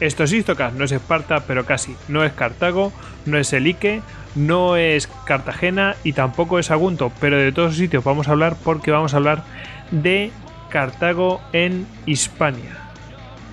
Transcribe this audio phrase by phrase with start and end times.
[0.00, 1.96] Esto es Istocas, no es Esparta, pero casi.
[2.06, 2.92] No es Cartago,
[3.26, 4.00] no es Elique,
[4.36, 8.92] no es Cartagena y tampoco es Agunto, pero de todos sitios vamos a hablar porque
[8.92, 9.42] vamos a hablar
[9.90, 10.30] de
[10.70, 12.76] Cartago en Hispania.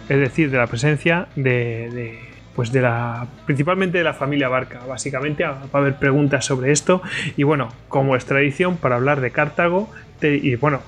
[0.07, 2.19] Es decir, de la presencia de,
[2.55, 4.81] pues de la principalmente de la familia Barca.
[4.87, 7.01] Básicamente va a haber preguntas sobre esto
[7.35, 9.89] y bueno, como es tradición para hablar de Cartago
[10.21, 10.81] y bueno,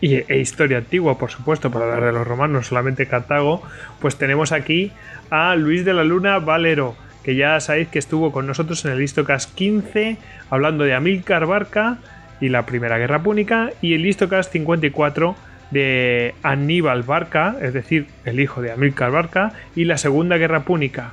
[0.00, 3.62] y, e historia antigua, por supuesto, para hablar de los romanos, solamente Cartago,
[4.00, 4.92] pues tenemos aquí
[5.30, 9.02] a Luis de la Luna Valero, que ya sabéis que estuvo con nosotros en el
[9.02, 10.16] Histocast 15,
[10.50, 11.98] hablando de Amílcar Barca
[12.40, 15.36] y la Primera Guerra Púnica, y el Histocast 54
[15.70, 21.12] de Aníbal Barca, es decir, el hijo de Amílcar Barca, y la Segunda Guerra Púnica.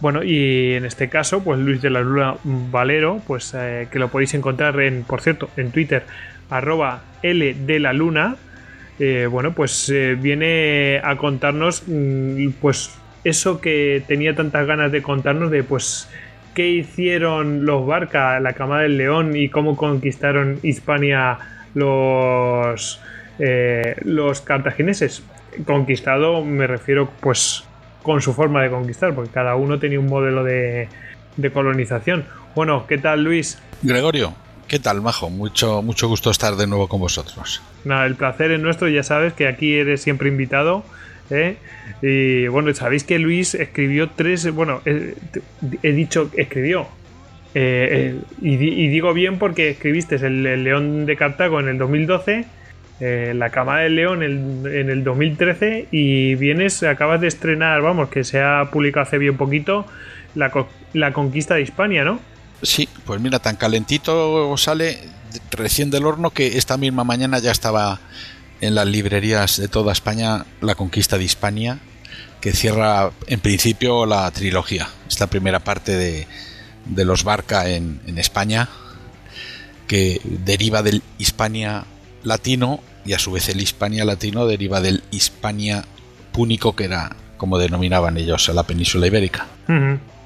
[0.00, 4.08] Bueno, y en este caso, pues Luis de la Luna Valero, pues eh, que lo
[4.08, 6.04] podéis encontrar en, por cierto, en Twitter
[6.50, 8.36] arroba L de la Luna,
[8.98, 12.90] eh, bueno, pues eh, viene a contarnos, mm, pues
[13.24, 16.08] eso que tenía tantas ganas de contarnos de, pues,
[16.54, 21.38] qué hicieron los Barca, la Cama del León y cómo conquistaron Hispania
[21.74, 23.00] los,
[23.38, 25.22] eh, los cartagineses.
[25.64, 27.64] Conquistado me refiero, pues,
[28.02, 30.88] con su forma de conquistar, porque cada uno tenía un modelo de,
[31.36, 32.24] de colonización.
[32.56, 33.60] Bueno, ¿qué tal Luis?
[33.82, 34.34] Gregorio,
[34.68, 35.30] ¿Qué tal, Majo?
[35.30, 37.62] Mucho, mucho gusto estar de nuevo con vosotros.
[37.84, 40.84] Nada, el placer es nuestro, ya sabes que aquí eres siempre invitado.
[41.30, 41.56] ¿eh?
[42.02, 45.14] Y bueno, sabéis que Luis escribió tres, bueno, eh,
[45.82, 46.86] he, dicho, escribió.
[47.54, 52.44] Eh, y, digo bien porque escribiste el, León de Cartago en el 2012,
[53.34, 58.22] La Cama del León en, en, el 2013 y vienes, acabas de estrenar, vamos, que
[58.22, 59.86] se ha publicado hace bien poquito,
[60.34, 60.52] La,
[60.92, 62.20] la Conquista de Hispania, ¿no?
[62.62, 64.98] Sí, pues mira, tan calentito sale
[65.50, 68.00] recién del horno que esta misma mañana ya estaba
[68.60, 71.78] en las librerías de toda España la conquista de Hispania,
[72.40, 74.88] que cierra en principio la trilogía.
[75.08, 76.26] Esta primera parte de,
[76.86, 78.68] de los Barca en, en, España,
[79.86, 81.84] que deriva del Hispania
[82.24, 85.84] latino y a su vez el Hispania latino deriva del Hispania
[86.32, 89.46] púnico, que era como denominaban ellos a la península ibérica.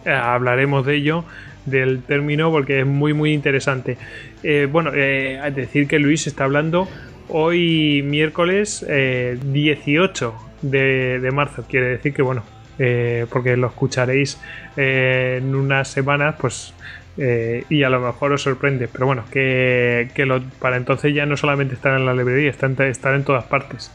[0.04, 1.24] Hablaremos de ello
[1.66, 3.96] del término porque es muy muy interesante.
[4.42, 6.88] Eh, bueno, eh, decir que Luis está hablando
[7.28, 10.34] hoy miércoles 18
[10.72, 12.42] eh, de, marzo, quiere decir que bueno,
[12.78, 14.40] eh, porque lo escucharéis
[14.76, 16.74] en unas semanas, pues
[17.14, 21.74] y a lo mejor os sorprende, pero bueno, que, lo, para entonces ya no solamente
[21.74, 23.92] estar en la librería, están, estar en todas partes.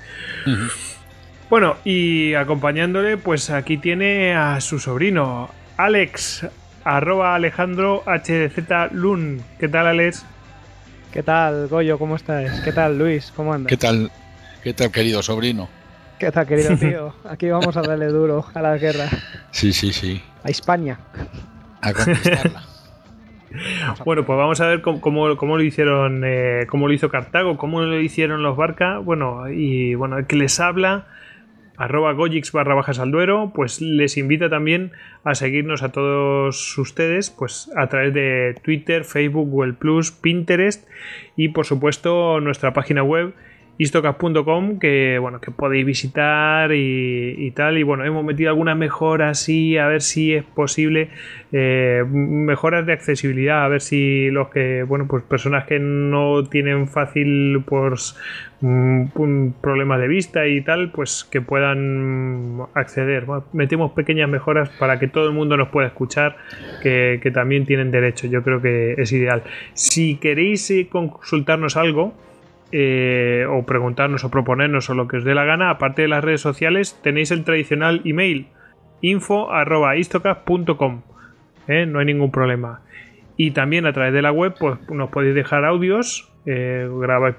[1.49, 6.45] Bueno, y acompañándole, pues aquí tiene a su sobrino, Alex
[6.88, 9.42] arroba Alejandro HDZ Lun.
[9.59, 10.25] ¿Qué tal, Alex?
[11.12, 12.00] ¿Qué tal, Goyo?
[12.00, 12.62] ¿Cómo estás?
[12.62, 13.34] ¿Qué tal, Luis?
[13.36, 13.70] ¿Cómo andas?
[13.70, 14.09] ¿Qué tal,
[14.64, 15.68] qué tal querido sobrino?
[16.18, 17.14] ¿Qué tal, querido tío?
[17.30, 19.09] Aquí vamos a darle duro a la guerra.
[19.52, 20.22] Sí, sí, sí.
[20.44, 20.97] A España.
[21.81, 22.64] A conquistarla.
[24.06, 28.00] bueno, pues vamos a ver cómo, lo hicieron, eh, cómo lo hizo Cartago, cómo lo
[28.00, 29.00] hicieron los Barca.
[29.00, 31.06] Bueno, y bueno, el que les habla
[31.78, 34.92] arroba gojix barra bajas al duero, pues les invita también
[35.24, 39.76] a seguirnos a todos ustedes, pues a través de Twitter, Facebook, Google
[40.22, 40.88] Pinterest
[41.36, 43.34] y por supuesto nuestra página web
[43.78, 47.78] istocas.com que bueno que podéis visitar y, tal.
[47.78, 51.09] Y bueno hemos metido algunas mejoras sí a ver si es posible
[51.52, 56.88] eh, mejoras de accesibilidad a ver si los que bueno pues personas que no tienen
[56.88, 58.16] fácil pues
[58.62, 63.26] un problema de vista y tal pues que puedan acceder.
[63.53, 66.38] Metemos pequeñas mejoras para que todo el mundo nos pueda escuchar
[66.82, 68.28] que, que también tienen derecho.
[68.28, 69.44] Yo creo que es ideal.
[69.73, 72.14] Si queréis eh, consultarnos algo
[72.72, 76.23] eh, o preguntarnos o proponernos o lo que os dé la gana, aparte de las
[76.23, 78.47] redes sociales, tenéis el tradicional email
[79.02, 81.02] info.istocast.com.
[81.67, 81.85] ¿eh?
[81.85, 82.81] No hay ningún problema.
[83.37, 86.31] Y también a través de la web pues, nos podéis dejar audios.
[86.49, 86.90] Eh,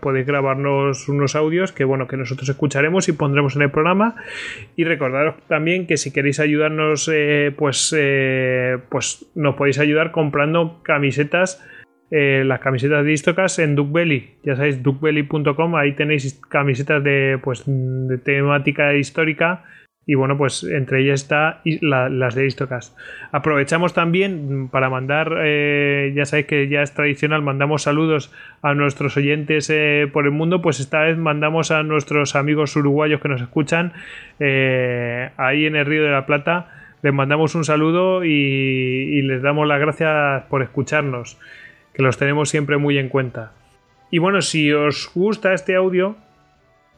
[0.01, 4.17] podéis grabarnos unos audios que bueno que nosotros escucharemos y pondremos en el programa
[4.77, 7.11] y recordaros también que si queréis ayudarnos
[7.57, 7.97] pues
[8.91, 11.59] pues nos podéis ayudar comprando camisetas
[12.11, 14.37] eh, las camisetas de Istocas en Duckbelly.
[14.43, 19.65] Ya sabéis, duckbelly.com, ahí tenéis camisetas de, pues, de temática histórica.
[20.07, 22.97] Y bueno, pues entre ellas está las de Istocas.
[23.31, 28.33] Aprovechamos también para mandar, eh, ya sabéis que ya es tradicional, mandamos saludos
[28.63, 30.63] a nuestros oyentes eh, por el mundo.
[30.63, 33.93] Pues esta vez mandamos a nuestros amigos uruguayos que nos escuchan
[34.41, 36.71] ahí en el Río de la Plata.
[37.03, 41.39] Les mandamos un saludo y les damos las gracias por escucharnos
[41.99, 43.55] que los tenemos siempre muy en cuenta.
[44.09, 46.17] Y bueno, si os gusta este audio,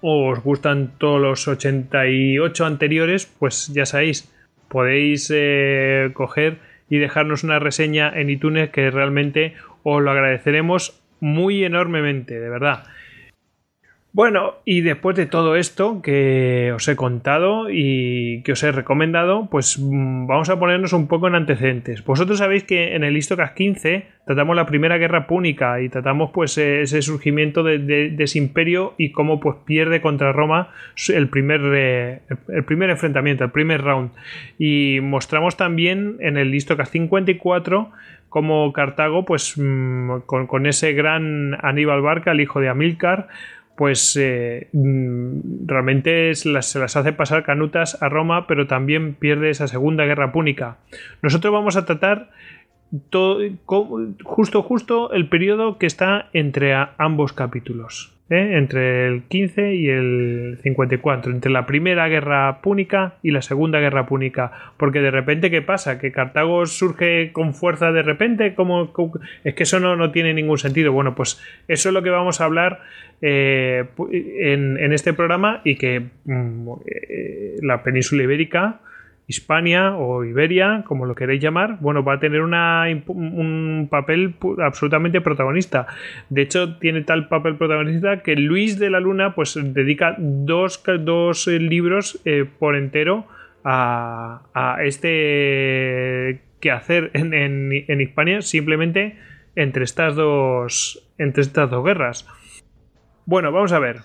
[0.02, 4.30] o os gustan todos los 88 anteriores, pues ya sabéis,
[4.68, 6.58] podéis eh, coger
[6.90, 9.54] y dejarnos una reseña en iTunes que realmente
[9.84, 12.84] os lo agradeceremos muy enormemente, de verdad.
[14.12, 19.46] Bueno, y después de todo esto que os he contado y que os he recomendado,
[19.48, 22.04] pues mm, vamos a ponernos un poco en antecedentes.
[22.04, 26.58] Vosotros sabéis que en el Histocast 15 tratamos la primera guerra púnica y tratamos pues
[26.58, 30.70] e-, ese surgimiento de, ese imperio y cómo pues pierde contra Roma
[31.08, 34.10] el primer, eh, el primer enfrentamiento, el primer round.
[34.58, 37.92] Y mostramos también en el Histocast 54
[38.28, 43.28] cómo Cartago pues mm, con, con ese gran Aníbal Barca, el hijo de Amílcar,
[43.80, 49.68] pues eh, mm, realmente se las, hace pasar canutas a Roma, pero también pierde esa
[49.68, 50.76] segunda guerra púnica.
[51.22, 52.28] Nosotros vamos a tratar
[54.22, 58.19] justo justo el periodo que está entre ambos capítulos.
[58.30, 58.56] ¿Eh?
[58.56, 64.06] entre el 15 y el 54, entre la primera guerra púnica y la segunda guerra
[64.06, 65.98] púnica, porque de repente, ¿qué pasa?
[65.98, 68.54] ¿Que Cartago surge con fuerza de repente?
[68.54, 68.92] como
[69.44, 70.92] Es que eso no, no, tiene ningún sentido.
[70.92, 72.80] Bueno, pues eso es lo que vamos a hablar
[73.20, 78.80] eh, en, este programa y que mm, eh, la península ibérica
[79.30, 85.86] Hispania o Iberia, como lo queréis llamar, bueno, va a tener un papel absolutamente protagonista.
[86.28, 91.46] De hecho, tiene tal papel protagonista que Luis de la Luna pues dedica dos, dos
[91.46, 93.26] eh, libros eh, por entero
[93.62, 99.16] a, a este quehacer en, en, en Hispania simplemente
[99.54, 102.26] entre estas dos entre estas dos guerras.
[103.26, 103.98] Bueno, vamos a ver.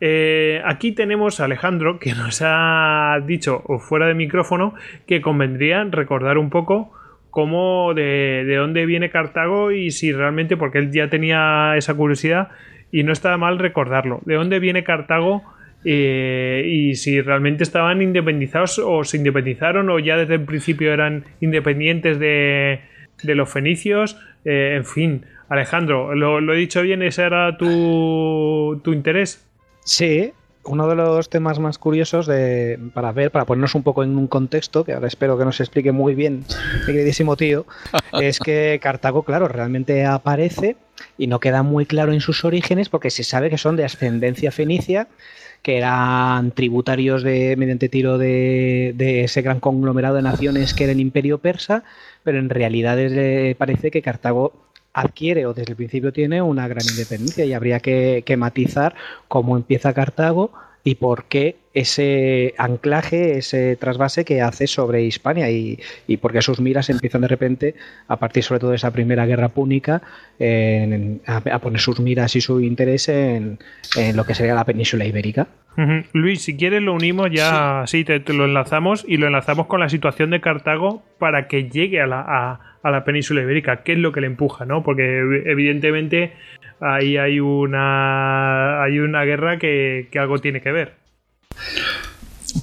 [0.00, 4.74] Eh, aquí tenemos a Alejandro que nos ha dicho fuera de micrófono
[5.06, 6.92] que convendría recordar un poco
[7.30, 12.48] cómo de, dónde viene Cartago y si realmente, porque él ya tenía esa curiosidad
[12.90, 15.42] y no está mal recordarlo, de dónde viene Cartago
[15.84, 21.24] eh, y si realmente estaban independizados o se independizaron o ya desde el principio eran
[21.40, 22.80] independientes de,
[23.22, 25.26] los fenicios, eh, en fin.
[25.48, 27.02] Alejandro, ¿lo, he dicho bien?
[27.02, 29.47] ¿Ese era tu, tu interés?
[29.88, 34.18] Sí, uno de los temas más curiosos de, para ver, para ponernos un poco en
[34.18, 36.44] un contexto, que ahora espero que nos explique muy bien
[36.86, 37.64] mi queridísimo tío,
[38.20, 40.76] es que Cartago, claro, realmente aparece
[41.16, 44.52] y no queda muy claro en sus orígenes porque se sabe que son de ascendencia
[44.52, 45.08] fenicia,
[45.62, 50.92] que eran tributarios de, mediante tiro de, de ese gran conglomerado de naciones que era
[50.92, 51.82] el imperio persa,
[52.24, 52.98] pero en realidad
[53.56, 54.52] parece que Cartago
[55.00, 58.94] adquiere o desde el principio tiene una gran independencia y habría que, matizar
[59.28, 60.52] cómo empieza Cartago
[60.84, 66.42] y por qué ese anclaje, ese trasvase que hace sobre Hispania y, y por qué
[66.42, 67.74] sus miras empiezan de repente,
[68.08, 70.02] a partir sobre todo de esa primera guerra púnica,
[71.26, 73.58] a, poner sus miras y su interés en,
[74.14, 75.46] lo que sería la península ibérica.
[76.12, 79.88] Luis, si quieres lo unimos ya, sí, te, lo enlazamos y lo enlazamos con la
[79.88, 84.10] situación de Cartago para que llegue a la, a la península ibérica, qué es lo
[84.10, 84.82] que le empuja, ¿no?
[84.82, 86.32] Porque evidentemente
[86.80, 90.96] ahí hay una hay una guerra que, algo tiene que ver.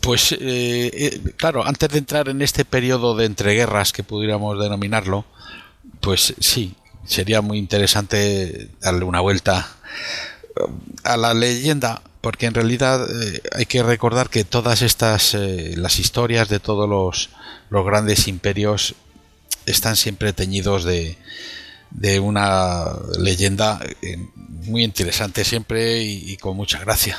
[0.01, 5.25] Pues eh, eh, claro, antes de entrar en este periodo de entreguerras que pudiéramos denominarlo,
[6.01, 9.67] pues sí, sería muy interesante darle una vuelta
[10.55, 10.61] eh,
[11.03, 13.07] a la leyenda, porque en realidad
[13.53, 17.29] hay que recordar que todas estas, las historias de todos los,
[17.69, 18.95] los grandes imperios
[19.67, 21.17] están siempre teñidos de,
[21.97, 22.85] de una
[23.17, 24.17] leyenda eh,
[24.65, 27.17] muy interesante siempre y, con mucha gracia.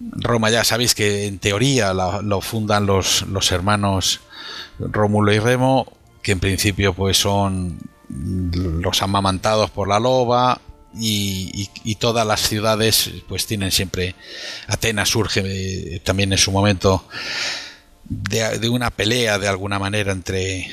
[0.00, 4.20] Roma ya sabéis que en teoría lo fundan los, los hermanos
[4.78, 5.86] Rómulo y Remo,
[6.22, 7.78] que en principio pues son
[8.08, 10.60] los amamantados por la loba
[10.98, 14.16] y, y, todas las ciudades pues tienen siempre
[14.66, 17.06] Atenas surge eh, también en su momento
[18.08, 20.68] de, de, una pelea de alguna manera entre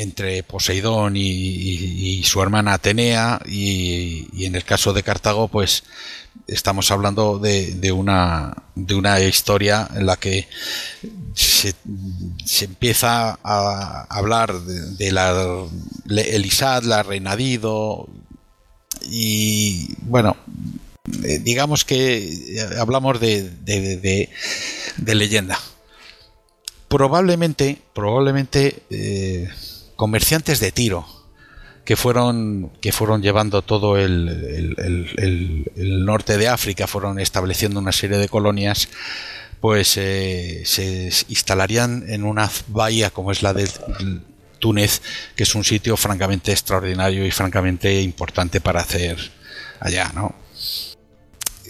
[0.00, 5.84] entre Poseidón y, su hermana Atenea y, en el caso de Cartago pues
[6.46, 10.48] estamos hablando de, una de una historia en la que
[11.34, 11.74] se,
[12.62, 15.66] empieza a hablar de, la
[16.08, 18.08] Elisad, la reina Dido
[19.02, 20.36] y bueno
[21.24, 25.58] eh, digamos que hablamos de, de leyenda.
[26.88, 29.48] Probablemente probablemente eh,
[29.98, 31.04] comerciantes de Tiro
[31.84, 34.76] que fueron que fueron llevando todo el,
[35.76, 38.88] norte de África, fueron estableciendo una serie de colonias,
[39.60, 43.68] pues eh, se instalarían en una bahía como es la de
[44.60, 45.02] Túnez,
[45.34, 49.18] que es un sitio francamente extraordinario y francamente importante para hacer
[49.80, 50.34] allá, ¿no?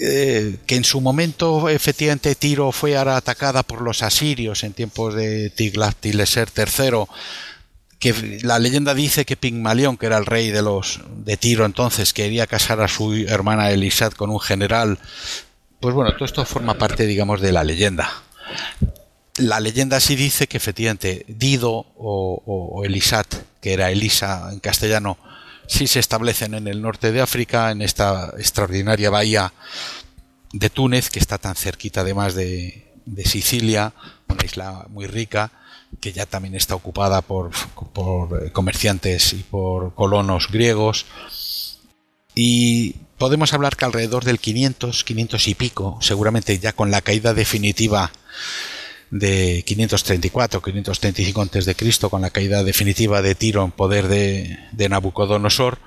[0.00, 5.50] eh, que en su momento efectivamente Tiro fue atacada por los asirios en tiempos de
[5.50, 7.06] Tiglat-Pileser III,
[7.98, 12.12] que la leyenda dice que Pigmalión, que era el rey de los de Tiro entonces,
[12.12, 14.98] quería casar a su hermana Elisat con un general.
[15.80, 18.10] Pues bueno, todo esto forma parte, digamos, de la leyenda.
[19.36, 23.26] La leyenda sí dice que efectivamente Dido o, o Elisat,
[23.60, 25.18] que era Elisa en castellano,
[25.66, 29.52] sí se establecen en el norte de África, en esta extraordinaria bahía
[30.52, 33.92] de Túnez, que está tan cerquita además de, de Sicilia,
[34.28, 35.52] una isla muy rica,
[36.00, 37.50] que ya también está ocupada por,
[37.92, 41.06] por comerciantes y por colonos griegos.
[42.34, 47.34] Y podemos hablar que alrededor del 500, 500 y pico, seguramente ya con la caída
[47.34, 48.12] definitiva
[49.10, 55.78] de 534, 535 a.C., con la caída definitiva de Tiro en poder de, Nabucodonosor,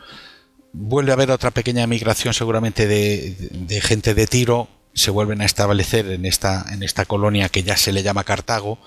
[0.74, 6.08] vuelve a haber otra pequeña migración seguramente de, gente de Tiro, se vuelven a establecer
[6.08, 8.78] en esta, en esta colonia que ya se le llama Cartago,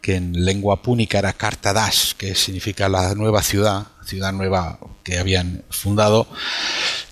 [0.00, 5.64] que en lengua púnica era Cartadas, que significa la nueva ciudad, ciudad nueva que habían
[5.70, 6.26] fundado,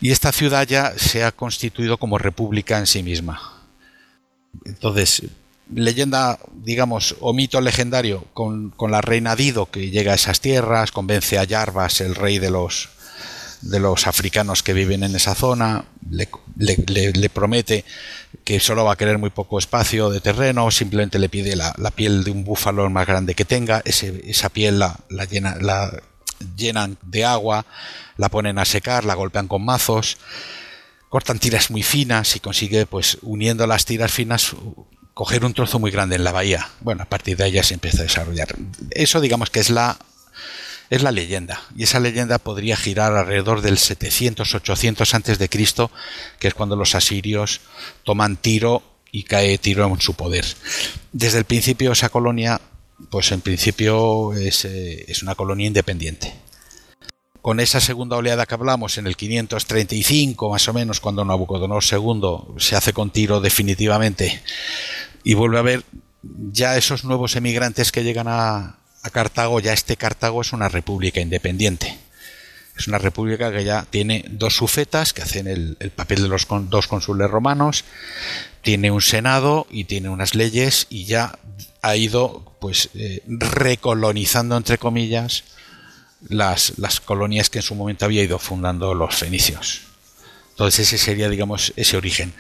[0.01, 3.59] y esta ciudad ya se ha constituido como república en sí misma.
[4.65, 5.23] Entonces,
[5.75, 11.39] leyenda, digamos, o mito legendario con, la reina Dido que llega a esas tierras, convence
[11.39, 12.89] a Yarbas, el rey de los
[13.61, 17.85] de los africanos que viven en esa zona, le, le, promete
[18.45, 22.25] que solo va a querer muy poco espacio de terreno, simplemente le pide la, piel
[22.25, 24.97] de un búfalo más grande que tenga, esa piel la,
[25.31, 25.57] llena,
[26.57, 27.67] llenan de agua,
[28.17, 30.19] la ponen a secar, la golpean con mazos,
[31.09, 34.55] cortan tiras muy finas y consigue, pues uniendo las tiras finas,
[35.15, 36.69] coger un trozo muy grande en la bahía.
[36.81, 38.55] Bueno, a partir de ahí ya se empieza a desarrollar.
[38.91, 39.99] Eso digamos que es la
[40.91, 45.91] es la leyenda y esa leyenda podría girar alrededor del 700-800 antes de Cristo,
[46.39, 47.61] que es cuando los asirios
[48.05, 50.45] toman Tiro y cae Tiro en su poder.
[51.13, 52.61] Desde el principio esa colonia,
[53.11, 56.35] pues en principio es, eh, es una colonia independiente
[57.43, 62.59] con esa segunda oleada que hablamos en el 535 más o menos cuando Nabucodonosor II
[62.59, 64.43] se hace con tiro definitivamente
[65.25, 65.85] y vuelve a ver
[66.23, 68.78] ya esos nuevos emigrantes que llegan a,
[69.13, 71.99] Cartago, ya este Cartago es una república independiente.
[72.77, 76.87] Es una república que ya tiene dos sufetas que hacen el, papel de los dos
[76.87, 77.85] cónsules romanos,
[78.63, 81.39] tiene un senado y tiene unas leyes y ya
[81.83, 85.45] ha ido pues eh, recolonizando entre comillas
[86.29, 89.83] las, las colonias que en su momento había ido fundando los fenicios.
[90.51, 92.33] Entonces ese sería, digamos, ese origen.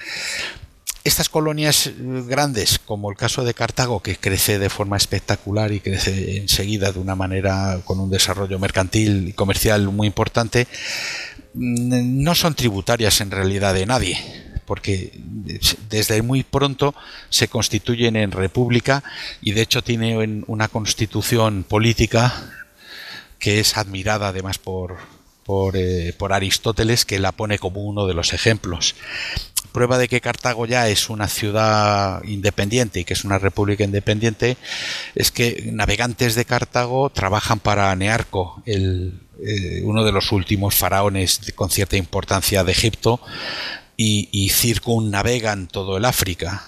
[1.08, 1.92] Estas colonias eh,
[2.26, 6.98] grandes, como el caso de Cartago, que crece de forma espectacular y crece enseguida de
[6.98, 10.68] una manera con un desarrollo mercantil y comercial muy importante,
[11.54, 14.18] mm, no son tributarias en realidad de nadie,
[14.66, 15.18] porque
[15.88, 16.94] desde muy pronto
[17.30, 19.02] se constituyen en república
[19.40, 22.34] y de hecho tienen una constitución política
[23.38, 24.98] que es admirada además por,
[25.72, 28.94] eh, por, Aristóteles, que la pone como uno de los ejemplos.
[29.78, 34.56] Prueba de que Cartago ya es una ciudad independiente y que es una república independiente
[35.14, 41.52] es que navegantes de Cartago trabajan para Nearco, el, eh, uno de los últimos faraones
[41.54, 43.20] con cierta importancia de Egipto,
[43.96, 46.64] y, circunnavegan todo el África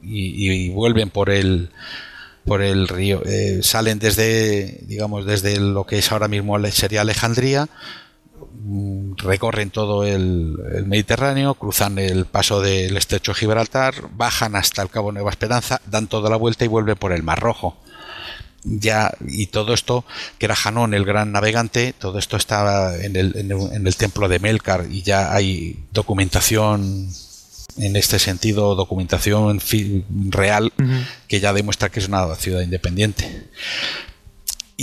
[0.00, 1.70] y vuelven por el
[2.44, 3.22] por el río.
[3.24, 7.68] Eh, salen desde, digamos, desde lo que es ahora mismo sería Alejandría,
[9.16, 15.30] recorren todo el, Mediterráneo, cruzan el paso del estrecho Gibraltar, bajan hasta el Cabo Nueva
[15.30, 17.76] Esperanza, dan toda la vuelta y vuelven por el Mar Rojo.
[18.64, 20.04] Ya, y todo esto,
[20.38, 24.38] que era Janón el gran navegante, todo esto estaba en el, en el templo de
[24.38, 27.08] Melkar y ya hay documentación
[27.76, 29.60] en este sentido documentación
[30.28, 30.72] real
[31.28, 33.48] que ya demuestra que es una ciudad independiente.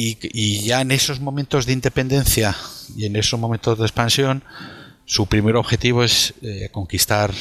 [0.01, 2.56] Y, ya en esos momentos de independencia
[2.96, 4.46] y en esos momentos de expansión,
[5.03, 7.34] su primer objetivo es eh, conquistar,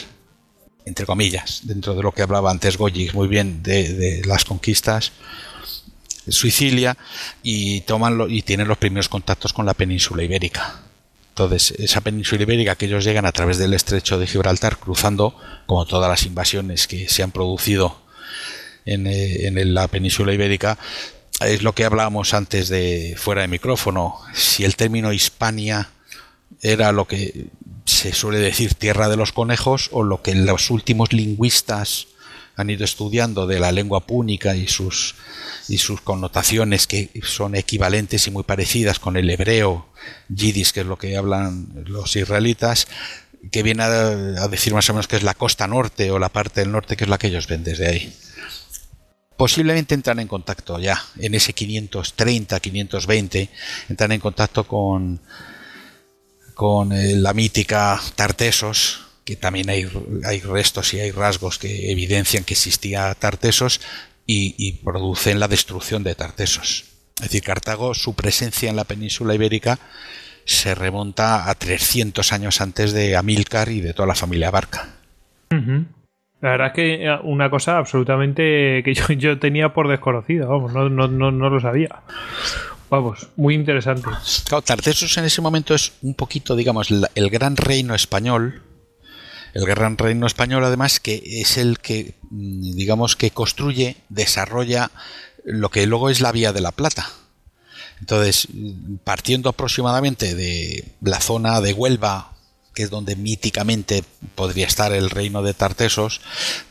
[0.85, 5.13] entre comillas, dentro de lo que hablaba antes Goyi muy bien de, las conquistas,
[6.27, 6.99] Sicilia
[7.45, 10.83] y toman y tienen los primeros contactos con la península ibérica.
[11.29, 15.37] Entonces, esa península ibérica que ellos llegan a través del estrecho de Gibraltar, cruzando,
[15.67, 18.03] como todas las invasiones que se han producido
[18.85, 20.77] en, eh, la península ibérica,
[21.41, 24.17] es lo que hablábamos antes de fuera de micrófono.
[24.35, 25.91] Si el término Hispania
[26.63, 27.47] era lo que
[27.85, 32.09] se suele decir tierra de los conejos o lo que los últimos lingüistas
[32.57, 35.15] han ido estudiando de la lengua púnica y sus,
[35.69, 39.87] y sus connotaciones que son equivalentes y muy parecidas con el hebreo,
[40.29, 42.89] yidis, que es lo que hablan los israelitas,
[43.53, 46.61] que viene a, decir más o menos que es la costa norte o la parte
[46.61, 48.13] del norte que es la que ellos ven desde ahí.
[49.39, 53.49] Posiblemente entran en contacto ya en ese 530, 520,
[53.89, 55.21] entran en contacto con,
[56.55, 59.89] con eh, la mítica Tartesos, que también hay,
[60.25, 63.81] hay restos y hay rasgos que evidencian que existía Tartesos
[64.27, 66.87] y, producen la destrucción de Tartesos.
[67.19, 69.79] Es decir, Cartago, su presencia en la península ibérica
[70.47, 74.97] se remonta a 300 años antes de Amílcar y de toda la familia Barca.
[76.41, 80.89] La verdad es que eh, una cosa absolutamente que yo, tenía por desconocida, vamos, no,
[80.89, 82.03] lo sabía.
[82.91, 84.09] Vamos, muy interesante.
[84.47, 84.65] Claro,
[85.17, 88.63] en ese momento es un poquito, digamos, el gran reino español.
[89.55, 94.91] El gran reino español, además, que es el que, mm, digamos, que construye, desarrolla
[95.45, 97.11] lo que luego es la Vía de la Plata.
[98.01, 98.49] Entonces,
[99.05, 102.33] partiendo aproximadamente de la zona de Huelva,
[102.79, 104.05] que es donde míticamente
[104.37, 106.21] podría estar el reino de Tartesos,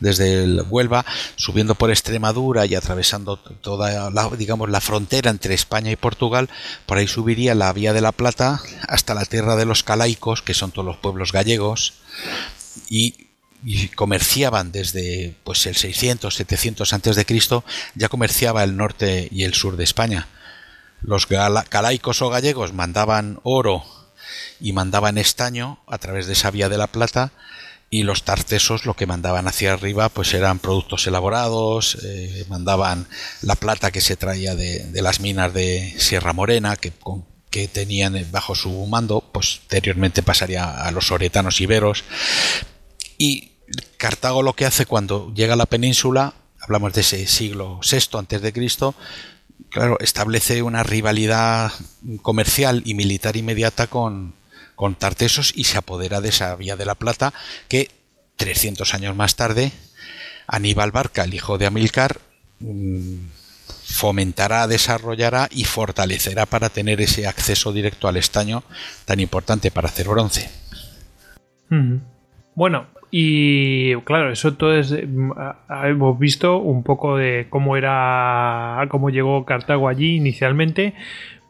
[0.00, 1.04] desde el Huelva,
[1.36, 6.48] subiendo por Extremadura y atravesando toda la, digamos, la frontera entre España y Portugal,
[6.86, 10.54] por ahí subiría la Vía de la Plata hasta la tierra de los calaicos, que
[10.54, 11.92] son todos los pueblos gallegos,
[12.88, 13.26] y
[13.94, 19.52] comerciaban desde pues el 600 700 antes de Cristo ya comerciaba el norte y el
[19.52, 20.26] sur de España.
[21.02, 23.97] Los calaicos o gallegos mandaban oro
[24.60, 27.32] y mandaban estaño a través de esa vía de la plata
[27.90, 33.06] y los tartesos lo que mandaban hacia arriba pues eran productos elaborados, eh, mandaban
[33.42, 36.92] la plata que se traía de, las minas de Sierra Morena que,
[37.50, 42.04] que tenían bajo su mando, posteriormente pasaría a los oretanos iberos.
[43.16, 43.52] Y
[43.96, 48.42] Cartago lo que hace cuando llega a la península, hablamos de ese siglo VI antes
[48.42, 48.94] de Cristo,
[49.70, 51.72] claro, establece una rivalidad
[52.22, 54.34] comercial y militar inmediata con,
[54.78, 57.34] con Tartesos y se apodera de esa vía de la Plata
[57.68, 57.90] que
[58.36, 59.72] 300 años más tarde
[60.46, 62.18] Aníbal Barca, el hijo de Amílcar,
[62.60, 63.16] mm,
[63.84, 68.62] fomentará, desarrollará y fortalecerá para tener ese acceso directo al estaño
[69.04, 70.48] tan importante para hacer bronce.
[72.54, 74.92] Bueno, y claro, eso todo es.
[74.92, 75.32] Mm,
[75.84, 78.86] hemos visto un poco de cómo era.
[78.90, 80.94] cómo llegó Cartago allí inicialmente.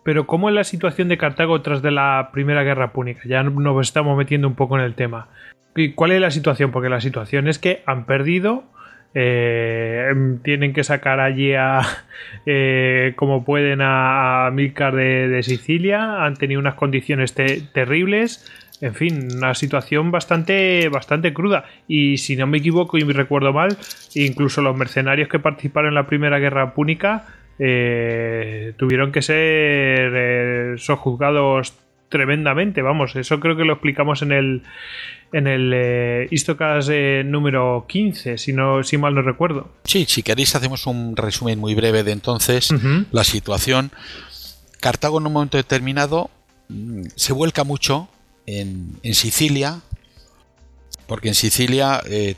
[0.09, 3.21] Pero cómo es la situación de Cartago tras de la Primera Guerra Púnica.
[3.27, 5.29] Ya nos estamos metiendo un poco en el tema.
[5.77, 6.71] ¿Y ¿Cuál es la situación?
[6.71, 8.65] Porque la situación es que han perdido.
[9.13, 10.11] Eh,
[10.43, 11.83] tienen que sacar allí a
[12.47, 16.25] eh, como pueden a, Milcar de, Sicilia.
[16.25, 21.67] Han tenido unas condiciones terribles en fin, una situación bastante, bastante cruda.
[21.87, 23.77] Y si no me equivoco y me recuerdo mal,
[24.15, 27.27] incluso los mercenarios que participaron en la Primera Guerra Púnica
[27.59, 31.75] eh, tuvieron que ser eh, sojuzgados
[32.09, 32.83] tremendamente.
[32.83, 34.63] Vamos, eso creo que lo explicamos en el
[35.31, 36.89] en el eh, Istocas
[37.27, 39.71] número 15, si, no, si mal no recuerdo.
[39.85, 42.71] Sí, si queréis hacemos un resumen muy breve de entonces
[43.13, 43.91] la situación.
[44.81, 46.31] Cartago en un momento determinado
[46.69, 48.09] mm, se vuelca mucho
[48.49, 49.81] en, Sicilia,
[51.07, 52.37] porque en Sicilia, eh,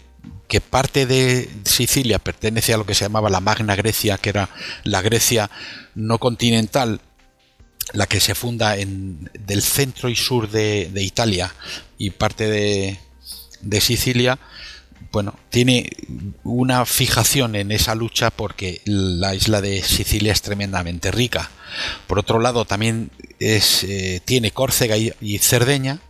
[0.51, 4.51] que parte de Sicilia pertenece a lo que se llamaba la Magna Grecia, que era
[4.83, 5.49] la Grecia
[5.95, 7.01] no continental,
[7.93, 11.55] la que se funda en, del centro y sur de, Italia
[11.99, 12.99] y parte de,
[13.61, 14.41] de Sicilia,
[15.13, 15.89] bueno, tiene
[16.43, 21.49] una fijación en esa lucha porque la isla de Sicilia es tremendamente rica.
[22.09, 26.01] Por otro lado, también es, eh, tiene Córcega y, Cerdeña,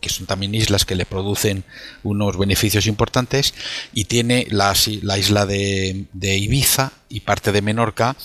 [0.00, 1.64] que son también islas que le producen
[2.02, 3.54] unos beneficios importantes,
[3.92, 8.16] y tiene la, la isla de, Ibiza y parte de Menorca,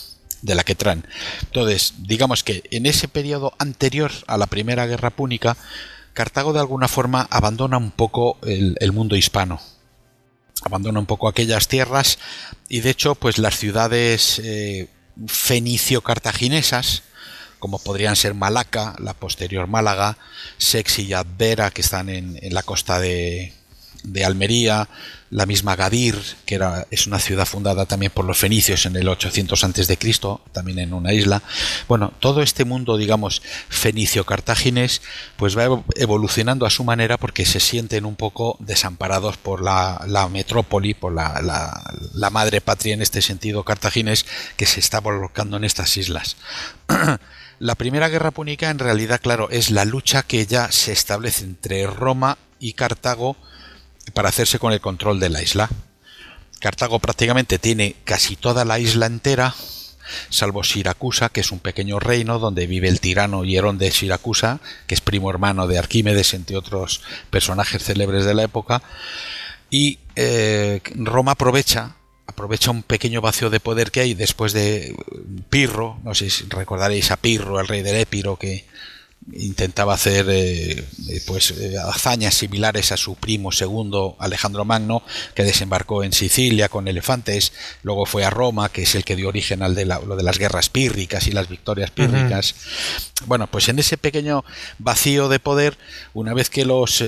[0.41, 1.05] de la que traen.
[1.43, 5.57] Entonces, digamos que en ese periodo anterior a la Primera Guerra Púnica,
[6.13, 9.59] Cartago de alguna forma abandona un poco el mundo hispano
[10.63, 12.19] abandona un poco aquellas tierras
[12.69, 14.87] y de hecho pues las ciudades eh,
[15.27, 17.03] fenicio-cartaginesas
[17.63, 20.17] como podrían ser Malaca, la posterior Málaga,
[20.57, 23.53] Sex y Advera que están en la costa de,
[24.25, 24.89] Almería,
[25.29, 26.59] la misma Gadir, que
[26.91, 30.77] es una ciudad fundada también por los fenicios en el 800 antes de Cristo, también
[30.77, 31.41] en una isla.
[31.87, 35.01] Bueno, todo este mundo, digamos, fenicio-cartaginés,
[35.37, 35.63] pues va
[35.95, 41.41] evolucionando a su manera porque se sienten un poco desamparados por la, metrópoli, por la,
[41.41, 44.25] la, madre patria en este sentido cartaginés,
[44.57, 46.35] que se está volcando en estas islas.
[47.63, 51.87] La primera guerra púnica en realidad, claro, es la lucha que ya se establece entre
[51.87, 53.37] Roma y Cartago
[54.13, 55.69] para hacerse con el control de la isla.
[56.59, 59.55] Cartago prácticamente tiene casi toda la isla entera
[60.29, 64.95] salvo Siracusa, que es un pequeño reino donde vive el tirano Hierón de Siracusa, que
[64.95, 68.83] es primo hermano de Arquímedes, entre otros personajes célebres de la época.
[69.69, 71.95] Y eh, Roma aprovecha
[72.27, 74.95] aprovecha un pequeño vacío de poder que hay después de
[75.49, 78.65] Pirro, no sé si recordaréis a Pirro, el rey del Épiro, que
[79.31, 80.71] intentaba hacer eh,
[81.09, 86.69] eh, pues eh, hazañas similares a su primo segundo Alejandro Magno que desembarcó en Sicilia
[86.69, 90.15] con elefantes luego fue a Roma que es el que dio origen al de lo
[90.15, 92.55] de las guerras pírricas y las victorias pírricas.
[93.25, 94.43] Bueno pues en ese pequeño
[94.77, 95.77] vacío de poder
[96.13, 97.03] una vez que los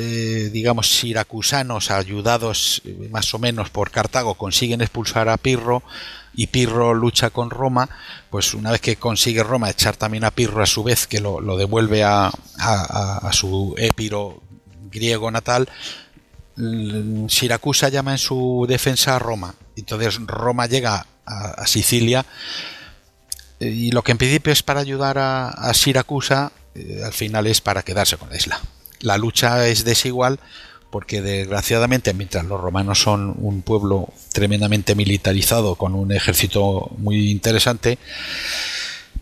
[0.51, 5.83] digamos siracusanos ayudados más o menos por Cartago consiguen expulsar a Pirro
[6.35, 7.89] y Pirro lucha con Roma,
[8.29, 11.39] pues una vez que consigue Roma echar también a Pirro a su vez, que lo,
[11.57, 14.41] devuelve a, a, su épiro
[14.91, 15.69] griego natal,
[17.27, 19.55] Siracusa llama en su defensa a Roma.
[19.75, 22.25] Entonces Roma llega a, Sicilia
[23.59, 27.83] y lo que en principio es para ayudar a, Siracusa, eh, al final es para
[27.83, 28.59] quedarse con la isla.
[29.01, 30.39] La lucha es desigual
[30.95, 37.97] porque desgraciadamente mientras los romanos son un pueblo tremendamente militarizado con un ejército muy interesante,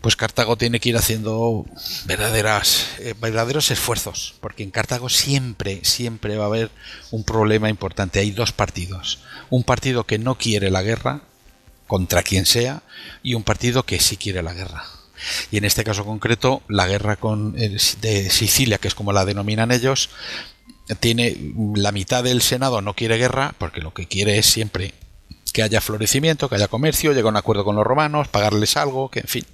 [0.00, 1.66] pues Cartago tiene que ir haciendo
[2.04, 6.70] verdaderas, eh, verdaderos esfuerzos, porque en Cartago siempre, siempre va a haber
[7.10, 8.20] un problema importante.
[8.20, 9.18] Hay dos partidos.
[9.50, 11.22] Un partido que no quiere la guerra,
[11.88, 12.84] contra quien sea,
[13.24, 14.84] y un partido que sí quiere la guerra.
[15.50, 19.72] Y en este caso concreto, la guerra con, de Sicilia, que es como la denominan
[19.72, 20.10] ellos,
[21.00, 21.36] tiene
[21.74, 24.94] la mitad del Senado no quiere guerra porque lo que quiere es siempre
[25.52, 29.08] que haya florecimiento, que haya comercio, llegar a un acuerdo con los romanos, pagarles algo,
[29.08, 29.46] que en fin.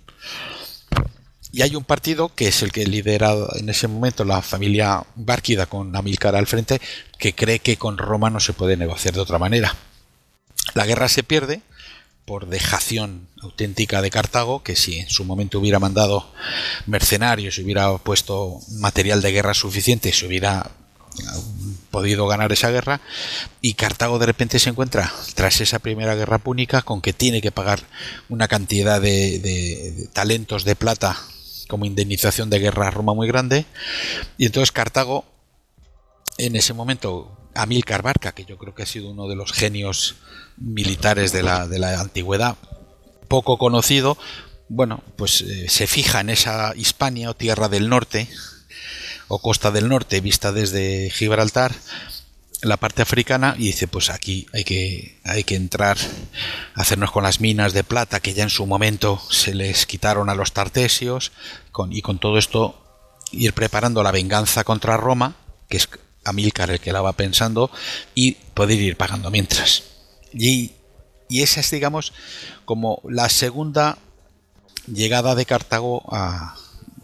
[1.52, 5.66] Y hay un partido que es el que lidera en ese momento la familia Bárquida
[5.66, 6.80] con Amílcar al frente,
[7.18, 9.76] que cree que con Roma no se puede negociar de otra manera.
[10.74, 11.60] La guerra se pierde
[12.24, 16.32] por dejación auténtica de Cartago, que si en su momento hubiera mandado
[16.86, 20.70] mercenarios, hubiera puesto material de guerra suficiente, se hubiera
[21.90, 23.00] podido ganar esa guerra
[23.60, 27.50] y Cartago de repente se encuentra tras esa primera guerra púnica con que tiene que
[27.50, 27.80] pagar
[28.28, 31.18] una cantidad de, talentos de plata
[31.68, 33.66] como indemnización de guerra a Roma muy grande.
[34.38, 35.24] Y entonces Cartago
[36.38, 40.16] en ese momento Amílcar Barca que yo creo que ha sido uno de los genios
[40.56, 42.56] militares de la, de la antigüedad
[43.28, 44.16] poco conocido
[44.68, 48.28] bueno pues eh, se fija en esa Hispania o tierra del norte
[49.30, 51.72] o costa del norte vista desde Gibraltar
[52.62, 55.96] la parte africana y dice pues aquí hay que hay que entrar
[56.74, 60.34] hacernos con las minas de plata que ya en su momento se les quitaron a
[60.34, 61.30] los tartesios
[61.70, 62.76] con, y con todo esto
[63.30, 65.36] ir preparando la venganza contra Roma
[65.68, 65.88] que es
[66.24, 67.70] Amílcar el que la va pensando
[68.14, 69.84] y poder ir pagando mientras.
[70.34, 70.72] Y,
[71.30, 72.12] y esa es digamos
[72.66, 73.96] como la segunda
[74.86, 76.56] llegada de Cartago a,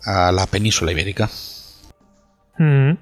[0.05, 1.31] a la península ibérica
[2.59, 2.93] Mm.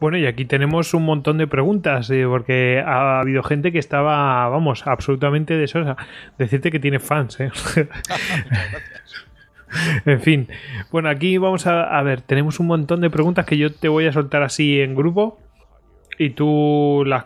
[0.00, 4.48] Bueno, y aquí tenemos un montón de preguntas, eh, porque ha habido gente que estaba,
[4.48, 5.96] vamos, absolutamente desosa.
[6.38, 7.50] Decirte que tiene fans, ¿eh?
[10.06, 10.48] en fin.
[10.90, 14.06] Bueno, aquí vamos a, a ver, tenemos un montón de preguntas que yo te voy
[14.06, 15.38] a soltar así en grupo
[16.20, 17.24] y tú las,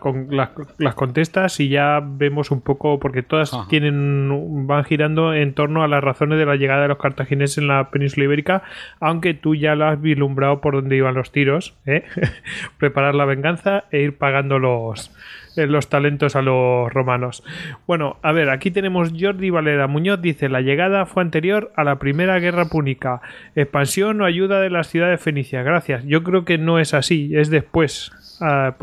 [0.77, 5.89] las, contestas y ya vemos un poco, porque todas tienen van girando en torno a
[5.89, 8.63] las razones de la llegada de los cartagineses en la península ibérica,
[9.01, 12.05] aunque tú ya lo has vislumbrado por donde iban los tiros, ¿eh?
[12.77, 15.11] preparar la venganza e ir pagando los,
[15.57, 17.43] eh, los talentos a los romanos.
[17.87, 21.99] Bueno, a ver, aquí tenemos Jordi Valera Muñoz, dice, la llegada fue anterior a la
[21.99, 23.19] primera guerra púnica,
[23.57, 26.05] expansión o ayuda de las ciudades fenicias, gracias.
[26.05, 28.13] Yo creo que no es así, es después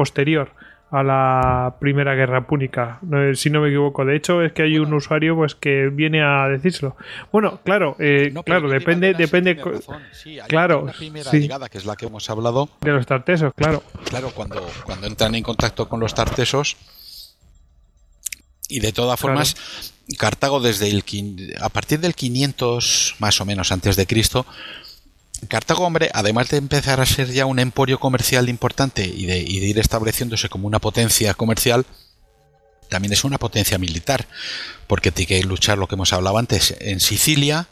[0.02, 0.50] posterior
[0.90, 2.98] a la primera guerra púnica,
[3.34, 4.04] si no me equivoco.
[4.04, 6.96] De hecho, es que hay un usuario pues que viene a decírselo.
[7.30, 9.56] Bueno, claro, eh, claro, depende, depende.
[10.48, 12.68] claro, la primera llegada, que es la que hemos hablado.
[12.80, 13.82] De los tartesos, claro.
[14.04, 16.76] Claro, cuando, cuando entran en contacto con los tartesos.
[18.68, 19.54] Y de todas formas,
[20.18, 21.04] Cartago desde el
[21.60, 24.44] a partir del 500 más o menos antes de Cristo
[25.48, 29.78] Cartago, hombre, además de empezar a ser ya un emporio comercial importante y de, ir
[29.78, 31.85] estableciéndose como una potencia comercial,
[32.88, 34.26] también es una potencia militar,
[34.87, 37.68] porque tiene que luchar lo que hemos hablado antes en Sicilia,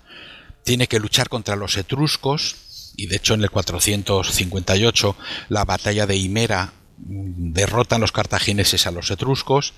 [0.65, 5.17] tiene que luchar contra los etruscos, y de hecho en el 458
[5.49, 9.75] la batalla de Himera mm, derrotan los cartagineses a los etruscos.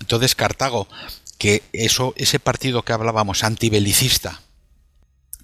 [0.00, 0.88] Entonces Cartago,
[1.38, 4.40] que eso, ese partido que hablábamos antibelicista,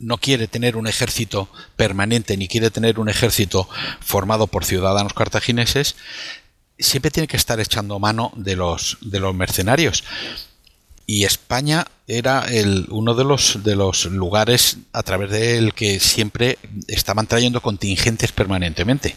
[0.02, 3.68] no quiere tener un ejército permanente ni quiere tener un ejército
[4.00, 5.96] formado por ciudadanos cartagineses,
[6.78, 10.04] siempre tiene que estar echando mano de los, de los mercenarios.
[11.06, 16.58] y España era el, uno de los, de los lugares a través del que siempre
[16.88, 19.16] estaban trayendo contingentes permanentemente.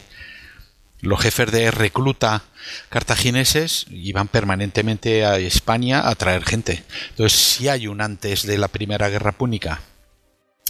[1.02, 2.44] Los jefes de recluta
[2.90, 6.84] cartagineses iban permanentemente a España a traer gente.
[7.12, 9.82] Entonces, si hay un antes de la Primera Guerra Púnica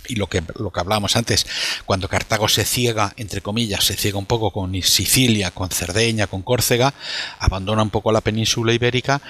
[0.08, 1.46] y lo que, lo que hablábamos antes,
[1.86, 6.41] cuando Cartago se ciega, entre comillas, se ciega un poco con Sicilia, con Cerdeña, con
[6.41, 6.94] Córcega,
[7.39, 9.22] abandona un poco la península ibérica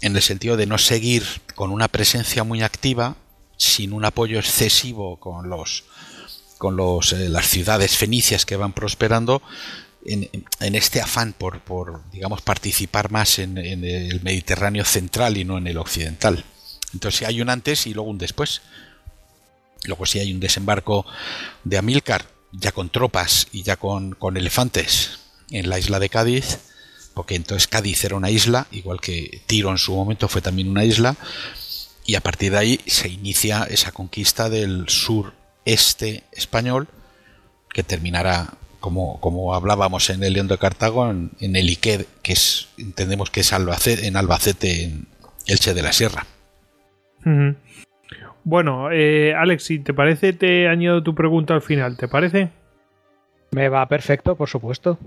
[0.00, 3.16] en el sentido de no seguir con una presencia muy activa,
[3.56, 5.84] sin un apoyo excesivo con los
[6.58, 9.42] con los, eh, las ciudades fenicias que van prosperando,
[10.04, 10.30] en,
[10.60, 15.66] este afán por, por, digamos, participar más en, en, el Mediterráneo central y no en
[15.66, 16.44] el occidental.
[16.92, 18.62] Entonces hay un antes y luego un después.
[19.84, 21.06] Luego sí hay un desembarco
[21.64, 25.18] de Amílcar, ya con tropas y ya con, elefantes
[25.50, 26.58] en la isla de Cádiz,
[27.14, 30.84] porque entonces Cádiz era una isla, igual que Tiro en su momento fue también una
[30.84, 31.16] isla,
[32.04, 36.88] y a partir de ahí se inicia esa conquista del sureste español,
[37.72, 42.68] que terminará, como, como hablábamos en el León de Cartago, en, el Iqued, que es,
[42.76, 45.06] entendemos que es Albacete, en Albacete, en
[45.46, 46.26] Elche de la Sierra.
[48.44, 52.50] Bueno, eh, Alex, si te parece, te añado tu pregunta al final, ¿te parece?
[53.52, 54.98] Me va perfecto, por supuesto.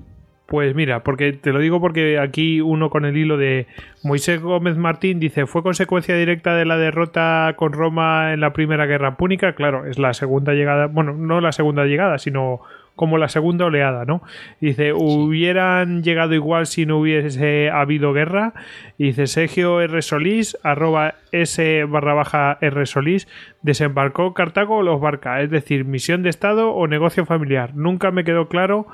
[0.45, 3.65] Pues mira, porque te lo digo porque aquí uno con el hilo de
[4.04, 8.86] Moisés Gómez Martín dice, ¿fue consecuencia directa de la derrota con Roma en la Primera
[8.86, 9.56] Guerra Púnica?
[9.56, 12.62] Claro, es la segunda llegada, bueno, no la segunda llegada, sino
[12.95, 14.21] como la segunda oleada, ¿no?
[14.62, 18.53] Dice, hubieran llegado igual si no hubiese habido guerra.
[18.97, 20.01] dice, Sergio R.
[20.01, 22.86] Solís, arroba S barra baja R.
[22.86, 23.27] Solís,
[23.62, 27.75] desembarcó Cartago o los barca, es decir, misión de Estado o negocio familiar.
[27.75, 28.88] Nunca me quedó claro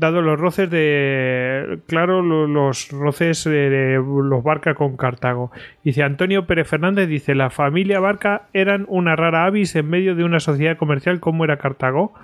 [0.00, 5.52] dado los roces de claro los roces de los Barca con Cartago.
[5.84, 10.24] Dice Antonio Pérez Fernández dice la familia Barca eran una rara avis en medio de
[10.24, 12.14] una sociedad comercial como era Cartago.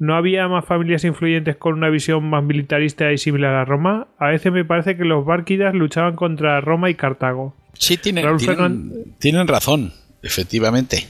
[0.00, 4.08] No había más familias influyentes con una visión más militarista y similar a Roma.
[4.18, 7.54] A veces me parece que los Bárquidas luchaban contra Roma y Cartago.
[7.74, 8.26] Sí, tienen,
[9.18, 11.06] tienen, razón, efectivamente.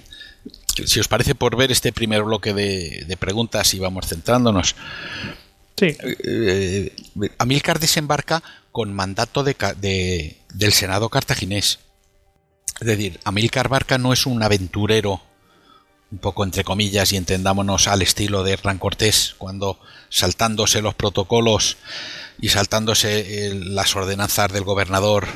[0.85, 4.77] Si os parece por ver este primer bloque de, de preguntas y vamos centrándonos.
[5.77, 5.97] Sí.
[6.01, 6.95] Eh,
[7.39, 11.81] Amílcar desembarca con mandato de, del Senado cartaginés.
[12.81, 15.23] Es decir, Amílcar Barca no es un aventurero,
[16.11, 21.77] un poco entre comillas, y entendámonos al estilo de Hernán Cortés, cuando saltándose los protocolos
[22.41, 25.29] y saltándose eh, las ordenanzas del gobernador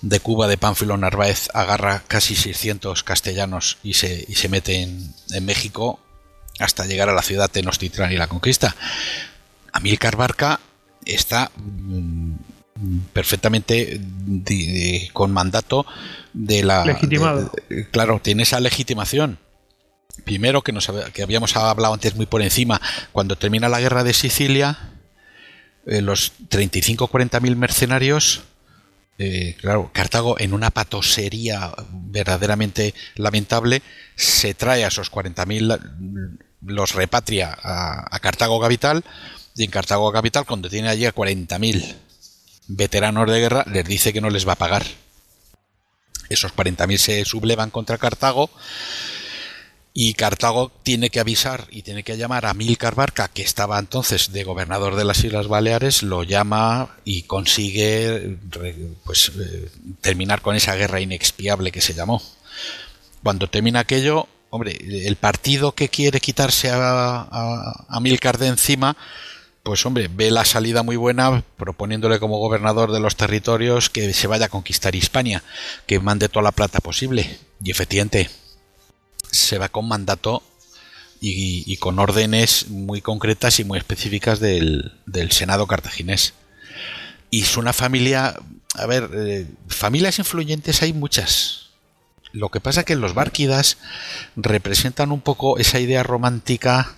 [0.00, 5.14] de Cuba, de Pánfilo Narváez, agarra casi 600 castellanos y se, y se mete en,
[5.30, 6.00] en México
[6.58, 8.74] hasta llegar a la ciudad de Tenochtitlán y la conquista.
[9.72, 10.60] Amílcar Barca
[11.04, 12.34] está mm,
[13.12, 14.00] perfectamente
[15.12, 15.86] con mandato
[16.32, 17.52] de la legitimado.
[17.90, 19.38] claro tiene esa legitimación.
[20.24, 22.80] Primero que nos que habíamos hablado antes muy por encima
[23.12, 24.90] cuando termina la guerra de Sicilia
[25.86, 28.42] eh, los 35 40 mil mercenarios
[29.18, 33.82] eh, claro Cartago en una patosería verdaderamente lamentable
[34.16, 35.72] se trae a esos 40 mil
[36.60, 39.02] los repatria a Cartago capital
[39.54, 41.94] y en Cartago capital, cuando tiene allí a 40.000
[42.68, 44.84] veteranos de guerra, les dice que no les va a pagar.
[46.28, 48.50] Esos 40.000 se sublevan contra Cartago
[49.94, 54.32] y Cartago tiene que avisar y tiene que llamar a Milcar Barca, que estaba entonces
[54.32, 58.38] de gobernador de las Islas Baleares, lo llama y consigue
[59.04, 62.22] pues, eh, terminar con esa guerra inexpiable que se llamó.
[63.22, 68.96] Cuando termina aquello, hombre, el partido que quiere quitarse a, a, a Milcar de encima
[69.62, 74.26] pues hombre, ve la salida muy buena proponiéndole como gobernador de los territorios que se
[74.26, 75.44] vaya a conquistar Hispania,
[75.86, 77.38] que mande toda la plata posible.
[77.62, 78.28] Y efectivamente,
[79.30, 80.42] se va con mandato
[81.20, 84.92] y, con órdenes muy concretas y muy específicas del,
[85.30, 86.34] Senado cartaginés.
[87.30, 88.34] Y es una familia,
[88.74, 91.70] a ver, eh, familias influyentes hay muchas,
[92.32, 93.76] lo que pasa es que los Bárquidas
[94.36, 96.94] representan un poco esa idea romántica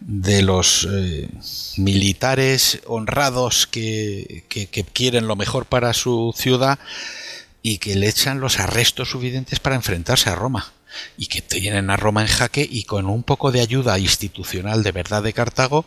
[0.00, 1.28] de los eh,
[1.76, 4.44] militares honrados que,
[4.92, 6.78] quieren lo mejor para su ciudad
[7.62, 10.72] y que le echan los arrestos suficientes para enfrentarse a Roma
[11.16, 14.92] y que tienen a Roma en jaque y con un poco de ayuda institucional de
[14.92, 15.86] verdad de Cartago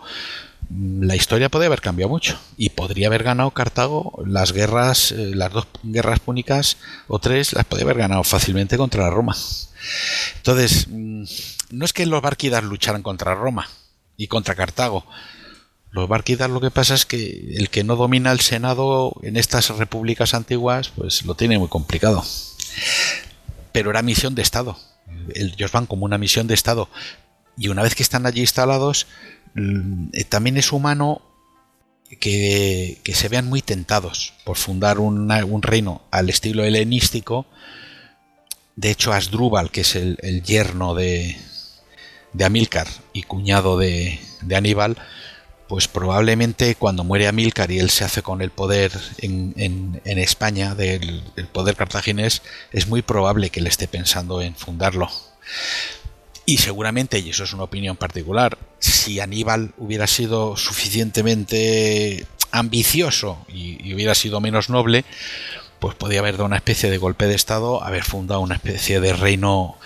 [0.69, 5.51] la historia puede haber cambiado mucho y podría haber ganado Cartago las guerras, eh, las
[5.51, 9.36] dos guerras púnicas o tres, las podría haber ganado fácilmente contra Roma.
[10.38, 11.23] Entonces, mm,
[11.71, 13.69] no es que los Bárquidas lucharan contra Roma
[14.17, 15.06] y contra Cartago.
[15.91, 19.69] Los Bárquidas lo que pasa es que el que no domina el Senado en estas
[19.69, 22.23] repúblicas antiguas, pues lo tiene muy complicado.
[23.71, 24.78] pero era misión de Estado.
[25.34, 26.89] Ellos van como una misión de Estado.
[27.58, 29.08] Y una vez que están allí instalados,
[30.30, 31.22] también es humano
[32.20, 37.46] que, se vean muy tentados por fundar un reino al estilo helenístico.
[38.76, 41.38] De hecho, Asdrúbal, que es el, yerno de,
[42.34, 44.98] de, Amílcar y cuñado de, de, Aníbal,
[45.70, 49.54] pues probablemente cuando muere Amílcar y él se hace con el poder en,
[50.04, 52.41] en, España, del el poder cartaginés,
[52.72, 55.10] es muy probable que él esté pensando en fundarlo.
[56.45, 63.93] Y seguramente, y eso es una opinión particular, si Aníbal hubiera sido suficientemente ambicioso y,
[63.93, 65.05] hubiera sido menos noble,
[65.79, 69.13] pues podía haber dado una especie de golpe de Estado, haber fundado una especie de
[69.13, 69.77] reino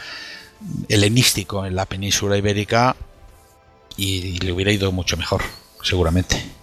[0.90, 2.96] helenístico en la península ibérica
[3.96, 5.44] y le hubiera ido mucho mejor,
[5.82, 6.59] seguramente.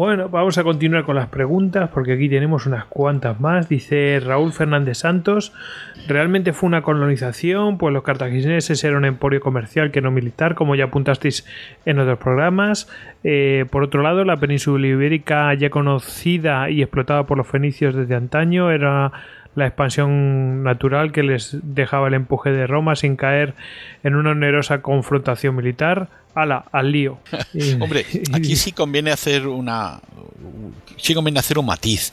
[0.00, 3.68] Bueno, vamos a continuar con las preguntas porque aquí tenemos unas cuantas más.
[3.68, 5.52] Dice Raúl Fernández Santos,
[6.08, 7.76] ¿realmente fue una colonización?
[7.76, 11.46] Pues los cartagineses eran un emporio comercial que no militar, como ya apuntasteis
[11.84, 12.88] en otros programas.
[13.24, 18.14] Eh, por otro lado, la península ibérica ya conocida y explotada por los fenicios desde
[18.14, 19.12] antaño era
[19.54, 23.54] la expansión natural que les dejaba el empuje de Roma sin caer
[24.02, 26.08] en una onerosa confrontación militar.
[26.34, 26.64] ¡Hala!
[26.72, 27.18] ¡Al lío!
[27.80, 30.00] Hombre, aquí sí conviene hacer una.
[30.96, 32.12] Sí conviene hacer un matiz.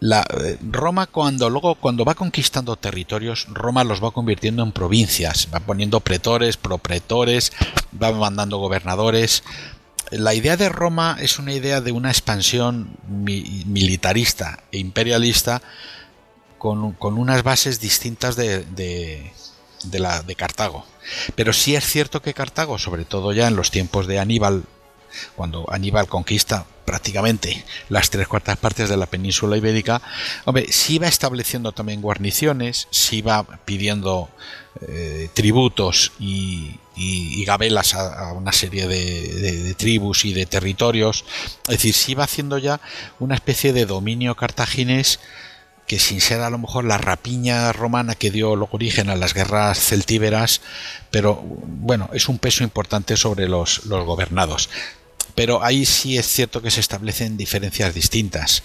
[0.00, 5.48] La, eh, Roma cuando luego cuando va conquistando territorios, Roma los va convirtiendo en provincias,
[5.52, 7.52] va poniendo pretores, propretores,
[8.00, 9.42] va mandando gobernadores.
[10.10, 15.60] La idea de Roma es una idea de una expansión militarista e imperialista
[16.58, 20.84] con, unas bases distintas de, de, la, de Cartago.
[21.34, 24.64] Pero sí es cierto que Cartago, sobre todo ya en los tiempos de Aníbal,
[25.36, 30.00] cuando Aníbal conquista prácticamente las tres cuartas partes de la península ibérica,
[30.44, 34.30] hombre, sí va estableciendo también guarniciones, sí va pidiendo
[34.86, 36.78] eh, tributos y,
[37.44, 41.24] gabelas a, una serie de, de, tribus y de territorios,
[41.62, 42.80] es decir, sí va haciendo ya
[43.18, 45.18] una especie de dominio cartaginés
[45.88, 49.80] que sin ser a lo mejor la rapiña romana que dio origen a las guerras
[49.80, 50.60] celtíberas,
[51.10, 54.68] pero bueno, es un peso importante sobre los, los gobernados.
[55.34, 58.62] Pero ahí sí es cierto que se establecen diferencias distintas.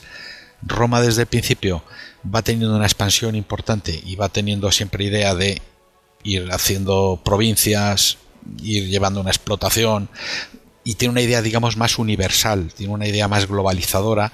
[0.61, 1.83] Roma desde el principio
[2.23, 5.61] va teniendo una expansión importante y va teniendo siempre idea de
[6.23, 8.17] ir haciendo provincias,
[8.61, 10.09] ir llevando una explotación
[10.83, 14.33] y tiene una idea digamos más universal, tiene una idea más globalizadora.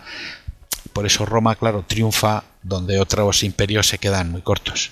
[0.93, 4.91] Por eso Roma, claro, triunfa donde otros imperios se quedan muy cortos.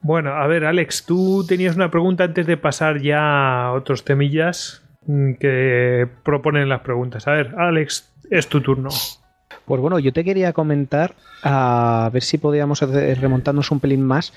[0.00, 4.82] Bueno, a ver, Alex, tú tenías una pregunta antes de pasar ya a otros temillas
[5.06, 7.28] mm, que proponen las preguntas.
[7.28, 8.88] A ver, Alex, es tu turno.
[9.64, 14.32] Pues bueno, yo te quería comentar, a ver si podíamos remontarnos un pelín más,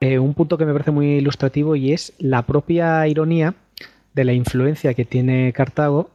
[0.00, 3.54] eh, un punto que me parece muy ilustrativo y es la propia ironía
[4.12, 6.10] de la influencia que tiene Cartago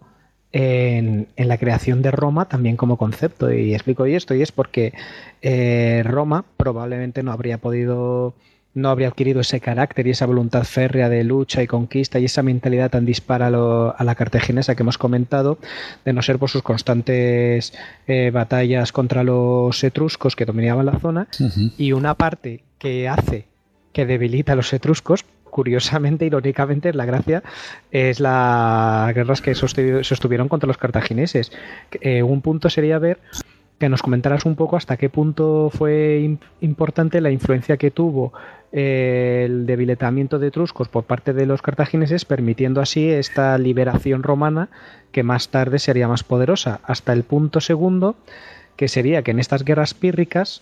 [0.53, 3.51] en, la creación de Roma también como concepto.
[3.51, 4.93] Y explico esto, y es porque
[5.41, 8.33] eh, Roma probablemente no habría podido
[8.73, 12.41] no habría adquirido ese carácter y esa voluntad férrea de lucha y conquista y esa
[12.41, 15.57] mentalidad tan dispara a, la cartaginesa que hemos comentado,
[16.05, 17.73] de no ser por sus constantes
[18.07, 21.27] eh, batallas contra los etruscos que dominaban la zona,
[21.77, 23.45] y una parte que hace
[23.91, 27.43] que debilita a los etruscos curiosamente, irónicamente, la gracia
[27.91, 31.51] es las guerras que sostuvieron contra los cartagineses.
[31.99, 33.19] Eh, un punto sería ver
[33.77, 38.31] que nos comentaras un poco hasta qué punto fue importante la influencia que tuvo
[38.71, 44.69] eh, el debilitamiento de etruscos por parte de los cartagineses, permitiendo así esta liberación romana
[45.11, 46.79] que más tarde sería más poderosa.
[46.83, 48.15] Hasta el punto segundo,
[48.75, 50.61] que sería que en estas guerras pírricas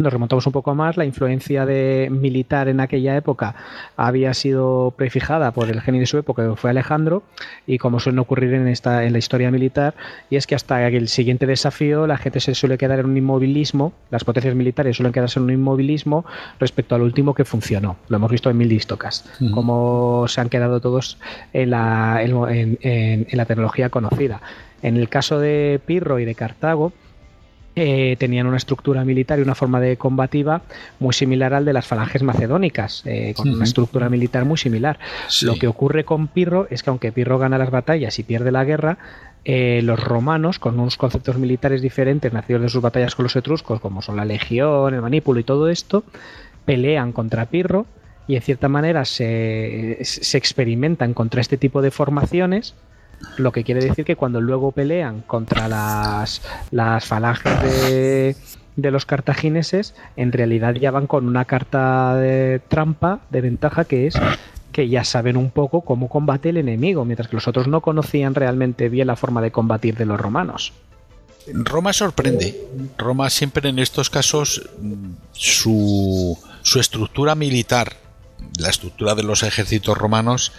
[0.00, 3.54] nos remontamos un poco más, la influencia de militar en aquella época
[3.96, 7.22] había sido prefijada por el genio de su época, que fue Alejandro,
[7.66, 9.94] y como suele ocurrir en esta en la historia militar,
[10.30, 13.92] y es que hasta el siguiente desafío la gente se suele quedar en un inmovilismo,
[14.10, 16.24] las potencias militares suelen quedarse en un inmovilismo
[16.58, 17.96] respecto al último que funcionó.
[18.08, 21.18] Lo hemos visto en mil distocas, como se han quedado todos
[21.52, 24.40] en la, en la tecnología conocida.
[24.82, 26.92] En el caso de Pirro y de Cartago,
[27.76, 30.62] eh, tenían una estructura militar y una forma de combativa
[30.98, 34.98] muy similar al de las falanges macedónicas, eh, con una estructura militar muy similar.
[35.42, 38.64] Lo que ocurre con Pirro es que aunque Pirro gana las batallas y pierde la
[38.64, 38.98] guerra,
[39.44, 43.80] eh, los romanos, con unos conceptos militares diferentes nacidos de sus batallas con los etruscos,
[43.80, 46.02] como son la legión, el manípulo y todo esto,
[46.64, 47.86] pelean contra Pirro
[48.26, 52.74] y en cierta manera se, se experimentan contra este tipo de formaciones
[53.36, 58.36] lo que quiere decir que cuando luego pelean contra las, las falanges de,
[58.76, 64.06] de los cartagineses, en realidad ya van con una carta de trampa, de ventaja, que
[64.06, 64.14] es
[64.72, 68.34] que ya saben un poco cómo combate el enemigo, mientras que los otros no conocían
[68.34, 70.72] realmente bien la forma de combatir de los romanos.
[71.52, 72.68] Roma sorprende.
[72.96, 74.70] Roma siempre en estos casos
[75.32, 77.96] su, su estructura militar,
[78.58, 80.52] la estructura de los ejércitos romanos,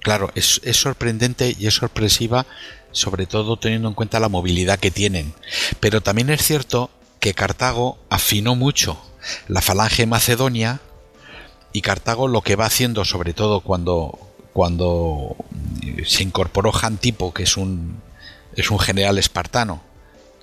[0.00, 2.46] claro, es, sorprendente y es sorpresiva,
[2.92, 5.34] sobre todo teniendo en cuenta la movilidad que tienen.
[5.80, 6.90] Pero también es cierto
[7.20, 9.00] que Cartago afinó mucho
[9.48, 10.80] la falange macedonia
[11.72, 14.18] y Cartago lo que va haciendo, sobre todo cuando,
[14.52, 15.36] cuando
[16.06, 18.00] se incorporó Jantipo, que es un,
[18.54, 19.82] es un general espartano,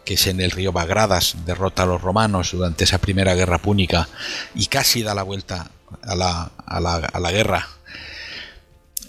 [0.05, 4.09] que es en el río Bagradas, derrota a los romanos durante esa primera guerra púnica
[4.53, 7.67] y casi da la vuelta a la, a la, a la guerra.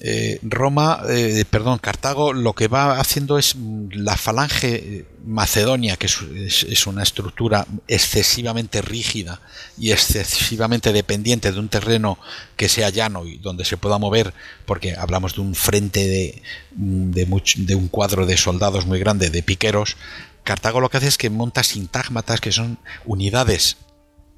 [0.07, 3.57] Eh, Roma, eh, perdón, Cartago lo que va haciendo es
[3.91, 9.41] la falange macedonia, que es, una estructura excesivamente rígida
[9.79, 12.19] y excesivamente dependiente de un terreno
[12.55, 14.35] que sea llano y donde se pueda mover,
[14.67, 19.43] porque hablamos de un frente de, much, de un cuadro de soldados muy grande, de
[19.43, 19.97] piqueros,
[20.43, 22.77] Cartago lo que hace es que monta sintágmatas, que son
[23.07, 23.79] unidades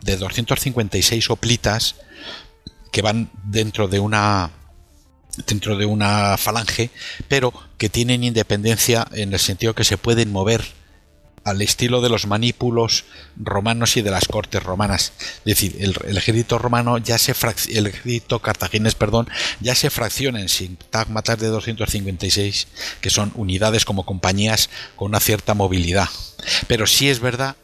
[0.01, 1.97] de 256 oplitas
[2.93, 4.53] que van dentro de una
[5.47, 6.91] dentro de una falange,
[7.29, 10.65] pero que tienen independencia en el sentido que se pueden mover
[11.47, 13.05] al estilo de los manípulos
[13.37, 15.13] romanos y de las cortes romanas.
[15.21, 17.35] Es decir, el, ejército romano ya se
[17.71, 19.29] el ejército cartaginés, perdón,
[19.61, 22.67] ya se fracciona en sintagmatas de 256,
[23.01, 26.09] que son unidades como compañías con una cierta movilidad.
[26.67, 27.55] Pero sí es verdad,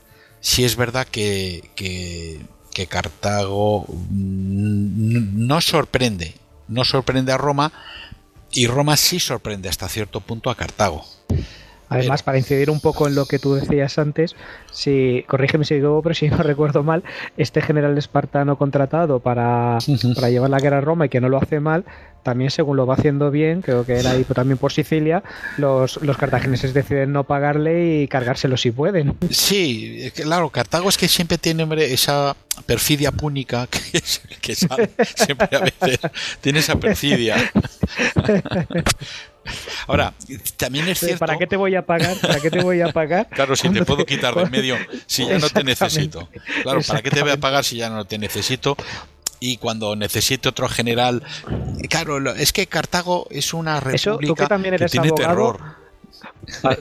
[0.40, 2.40] sí es verdad que, que,
[2.72, 6.36] que Cartago no sorprende,
[6.68, 7.72] no sorprende a Roma
[8.52, 11.04] y Roma sí sorprende hasta cierto punto a Cartago.
[11.92, 14.34] Además, para incidir un poco en lo que tú decías antes,
[14.70, 17.02] si, corrígeme si digo, pero si no recuerdo mal,
[17.36, 21.60] este general espartano contratado para, llevar la guerra a Roma y que no lo hace
[21.60, 21.84] mal,
[22.22, 25.22] también según lo va haciendo bien, creo que era ahí también por Sicilia,
[25.58, 29.16] los, los cartagineses deciden no pagarle y cargárselo si pueden.
[29.30, 32.36] Sí, claro, Cartago es que siempre tiene esa
[32.66, 34.00] perfidia púnica que,
[34.40, 35.98] que sale siempre a veces,
[36.40, 37.36] tiene esa perfidia.
[39.86, 40.12] Ahora,
[40.56, 41.18] también es cierto.
[41.18, 42.16] ¿Para qué te voy a pagar?
[42.20, 43.28] ¿Para qué te voy a pagar?
[43.32, 44.76] Claro, si te puedo quitar de en medio,
[45.06, 46.28] si ya no te necesito.
[46.62, 48.76] Claro, ¿para qué te voy a pagar si ya no te necesito?
[49.40, 51.20] y cuando necesite otro general.
[51.88, 55.28] Claro, es que Cartago es una república Eso, tú que, también eres que tiene abogado,
[55.28, 55.60] terror.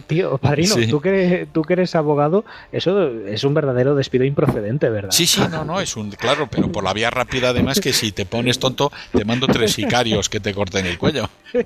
[0.08, 0.88] Tío, padrino, sí.
[0.88, 5.12] tú, que, tú que eres abogado, eso es un verdadero despido improcedente, ¿verdad?
[5.12, 8.12] Sí, sí, no, no, es un, claro, pero por la vía rápida además que si
[8.12, 11.30] te pones tonto, te mando tres sicarios que te corten el cuello.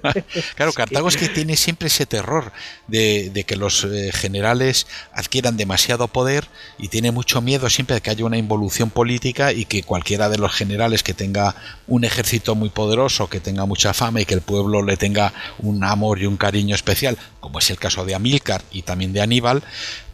[0.55, 2.51] Claro, Cartago es que tiene siempre ese terror
[2.87, 6.45] de, de que los eh, generales adquieran demasiado poder
[6.79, 10.37] y tiene mucho miedo siempre de que haya una involución política y que cualquiera de
[10.37, 11.55] los generales que tenga
[11.87, 15.83] un ejército muy poderoso, que tenga mucha fama y que el pueblo le tenga un
[15.83, 19.61] amor y un cariño especial, como es el caso de Amílcar y también de Aníbal,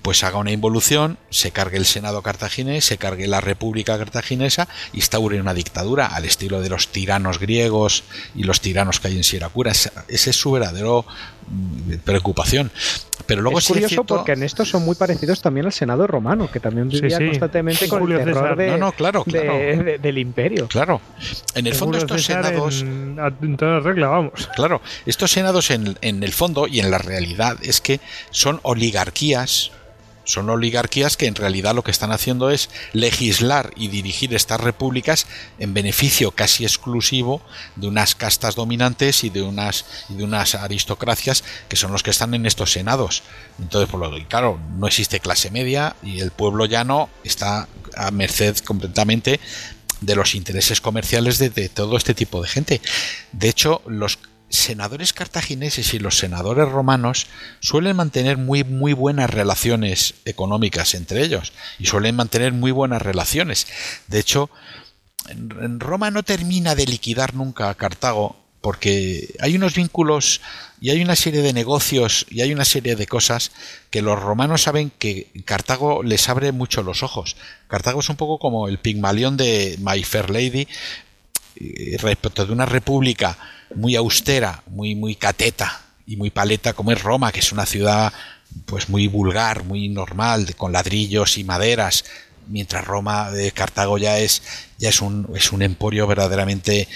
[0.02, 5.40] pues haga una involución, se cargue el Senado cartaginés, se cargue la República cartaginesa, instaure
[5.40, 8.04] una dictadura al estilo de los tiranos griegos
[8.36, 9.72] y los tiranos que hay en Siracura.
[9.72, 11.06] Esa es su verdadero
[12.04, 12.72] preocupación.
[13.28, 14.16] Pero luego es curioso cierto...
[14.16, 17.30] porque en esto son muy parecidos también al Senado romano, que también vivía sí, sí.
[17.30, 19.54] constantemente con Julio el terror de, no, no, claro, claro.
[19.54, 20.68] De, de, del imperio.
[20.68, 21.00] Claro.
[21.54, 22.82] En el fondo estos César senados...
[22.82, 24.50] En, en toda regla, vamos.
[24.56, 28.00] Claro, estos senados en, en el fondo y en la realidad es que
[28.32, 29.72] son oligarquías
[30.24, 35.28] son oligarquías que en realidad lo que están haciendo es legislar y dirigir estas repúblicas
[35.60, 37.42] en beneficio casi exclusivo
[37.76, 42.12] de unas castas dominantes y de unas, y de unas aristocracias que son los que
[42.12, 43.24] están en estos senados.
[43.60, 48.58] Entonces, por lo claro, no existe clase media y el pueblo llano está a merced
[48.60, 49.40] completamente
[50.02, 52.82] de los intereses comerciales de todo este tipo de gente.
[53.32, 54.18] De hecho, los
[54.52, 57.28] senadores cartagineses y los senadores romanos
[57.60, 63.68] suelen mantener muy muy buenas relaciones económicas entre ellos y suelen mantener muy buenas relaciones.
[64.08, 64.50] De hecho,
[65.30, 70.40] en Roma no termina de liquidar nunca a Cartago porque hay unos vínculos
[70.80, 73.52] y hay una serie de negocios y hay una serie de cosas
[73.90, 77.36] que los romanos saben que Cartago les abre mucho los ojos.
[77.68, 80.68] Cartago es un poco como el Pigmalión de My Fair Lady
[82.00, 83.38] respecto de una república
[83.76, 88.12] muy austera, muy, muy cateta y muy paleta como es Roma, que es una ciudad
[88.66, 92.04] pues muy vulgar, muy normal, con ladrillos y maderas,
[92.48, 94.42] mientras Roma, de Cartago ya es
[94.82, 96.88] ya es un, es un emporio verdaderamente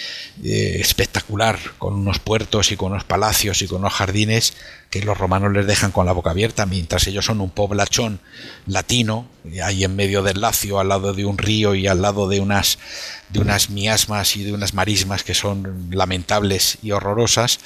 [0.43, 4.56] eh, espectacular, con unos puertos y con unos palacios y con unos jardines
[4.89, 8.20] que los romanos les dejan con la boca abierta, mientras ellos son un poblachón
[8.66, 9.28] latino,
[9.64, 12.80] ahí en medio del Lacio, al lado de un río y al lado de unas,
[13.30, 17.60] de unas miasmas y de unas marismas que son lamentables y horrorosas,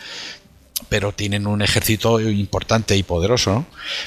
[0.88, 3.66] pero tienen un ejército importante y poderoso, ¿no?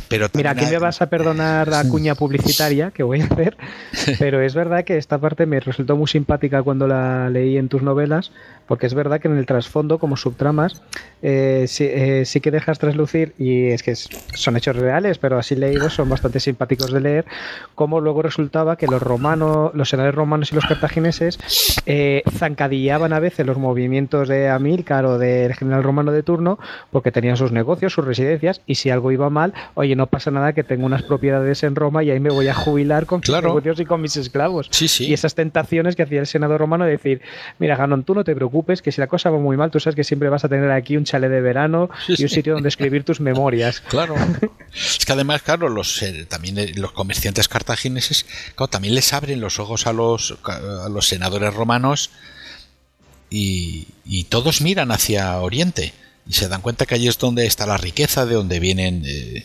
[0.08, 3.56] Pero Mira, aquí me vas a perdonar la cuña publicitaria que voy a hacer,
[4.18, 7.82] pero es verdad que esta parte me resultó muy simpática cuando la leí en tus
[7.82, 8.32] novelas,
[8.66, 10.82] porque es verdad que en el trasfondo, como subtramas,
[11.20, 15.94] eh, eh, sí, que dejas traslucir, y es que son hechos reales, pero así leídos
[15.94, 17.24] son bastante simpáticos de leer,
[17.74, 21.38] como luego resultaba que los romanos, los senadores romanos y los cartagineses
[21.86, 26.58] eh, zancadillaban a veces los movimientos de Amílcar o del general romano de turno,
[26.90, 30.52] porque tenían sus negocios, sus residencias, y si algo iba mal, oye, no pasa nada
[30.52, 33.80] que tengo unas propiedades en Roma y ahí me voy a jubilar con mis negocios
[33.80, 34.70] y con mis esclavos.
[35.00, 37.22] Y esas tentaciones que hacía el senador romano de decir,
[37.58, 39.96] mira, Ganon, tú no te preocupes, que si la cosa va muy mal, tú sabes
[39.96, 43.04] que siempre vas a tener aquí un chalet de verano y un sitio donde escribir
[43.04, 43.82] tus memorias.
[43.92, 44.14] Claro.
[44.72, 48.24] es que además, claro, los, eh, también eh, los comerciantes cartagineses,
[48.70, 52.10] también les abren los ojos a los, a los senadores romanos
[53.28, 55.92] y, y todos miran hacia Oriente
[56.26, 59.44] y se dan cuenta que allí es donde está la riqueza, de donde vienen eh,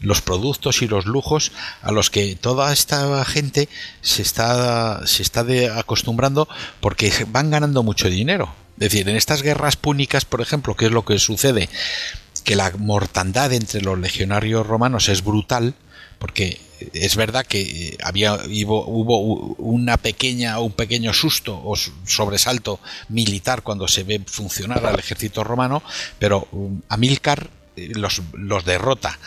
[0.00, 1.52] los productos y los lujos
[1.82, 3.68] a los que toda esta gente
[4.00, 5.44] se está, se está
[5.76, 6.48] acostumbrando
[6.80, 8.54] porque van ganando mucho dinero.
[8.74, 11.68] Es decir, en estas guerras púnicas, por ejemplo, ¿qué es lo que sucede?
[12.42, 15.74] Que la mortandad entre los legionarios romanos es brutal,
[16.18, 16.60] porque
[16.92, 19.18] es verdad que había hubo,
[19.58, 25.82] una pequeña un pequeño susto o sobresalto militar cuando se ve funcionar al ejército romano,
[26.18, 28.20] pero um, Amílcar eh, los,
[28.64, 29.18] derrota.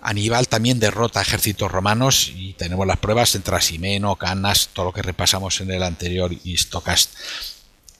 [0.00, 5.00] Aníbal también derrota ejércitos romanos y tenemos las pruebas entre Asimeno, Canas, todo lo que
[5.00, 7.10] repasamos en el anterior Histocast.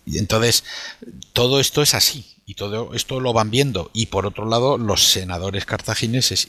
[0.04, 0.64] Y entonces,
[1.32, 3.90] todo esto es así y todo esto lo van viendo.
[3.94, 6.46] Y por otro lado, los senadores cartagineses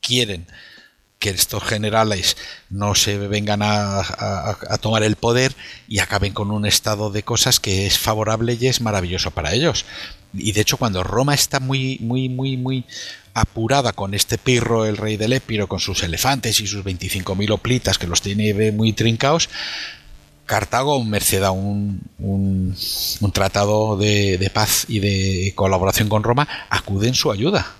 [0.00, 0.46] quieren
[1.20, 2.36] que estos generales
[2.70, 5.54] no se vengan a, tomar el poder
[5.86, 9.84] y acaben con un estado de cosas que es favorable y es maravilloso para ellos.
[10.32, 12.84] Y de hecho cuando Roma está muy, muy, muy, muy
[13.34, 17.98] apurada con este Pirro, el rey del Épiro, con sus elefantes y sus 25.000 oplitas
[17.98, 19.50] que los tiene muy trincados,
[20.46, 22.74] Cartago, merced a un, un,
[23.32, 27.79] tratado de, de, paz y de colaboración con Roma, acude en su ayuda.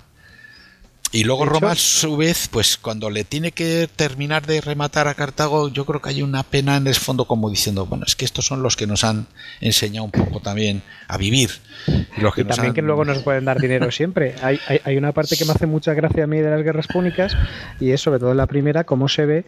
[1.12, 5.14] Y luego Roma, a su vez, pues cuando le tiene que terminar de rematar a
[5.14, 8.24] Cartago, yo creo que hay una pena en el fondo como diciendo, bueno, es que
[8.24, 9.26] estos son los que nos han
[9.60, 11.50] enseñado un poco también a vivir.
[11.88, 14.36] Y, los que también que luego nos pueden dar dinero siempre.
[14.40, 17.36] Hay, hay, una parte que me hace mucha gracia a mí de las guerras púnicas
[17.80, 19.44] y es sobre todo en la primera, cómo se ve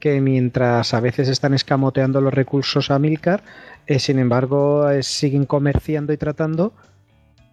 [0.00, 3.44] que mientras a veces están escamoteando los recursos a Milcar,
[3.86, 6.74] eh, sin embargo eh, siguen comerciando y tratando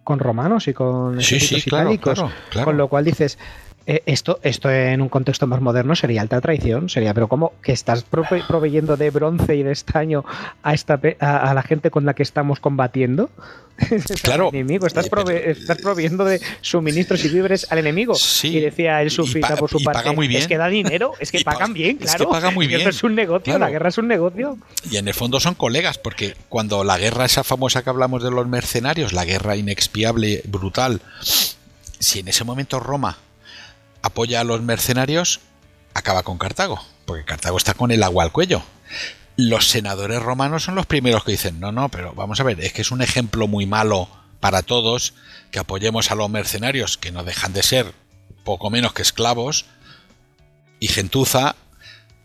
[0.04, 2.24] con romanos y con itálicos.
[2.64, 3.38] Con lo cual dices,
[3.86, 8.04] esto, esto en un contexto más moderno sería alta traición, sería, pero ¿cómo que estás
[8.04, 10.24] proveyendo de bronce y de estaño
[10.62, 13.30] a, esta, a, la gente con la que estamos combatiendo?
[14.22, 14.50] claro.
[14.50, 18.14] enemigo, estás, estás proveyendo de suministros y víveres al enemigo.
[18.42, 21.96] y decía el sufita por su parte, es que da dinero, es que pagan bien,
[21.96, 22.30] claro.
[22.32, 22.86] Es que muy bien.
[22.86, 24.58] es un negocio, la guerra es un negocio.
[24.90, 28.30] Y en el fondo son colegas, porque cuando la guerra esa famosa que hablamos de
[28.30, 31.00] los mercenarios, la guerra inexpiable, brutal,
[31.98, 33.18] si en ese momento Roma
[34.02, 35.40] apoya a los mercenarios,
[35.94, 38.62] acaba con Cartago, porque Cartago está con el agua al cuello.
[39.36, 42.72] Los senadores romanos son los primeros que dicen, no, no, pero vamos a ver, es
[42.72, 44.08] que es un ejemplo muy malo
[44.40, 45.14] para todos
[45.50, 47.94] que apoyemos a los mercenarios, que no dejan de ser
[48.44, 49.66] poco menos que esclavos,
[50.80, 51.54] y gentuza,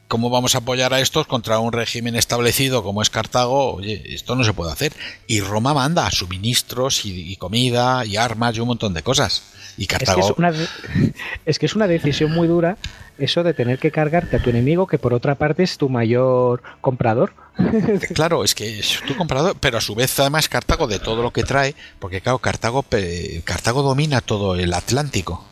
[0.08, 3.76] ¿cómo vamos a apoyar a estos contra un régimen establecido como es Cartago?
[3.76, 4.94] Oye, esto no se puede hacer.
[5.28, 9.44] Y Roma manda suministros y comida y armas y un montón de cosas.
[9.78, 10.52] Es que es, una,
[11.46, 12.78] es que es una decisión muy dura
[13.20, 16.62] eso de tener que cargarte a tu enemigo que por otra parte es tu mayor
[16.82, 17.34] comprador.
[18.14, 21.32] Claro, es que es tu comprador, pero a su vez además Cartago de todo lo
[21.32, 22.86] que trae, porque claro, Cartago,
[23.44, 25.44] Cartago domina todo el Atlántico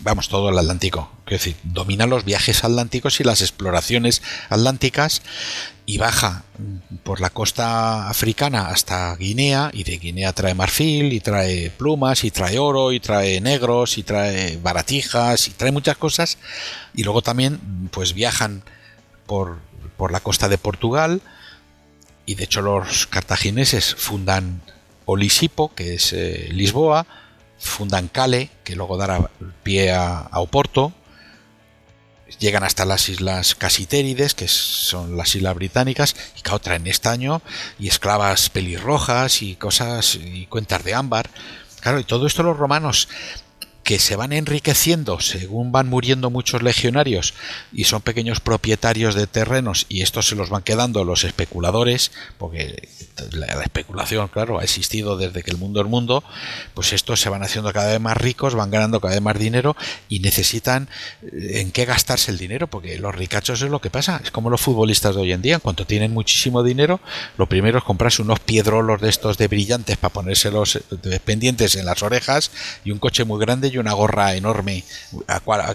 [0.00, 1.10] vamos, todo el Atlántico.
[1.24, 5.22] Quiero decir, domina los viajes atlánticos y las exploraciones atlánticas
[5.84, 6.44] y baja
[7.02, 12.30] por la costa africana hasta Guinea y de Guinea trae marfil y trae plumas y
[12.30, 16.38] trae oro y trae negros y trae baratijas y trae muchas cosas
[16.94, 18.62] y luego también pues viajan
[19.26, 19.60] por,
[19.96, 21.22] por la costa de Portugal
[22.26, 24.60] y de hecho los cartagineses fundan
[25.06, 27.06] Olisipo que es eh, Lisboa
[27.58, 29.30] fundan Cale, que luego dará
[29.62, 30.92] pie a, Oporto,
[32.38, 37.42] llegan hasta las islas Casitérides, que son las islas británicas, y que traen estaño
[37.78, 41.30] y esclavas pelirrojas y cosas y cuentas de ámbar.
[41.80, 43.08] Claro, y todo esto los romanos
[43.88, 47.32] que se van enriqueciendo según van muriendo muchos legionarios
[47.72, 52.86] y son pequeños propietarios de terrenos y estos se los van quedando los especuladores, porque
[53.32, 56.22] la, especulación, claro, ha existido desde que el mundo es mundo,
[56.74, 59.74] pues estos se van haciendo cada vez más ricos, van ganando cada vez más dinero
[60.10, 60.90] y necesitan
[61.22, 64.50] eh, en qué gastarse el dinero, porque los ricachos es lo que pasa, es como
[64.50, 67.00] los futbolistas de hoy en día, en cuanto tienen muchísimo dinero,
[67.38, 71.86] lo primero es comprarse unos piedrolos de estos de brillantes para ponérselos eh, pendientes en
[71.86, 72.50] las orejas
[72.84, 74.84] y un coche muy grande una gorra enorme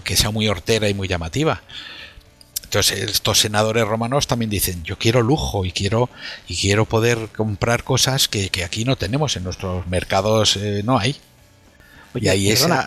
[0.02, 1.62] que sea muy hortera y muy llamativa.
[2.62, 6.10] Entonces estos senadores romanos también dicen yo quiero lujo y quiero
[6.48, 11.16] y quiero poder comprar cosas que, aquí no tenemos en nuestros mercados eh, no hay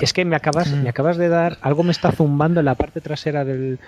[0.01, 3.01] es que me acabas, me acabas de dar, algo me está zumbando en la parte
[3.01, 3.79] trasera del,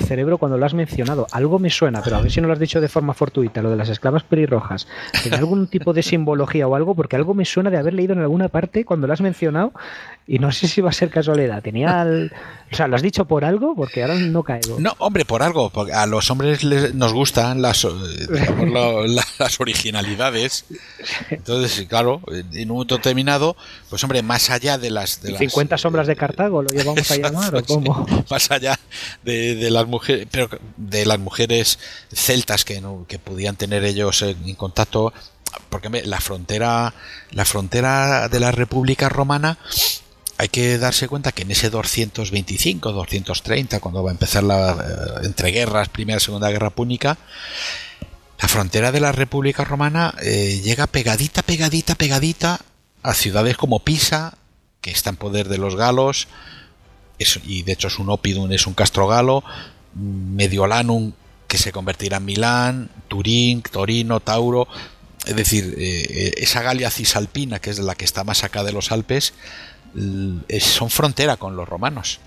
[0.00, 1.26] cerebro cuando lo has mencionado.
[1.32, 3.70] Algo me suena, pero a ver si no lo has dicho de forma fortuita, lo
[3.70, 4.86] de las esclavas pelirrojas.
[5.22, 6.94] ¿Tiene algún tipo de simbología o algo?
[6.94, 9.72] Porque algo me suena de haber leído en alguna parte cuando lo has mencionado
[10.26, 11.62] y no sé si va a ser casualidad.
[11.62, 12.06] Tenía
[12.72, 13.74] O sea, ¿lo has dicho por algo?
[13.76, 14.80] Porque ahora no caigo.
[14.80, 15.70] No, hombre, por algo.
[15.70, 17.86] Porque a los hombres les, nos gustan las,
[19.38, 20.64] las originalidades.
[21.30, 22.22] Entonces, claro,
[22.52, 23.56] en un momento determinado,
[23.90, 25.22] pues hombre, más allá de las...
[25.22, 28.06] De 50 sombras de Cartago lo llevamos a llamar o cómo?
[28.30, 28.78] Más allá
[29.22, 31.78] de, las mujeres, pero de las mujeres
[32.12, 35.12] celtas que, que podían tener ellos en, contacto
[35.68, 36.94] porque la frontera
[37.30, 39.58] la frontera de la República Romana
[40.36, 45.26] hay que darse cuenta que en ese 225, 230, cuando va a empezar la eh,
[45.26, 47.18] entreguerras, Primera y Segunda Guerra Púnica,
[48.40, 52.60] la frontera de la República Romana eh, llega pegadita, pegadita, pegadita
[53.02, 54.36] a ciudades como Pisa,
[54.84, 56.28] que está en poder de los galos,
[57.46, 59.42] y de hecho es un opidum, es un castro galo,
[59.94, 61.12] Mediolanum,
[61.48, 64.68] que se convertirá en Milán, Turín, Torino, Tauro,
[65.24, 68.92] es decir, eh, esa Galia cisalpina, que es la que está más acá de los
[68.92, 69.32] Alpes,
[70.60, 72.20] son frontera con los romanos.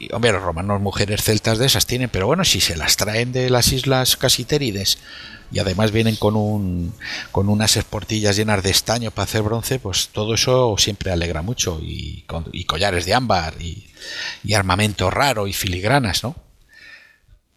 [0.00, 3.32] Y, hombre, los romanos mujeres celtas de esas tienen, pero bueno, si se las traen
[3.32, 4.98] de las islas Casitérides
[5.52, 6.94] y además vienen con, un,
[7.32, 11.80] con unas esportillas llenas de estaño para hacer bronce, pues todo eso siempre alegra mucho.
[11.82, 12.24] Y,
[12.66, 13.86] collares de ámbar y,
[14.54, 16.34] armamento raro y filigranas, ¿no?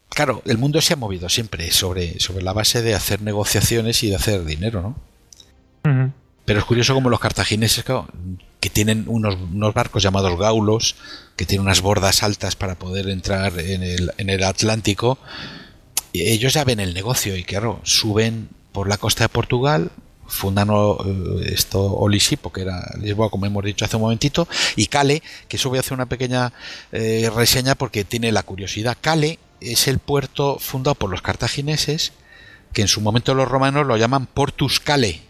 [0.10, 4.10] Claro, el mundo se ha movido siempre sobre, sobre la base de hacer negociaciones y
[4.10, 6.14] de hacer dinero, ¿no?
[6.46, 7.86] Pero es curioso como los cartagineses,
[8.60, 10.96] que tienen unos, barcos llamados gaulos,
[11.36, 15.18] que tienen unas bordas altas para poder entrar en el, en el Atlántico,
[16.14, 19.92] ellos ya ven el negocio y claro, suben por la costa de Portugal,
[20.28, 25.24] fundan eh, esto Olisipo, que era Lisboa, como hemos dicho hace un momentito, y Cale,
[25.48, 26.54] que eso voy a hacer una pequeña
[26.92, 28.98] eh, reseña porque tiene la curiosidad.
[29.00, 32.14] Cale es el puerto fundado por los cartagineses,
[32.74, 35.22] que en su momento los romanos lo llaman Portus Cale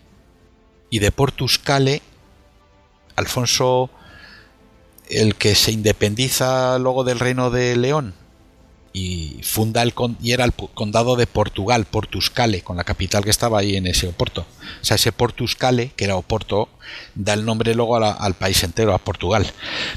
[0.89, 2.01] y de Portus Cale,
[3.15, 3.89] Alfonso,
[5.13, 8.13] el que se independiza luego del reino de León
[8.91, 13.59] y funda el y era el condado de Portugal, Portuscale, con la capital que estaba
[13.59, 14.41] ahí en ese Oporto.
[14.81, 16.69] O sea, ese Portuscale, que era Oporto,
[17.15, 19.51] da el nombre luego al país entero, a Portugal.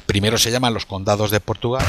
[0.07, 1.85] Primero se llaman los condados de Portugal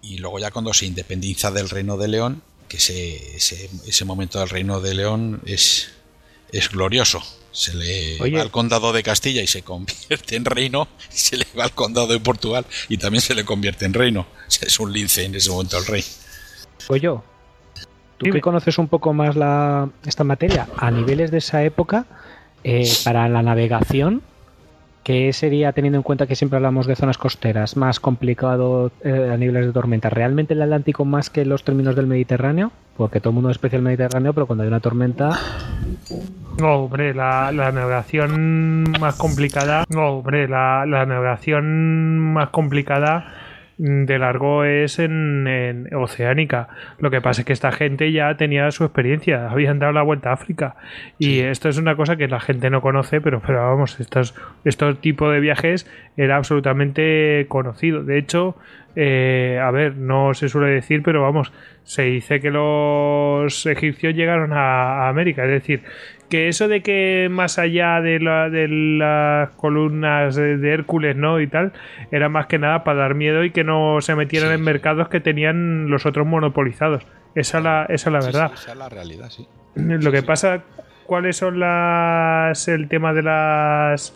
[0.00, 4.48] y luego ya cuando se independiza del reino de León, que ese, ese momento del
[4.48, 5.94] reino de León es
[6.54, 7.20] es glorioso.
[7.54, 11.62] Se le va al condado de Castilla y se convierte en reino, se le va
[11.62, 14.26] al condado de Portugal y también se le convierte en reino.
[14.48, 16.04] es un lince en ese momento el rey.
[16.88, 17.08] Oye,
[18.18, 22.06] tú que conoces un poco más la, esta materia, a niveles de esa época,
[22.64, 24.22] eh, para la navegación,
[25.04, 29.36] ¿qué sería, teniendo en cuenta que siempre hablamos de zonas costeras, más complicado eh, a
[29.36, 30.10] niveles de tormenta?
[30.10, 32.72] ¿Realmente el Atlántico más que los términos del Mediterráneo?
[32.96, 35.38] Porque todo el mundo especia el Mediterráneo, pero cuando hay una tormenta.
[36.58, 39.84] No, hombre, la, navegación más complicada.
[39.90, 43.43] No, hombre, la navegación más complicada
[43.78, 46.68] de largo es en, Oceánica.
[46.98, 50.30] Lo que pasa es que esta gente ya tenía su experiencia, habían dado la vuelta
[50.30, 50.76] a África.
[51.18, 55.00] Y esto es una cosa que la gente no conoce, pero, pero vamos, estos, estos
[55.00, 58.04] tipos de viajes era absolutamente conocido.
[58.04, 58.56] De hecho,
[58.96, 64.52] eh, a ver, no se suele decir, pero vamos, se dice que los egipcios llegaron
[64.52, 65.82] a, América, es decir,
[66.28, 71.40] que eso de que más allá de, la, de las columnas de, Hércules, ¿no?
[71.40, 71.72] Y tal,
[72.12, 75.20] era más que nada para dar miedo y que no se metieran en mercados que
[75.20, 77.04] tenían los otros monopolizados.
[77.34, 78.52] Esa es la, esa es la verdad.
[78.54, 79.46] esa es la realidad, sí.
[79.74, 80.62] Lo que pasa,
[81.04, 84.14] ¿cuáles son las el tema de las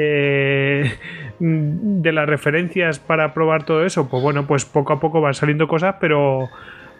[0.00, 0.92] eh,
[1.40, 5.66] de las referencias para probar todo eso, pues bueno, pues poco a poco van saliendo
[5.66, 6.48] cosas, pero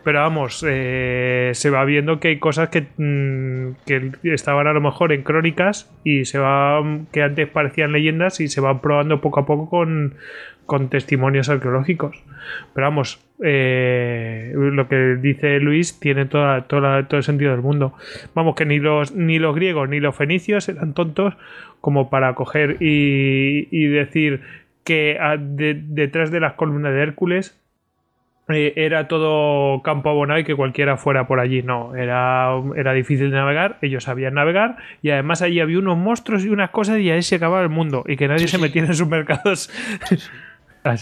[0.05, 4.81] pero vamos, eh, se va viendo que hay cosas que, mm, que, estaban a lo
[4.81, 6.83] mejor en crónicas y se va
[7.13, 10.15] que antes parecían leyendas y se van probando poco a poco con,
[10.67, 12.23] con testimonios arqueológicos.
[12.75, 17.95] Pero vamos, eh, lo que dice Luis tiene toda, todo el sentido del mundo.
[18.35, 21.35] Vamos, que ni los, ni los griegos ni los fenicios eran tontos
[21.81, 24.41] como para coger y, y decir
[24.85, 25.19] que
[25.89, 27.59] detrás de las columnas de Hércules
[28.49, 31.63] eh, era todo campo abonado y que cualquiera fuera por allí.
[31.63, 36.45] No, era, era difícil de navegar, ellos sabían navegar y además allí había unos monstruos
[36.45, 38.95] y unas cosas y ahí se acababa el mundo y que nadie se metiera en
[38.95, 39.71] sus mercados.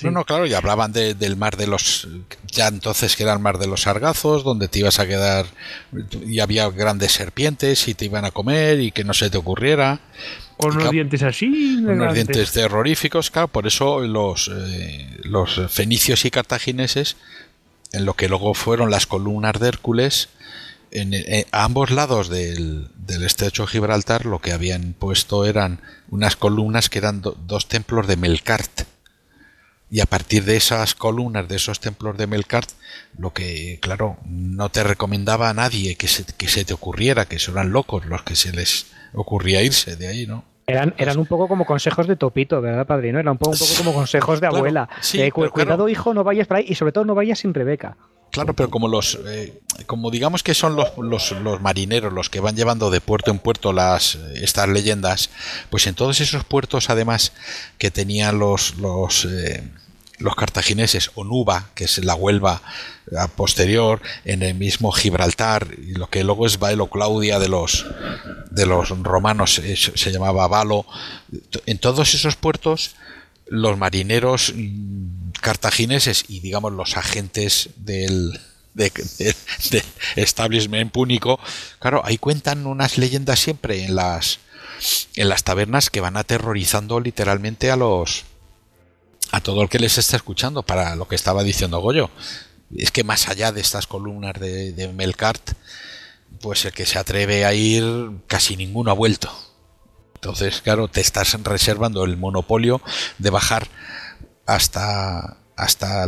[0.03, 2.09] No, no, claro, y hablaban del mar de los.
[2.51, 5.47] Ya entonces que era el mar de los sargazos, donde te ibas a quedar.
[6.27, 10.01] Y había grandes serpientes y te iban a comer y que no se te ocurriera.
[10.57, 11.77] Con unos dientes así.
[11.85, 17.17] Unos dientes terroríficos, claro, por eso los, eh, los fenicios y cartagineses,
[17.93, 20.31] en lo que luego fueron las columnas de Hércules,
[20.91, 25.81] en, eh, a ambos lados del, del, estrecho de Gibraltar, lo que habían puesto eran
[26.09, 28.96] unas columnas que eran dos templos de Melkart
[29.91, 32.71] y a partir de esas columnas, de esos templos de Melkart,
[33.19, 37.39] lo que, claro, no te recomendaba a nadie que se, que se te ocurriera, que
[37.49, 40.45] eran locos los que se les ocurría irse de ahí, ¿no?
[40.69, 43.21] Eran, eran un poco como consejos de Topito, ¿verdad, padrino?
[43.21, 44.89] Eran un poco, un poco como consejos de abuela.
[45.53, 47.97] cuidado, hijo, no vayas por ahí y sobre todo no vayas sin Rebeca.
[48.37, 52.55] Claro, pero como los, eh, como digamos que son los, los, marineros los que van
[52.55, 55.31] llevando de puerto en puerto las estas leyendas,
[55.71, 57.33] pues en todos esos puertos además
[57.79, 59.67] que tenían los los eh,
[60.19, 61.25] los cartagineses o
[61.75, 62.61] que es la Huelva
[63.37, 67.87] posterior, en el mismo Gibraltar, y lo que luego es Baelo Claudia de los
[68.51, 70.85] de los romanos se llamaba Valo.
[71.65, 72.97] En todos esos puertos
[73.47, 74.53] los marineros
[75.39, 78.39] cartagineses y digamos los agentes del,
[78.75, 78.93] de,
[80.17, 81.41] establishment púnico,
[81.79, 84.41] claro, ahí cuentan unas leyendas siempre en las
[85.15, 88.25] en las tabernas que van aterrorizando literalmente a los
[89.33, 92.11] a todo el que les está escuchando para lo que estaba diciendo Goyo.
[92.77, 95.53] Es que más allá de estas columnas de, de Melkart,
[96.41, 97.85] pues el que se atreve a ir,
[98.27, 99.33] casi ninguno ha vuelto.
[100.15, 102.81] Entonces, claro, te estás reservando el monopolio
[103.19, 103.69] de bajar
[104.47, 106.05] hasta hasta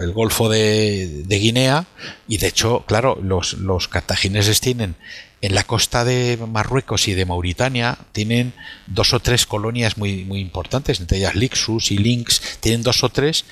[0.00, 1.86] el Golfo de, Guinea
[2.26, 4.96] y de hecho, claro, los, los cartagineses tienen
[5.40, 8.52] en la costa de Marruecos y de Mauritania tienen
[8.88, 13.08] dos o tres colonias muy, muy importantes, entre ellas Lixus y Lynx, tienen dos o
[13.08, 13.44] tres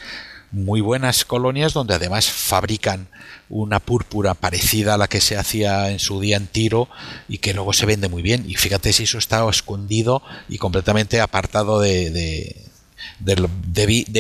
[0.53, 3.09] muy buenas colonias donde además fabrican
[3.49, 6.89] una púrpura parecida a la que se hacía en su día en Tiro
[7.29, 8.45] y que luego se vende muy bien.
[8.49, 12.70] Y fíjate si eso está escondido y completamente apartado de,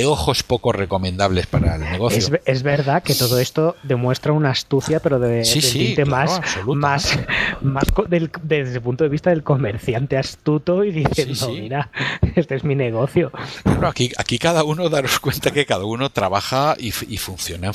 [0.04, 2.40] ojos poco recomendables para el negocio.
[2.44, 7.18] Es, verdad que todo esto demuestra una astucia, pero de, más, más,
[7.62, 11.90] más desde el punto de vista del comerciante astuto y diciendo, mira,
[12.36, 13.32] este es mi negocio.
[13.64, 17.72] Bueno, aquí, aquí cada uno, daros cuenta que cada uno trabaja y, funciona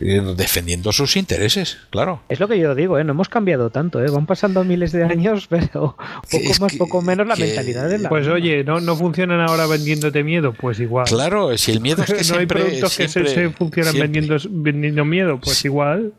[0.00, 2.22] eh, defendiendo sus intereses, claro.
[2.28, 3.04] Es lo que yo digo, ¿eh?
[3.04, 4.10] no hemos cambiado tanto, ¿eh?
[4.10, 5.96] van pasando miles de años, pero
[6.30, 8.08] poco más, poco menos la mentalidad de la...
[8.08, 9.66] Pues oye, no, no funcionan ahora
[10.04, 11.06] vendiéndote miedo, pues igual.
[11.06, 15.40] Claro, si el miedo es que no hay productos que se, funcionan vendiendo, vendiendo miedo,
[15.40, 16.12] pues igual.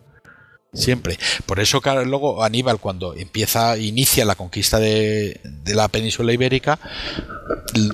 [0.73, 1.17] Siempre.
[1.45, 6.79] Por eso, luego Aníbal, cuando empieza, inicia la conquista de, de, la península ibérica,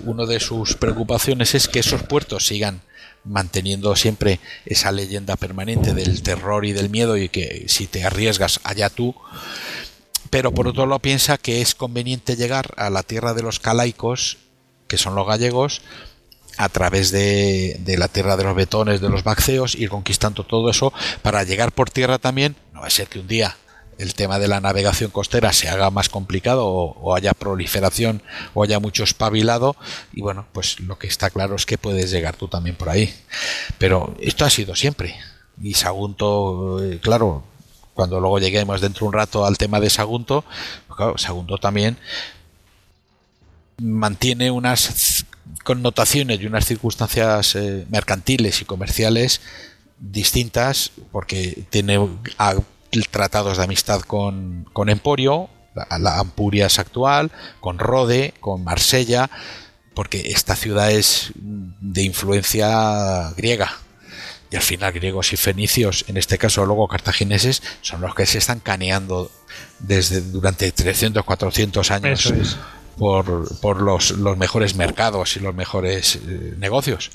[0.06, 2.82] una de sus preocupaciones es que esos puertos sigan
[3.24, 8.60] manteniendo siempre esa leyenda permanente del terror y del miedo y que si te arriesgas
[8.64, 9.14] allá tú.
[10.32, 14.38] Pero por otro lado piensa que es conveniente llegar a la tierra de los calaicos
[14.92, 15.82] que son los gallegos,
[16.58, 20.92] a través de, la tierra de los betones, de los baxeos, ir conquistando todo eso
[21.22, 22.58] para llegar por tierra también.
[22.74, 23.56] No va a ser que un día
[23.98, 28.22] el tema de la navegación costera se haga más complicado o, haya proliferación
[28.54, 29.78] o haya mucho espabilado
[30.12, 33.16] y bueno, pues lo que está claro es que puedes llegar tú también por ahí.
[33.78, 35.16] Pero esto ha sido siempre.
[35.62, 37.46] Y Sagunto, eh, claro,
[37.94, 40.44] cuando luego lleguemos dentro de un rato al tema de Sagunto,
[40.88, 41.98] pues claro, Sagunto también
[43.82, 45.26] mantiene unas
[45.64, 49.42] connotaciones y unas circunstancias eh, mercantiles y comerciales
[50.00, 52.00] distintas porque tiene
[53.10, 59.30] tratados de amistad con, con Emporio, la, la, Ampurias actual, con Rode, con Marsella,
[59.94, 63.78] porque esta ciudad es de influencia griega.
[64.50, 68.38] Y al final griegos y fenicios, en este caso luego cartagineses, son los que se
[68.38, 69.32] están caneando
[69.80, 72.34] desde durante 300, 400 años
[72.98, 77.12] por, los, los, mejores mercados y los mejores eh, negocios.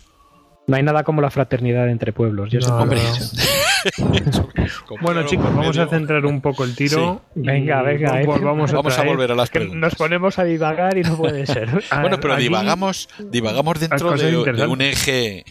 [0.66, 2.52] No hay nada como la fraternidad entre pueblos.
[2.68, 2.98] hombre.
[5.00, 7.22] bueno, chicos, vamos a centrar un poco el tiro.
[7.36, 8.20] Venga, venga.
[8.20, 8.26] Eh.
[8.26, 9.78] Vamos, a, volver a las preguntas.
[9.78, 11.70] Nos ponemos a divagar y no puede ser.
[12.00, 15.44] bueno, pero divagamos, divagamos dentro de, un eje.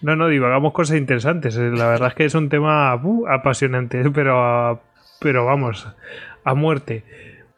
[0.00, 1.54] No, no, divagamos cosas interesantes.
[1.56, 4.80] La verdad es que es un tema uh, apasionante, pero,
[5.20, 5.86] pero vamos,
[6.44, 7.04] a muerte.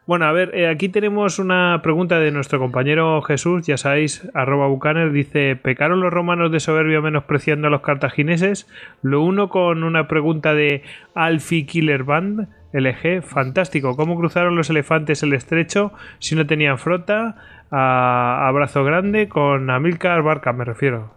[0.07, 4.66] Bueno, a ver, eh, aquí tenemos una pregunta de nuestro compañero Jesús, ya sabéis, arroba
[4.66, 8.68] bucaner, dice, ¿pecaron los romanos de soberbia menospreciando a los cartagineses?
[9.00, 10.82] Lo uno con una pregunta de
[11.14, 17.36] Alfie Killer Band, LG, fantástico, ¿cómo cruzaron los elefantes el estrecho si no tenían frota?
[17.70, 18.52] A,
[18.84, 21.14] grande con Amilcar Barca, me refiero.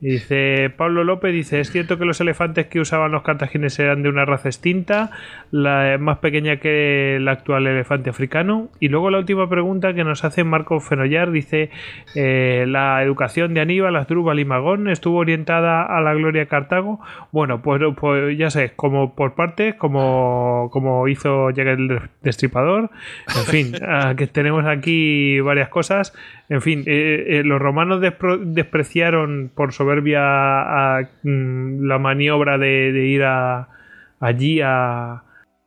[0.00, 4.08] Dice Pablo López, dice, es cierto que los elefantes que usaban los cartagineses eran de
[4.08, 5.10] una raza extinta,
[5.50, 8.70] la más pequeña que el actual elefante africano.
[8.80, 11.70] Y luego la última pregunta que nos hace Marco Fenollar, dice,
[12.14, 17.00] eh, la educación de Aníbal, Asdrúbal y Magón estuvo orientada a la gloria de Cartago.
[17.30, 22.90] Bueno, pues, pues ya sé, como por partes, como, como hizo Jack el Destripador.
[23.36, 23.72] En fin,
[24.16, 26.14] que tenemos aquí varias cosas.
[26.50, 28.02] En fin, eh, eh, los romanos
[28.40, 35.22] despreciaron por soberbia a, mm, la maniobra de, ir allí a,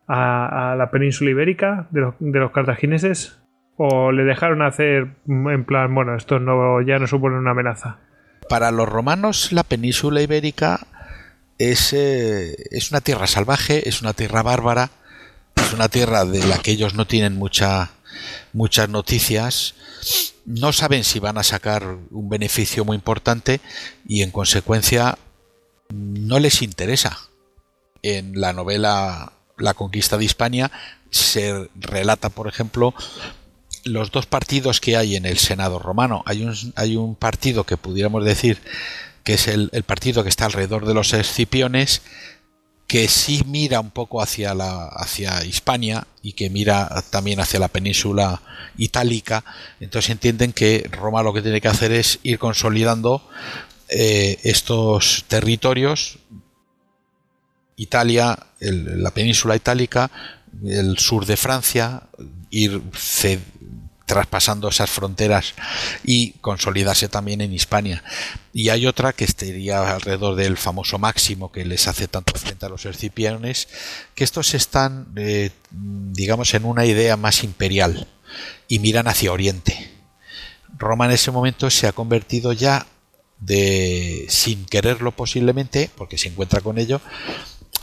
[0.09, 3.39] la península ibérica de los, de los, cartagineses
[3.77, 7.99] o le dejaron hacer mm, en plan, bueno, esto no, ya no supone una amenaza.
[8.49, 10.81] Para los romanos la península ibérica
[11.59, 14.89] es, eh, es una tierra salvaje, es una tierra bárbara,
[15.55, 17.91] es una tierra de la que ellos no tienen mucha,
[18.51, 19.75] muchas noticias
[20.45, 23.61] no saben si van a sacar un beneficio muy importante
[24.07, 25.17] y en consecuencia
[25.89, 27.19] no les interesa.
[28.01, 30.71] En la novela La conquista de Hispania
[31.09, 32.93] se relata, por ejemplo,
[33.85, 36.23] los dos partidos que hay en el Senado romano.
[36.25, 38.59] Hay un, hay un partido que pudiéramos decir
[39.23, 42.01] que es el, el partido que está alrededor de los escipiones
[42.93, 47.67] que sí mira un poco hacia la hacia Hispania y que mira también hacia la
[47.67, 48.39] península
[48.77, 49.43] itálica
[49.79, 53.27] entonces entienden que Roma lo que tiene que hacer es ir consolidando
[53.89, 56.19] eh, estos territorios
[57.77, 60.11] Italia la península itálica
[60.63, 62.03] el sur de Francia
[62.51, 62.79] ir
[64.05, 65.53] traspasando esas fronteras
[66.03, 68.03] y consolidarse también en Hispania.
[68.51, 72.69] Y hay otra que estaría alrededor del famoso máximo que les hace tanto frente a
[72.69, 73.69] los escipiones,
[74.15, 78.07] que estos están, eh, digamos, en una idea más imperial
[78.67, 79.91] y miran hacia Oriente.
[80.77, 82.87] Roma en ese momento se ha convertido ya
[83.39, 87.01] de, sin quererlo posiblemente, porque se encuentra con ello,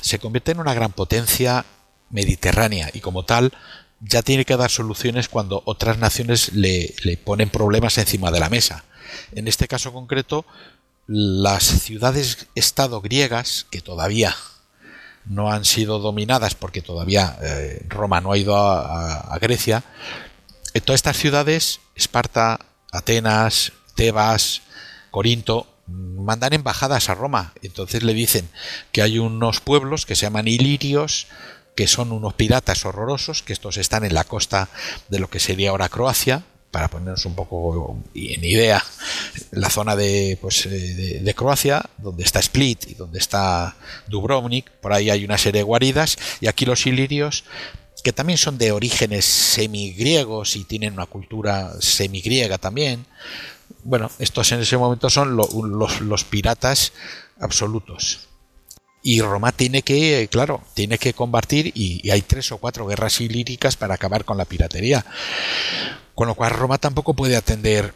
[0.00, 1.64] se convierte en una gran potencia
[2.10, 3.52] mediterránea y como tal
[4.00, 6.94] ya tiene que dar soluciones cuando otras naciones le,
[7.24, 8.84] ponen problemas encima de la mesa.
[9.32, 10.46] En este caso concreto,
[11.06, 14.34] las ciudades-estado griegas, que todavía
[15.26, 19.84] no han sido dominadas porque todavía eh, Roma no ha ido a, Grecia,
[20.72, 22.60] en todas estas ciudades, Esparta,
[22.92, 24.62] Atenas, Tebas,
[25.10, 27.52] Corinto, mandan embajadas a Roma.
[27.62, 28.48] Entonces le dicen
[28.92, 31.26] que hay unos pueblos que se llaman ilirios,
[31.80, 34.68] que son unos piratas horrorosos, que estos están en la costa
[35.08, 38.84] de lo que sería ahora Croacia, para ponernos un poco en idea,
[39.50, 43.76] la zona de, pues, eh, de, Croacia, donde está Split y donde está
[44.08, 47.44] Dubrovnik, por ahí hay una serie de guaridas, y aquí los ilirios,
[48.04, 53.06] que también son de orígenes semigriegos y tienen una cultura semigriega también.
[53.84, 55.50] Bueno, estos en ese momento son los,
[56.02, 56.92] los piratas
[57.40, 58.28] absolutos.
[59.02, 63.76] Y Roma tiene que, claro, tiene que combatir y, hay tres o cuatro guerras ilíricas
[63.76, 65.04] para acabar con la piratería.
[66.14, 67.94] Con lo cual Roma tampoco puede atender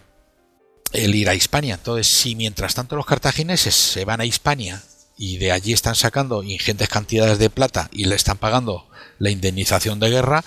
[0.93, 1.75] el ir a Hispania.
[1.75, 4.83] Entonces, si mientras tanto los cartagineses se van a Hispania
[5.19, 8.89] y de allí están sacando ingentes cantidades de plata y le están pagando
[9.19, 10.45] la indemnización de guerra,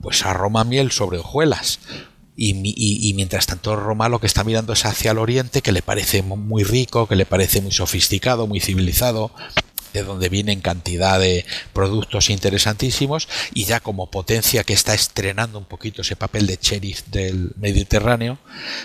[0.00, 1.80] pues a Roma miel sobre hojuelas.
[2.36, 2.52] Y,
[3.08, 6.22] y, mientras tanto Roma lo que está mirando es hacia el oriente, que le parece
[6.22, 9.30] muy rico, que le parece muy sofisticado, muy civilizado,
[9.94, 15.64] de donde vienen cantidad de productos interesantísimos y ya como potencia que está estrenando un
[15.64, 18.38] poquito ese papel de sheriff del Mediterráneo,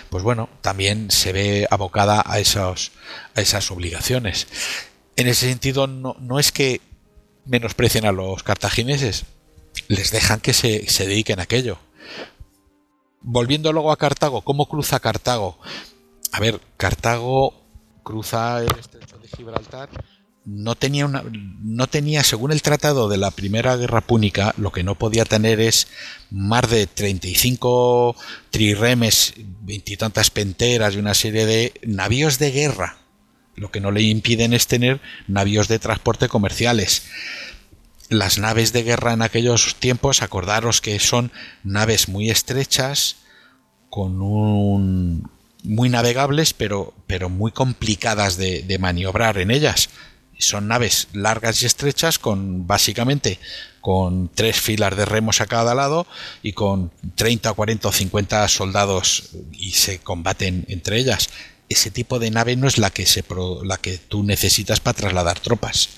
[0.08, 2.92] pues bueno, también se ve abocada a, esos,
[3.34, 4.46] a esas obligaciones.
[5.16, 6.80] En ese sentido, no, no es que
[7.44, 9.24] menosprecien a los cartagineses,
[9.88, 11.78] les dejan que se, se dediquen a aquello.
[13.20, 15.58] Volviendo luego a Cartago, ¿cómo cruza Cartago?
[16.30, 17.52] A ver, Cartago
[18.04, 19.90] cruza el estrecho de Gibraltar
[20.52, 21.22] no tenía una,
[21.62, 25.60] no tenía, según el tratado de la Primera Guerra Púnica, lo que no podía tener
[25.60, 25.86] es
[26.30, 28.16] más de 35
[28.50, 32.96] triremes, veintitantas penteras y una serie de navíos de guerra.
[33.54, 37.04] Lo que no le impiden es tener navíos de transporte comerciales.
[38.08, 41.30] Las naves de guerra en aquellos tiempos, acordaros que son
[41.62, 43.16] naves muy estrechas,
[43.88, 45.30] con un
[45.62, 49.90] muy navegables, pero, pero muy complicadas de, de maniobrar en ellas
[50.40, 53.38] son naves largas y estrechas con básicamente
[53.80, 56.06] con tres filas de remos a cada lado
[56.42, 61.30] y con 30, 40 o 50 soldados y se combaten entre ellas.
[61.68, 63.24] Ese tipo de nave no es la que, se
[63.62, 65.90] la que tú necesitas para trasladar tropas.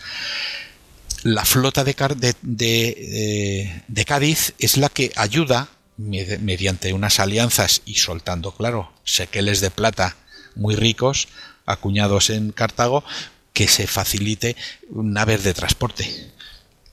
[1.23, 1.95] La flota de,
[2.43, 9.71] de, de Cádiz es la que ayuda mediante unas alianzas y soltando, claro, sequeles de
[9.71, 10.17] plata
[10.55, 11.29] muy ricos
[11.65, 13.05] acuñados en Cartago,
[13.53, 14.57] que se facilite
[14.91, 16.33] naves de transporte.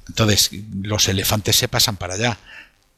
[0.08, 0.52] Entonces,
[0.82, 2.38] los elefantes se pasan para allá.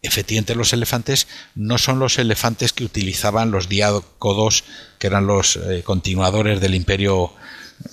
[0.02, 4.64] Efectivamente, los elefantes no son los elefantes que utilizaban los diácodos,
[4.98, 7.34] que eran los eh, continuadores del imperio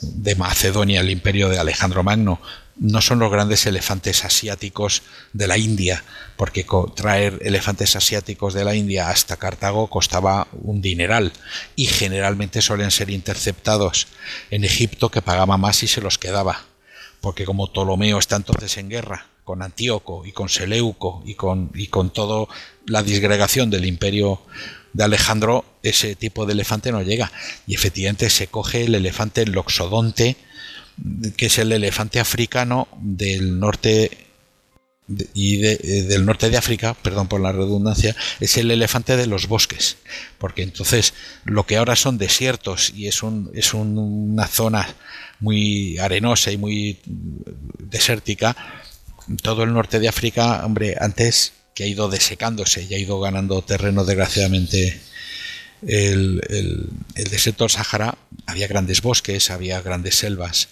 [0.00, 2.40] de Macedonia, el imperio de Alejandro Magno
[2.78, 5.02] no son los grandes elefantes asiáticos
[5.32, 6.04] de la India,
[6.36, 11.32] porque traer elefantes asiáticos de la India hasta Cartago costaba un dineral
[11.76, 14.06] y generalmente suelen ser interceptados
[14.50, 16.66] en Egipto que pagaba más y se los quedaba,
[17.20, 21.86] porque como Ptolomeo está entonces en guerra con Antíoco y con Seleuco y con, y
[21.86, 22.46] con toda
[22.86, 24.42] la disgregación del imperio
[24.92, 27.32] de Alejandro, ese tipo de elefante no llega.
[27.66, 30.36] Y efectivamente se coge el elefante loxodonte,
[31.36, 34.28] que es el elefante africano del norte
[35.32, 39.46] y eh, del norte de África, perdón por la redundancia, es el elefante de los
[39.48, 39.96] bosques,
[40.38, 44.86] porque entonces lo que ahora son desiertos y es, un, es una zona
[45.40, 46.98] muy arenosa y muy
[47.78, 48.56] desértica,
[49.42, 53.62] todo el norte de África, hombre, antes que ha ido desecándose y ha ido ganando
[53.62, 55.00] terreno desgraciadamente
[55.86, 58.16] el, el, desierto del Sahara
[58.46, 60.68] había grandes bosques, había grandes selvas.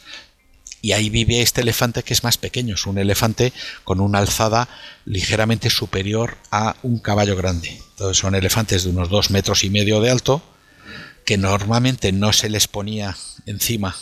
[0.83, 3.53] Y ahí vive este elefante que es más pequeño, es un elefante
[3.83, 4.69] con una alzada
[5.05, 7.81] ligeramente superior a un caballo grande.
[7.91, 10.43] Entonces son elefantes de unos dos metros y medio de alto,
[11.25, 13.97] que normalmente no se les ponía encima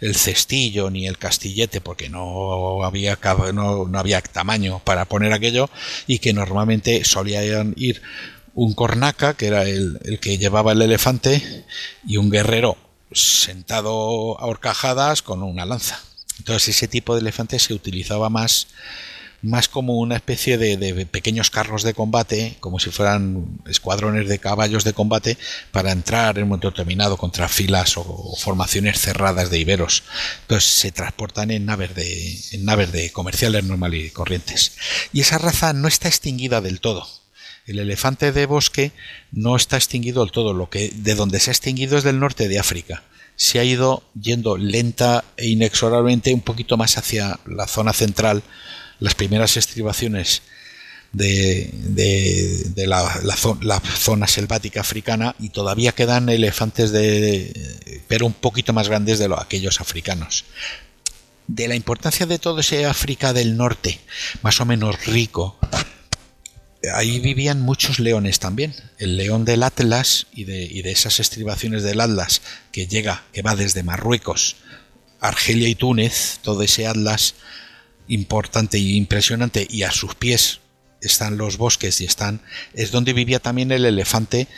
[0.00, 3.18] el cestillo ni el castillete porque no había
[3.54, 5.70] no, no había tamaño para poner aquello
[6.06, 8.02] y que normalmente solían ir
[8.56, 11.64] un cornaca, que era el, que llevaba el elefante,
[12.06, 12.76] y un guerrero
[13.12, 16.00] sentado a horcajadas con una lanza.
[16.38, 18.68] Entonces ese tipo de elefante se utilizaba más,
[19.42, 24.84] más como una especie de, pequeños carros de combate, como si fueran escuadrones de caballos
[24.84, 25.36] de combate,
[25.70, 30.02] para entrar en un momento determinado contra filas o, formaciones cerradas de iberos.
[30.42, 34.72] Entonces se transportan en naves de, en naves de comerciales normales y corrientes.
[35.12, 37.06] Y esa raza no está extinguida del todo
[37.66, 38.92] el elefante de bosque
[39.32, 42.48] no está extinguido del todo, lo que de donde se ha extinguido es del norte
[42.48, 43.02] de África.
[43.34, 48.42] Se ha ido yendo lenta e inexorablemente un poquito más hacia la zona central,
[49.00, 50.42] las primeras estribaciones
[51.12, 51.70] de,
[52.74, 53.02] de, la,
[53.80, 59.40] zona selvática africana y todavía quedan elefantes de pero un poquito más grandes de los,
[59.40, 60.44] aquellos africanos.
[61.46, 64.00] De la importancia de todo ese África del norte
[64.42, 65.58] más o menos rico
[66.94, 68.74] ahí vivían muchos leones también.
[68.98, 73.42] El león del Atlas y de, y de, esas estribaciones del Atlas que llega, que
[73.42, 74.56] va desde Marruecos,
[75.20, 77.34] Argelia y Túnez, todo ese Atlas
[78.08, 80.60] importante y impresionante, y a sus pies
[81.00, 82.40] están los bosques y están.
[82.74, 84.48] es donde vivía también el elefante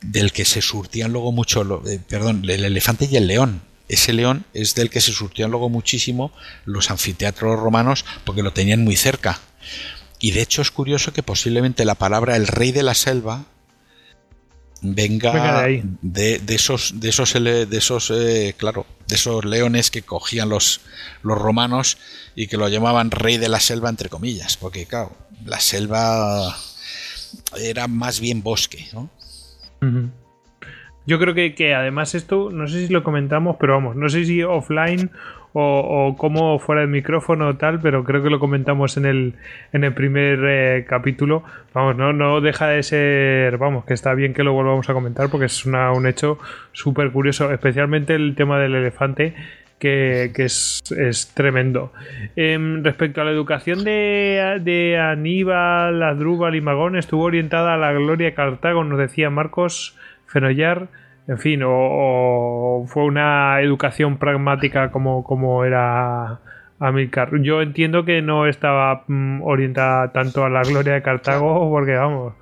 [0.00, 3.62] del que se surtían luego mucho, eh, perdón, el elefante y el león.
[3.88, 6.32] Ese león es del que se surtían luego muchísimo
[6.64, 9.40] los anfiteatros romanos porque lo tenían muy cerca
[10.22, 13.44] y de hecho es curioso que posiblemente la palabra el rey de la selva
[14.80, 15.66] venga,
[16.00, 20.80] de, esos de esos de esos eh, claro de esos leones que cogían los
[21.22, 21.98] los romanos
[22.36, 25.12] y que lo llamaban rey de la selva entre comillas porque claro
[25.44, 26.56] la selva
[27.60, 29.10] era más bien bosque ¿no?
[31.04, 34.24] yo creo que, que además esto no sé si lo comentamos pero vamos no sé
[34.24, 35.10] si offline
[35.52, 39.34] o, como fuera del micrófono o tal, pero creo que lo comentamos en el,
[39.72, 41.42] en el primer eh, capítulo.
[41.74, 45.28] Vamos, no, no deja de ser, vamos, que está bien que lo volvamos a comentar
[45.30, 46.38] porque es una, un hecho
[46.72, 49.34] súper curioso, especialmente el tema del elefante.
[49.78, 51.92] Que, es, es, tremendo.
[52.36, 57.90] Em, respecto a la educación de, de Aníbal, Adrúbal y Magón, estuvo orientada a la
[57.90, 59.98] gloria de Cartago, nos decía Marcos
[60.28, 60.86] Fenollar
[61.28, 66.40] en fin, o, fue una educación pragmática como, como era
[66.80, 67.30] Amilcar.
[67.42, 72.34] Yo entiendo que no estaba mm, orientada tanto a la gloria de Cartago, porque vamos,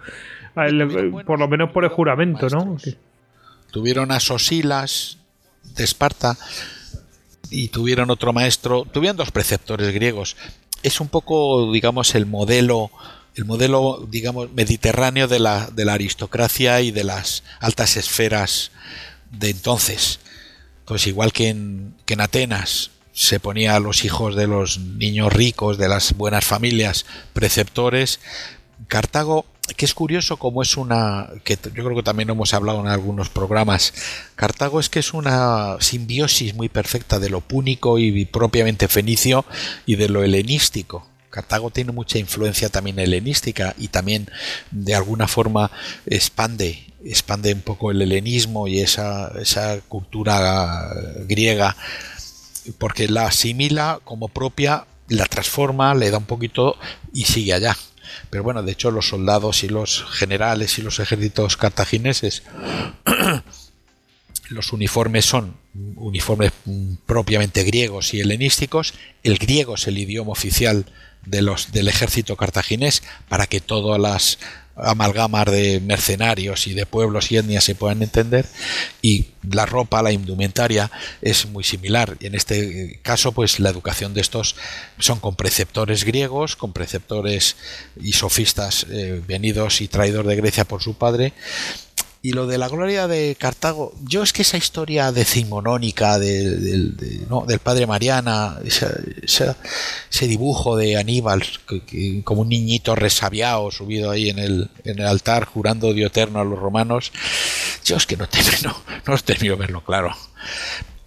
[1.26, 2.76] por lo menos por el juramento, ¿no?
[3.70, 5.18] Tuvieron a Sosilas
[5.76, 6.36] de Esparta
[7.50, 10.36] y tuvieron otro maestro, tuvieron dos preceptores griegos.
[10.82, 12.90] Es un poco, digamos, el modelo
[13.34, 18.70] el modelo, digamos, mediterráneo de la, de la aristocracia y de las altas esferas
[19.30, 20.20] de entonces.
[20.84, 25.32] Pues igual que en, que en Atenas se ponía a los hijos de los niños
[25.32, 28.18] ricos, de las buenas familias, preceptores,
[28.88, 29.44] Cartago,
[29.76, 33.28] que es curioso como es una, que yo creo que también hemos hablado en algunos
[33.28, 33.92] programas,
[34.36, 39.44] Cartago es que es una simbiosis muy perfecta de lo púnico y propiamente fenicio
[39.86, 41.09] y de lo helenístico.
[41.30, 44.28] Cartago tiene mucha influencia también helenística y también
[44.70, 45.70] de alguna forma
[46.06, 50.90] expande, expande un poco el helenismo y esa, esa cultura
[51.26, 51.76] griega,
[52.78, 56.76] porque la asimila como propia, la transforma, le da un poquito
[57.12, 57.76] y sigue allá.
[58.28, 62.42] Pero bueno, de hecho los soldados y los generales y los ejércitos cartagineses
[64.50, 65.56] los uniformes son
[65.96, 66.52] uniformes
[67.06, 68.94] propiamente griegos y helenísticos.
[69.22, 70.86] El griego es el idioma oficial
[71.26, 74.38] de los, del ejército cartaginés para que todas las
[74.82, 78.46] amalgamas de mercenarios y de pueblos y etnias se puedan entender
[79.02, 80.90] y la ropa, la indumentaria
[81.22, 82.16] es muy similar.
[82.20, 84.56] En este caso, pues la educación de estos
[84.98, 87.56] son con preceptores griegos, con preceptores
[88.00, 91.32] y sofistas eh, venidos y traídos de Grecia por su padre
[92.22, 96.94] y lo de la gloria de Cartago, yo es que esa historia decimonónica del
[97.62, 101.42] padre Mariana, ese dibujo de Aníbal,
[102.24, 104.70] como un niñito resabiado subido ahí en el,
[105.06, 107.10] altar jurando odio eterno a los romanos,
[107.86, 110.14] yo es que no, termino, no termino de verlo claro.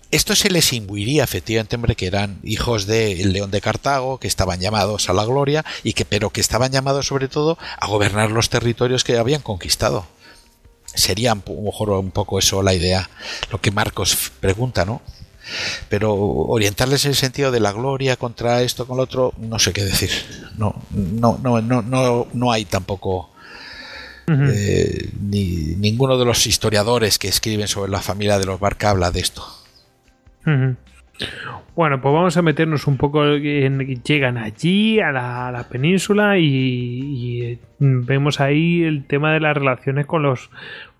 [0.10, 4.60] Esto se les imbuiría efectivamente, hombre, que eran hijos del león de Cartago, que estaban
[4.60, 8.50] llamados a la gloria, y que, pero que estaban llamados sobre todo a gobernar los
[8.50, 10.06] territorios que habían conquistado
[10.94, 13.10] sería a lo mejor un poco eso la idea,
[13.52, 15.02] lo que Marcos pregunta, ¿no?
[15.90, 19.74] Pero orientarles en el sentido de la gloria contra esto, con lo otro, no sé
[19.74, 20.10] qué decir.
[20.58, 23.30] No, no, no, no, no, no hay tampoco
[24.28, 29.12] eh, ni ninguno de los historiadores que escriben sobre la familia de los Barca habla
[29.12, 29.46] de esto.
[31.76, 38.40] Bueno, pues vamos a meternos un poco en llegan allí a la, península y, vemos
[38.40, 40.50] ahí el tema de las relaciones con los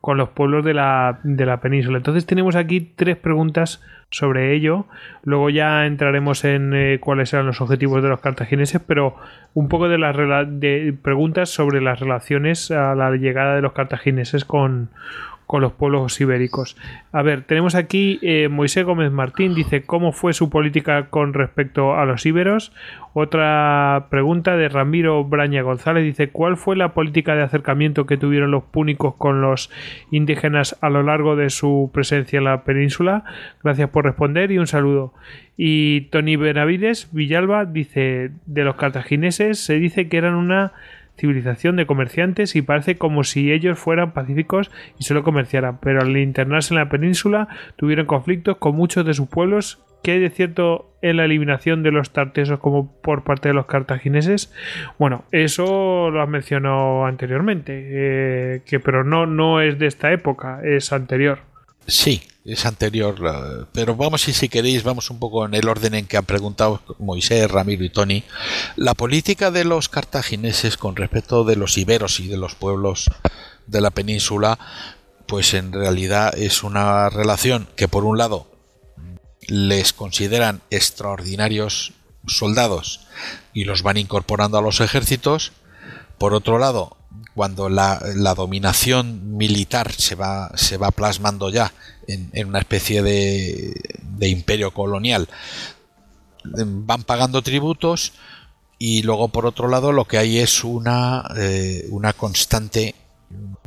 [0.02, 1.96] con los pueblos de la, de la península.
[1.96, 4.86] Entonces tenemos aquí tres preguntas sobre ello.
[5.24, 9.16] Luego ya entraremos en eh, cuáles eran los objetivos de los cartagineses, pero
[9.54, 10.14] un poco de las
[11.02, 14.90] preguntas sobre las relaciones a la llegada de los cartagineses con,
[15.46, 16.78] con los pueblos ibéricos.
[17.12, 21.96] A ver, tenemos aquí eh, Moisés Gómez Martín, dice cómo fue su política con respecto
[21.96, 22.72] a los íberos.
[23.14, 28.50] Otra pregunta de Ramiro Braña González dice cuál fue la política de acercamiento que tuvieron
[28.50, 29.70] los púnicos con los
[30.10, 33.24] indígenas a lo largo de su presencia en la península.
[33.64, 35.14] Gracias por responder y un saludo.
[35.56, 40.74] Y Tony Benavides Villalba dice de los cartagineses se dice que eran una
[41.18, 46.18] civilización de comerciantes y parece como si ellos fueran pacíficos y solo comerciaran, pero al
[46.18, 49.80] internarse en la península tuvieron conflictos con muchos de sus pueblos.
[50.02, 53.68] ¿Qué hay de cierto en la eliminación de los tartesos como por parte de los
[53.68, 54.54] cartagineses?
[55.00, 60.60] Bueno, eso lo has mencionado anteriormente, eh, que pero no, no es de esta época,
[60.62, 61.40] es anterior.
[61.88, 66.06] Sí, es anterior, pero vamos si, si queréis, vamos un poco en el orden en
[66.06, 68.24] que han preguntado Moisés, Ramiro y Tony.
[68.76, 73.10] La política de los cartagineses con respecto de los iberos y de los pueblos
[73.66, 74.60] de la península,
[75.26, 78.52] pues en realidad es una relación que por un lado
[79.48, 81.94] les consideran extraordinarios
[82.28, 83.08] soldados
[83.54, 85.54] y los van incorporando a los ejércitos,
[86.18, 86.98] por otro lado
[87.36, 88.00] cuando la,
[88.36, 91.74] dominación militar se va, se va plasmando ya
[92.08, 95.28] en, una especie de, de, imperio colonial,
[96.44, 98.14] van pagando tributos
[98.78, 102.96] y luego por otro lado lo que hay es una, eh, una constante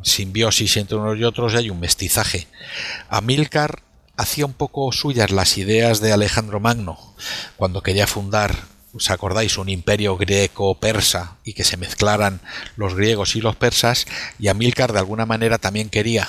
[0.02, 2.46] simbiosis entre unos y otros y hay un mestizaje.
[3.08, 3.82] Amílcar
[4.16, 6.98] hacía un poco suyas las ideas de Alejandro Magno
[7.56, 8.56] cuando quería fundar
[8.96, 9.58] ¿os acordáis?
[9.58, 12.40] Un imperio greco-persa y que se mezclaran
[12.76, 14.06] los griegos y los persas,
[14.38, 16.28] y Amílcar de alguna manera también quería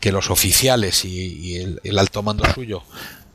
[0.00, 2.82] que los oficiales y, el, alto mando suyo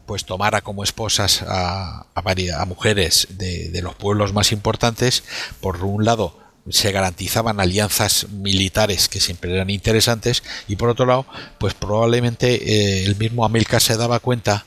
[0.06, 5.23] pues tomara como esposas a, a, mujeres de, los pueblos más importantes,
[5.61, 6.38] por un lado
[6.69, 11.26] se garantizaban alianzas militares que siempre eran interesantes y por otro lado
[11.60, 14.65] pues probablemente eh, el mismo Amilcar se daba cuenta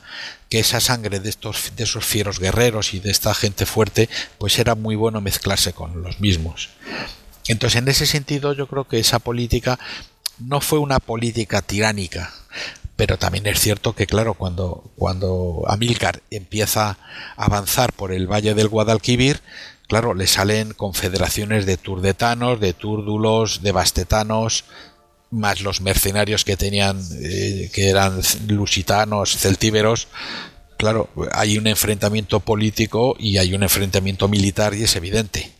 [0.55, 4.09] que esa sangre de estos de esos fieros guerreros y de esta gente fuerte
[4.39, 6.69] pues era muy bueno mezclarse con los mismos.
[7.49, 9.81] Entonces en ese sentido yo creo que esa política
[10.39, 12.33] no fue una política tiránica
[12.95, 16.99] pero también es cierto que claro cuando cuando Amílcar empieza
[17.37, 19.41] a avanzar por el valle del Guadalquivir
[19.89, 24.65] claro, le salen confederaciones de turdetanos, de túrdulos, de bastetanos,
[25.35, 30.09] más los mercenarios que tenían, eh, que eran lusitanos, celtíberos.
[30.77, 35.53] Claro, hay un enfrentamiento político y hay un enfrentamiento militar y es evidente.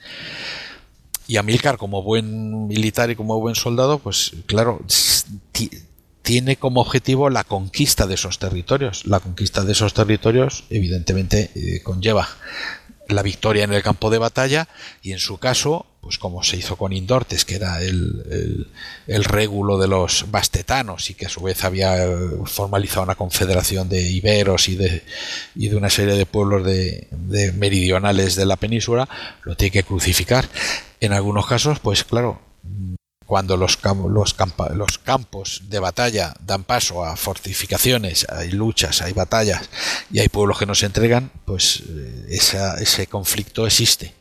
[1.27, 4.85] Y Amílcar, como buen militar y como buen soldado, pues claro,
[6.23, 9.07] tiene como objetivo la conquista de esos territorios.
[9.07, 12.29] La conquista de esos territorios, evidentemente, eh, conlleva
[13.09, 14.69] la victoria en el campo de batalla
[15.03, 18.69] y en su caso, pues como se hizo con Indortes, que era el,
[19.07, 21.97] el, régulo de los bastetanos y que a su vez había
[22.45, 25.03] formalizado una confederación de iberos y de,
[25.55, 27.09] y de una serie de pueblos de,
[27.57, 29.09] meridionales de la península,
[29.45, 30.47] lo tiene que crucificar.
[31.01, 32.39] En algunos casos, pues claro,
[33.25, 34.37] cuando los, los,
[34.75, 39.71] los, campos de batalla dan paso a fortificaciones, hay luchas, hay batallas
[40.13, 44.13] y hay pueblos que no se entregan, pues eh, ese conflicto existe.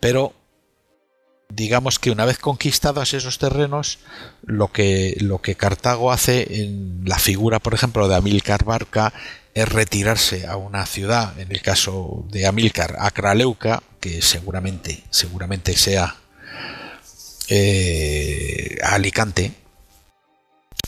[0.00, 0.39] Pero
[1.50, 3.98] digamos que una vez conquistados esos terrenos,
[4.42, 5.16] lo que,
[5.58, 9.12] Cartago hace en la figura, por ejemplo, de Amílcar Barca,
[9.52, 16.16] es retirarse a una ciudad, en el caso de Amílcar, Acraleuca, que seguramente, seguramente sea
[17.48, 19.52] eh, a Alicante.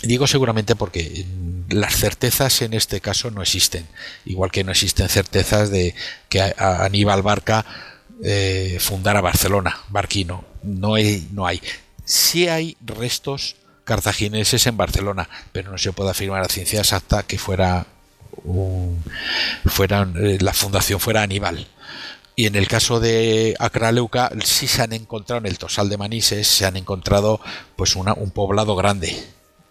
[0.03, 1.27] Digo seguramente porque
[1.69, 3.87] las certezas en este caso no existen,
[4.25, 5.95] igual que no existen certezas de
[6.29, 7.65] que Aníbal Barca
[8.23, 10.45] eh, fundara Barcelona, Barquino.
[10.63, 11.61] No hay, no hay.
[12.05, 17.39] Sí hay restos cartagineses en Barcelona, pero no se puede afirmar a ciencia exacta que
[17.39, 17.87] fuera
[18.45, 21.67] eh, la fundación fuera Aníbal.
[22.35, 26.47] Y en el caso de Acraleuca sí se han encontrado en el Tosal de Manises,
[26.47, 27.41] se han encontrado
[27.77, 29.15] pues una, un poblado grande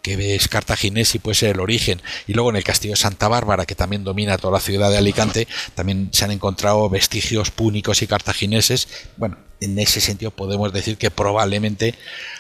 [0.02, 2.02] que es cartaginés y puede ser el origen.
[2.28, 4.98] Y luego en el castillo de Santa Bárbara, que también domina toda la ciudad de
[4.98, 8.88] Alicante, también se han encontrado vestigios púnicos y cartagineses.
[9.18, 11.96] Bueno, en ese sentido podemos decir que probablemente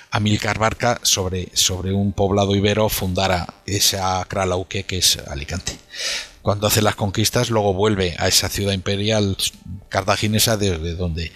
[0.09, 5.77] Amílcar Barca sobre, sobre un poblado ibero fundara esa Acralauque que es Alicante
[6.41, 9.37] cuando hace las conquistas, luego vuelve a esa ciudad imperial
[9.89, 11.31] cartaginesa desde donde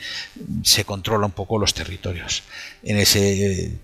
[0.64, 2.44] se controla un poco los territorios.
[2.84, 3.78] En ese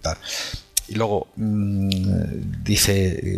[0.91, 3.37] Y luego mm, dice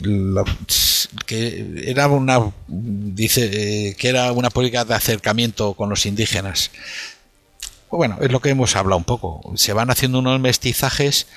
[1.28, 6.72] que era una dice eh, que era una política de acercamiento con los indígenas.
[7.92, 9.54] Bueno, es lo que hemos hablado un poco.
[9.56, 11.28] Se van haciendo unos mestizajes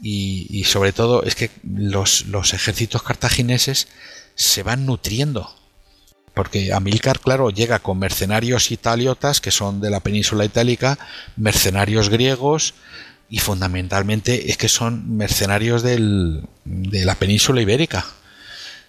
[0.00, 3.88] y, sobre todo es que los, los ejércitos cartagineses
[4.36, 5.56] se van nutriendo
[6.34, 10.98] porque Amílcar, claro, llega con mercenarios italiotas, que son de la península itálica,
[11.36, 12.74] mercenarios griegos,
[13.34, 18.06] y fundamentalmente es que son mercenarios del, de la península ibérica.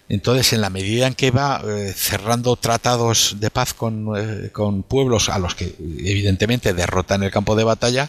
[0.07, 4.84] Entonces, en la medida en que va eh, cerrando tratados de paz con, eh, con,
[4.84, 8.07] pueblos a los que evidentemente derrota en el campo de batalla,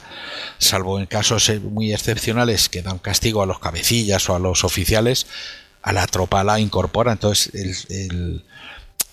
[0.59, 4.63] salvo en casos eh, muy excepcionales que dan castigo a los cabecillas o a los
[4.63, 5.27] oficiales,
[5.81, 7.13] a la tropa la incorpora.
[7.13, 7.51] Entonces,
[7.89, 8.45] el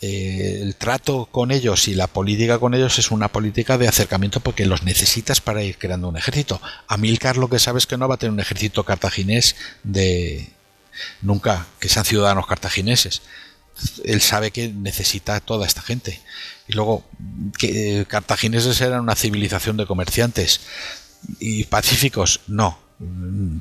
[0.06, 4.42] eh, el trato con ellos y la política con ellos es una política de acercamiento
[4.42, 6.62] porque los necesitas para ir creando un ejército.
[6.90, 10.50] Amílcar lo que sabe es que no va a tener un ejército cartaginés de
[11.22, 13.22] nunca, que sean ciudadanos cartagineses.
[14.04, 16.20] Él sabe que necesita toda esta gente.
[16.68, 17.06] Y luego,
[17.58, 20.60] que eh, cartagineses eran una civilización de comerciantes
[21.40, 22.78] y pacíficos, no.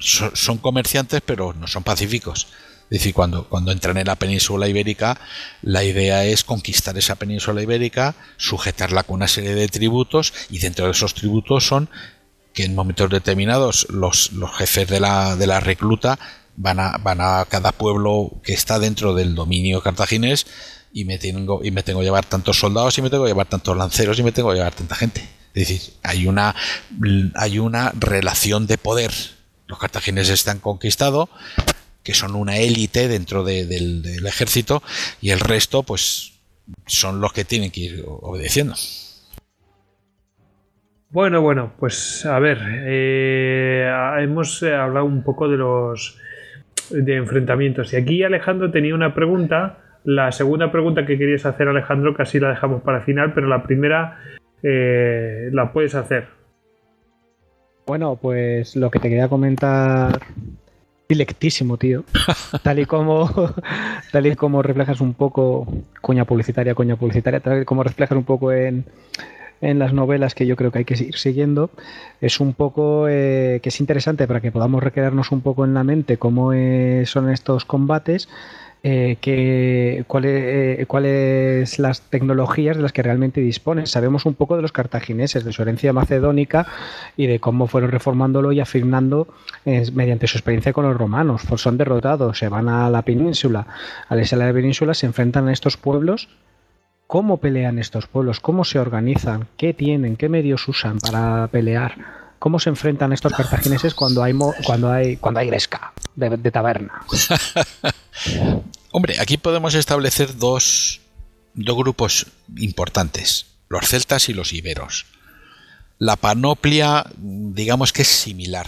[0.03, 2.49] son comerciantes, pero no son pacíficos.
[2.93, 5.19] Es decir, cuando, cuando entran en la península ibérica,
[5.63, 10.85] la idea es conquistar esa península ibérica, sujetarla con una serie de tributos, y dentro
[10.85, 11.89] de esos tributos son
[12.53, 16.19] que en momentos determinados los, los jefes de la, de la recluta
[16.57, 20.47] van a, van a cada pueblo que está dentro del dominio cartaginés
[20.93, 23.47] y me tengo, y me tengo que llevar tantos soldados y me tengo que llevar
[23.47, 25.27] tantos lanceros y me tengo que llevar tanta gente.
[25.55, 26.55] Es decir, hay una,
[27.37, 29.15] hay una relación de poder.
[29.67, 31.31] Los cartagineses están conquistados,
[32.03, 34.83] que son una élite dentro del, ejército
[35.21, 36.41] y el resto pues
[36.87, 38.75] son los que tienen que ir obedeciendo.
[41.11, 43.87] Bueno, bueno, pues a ver, eh,
[44.21, 46.19] hemos eh, hablado un poco de los
[46.91, 52.15] de enfrentamientos y aquí Alejandro tenía una pregunta, la segunda pregunta que querías hacer Alejandro
[52.15, 54.21] casi la dejamos para el final, pero la primera
[54.63, 56.29] eh, la puedes hacer.
[57.87, 60.21] Bueno, pues lo que te quería comentar
[61.13, 62.05] directísimo, tío.
[62.63, 63.31] Tal y como
[64.11, 65.67] tal y como reflejas un poco
[66.01, 68.85] coña publicitaria, coña publicitaria, tal y como reflejas un poco en,
[69.61, 71.71] en las novelas que yo creo que hay que ir siguiendo,
[72.21, 75.85] es un poco eh, que es interesante para que podamos recrearnos un poco en la
[75.85, 78.29] mente cómo eh, son estos combates
[78.85, 83.87] eh, que, cuáles cuáles las tecnologías de las que realmente disponen.
[83.87, 86.67] Sabemos un poco de los cartagineses, de su herencia macedónica
[87.17, 89.29] y de cómo fueron reformándolo y afirmando
[89.65, 91.43] eh, mediante su experiencia con los romanos.
[91.49, 93.67] Pues son derrotados, se van a la península,
[94.09, 96.29] a la isla de la península, se enfrentan a estos pueblos.
[97.07, 98.41] ¿Cómo pelean estos pueblos?
[98.41, 99.47] ¿Cómo se organizan?
[99.57, 100.17] ¿Qué tienen?
[100.17, 102.22] ¿Qué medios usan para pelear?
[102.43, 104.35] ¿Cómo se enfrentan estos cartagineses cuando hay
[104.67, 107.07] cuando hay cuando hay gresca de, de taberna?
[108.91, 111.03] Hombre, aquí podemos establecer dos,
[111.55, 115.07] dos grupos importantes, los celtas y los iberos.
[115.99, 118.67] La panoplia, digamos que es similar.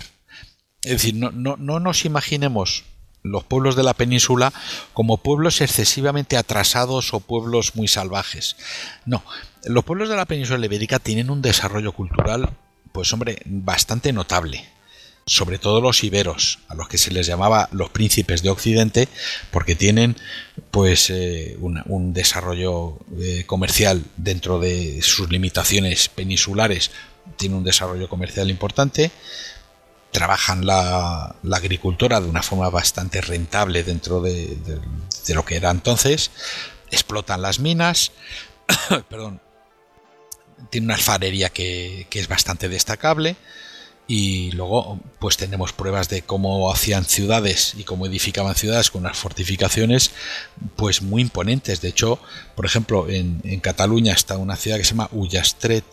[0.82, 2.84] Es decir, no, no, no nos imaginemos
[3.24, 4.52] los pueblos de la península
[4.92, 8.54] como pueblos excesivamente atrasados o pueblos muy salvajes.
[9.04, 9.24] No,
[9.64, 12.56] los pueblos de la península ibérica tienen un desarrollo cultural,
[12.94, 14.64] pues hombre, bastante notable.
[15.26, 19.08] Sobre todo los iberos, a los que se les llamaba los príncipes de Occidente,
[19.50, 20.16] porque tienen
[20.70, 26.92] pues eh, un, desarrollo eh, comercial dentro de sus limitaciones peninsulares,
[27.36, 29.10] tiene un desarrollo comercial importante,
[30.12, 34.56] trabajan la, agricultura de una forma bastante rentable dentro de,
[35.30, 36.30] lo que era entonces,
[36.92, 38.12] explotan las minas,
[39.08, 39.40] perdón,
[40.70, 43.36] tiene una alfarería que es bastante destacable,
[44.06, 49.16] y luego pues tenemos pruebas de cómo hacían ciudades y cómo edificaban ciudades con unas
[49.16, 50.10] fortificaciones
[50.76, 51.80] pues muy imponentes.
[51.80, 52.18] De hecho
[52.54, 55.84] por ejemplo en, Cataluña está una ciudad que se llama Ullastret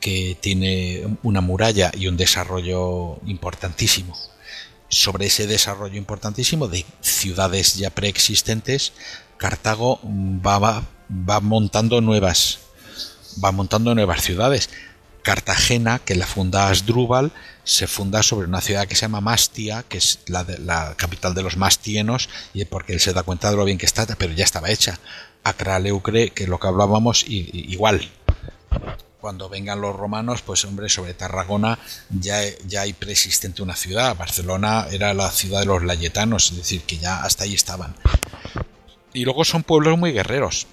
[0.00, 4.16] que tiene una muralla y un desarrollo importantísimo.
[4.88, 8.92] Sobre ese desarrollo importantísimo de ciudades ya preexistentes
[9.38, 12.60] Cartago va, va, va montando nuevas
[13.42, 14.68] va montando nuevas ciudades
[15.26, 17.32] Cartagena, que la funda Asdrúbal,
[17.64, 21.56] se funda sobre una ciudad que se llama Mastia, que es la, capital de los
[21.56, 24.70] mastienos, y porque él se da cuenta de lo bien que está, pero ya estaba
[24.70, 25.00] hecha.
[25.42, 28.08] Acraleucre, que es lo que hablábamos, igual.
[29.20, 31.76] Cuando vengan los romanos, pues hombre, sobre Tarragona
[32.08, 34.16] ya, ya hay preexistente una ciudad.
[34.16, 37.96] Barcelona era la ciudad de los layetanos, es decir, que ya hasta ahí estaban.
[39.12, 40.68] Y luego son pueblos muy guerreros.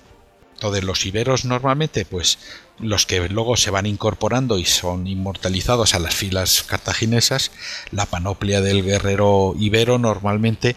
[0.53, 2.37] Entonces los iberos normalmente, pues
[2.79, 7.51] los que luego se van incorporando y son inmortalizados a las filas cartaginesas,
[7.91, 10.75] la panoplia del guerrero ibero normalmente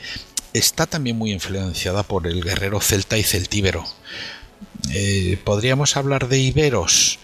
[0.52, 3.84] está también muy influenciada por el guerrero celta y celtíbero.
[4.92, 7.18] Eh, podríamos hablar de iberos,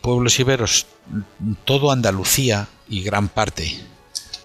[0.00, 0.86] pueblos iberos,
[1.64, 3.80] todo Andalucía y gran parte,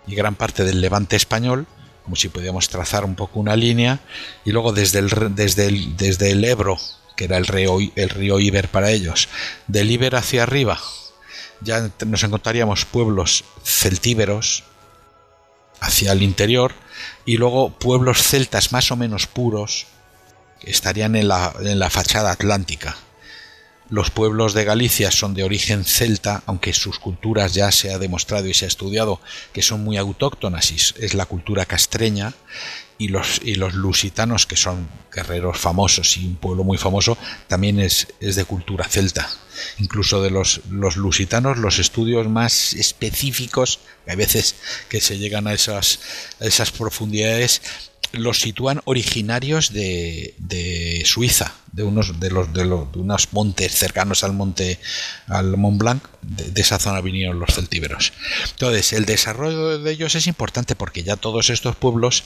[0.08, 1.68] y gran parte del levante español,
[2.04, 4.00] como si pudiéramos trazar un poco una línea,
[4.44, 6.78] y luego desde el, desde el, desde el Ebro
[7.16, 9.30] que era el río, el río Iber para ellos,
[9.68, 10.80] del Iber hacia arriba,
[11.62, 14.64] ya nos encontraríamos pueblos celtíberos
[15.80, 16.74] hacia el interior
[17.26, 19.88] y luego pueblos celtas más o menos puros
[20.60, 22.98] que estarían en la, en la fachada atlántica.
[23.90, 28.48] Los pueblos de Galicia son de origen celta, aunque sus culturas ya se ha demostrado
[28.48, 29.22] y se ha estudiado
[29.54, 32.34] que son muy autóctonas, y es la cultura castreña,
[32.98, 37.18] y los, y los lusitanos, que son guerreros famosos y un pueblo muy famoso,
[37.48, 39.30] también es, es de cultura celta.
[39.80, 44.56] Incluso de los, los, lusitanos, los estudios más específicos, a veces
[44.90, 46.00] que se llegan a esas,
[46.42, 47.62] a esas profundidades,
[48.12, 53.74] los sitúan originarios de, de Suiza, de unos de los, de los de unos montes
[53.74, 54.80] cercanos al monte
[55.28, 58.14] al Mont Blanc, de, de, esa zona vinieron los celtíberos.
[58.52, 62.24] Entonces, el desarrollo de ellos es importante porque ya todos estos pueblos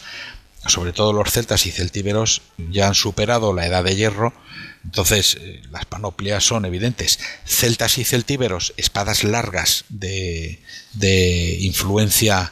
[0.67, 4.33] sobre todo los celtas y celtíberos, ya han superado la edad de hierro,
[4.83, 7.19] entonces eh, las panoplias son evidentes.
[7.45, 10.59] Celtas y celtíberos, espadas largas de,
[10.93, 12.51] de influencia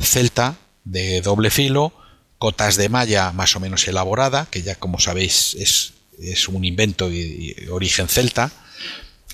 [0.00, 1.92] celta, de doble filo,
[2.38, 7.10] cotas de malla más o menos elaborada, que ya como sabéis es, es un invento
[7.10, 8.50] y, origen celta.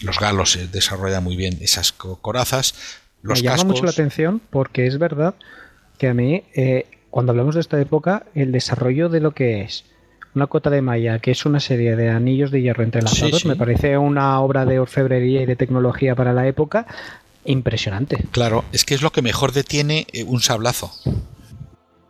[0.02, 2.74] Los galos desarrollan muy bien esas corazas.
[3.22, 5.34] Los Me llama mucho la atención porque es verdad
[5.98, 9.84] que a mí eh, cuando hablamos de esta época, el desarrollo de lo que es
[10.34, 13.98] una cota de malla, que es una serie de anillos de hierro entrelazados, me parece
[13.98, 16.86] una obra de orfebrería y de tecnología para la época
[17.44, 18.24] impresionante.
[18.30, 20.92] Claro, es que es lo que mejor detiene eh, un sablazo.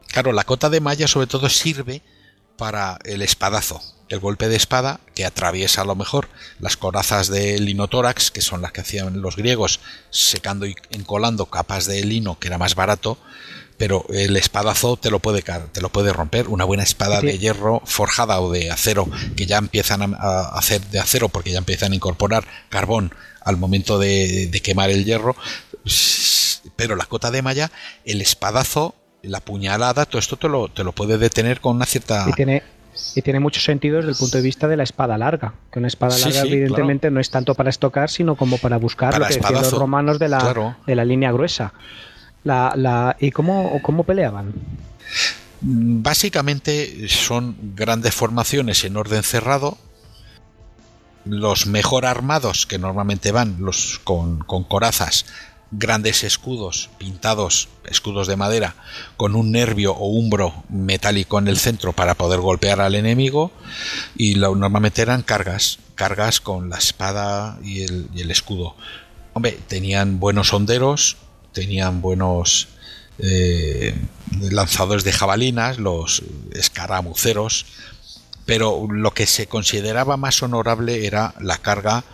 [0.09, 2.03] Claro, la cota de malla sobre todo sirve
[2.59, 6.29] para el espadazo, el golpe de espada que atraviesa a lo mejor
[6.59, 11.87] las corazas de linotórax, que son las que hacían los griegos, secando y encolando capas
[11.87, 13.17] de lino, que era más barato,
[13.81, 16.49] pero el espadazo te lo puede te lo puede romper.
[16.49, 19.09] Una buena espada de hierro forjada o de acero,
[19.39, 23.11] que ya empiezan a hacer de acero porque ya empiezan a incorporar carbón
[23.43, 25.35] al momento de, quemar el hierro.
[26.77, 27.71] Pero la cota de malla,
[28.05, 32.27] el espadazo, la puñalada, todo esto te lo, te lo puede detener con una cierta.
[32.29, 32.63] Y tiene,
[33.15, 35.55] y tiene mucho sentido desde el punto de vista de la espada larga.
[35.73, 39.27] Que una espada larga, evidentemente, no es tanto para estocar, sino como para buscar lo
[39.27, 41.73] que decían los romanos de la, de la línea gruesa.
[42.45, 44.55] La, la, ¿Y cómo, cómo peleaban?
[45.61, 49.77] Básicamente son grandes formaciones en orden cerrado.
[51.27, 55.27] Los mejor armados, que normalmente van los con, con corazas,
[55.71, 58.75] grandes escudos pintados, escudos de madera,
[59.17, 63.53] con un nervio o umbro metálico en el centro para poder golpear al enemigo.
[64.17, 68.77] Y lo, normalmente eran cargas, cargas con la espada y el, y el escudo.
[69.35, 71.19] Hombre, tenían buenos honderos,
[71.53, 72.69] tenían buenos
[73.19, 73.95] eh,
[74.41, 76.23] lanzadores de jabalinas, los
[76.53, 77.67] escaramuceros,
[78.47, 82.05] pero lo que se consideraba más honorable era la carga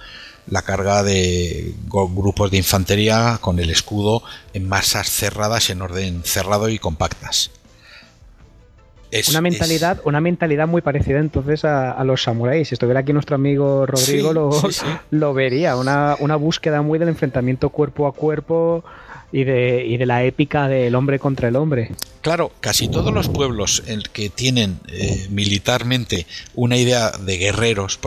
[0.48, 4.22] la carga de grupos de infantería con el escudo
[4.54, 7.50] en masas cerradas en orden cerrado y compactas.
[9.28, 12.68] una mentalidad, una mentalidad muy parecida entonces a, los samuráis.
[12.68, 14.50] Si estuviera aquí nuestro amigo Rodrigo, lo,
[15.10, 15.76] lo, vería.
[15.76, 18.84] Una, una búsqueda muy del enfrentamiento cuerpo a cuerpo,
[19.32, 21.92] y de, y de la épica del hombre contra el hombre.
[22.22, 28.00] Claro, casi todos los pueblos en que tienen eh, militarmente una idea de guerreros,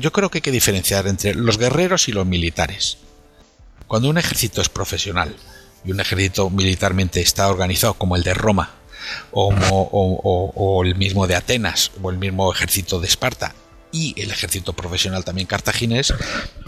[0.00, 2.98] yo creo que hay que diferenciar entre los guerreros y los militares.
[3.86, 5.34] Cuando un ejército es profesional
[5.84, 8.74] y un ejército militarmente está organizado como el de Roma,
[9.30, 13.54] o, o, el mismo de Atenas, o el mismo ejército de Esparta,
[13.94, 16.12] y el ejército profesional también cartaginés,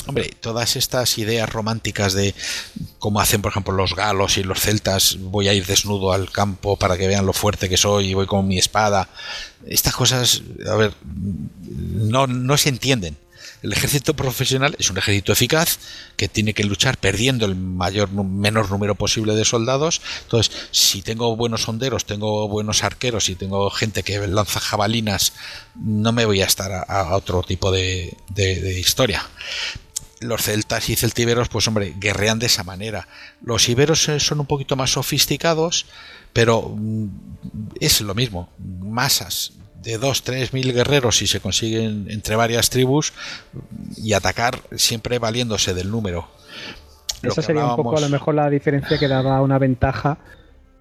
[0.06, 2.36] hombre, todas estas ideas románticas de
[3.00, 6.76] cómo hacen, por ejemplo, los galos y los celtas, voy a ir desnudo al campo
[6.76, 9.08] para que vean lo fuerte que soy y voy con mi espada,
[9.66, 13.16] estas cosas, a ver, no, no se entienden.
[13.66, 15.80] El ejército profesional es un ejército eficaz
[16.16, 20.01] que tiene que luchar perdiendo el mayor menor número posible de soldados.
[20.22, 25.32] Entonces, si tengo buenos honderos, tengo buenos arqueros y tengo gente que lanza jabalinas,
[25.74, 29.28] no me voy a estar a, otro tipo de, de historia
[30.20, 33.09] los celtas y celtíberos, pues hombre, guerrean de esa manera.
[33.43, 35.86] Los iberos eh, son un poquito más sofisticados,
[36.32, 37.09] pero mm,
[37.80, 38.48] es lo mismo.
[38.59, 39.52] Masas
[39.86, 43.12] de 2, 3 mil guerreros si se consiguen entre varias tribus
[43.96, 46.28] y atacar siempre valiéndose del número.
[47.22, 50.18] Esa sería un poco a lo mejor la diferencia que daba una ventaja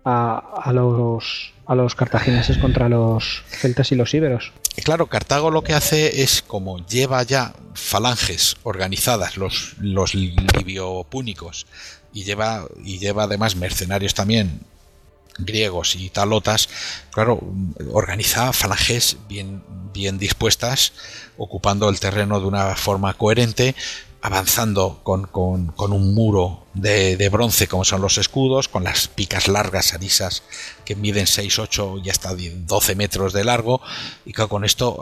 [0.03, 4.51] a, los, a los cartagineses contra los celtas y los íberos.
[4.83, 11.65] Claro, Cartago lo que hace es como lleva ya falanges organizadas, los, los libiopúnicos,
[12.13, 14.61] y lleva, y lleva además mercenarios también
[15.37, 16.69] griegos y talotas,
[17.11, 17.39] claro,
[17.91, 19.63] organiza falanges bien,
[19.93, 20.93] bien dispuestas,
[21.37, 23.75] ocupando el terreno de una forma coherente,
[24.25, 25.29] avanzando con,
[25.77, 30.41] un muro de, bronce como son los escudos, con las picas largas arisas
[30.83, 33.81] que miden 6, 8 y hasta 12 metros de largo,
[34.25, 34.97] y que con esto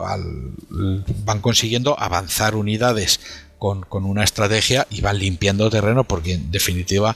[1.23, 3.21] van consiguiendo avanzar unidades
[3.57, 7.15] con, con, una estrategia y van limpiando terreno porque en definitiva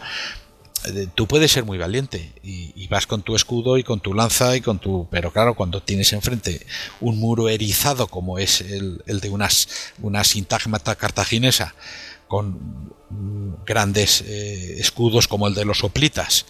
[1.16, 4.62] tú puedes ser muy valiente y, vas con tu escudo y con tu lanza y
[4.62, 6.66] con tu pero claro cuando tienes enfrente
[7.02, 9.68] un muro erizado como es el, de unas
[10.02, 11.76] una sintagmata cartaginesa
[12.30, 12.94] con
[13.66, 16.46] grandes eh, escudos como el de los soplitas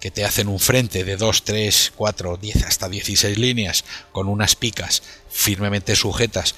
[0.00, 4.56] que te hacen un frente de 2, 3, 4, 10 hasta 16 líneas con unas
[4.56, 6.54] picas firmemente sujetas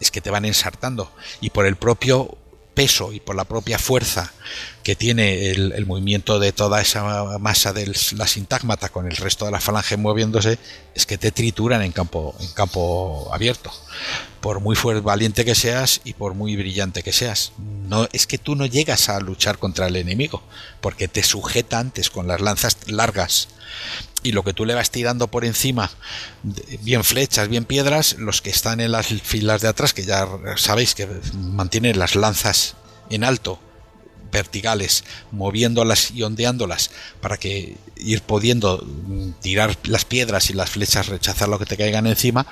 [0.00, 1.12] es que te van ensartando.
[1.40, 2.38] Y por el propio
[2.76, 4.34] peso y por la propia fuerza
[4.82, 9.50] que tiene el, movimiento de toda esa masa de la sintagmata con el resto de
[9.50, 10.58] la falange moviéndose,
[10.94, 13.72] es que te trituran en campo, en campo abierto.
[14.40, 17.52] Por muy fuerte, valiente que seas y por muy brillante que seas.
[17.88, 20.42] No, es que tú no llegas a luchar contra el enemigo,
[20.82, 23.48] porque te sujeta antes con las lanzas largas
[24.26, 25.88] y lo que tú le vas tirando por encima,
[26.82, 30.26] bien flechas, bien piedras, los que están en las filas de atrás, que ya
[30.56, 32.74] sabéis que mantienen las lanzas
[33.08, 33.60] en alto,
[34.32, 36.90] verticales, moviéndolas y ondeándolas
[37.20, 38.84] para que ir pudiendo
[39.40, 42.46] tirar las piedras y las flechas, rechazar lo que te caigan encima,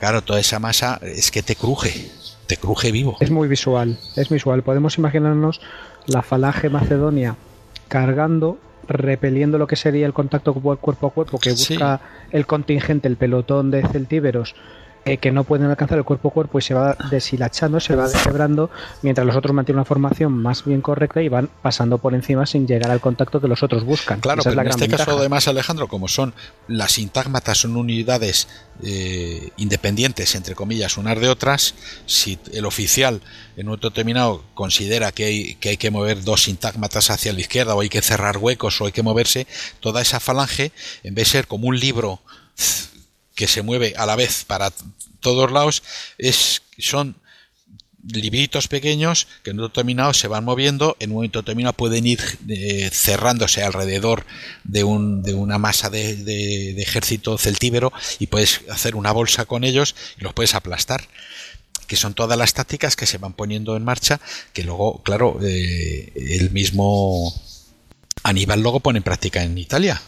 [0.00, 2.10] claro, toda esa masa es que te cruje,
[2.46, 3.18] te cruje vivo.
[3.20, 4.62] Es muy visual, es visual.
[4.62, 5.60] Podemos imaginarnos
[6.06, 7.36] la falange macedonia
[7.88, 8.58] cargando
[8.88, 12.00] repeliendo lo que sería el contacto cuerpo a cuerpo que busca
[12.30, 14.54] el contingente, el pelotón de celtíberos
[15.16, 18.70] que no pueden alcanzar el cuerpo a cuerpo y se va deshilachando, se va deshebrando,
[19.02, 22.66] mientras los otros mantienen una formación más bien correcta y van pasando por encima sin
[22.66, 24.20] llegar al contacto que los otros buscan.
[24.20, 26.34] Claro, pero en este caso además Alejandro, como son
[26.66, 28.48] las sintágmatas son unidades
[28.82, 31.74] eh, independientes, entre comillas, unas de otras,
[32.06, 33.22] si el oficial
[33.56, 37.74] en un determinado considera que hay, que hay que mover dos sintágmatas hacia la izquierda
[37.74, 39.46] o hay que cerrar huecos o hay que moverse,
[39.80, 40.72] toda esa falange,
[41.02, 42.20] en vez de ser como un libro
[43.34, 44.72] que se mueve a la vez para
[45.20, 45.82] todos lados,
[46.18, 47.16] es, son
[48.12, 52.20] libritos pequeños que en un determinado se van moviendo, en un momento determinado pueden ir
[52.48, 54.24] eh, cerrándose alrededor
[54.64, 59.64] de, un, de una masa de, de, ejército celtíbero y puedes hacer una bolsa con
[59.64, 61.08] ellos y los puedes aplastar
[61.86, 64.20] que son todas las tácticas que se van poniendo en marcha,
[64.52, 67.32] que luego, claro, eh, el mismo
[68.22, 70.02] Aníbal luego pone en práctica en Italia.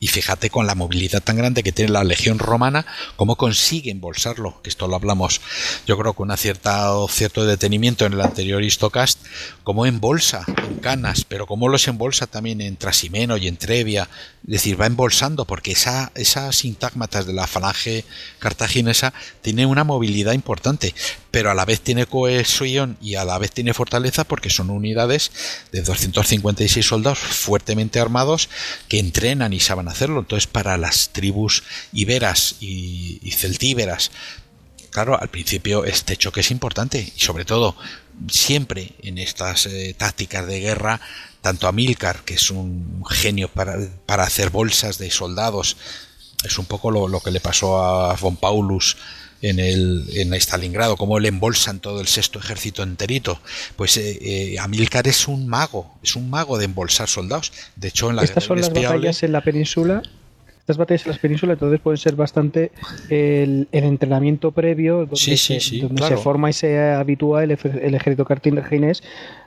[0.00, 4.60] Y fíjate con la movilidad tan grande que tiene la legión romana, cómo consigue embolsarlo,
[4.62, 5.40] que esto lo hablamos
[5.86, 9.18] yo creo con una cierta, cierto detenimiento en el anterior Histocast,
[9.64, 14.08] cómo embolsa en Canas, pero cómo los embolsa también en Trasimeno y en Trevia,
[14.44, 18.04] es decir, va embolsando porque esa, esas sintagmatas de la falange
[18.38, 19.12] cartaginesa
[19.42, 20.94] tiene una movilidad importante,
[21.30, 25.30] pero a la vez tiene cohesión y a la vez tiene fortaleza porque son unidades
[25.72, 28.48] de 256 soldados fuertemente armados
[28.88, 30.20] que entrenan y saben hacerlo.
[30.20, 31.62] Entonces, para las tribus
[31.92, 34.10] iberas y, celtíberas,
[34.90, 37.76] claro, al principio este choque es importante y sobre todo
[38.30, 41.00] siempre en estas eh, tácticas de guerra,
[41.40, 45.76] tanto Amílcar, que es un genio para, para hacer bolsas de soldados,
[46.44, 48.96] es un poco lo, lo que le pasó a von Paulus
[49.42, 53.40] en el en Stalingrado, cómo le embolsan todo el sexto ejército enterito.
[53.76, 57.52] Pues eh, eh, Amílcar es un mago, es un mago de embolsar soldados.
[57.76, 60.02] De hecho, en la Estas son las batallas en la península.
[60.60, 62.72] Estas batallas en la península entonces pueden ser bastante
[63.08, 69.02] el, entrenamiento previo donde, se, forma y se habitúa el, ejército cartaginés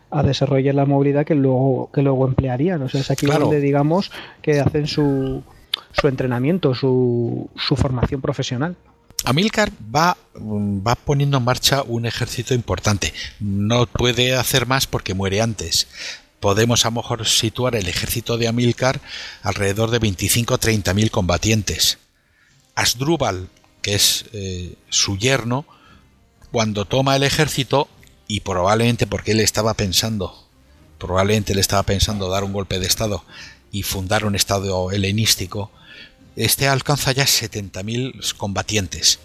[0.09, 2.81] a desarrollar la movilidad que luego, que luego emplearían.
[2.81, 4.11] O sea, es aquí donde digamos
[4.41, 5.43] que hacen su,
[5.91, 8.75] su entrenamiento, su, su formación profesional.
[9.23, 13.13] Amílcar va, va poniendo en marcha un ejército importante.
[13.39, 15.87] No puede hacer más porque muere antes.
[16.39, 18.99] Podemos a lo mejor situar el ejército de Amílcar
[19.43, 21.99] alrededor de 25 o 30 mil combatientes.
[22.73, 23.49] Asdrúbal,
[23.81, 25.65] que es eh, su yerno,
[26.51, 27.87] cuando toma el ejército,
[28.27, 30.47] y probablemente porque él estaba pensando,
[30.97, 33.25] probablemente le estaba pensando dar un golpe de estado
[33.71, 35.69] y fundar un estado helenístico,
[36.35, 39.19] este alcanza ya 70.000 combatientes.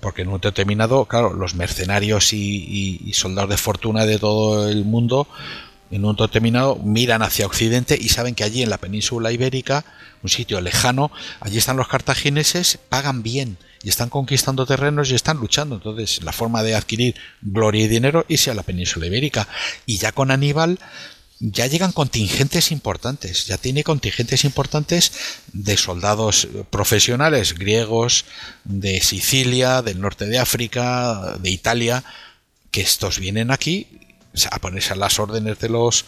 [0.00, 5.28] Porque en un determinado, claro, los mercenarios y, soldados de fortuna de todo el mundo,
[5.92, 9.84] en un determinado, miran hacia Occidente y saben que allí en la península ibérica,
[10.22, 15.36] un sitio lejano, allí están los cartagineses, pagan bien y están conquistando terrenos y están
[15.38, 15.76] luchando.
[15.76, 19.46] Entonces, la forma de adquirir gloria y dinero es a la península ibérica.
[19.86, 20.78] Y ya con Aníbal,
[21.42, 25.12] ya llegan contingentes importantes, ya tiene contingentes importantes
[25.52, 28.24] de soldados profesionales griegos,
[28.62, 32.04] de Sicilia, del norte de África, de Italia,
[32.70, 33.88] que estos vienen aquí
[34.50, 36.04] a ponerse a las órdenes de los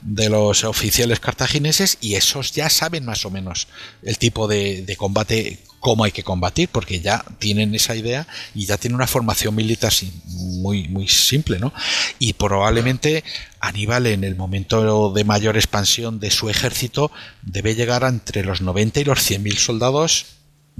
[0.00, 3.66] de los oficiales cartagineses y esos ya saben más o menos
[4.02, 8.26] el tipo de, de combate cómo hay que combatir, porque ya tienen esa idea
[8.56, 9.92] y ya tienen una formación militar
[10.24, 11.72] muy, muy simple, ¿no?
[12.18, 13.22] Y probablemente
[13.60, 18.62] Aníbal en el momento de mayor expansión de su ejército debe llegar a entre los
[18.62, 20.26] 90 y los 100.000 soldados,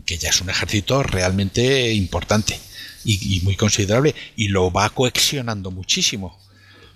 [0.06, 2.58] que ya es un ejército realmente importante
[3.04, 6.36] y, y muy considerable, y lo va coexionando muchísimo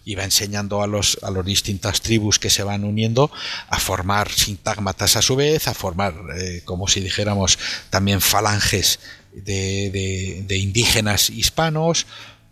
[0.05, 3.31] y va enseñando a los a las distintas tribus que se van uniendo
[3.69, 7.59] a formar sintagmatas a su vez, a formar, eh, como si dijéramos,
[7.91, 8.99] también falanges
[9.33, 12.07] de, de, indígenas hispanos,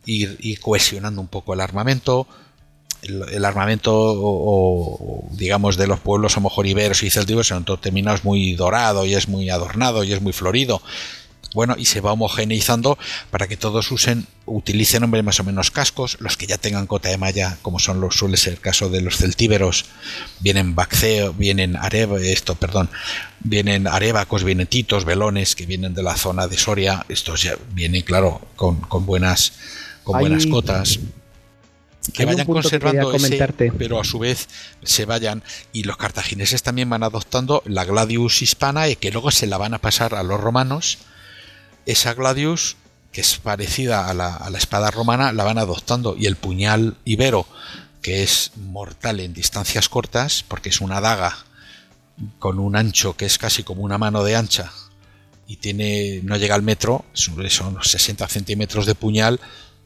[0.07, 2.27] ir, ir, cohesionando un poco el armamento.
[3.03, 8.17] El, armamento, o, digamos, de los pueblos a lo mejor iberos y celtíberos en terminado
[8.17, 10.83] es muy dorado y es muy adornado y es muy florido
[11.55, 12.99] bueno, y se va homogeneizando
[13.31, 17.09] para que todos usen, utilicen hombre más o menos cascos, los que ya tengan cota
[17.09, 19.87] de malla, como son los suele ser el caso de los celtíberos,
[20.41, 22.91] vienen baxeo, vienen areba, esto, perdón,
[23.41, 28.03] vienen arebacos, vienen titos, velones que vienen de la zona de Soria, estos ya vienen,
[28.03, 29.53] claro, con, buenas
[30.05, 31.01] con buenas cotas.
[32.13, 33.39] Que vayan conservando ese,
[33.77, 34.49] pero a su vez
[34.83, 35.43] se vayan.
[35.75, 39.75] Y los cartagineses también van adoptando la gladius hispana y que luego se la van
[39.75, 40.99] a pasar a los romanos
[41.89, 42.77] esa gladius,
[43.13, 47.47] que es parecida a la, espada romana, la van adoptando y el puñal ibero,
[48.03, 51.37] que es mortal en distancias cortas, porque es una daga
[52.39, 54.71] con un ancho que es casi como una mano de ancha
[55.47, 59.41] y tiene no llega al metro, son 60 centímetros de puñal,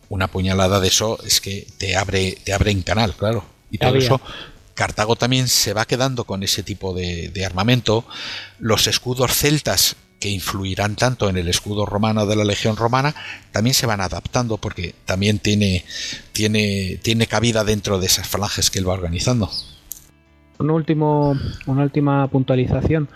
[0.08, 3.44] una puñalada de eso es que te abre, te abre en canal, claro.
[3.70, 4.20] Y todo eso,
[4.74, 8.04] Cartago también se va quedando con ese tipo de, de armamento.
[8.58, 13.12] Los escudos celtas que influirán tanto en el escudo romano de la Legión Romana,
[13.50, 15.84] también se van adaptando porque también tiene,
[16.30, 19.50] tiene, tiene cabida dentro de esas falanges que él va organizando.
[20.60, 21.36] Un último,
[21.66, 23.08] una última puntualización.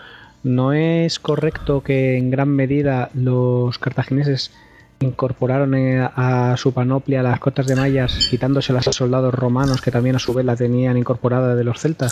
[0.43, 4.51] ¿No es correcto que en gran medida los cartagineses
[4.99, 5.75] incorporaron
[6.13, 10.33] a su panoplia las cotas de mallas, quitándoselas a soldados romanos que también a su
[10.33, 12.11] vez la tenían incorporada de los celtas?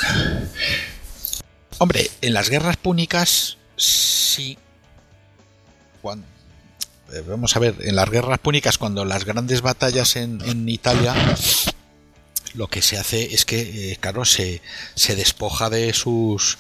[1.80, 4.58] Hombre, en las guerras púnicas sí.
[7.14, 11.14] Eh, vamos a ver, en las guerras púnicas, cuando las grandes batallas en, Italia,
[12.54, 14.62] lo que se hace es que, eh, claro, se,
[14.96, 16.58] despoja de sus.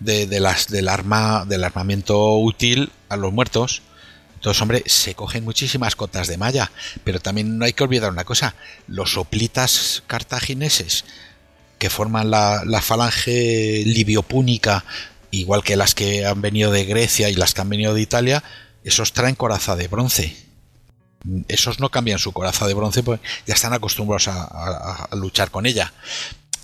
[0.00, 3.82] De, las, del arma, del armamento útil a los muertos
[4.44, 6.70] entonces, hombre, se cogen muchísimas cotas de malla,
[7.02, 8.54] pero también no hay que olvidar una cosa,
[8.86, 11.06] los soplitas cartagineses
[11.78, 14.84] que forman la, falange libiopúnica,
[15.30, 18.44] igual que las que han venido de Grecia y las que han venido de Italia,
[18.84, 20.36] esos traen coraza de bronce.
[21.48, 25.92] Esos no cambian su coraza de bronce, pues ya están acostumbrados a luchar con ella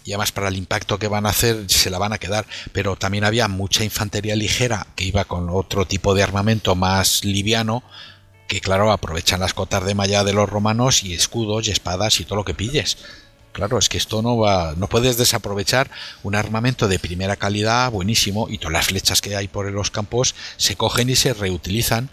[0.05, 2.47] y además para el impacto que van a hacer se la van a quedar.
[2.73, 7.83] Pero también había mucha infantería ligera que iba con otro tipo de armamento más liviano
[8.49, 12.25] que claro aprovechan las cotas de malla de los romanos y escudos y espadas y
[12.25, 12.99] todo lo que pilles.
[13.53, 15.91] Claro, es que esto no va, no puedes desaprovechar
[16.23, 20.35] un armamento de primera calidad, buenísimo, y todas las flechas que hay por los campos
[20.57, 22.11] se cogen y se reutilizan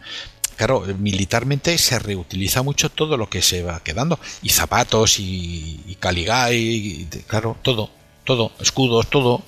[0.57, 4.19] claro, militarmente se reutiliza mucho todo lo que se va quedando.
[4.41, 7.89] Y zapatos, y, y caligay, claro, todo,
[8.25, 9.43] todo, escudos, todo.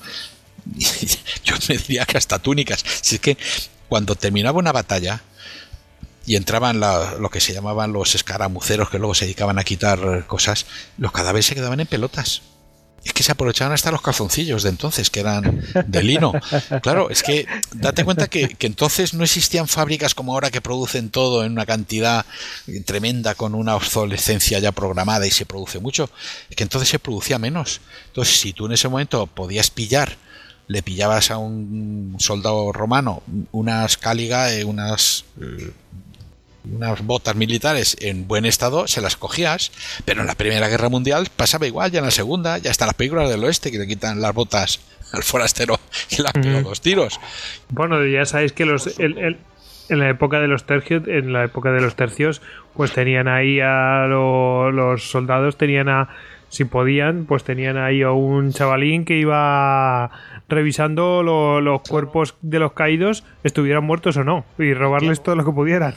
[1.43, 2.85] Yo me diría que hasta túnicas.
[3.01, 3.37] Si es que
[3.89, 5.21] cuando terminaba una batalla
[6.29, 10.67] y entraban lo que se llamaban los escaramuceros que luego se dedicaban a quitar cosas,
[10.99, 12.43] los cadáveres se quedaban en pelotas
[13.03, 16.33] es que se aprovechaban hasta los calzoncillos de entonces, que eran de lino.
[16.83, 21.45] Claro, es que date cuenta que, entonces no existían fábricas como ahora que producen todo
[21.45, 22.25] en una cantidad
[22.85, 26.11] tremenda con una obsolescencia ya programada y se produce mucho.
[26.49, 27.79] Es que entonces se producía menos.
[28.07, 30.17] Entonces, si tú en ese momento podías pillar,
[30.67, 35.71] le pillabas a un soldado romano unas cáliga, eh, unas eh,
[36.63, 39.71] unas botas militares en buen estado, se las cogías,
[40.05, 42.95] pero en la Primera Guerra Mundial pasaba igual, ya en la Segunda, ya están las
[42.95, 44.81] películas del oeste que le quitan las botas
[45.13, 45.79] al forastero
[46.09, 47.19] y le han dos tiros.
[47.69, 51.81] Bueno, ya sabéis que los, en la época de los tercios, en la época de
[51.81, 52.41] los tercios,
[52.75, 56.09] pues tenían ahí a los soldados, tenían a,
[56.49, 60.11] si podían, pues tenían ahí a un chavalín que iba
[60.47, 65.51] revisando los cuerpos de los caídos, estuvieran muertos o no, y robarles todo lo que
[65.51, 65.95] pudieran.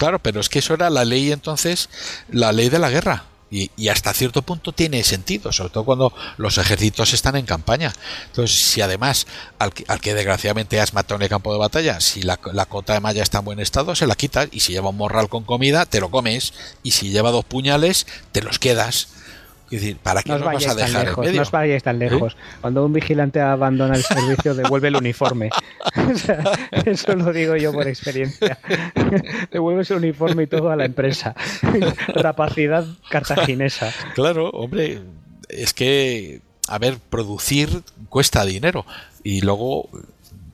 [0.00, 1.90] Claro, pero es que eso era la ley entonces,
[2.30, 3.24] la ley de la guerra.
[3.50, 7.92] Y, hasta cierto punto tiene sentido, sobre todo cuando los ejércitos están en campaña.
[8.28, 9.26] Entonces, si además
[9.58, 13.00] al que, desgraciadamente has matado en el campo de batalla, si la, la, cota de
[13.00, 14.48] malla está en buen estado, se la quitas.
[14.52, 16.54] Y si lleva un morral con comida, te lo comes.
[16.82, 19.08] Y si lleva dos puñales, te los quedas.
[19.70, 22.36] Es decir, ¿para qué no vas a dejar lejos, No os vayáis tan lejos.
[22.60, 25.50] Cuando un vigilante abandona el servicio, devuelve el uniforme.
[26.84, 28.58] eso lo digo yo por experiencia.
[29.52, 31.36] Devuelves el uniforme y todo a la empresa.
[32.08, 33.92] Rapacidad cartaginesa.
[34.14, 35.02] Claro, hombre,
[35.48, 38.84] es que, a ver, producir cuesta dinero.
[39.22, 39.88] Y luego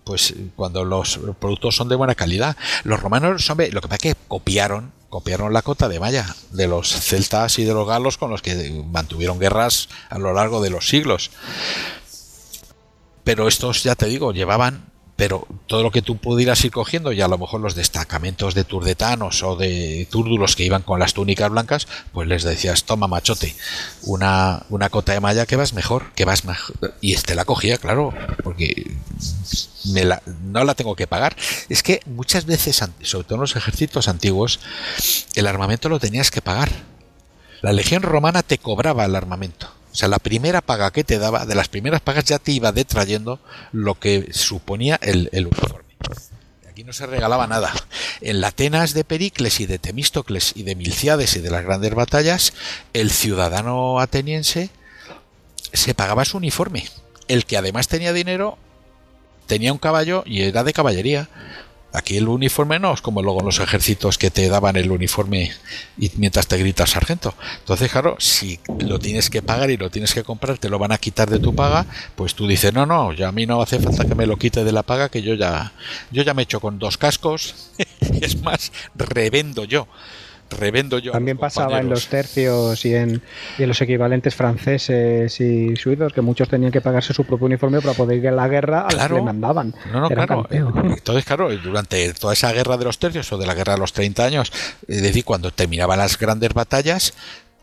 [0.05, 2.57] pues cuando los productos son de buena calidad.
[2.85, 6.67] Los romanos, hombre, lo que pasa es que copiaron copiaron la cota de malla de
[6.67, 10.71] los celtas y de los galos con los que mantuvieron guerras a lo largo de
[10.71, 11.31] los siglos.
[13.25, 17.21] Pero estos, ya te digo, llevaban pero todo lo que tú pudieras ir cogiendo, y
[17.23, 21.51] a lo mejor los destacamentos de turdetanos o de túrdulos que iban con las túnicas
[21.51, 23.57] blancas, pues les decías, toma machote,
[24.03, 26.77] una, una cota de malla que vas mejor, que vas mejor.
[27.01, 28.13] Y este la cogía, claro,
[28.45, 28.97] porque
[30.43, 31.37] no la tengo que pagar.
[31.69, 34.61] Es que muchas veces, sobre todo en los ejércitos antiguos,
[35.35, 36.71] el armamento lo tenías que pagar.
[37.63, 39.76] La legión romana te cobraba el armamento.
[39.97, 42.71] O sea, la primera paga que te daba, de las primeras pagas ya te iba
[42.71, 43.41] detrayendo
[43.73, 45.89] lo que suponía el, uniforme.
[46.69, 47.73] Aquí no se regalaba nada.
[48.21, 51.95] En la Atenas de Pericles y de Temístocles y de Milciades y de las grandes
[51.95, 52.53] batallas,
[52.93, 54.69] el ciudadano ateniense
[55.73, 56.87] se pagaba su uniforme.
[57.27, 58.59] El que además tenía dinero
[59.47, 61.31] tenía un caballo y era de caballería.
[61.93, 65.53] Aquí el uniforme no es como luego en los ejércitos que te daban el uniforme
[65.97, 67.35] y mientras te grita sargento.
[67.61, 70.93] Entonces, claro, si lo tienes que pagar y lo tienes que comprar, te lo van
[70.93, 73.79] a quitar de tu paga, pues tú dices, no, no, ya a mí no hace
[73.79, 75.73] falta que me lo quite de la paga, que yo ya,
[76.11, 77.73] yo ya me he hecho con dos cascos,
[78.21, 79.89] es más, revendo yo
[80.51, 81.13] revendo yo.
[81.13, 83.23] También pasaba en los tercios y en,
[83.59, 88.19] los equivalentes franceses y suizos, que muchos tenían que pagarse su propio uniforme para poder
[88.19, 89.75] ir a la guerra a la que le mandaban.
[89.93, 90.47] No, no, claro.
[90.51, 93.93] Entonces, claro, durante toda esa guerra de los tercios o de la guerra de los
[93.93, 94.53] 30 años,
[94.87, 97.15] es decir, cuando terminaban las grandes batallas,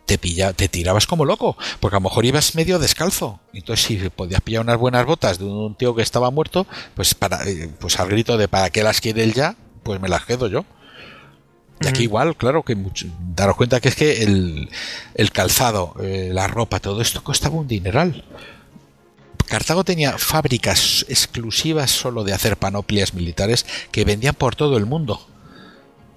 [0.06, 3.40] te, pilla, te tirabas como loco, porque a lo mejor ibas medio descalzo.
[3.54, 7.44] Entonces, si podías pillar unas buenas botas de un tío que estaba muerto, pues para
[7.48, 9.56] eh, pues al grito de ¿para qué las quiere él ya?
[9.84, 10.66] Pues me las quedo yo.
[11.82, 16.48] Y aquí igual, claro que mucho, daros cuenta que es que el, calzado, eh, la
[16.48, 18.24] ropa, todo esto costaba un dineral.
[19.48, 25.28] Cartago tenía fábricas exclusivas solo de hacer panoplias militares que vendían por todo el mundo.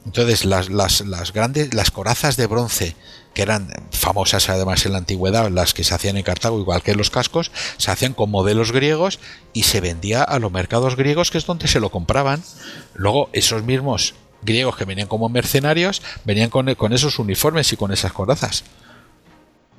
[0.07, 2.95] Entonces las, las, las, grandes, las corazas de bronce,
[3.35, 6.95] que eran famosas además en la antigüedad, las que se hacían en Cartago, igual que
[6.95, 9.19] los cascos, se hacían con modelos griegos
[9.53, 12.43] y se vendía a los mercados griegos, que es donde se lo compraban.
[12.95, 17.93] Luego esos mismos griegos que venían como mercenarios venían con, con esos uniformes y con
[17.93, 18.65] esas corazas.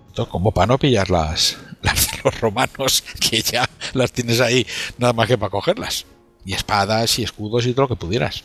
[0.10, 4.66] Entonces, como para no pillar las, las los romanos, que ya las tienes ahí
[4.98, 6.06] nada más que para cogerlas.
[6.46, 8.44] Y espadas y escudos y todo lo que pudieras.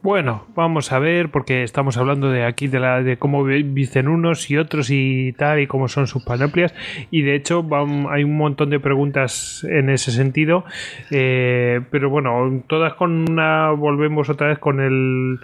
[0.00, 4.48] Bueno, vamos a ver, porque estamos hablando de aquí de, la, de cómo visten unos
[4.48, 6.72] y otros y tal, y cómo son sus panoplias.
[7.10, 7.66] Y de hecho,
[8.08, 10.64] hay un montón de preguntas en ese sentido.
[11.10, 13.72] Eh, pero bueno, todas con una.
[13.72, 15.40] Volvemos otra vez con el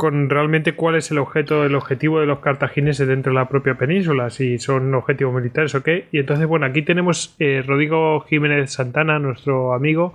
[0.00, 3.74] con realmente cuál es el objeto, el objetivo de los cartagineses dentro de la propia
[3.74, 6.06] península, si son objetivos militares o qué.
[6.10, 10.14] Y entonces, bueno, aquí tenemos eh, Rodrigo Jiménez Santana, nuestro amigo,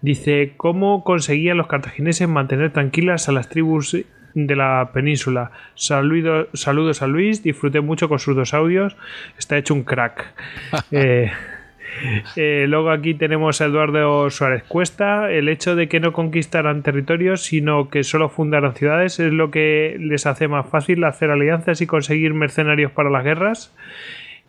[0.00, 3.94] dice cómo conseguían los cartagineses mantener tranquilas a las tribus
[4.32, 5.50] de la península.
[5.74, 8.96] saludos a Luis, disfruté mucho con sus dos audios,
[9.36, 10.32] está hecho un crack.
[10.92, 11.30] eh,
[12.36, 15.30] eh, luego aquí tenemos a Eduardo Suárez Cuesta.
[15.30, 19.96] El hecho de que no conquistaran territorios, sino que solo fundaran ciudades, es lo que
[19.98, 23.74] les hace más fácil hacer alianzas y conseguir mercenarios para las guerras.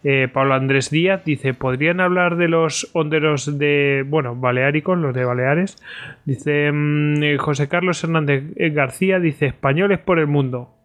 [0.04, 5.26] Eh, Pablo Andrés Díaz dice: ¿Podrían hablar de los honderos de, bueno, baleáricos, los de
[5.26, 5.78] Baleares?
[6.26, 10.77] Dice mm, José Carlos Hernández García: dice, españoles por el mundo.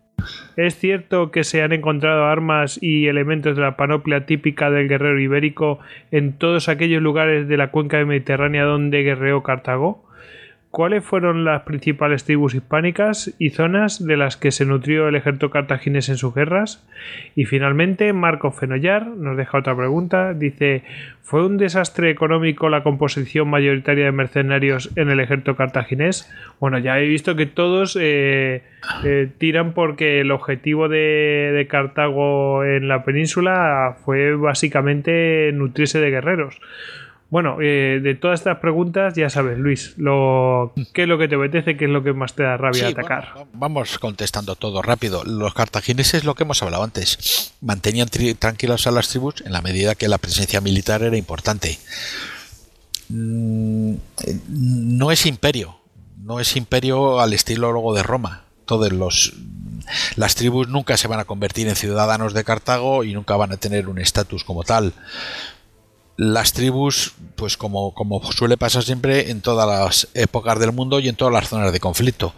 [0.56, 5.20] Es cierto que se han encontrado armas y elementos de la panoplia típica del guerrero
[5.20, 5.78] ibérico
[6.10, 10.04] en todos aquellos lugares de la cuenca mediterránea donde guerreó Cartago.
[10.72, 15.50] ¿Cuáles fueron las principales tribus hispánicas y zonas de las que se nutrió el ejército
[15.50, 16.82] cartaginés en sus guerras?
[17.36, 20.32] Y finalmente, Marco Fenollar nos deja otra pregunta.
[20.32, 20.82] Dice,
[21.20, 26.32] ¿fue un desastre económico la composición mayoritaria de mercenarios en el ejército cartaginés?
[26.58, 28.62] Bueno, ya he visto que todos eh,
[29.04, 36.10] eh, tiran porque el objetivo de, de Cartago en la península fue básicamente nutrirse de
[36.10, 36.62] guerreros.
[37.32, 41.36] Bueno, eh, de todas estas preguntas, ya sabes, Luis, lo, ¿qué es lo que te
[41.36, 41.78] apetece?
[41.78, 43.46] ¿Qué es lo que más te da rabia atacar?
[43.54, 45.24] vamos contestando todo rápido.
[45.24, 49.94] Los cartagineses, lo que hemos hablado antes, mantenían tranquilos a las tribus en la medida
[49.94, 51.78] que la presencia militar era importante.
[53.08, 53.94] Mm,
[54.50, 55.78] no es imperio,
[56.18, 58.44] no es imperio al estilo luego de Roma.
[58.66, 59.32] Todos los
[60.16, 63.56] las tribus nunca se van a convertir en ciudadanos de Cartago y nunca van a
[63.56, 64.92] tener un estatus como tal
[66.16, 71.08] las tribus, pues como, como suele pasar siempre en todas las épocas del mundo y
[71.08, 72.34] en todas las zonas de conflicto,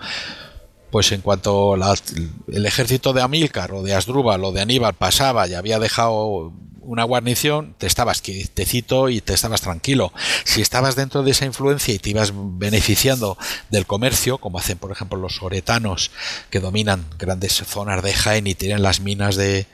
[0.90, 5.54] pues en cuanto el ejército de Amílcar o de Asdrúbal o de Aníbal pasaba y
[5.54, 6.52] había dejado
[6.84, 10.12] una guarnición, te estabas quietecito y te estabas tranquilo.
[10.44, 13.36] Si estabas dentro de esa influencia y te ibas beneficiando
[13.70, 16.10] del comercio, como hacen por ejemplo los oretanos
[16.50, 19.66] que dominan grandes zonas de Jaén y tienen las minas de,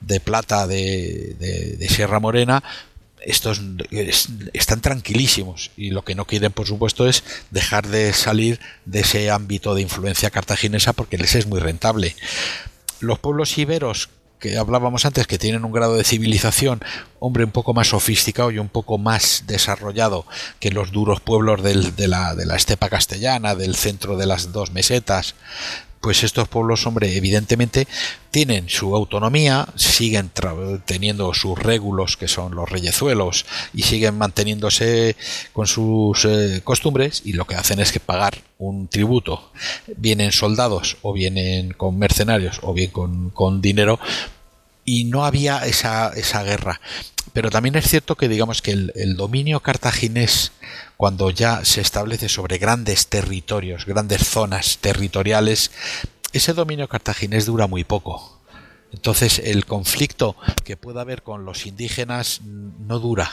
[0.00, 1.34] de plata de,
[1.78, 2.62] de Sierra Morena,
[3.22, 3.60] estos
[4.52, 9.30] están tranquilísimos y lo que no quieren por supuesto es dejar de salir de ese
[9.30, 12.16] ámbito de influencia cartaginesa porque les es muy rentable.
[13.00, 14.10] Los pueblos iberos
[14.40, 16.80] que hablábamos antes que tienen un grado de civilización
[17.18, 20.26] hombre un poco más sofisticado y un poco más desarrollado
[20.58, 24.72] que los duros pueblos de, la, de la estepa castellana, del centro de las dos
[24.72, 25.34] mesetas,
[26.00, 27.86] pues estos pueblos, hombre, evidentemente
[28.30, 30.30] tienen su autonomía, siguen
[30.86, 33.44] teniendo sus régulos, que son los reyezuelos,
[33.74, 35.16] y siguen manteniéndose
[35.52, 39.52] con sus eh, costumbres, y lo que hacen es que pagar un tributo,
[39.96, 43.98] vienen soldados, o vienen con mercenarios, o bien con, con dinero,
[44.90, 46.80] y no había esa, esa guerra.
[47.32, 50.50] Pero también es cierto que digamos que el, dominio cartaginés
[50.96, 55.70] cuando ya se establece sobre grandes territorios, grandes zonas territoriales,
[56.32, 58.40] ese dominio cartaginés dura muy poco.
[58.92, 60.34] Entonces el conflicto
[60.64, 63.30] que pueda haber con los indígenas no dura.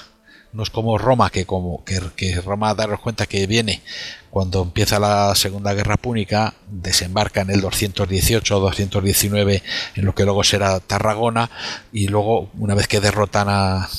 [0.54, 3.82] No es como Roma, que como que, Roma daros cuenta que viene
[4.30, 9.64] cuando empieza la Segunda Guerra Púnica, desembarca en el 218 o 219
[9.96, 11.50] en lo que luego será Tarragona
[11.92, 13.90] y luego una vez que derrotan a,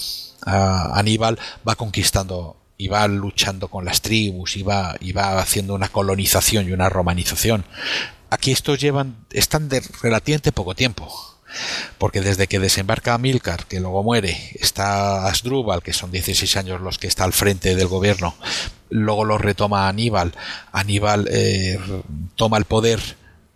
[0.43, 5.75] a Aníbal va conquistando y va luchando con las tribus y va, y va haciendo
[5.75, 7.65] una colonización y una romanización.
[8.31, 11.13] Aquí estos llevan, están de relativamente poco tiempo.
[11.99, 16.99] Porque desde que desembarca Milcar, que luego muere, está Asdrúbal, que son 16 años los
[16.99, 18.35] que está al frente del gobierno,
[18.91, 20.35] luego lo retoma Aníbal,
[20.73, 21.79] Aníbal eh,
[22.37, 23.01] toma el poder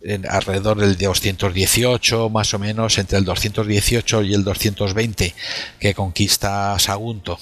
[0.03, 5.35] en, alrededor del 218, más o menos, entre el 218 y el 220,
[5.79, 7.39] que conquista Sagunto.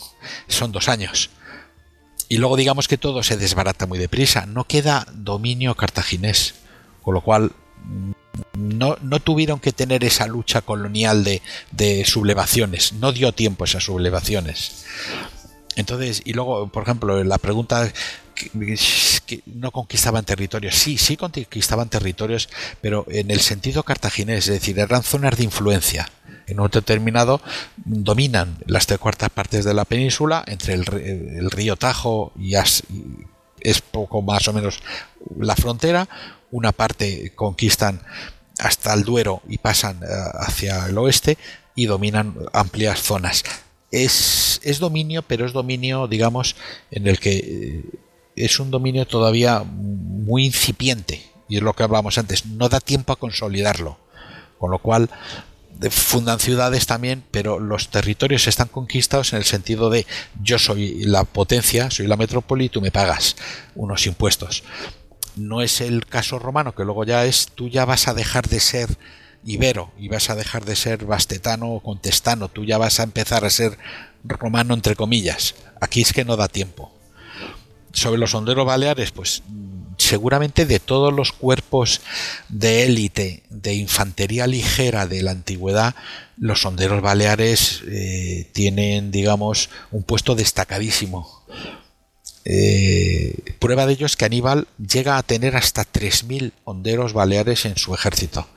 [0.48, 1.31] Son dos años.
[2.28, 6.55] Y luego digamos que todo se desbarata muy deprisa, no queda dominio cartaginés,
[7.02, 7.52] con lo cual
[8.55, 11.43] no, no, tuvieron que tener esa lucha colonial de,
[11.73, 14.85] de, sublevaciones, no dio tiempo esas sublevaciones.
[15.77, 17.90] Entonces, y luego, por ejemplo, la pregunta
[18.35, 22.48] que, no conquistaban territorios, sí, sí conquistaban territorios,
[22.81, 26.11] pero en el sentido cartaginés, es decir, eran zonas de influencia.
[26.47, 27.40] En un determinado
[27.77, 32.82] dominan las tres cuartas partes de la península, entre el, el río Tajo y es
[33.93, 34.81] poco más o menos
[35.39, 36.09] la frontera,
[36.51, 38.02] una parte conquistan
[38.59, 41.39] hasta el Duero y pasan eh, hacia el oeste
[41.74, 43.44] y dominan amplias zonas.
[43.90, 46.56] Es, es dominio, pero es dominio, digamos,
[46.90, 47.85] en el que eh,
[48.36, 53.12] es un dominio todavía muy incipiente, y es lo que hablábamos antes, no da tiempo
[53.12, 53.98] a consolidarlo,
[54.59, 55.10] con lo cual
[55.90, 60.06] fundan ciudades también, pero los territorios están conquistados en el sentido de
[60.43, 63.36] yo soy la potencia, soy la metrópoli y tú me pagas
[63.74, 64.62] unos impuestos
[65.36, 68.61] no es el caso romano, que luego ya es, tú ya vas a dejar de
[68.61, 68.89] ser
[69.44, 73.44] ibero y vas a dejar de ser bastetano o contestano, tú ya vas a empezar
[73.44, 73.78] a ser
[74.24, 75.55] romano entre comillas.
[75.81, 76.93] Aquí es que no da tiempo.
[77.93, 79.43] Sobre los honderos baleares, pues
[79.97, 82.01] seguramente de todos los cuerpos
[82.48, 85.94] de élite de infantería ligera de la antigüedad,
[86.39, 91.43] los honderos baleares eh, tienen, digamos, un puesto destacadísimo
[92.45, 97.77] eh, prueba de ello es que Aníbal llega a tener hasta 3.000 honderos baleares en
[97.77, 98.49] su ejército.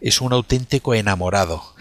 [0.00, 1.74] Es un auténtico enamorado.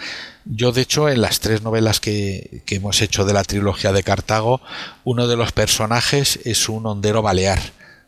[0.45, 4.03] Yo, de hecho, en las tres novelas que, que hemos hecho de la trilogía de
[4.03, 4.61] Cartago,
[5.03, 7.59] uno de los personajes es un hondero balear,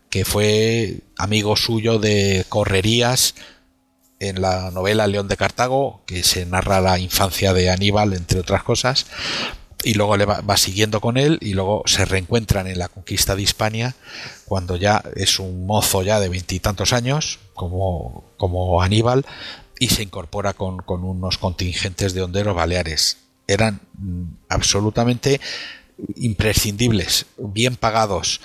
[0.09, 3.35] que fue amigo suyo de correrías
[4.19, 8.63] en la novela León de Cartago, que se narra la infancia de Aníbal, entre otras
[8.63, 9.05] cosas,
[9.83, 13.41] y luego le va, siguiendo con él y luego se reencuentran en la conquista de
[13.41, 13.95] Hispania
[14.45, 19.25] cuando ya es un mozo ya de veintitantos años como, como Aníbal
[19.79, 23.17] y se incorpora con, con unos contingentes de honderos baleares.
[23.47, 25.41] Eran mm, absolutamente
[26.15, 28.41] imprescindibles, bien pagados.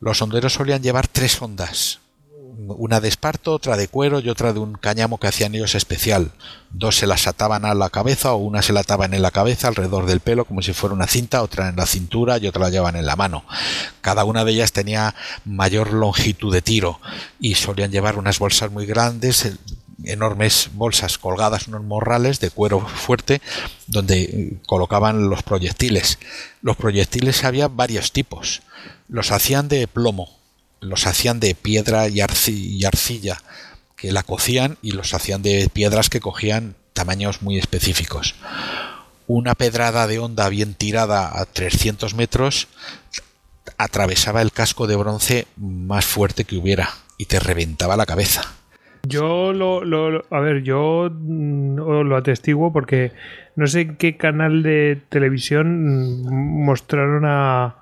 [0.00, 2.00] Los honderos solían llevar tres ondas,
[2.68, 6.32] una de esparto, otra de cuero y otra de un cáñamo que hacían ellos especial.
[6.70, 9.68] Dos se las ataban a la cabeza o una se la ataban en la cabeza
[9.68, 12.70] alrededor del pelo como si fuera una cinta, otra en la cintura y otra la
[12.70, 13.44] llevaban en la mano.
[14.00, 15.14] Cada una de ellas tenía
[15.44, 17.00] mayor longitud de tiro
[17.38, 19.56] y solían llevar unas bolsas muy grandes, eh,
[20.04, 23.40] enormes bolsas colgadas, unos morrales de cuero fuerte
[23.86, 26.18] donde eh, colocaban los proyectiles.
[26.62, 28.62] Los proyectiles había varios tipos.
[29.08, 30.39] Los hacían de plomo,
[30.80, 33.38] los hacían de piedra y, arcilla,
[33.96, 38.34] que la cocían y los hacían de piedras que cogían tamaños muy específicos.
[39.26, 42.68] Una pedrada de onda bien tirada a 300 metros
[43.78, 48.42] atravesaba el casco de bronce más fuerte que hubiera y te reventaba la cabeza.
[49.06, 53.12] Yo lo, lo, a ver, yo mm, lo atestiguo porque
[53.56, 57.76] no sé qué canal de televisión mm, mostraron a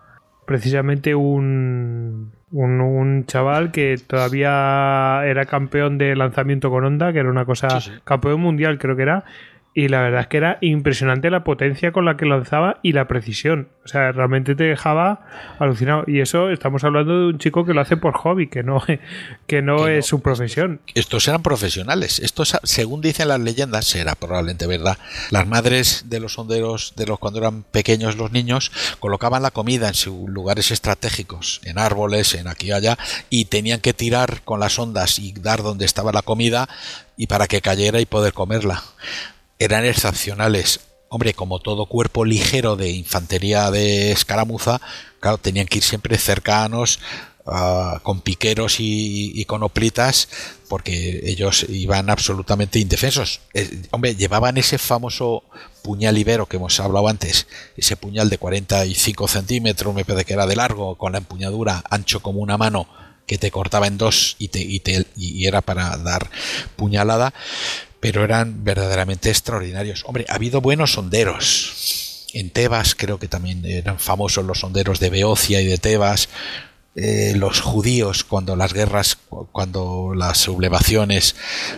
[0.46, 7.44] precisamente un un, chaval que todavía era campeón de lanzamiento con onda, que era una
[7.44, 7.68] cosa,
[8.04, 9.24] campeón mundial creo que era,
[9.78, 13.06] y la verdad es que era impresionante la potencia con la que lanzaba y la
[13.06, 13.68] precisión.
[13.84, 15.24] O sea, realmente te dejaba
[15.60, 16.02] alucinado.
[16.08, 18.82] Y eso estamos hablando de un chico que lo hace por hobby, que no,
[19.46, 20.80] que no es su profesión.
[20.96, 22.18] Estos eran profesionales.
[22.18, 24.98] Estos, según dicen las leyendas, será probablemente verdad.
[25.30, 29.86] Las madres de los honderos, de los cuando eran pequeños los niños, colocaban la comida
[29.86, 32.98] en sus lugares estratégicos, en árboles, en aquí y allá,
[33.30, 36.68] y tenían que tirar con las ondas y dar donde estaba la comida
[37.16, 38.82] y para que cayera y poder comerla
[39.58, 40.80] eran excepcionales.
[41.10, 44.80] hombre, como todo cuerpo ligero de infantería de escaramuza,
[45.20, 47.00] claro, tenían que ir siempre cercanos,
[47.46, 50.28] ah, con piqueros y, con oplitas,
[50.68, 53.40] porque ellos iban absolutamente indefensos.
[53.90, 55.44] Hombre, llevaban ese famoso
[55.82, 60.46] puñal ibero que hemos hablado antes, ese puñal de 45 centímetros, me parece que era
[60.46, 62.86] de largo, con la empuñadura ancho como una mano,
[63.26, 66.30] que te cortaba en dos y, te, y, te, y era para dar
[66.76, 67.34] puñalada
[68.00, 70.04] pero eran verdaderamente extraordinarios.
[70.06, 72.26] Hombre, ha habido buenos sonderos.
[72.32, 76.28] En Tebas creo que también eran famosos los sonderos de Beocia y de Tebas.
[76.94, 79.18] Eh, los judíos cuando las guerras,
[79.52, 81.36] cuando las sublevaciones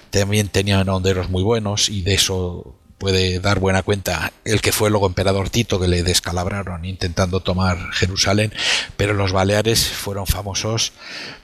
[0.08, 4.90] también tenían honderos muy buenos y de eso puede dar buena cuenta el que fue
[4.90, 8.52] luego emperador Tito que le descalabraron intentando tomar Jerusalén,
[8.98, 10.92] pero los Baleares fueron famosos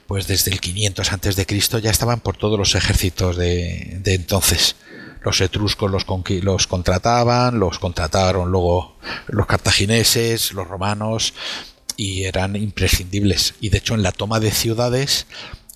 [0.05, 4.75] pues desde el 500 antes de Cristo ya estaban por todos los ejércitos de, entonces.
[5.23, 6.05] Los etruscos los,
[6.43, 8.95] los contrataban, los contrataron luego
[9.27, 11.33] los cartagineses, los romanos
[11.97, 13.55] y eran imprescindibles.
[13.59, 15.25] Y de hecho en la toma de ciudades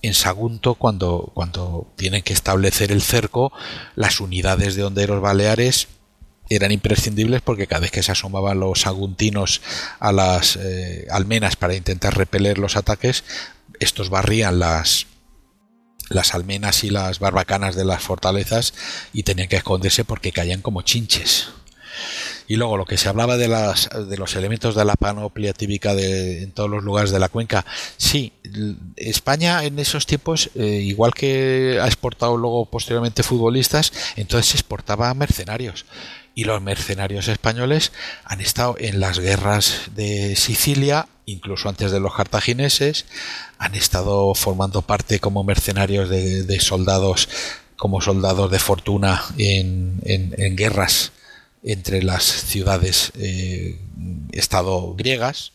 [0.01, 3.51] en Sagunto cuando, cuando tienen que establecer el cerco,
[3.95, 5.87] las unidades de honderos baleares
[6.49, 9.61] eran imprescindibles porque cada vez que se asomaban los saguntinos
[9.99, 13.23] a las eh, almenas para intentar repeler los ataques,
[13.79, 15.07] estos barrían las,
[16.09, 18.73] las almenas y las barbacanas de las fortalezas
[19.13, 21.49] y tenían que esconderse porque caían como chinches.
[22.47, 25.95] Y luego lo que se hablaba de, las, de los elementos de la panoplia típica
[25.95, 27.65] de, en todos los lugares de la cuenca,
[27.97, 28.33] sí,
[28.95, 35.85] España en esos tiempos, eh, igual que ha exportado luego posteriormente futbolistas, entonces exportaba mercenarios.
[36.33, 37.91] Y los mercenarios españoles
[38.23, 43.05] han estado en las guerras de Sicilia, incluso antes de los cartagineses,
[43.57, 47.27] han estado formando parte como mercenarios de, soldados,
[47.75, 51.11] como soldados de fortuna en, en guerras
[51.63, 53.79] entre las ciudades eh,
[54.31, 55.53] estado griegas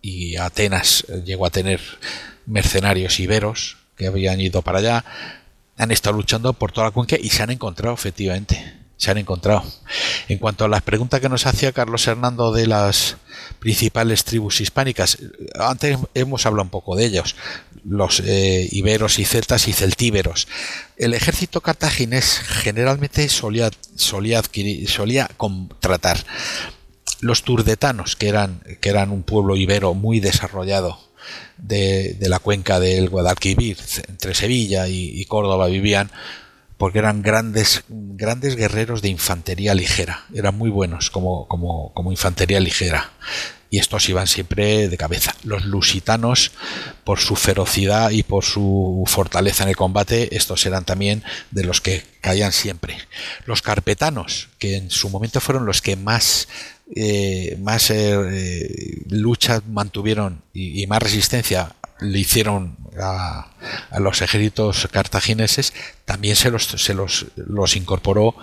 [0.00, 1.80] y Atenas llegó a tener
[2.46, 5.04] mercenarios iberos que habían ido para allá.
[5.76, 9.64] Han estado luchando por toda la cuenca y se han encontrado efectivamente se han encontrado
[10.28, 13.16] en cuanto a las preguntas que nos hacía Carlos Hernando de las
[13.58, 15.18] principales tribus hispánicas
[15.58, 17.36] antes hemos hablado un poco de ellos
[17.84, 20.48] los eh, iberos y celtas y celtíberos.
[20.96, 26.24] El ejército cartaginés generalmente solía, solía, adquirir, solía contratar
[27.20, 30.98] los turdetanos, que eran, que eran un pueblo ibero muy desarrollado
[31.56, 36.10] de, la cuenca del Guadalquivir, entre Sevilla y, Córdoba vivían,
[36.76, 43.12] porque eran grandes, grandes guerreros de infantería ligera, eran muy buenos como, como, infantería ligera
[43.70, 45.34] y estos iban siempre de cabeza.
[45.42, 46.52] Los lusitanos,
[47.02, 51.80] por su ferocidad y por su fortaleza en el combate, estos eran también de los
[51.80, 52.96] que caían siempre.
[53.46, 56.46] Los carpetanos, que en su momento fueron los que más
[56.94, 61.74] eh, más eh, lucha mantuvieron y, más resistencia
[62.12, 63.50] le hicieron a,
[63.98, 65.72] los ejércitos cartagineses,
[66.04, 68.34] también se los, se los, los incorporó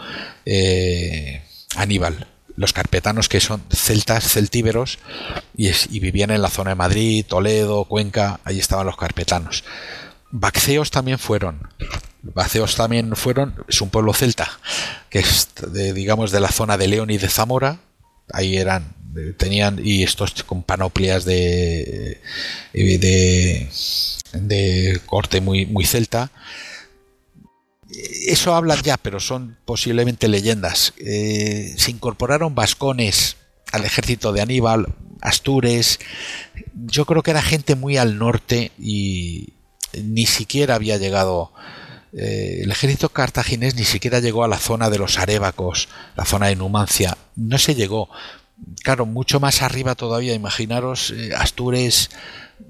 [0.46, 1.44] eh,
[1.76, 5.00] Aníbal los carpetanos que son celtas celtíberos
[5.56, 9.64] y, vivían en la zona de Madrid, Toledo, Cuenca, ahí estaban los carpetanos.
[10.32, 11.70] Bacceos también fueron.
[12.22, 14.60] Bacceos también fueron, es un pueblo celta,
[15.10, 17.80] que es de, digamos de la zona de León y de Zamora,
[18.32, 18.94] ahí eran,
[19.38, 22.22] tenían, y estos con panoplias de,
[22.74, 23.70] de,
[25.06, 26.32] corte muy, muy celta
[28.28, 30.94] eso hablan ya, pero son posiblemente leyendas.
[30.98, 33.38] Eh, se incorporaron vascones
[33.72, 34.88] al ejército de Aníbal,
[35.22, 36.00] Astures.
[36.74, 39.54] Yo creo que era gente muy al norte y
[40.02, 41.52] ni siquiera había llegado.
[42.14, 46.48] Eh, el ejército cartaginés ni siquiera llegó a la zona de los arébacos, la zona
[46.48, 47.18] de Numancia.
[47.36, 48.10] No se llegó.
[48.84, 50.34] Claro, mucho más arriba todavía.
[50.34, 52.10] Imaginaros, eh, Astures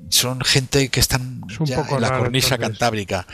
[0.10, 3.26] son gente que están en la cornisa cantábrica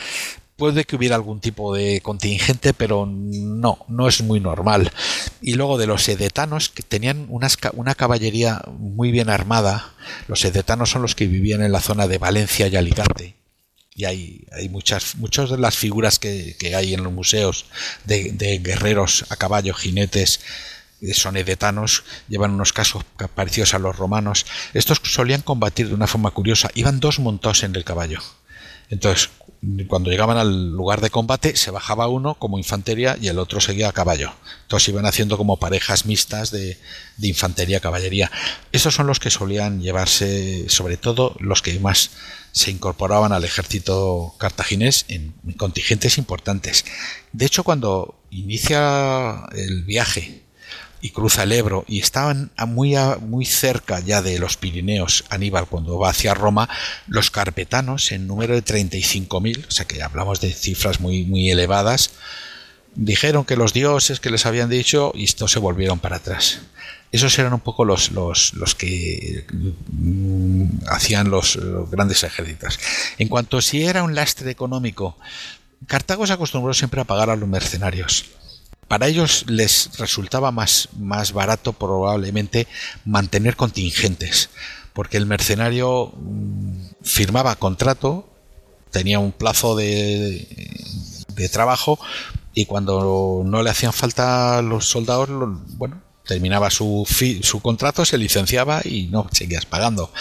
[0.57, 4.91] puede que hubiera algún tipo de contingente, pero no, no es muy normal.
[5.39, 9.93] Y luego de los edetanos, que tenían una caballería muy bien armada,
[10.27, 13.35] los edetanos son los que vivían en la zona de Valencia y Alicante.
[13.93, 17.65] Y hay, hay muchas, muchas de las figuras que, hay en los museos
[18.05, 20.39] de, guerreros a caballo, jinetes,
[21.13, 23.03] son edetanos, llevan unos casos
[23.35, 24.45] parecidos a los romanos.
[24.73, 28.21] Estos solían combatir de una forma curiosa, iban dos montados en el caballo.
[28.89, 29.29] Entonces,
[29.87, 33.89] cuando llegaban al lugar de combate se bajaba uno como infantería y el otro seguía
[33.89, 34.31] a caballo.
[34.63, 36.77] Entonces iban haciendo como parejas mixtas de,
[37.21, 38.31] infantería caballería.
[38.71, 42.11] Esos son los que solían llevarse, sobre todo los que más
[42.51, 46.85] se incorporaban al ejército cartaginés en contingentes importantes.
[47.33, 50.43] De hecho, cuando inicia el viaje
[51.01, 55.99] y cruza el Ebro y estaban muy, muy cerca ya de los Pirineos, Aníbal, cuando
[55.99, 56.69] va hacia Roma,
[57.07, 62.11] los carpetanos en número de 35.000, o sea que hablamos de cifras muy, muy elevadas,
[62.95, 66.61] dijeron que los dioses que les habían dicho y estos se volvieron para atrás.
[67.11, 71.57] Esos eran un poco los, los, los que mm, hacían los,
[71.89, 72.79] grandes ejércitos.
[73.17, 75.17] En cuanto a si era un lastre económico,
[75.85, 78.25] Cartago se acostumbró siempre a pagar a los mercenarios.
[78.87, 82.67] Para ellos les resultaba más, más barato probablemente
[83.05, 84.49] mantener contingentes,
[84.93, 88.29] porque el mercenario mm, firmaba contrato,
[88.91, 90.47] tenía un plazo de,
[91.35, 91.99] de trabajo
[92.53, 95.29] y cuando no le hacían falta los soldados,
[95.77, 97.07] bueno, terminaba su,
[97.41, 100.11] su contrato, se licenciaba y no seguías pagando.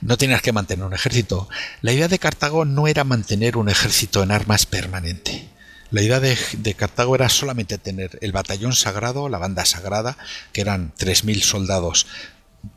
[0.00, 1.48] No tenías que mantener un ejército.
[1.82, 5.48] La idea de Cartago no era mantener un ejército en armas permanente.
[5.90, 10.18] La idea de, Cartago era solamente tener el batallón sagrado, la banda sagrada,
[10.52, 12.06] que eran 3.000 soldados,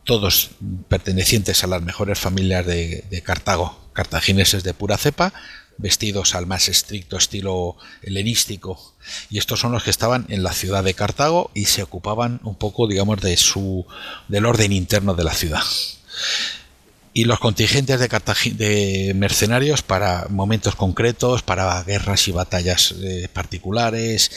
[0.05, 0.51] todos
[0.87, 5.33] pertenecientes a las mejores familias de, de Cartago, cartagineses de pura cepa,
[5.77, 8.95] vestidos al más estricto estilo helenístico.
[9.29, 12.55] Y estos son los que estaban en la ciudad de Cartago y se ocupaban un
[12.55, 13.85] poco, digamos, de su
[14.27, 15.63] del orden interno de la ciudad.
[17.13, 18.07] Y los contingentes de,
[18.53, 24.31] de mercenarios para momentos concretos, para guerras y batallas eh, particulares.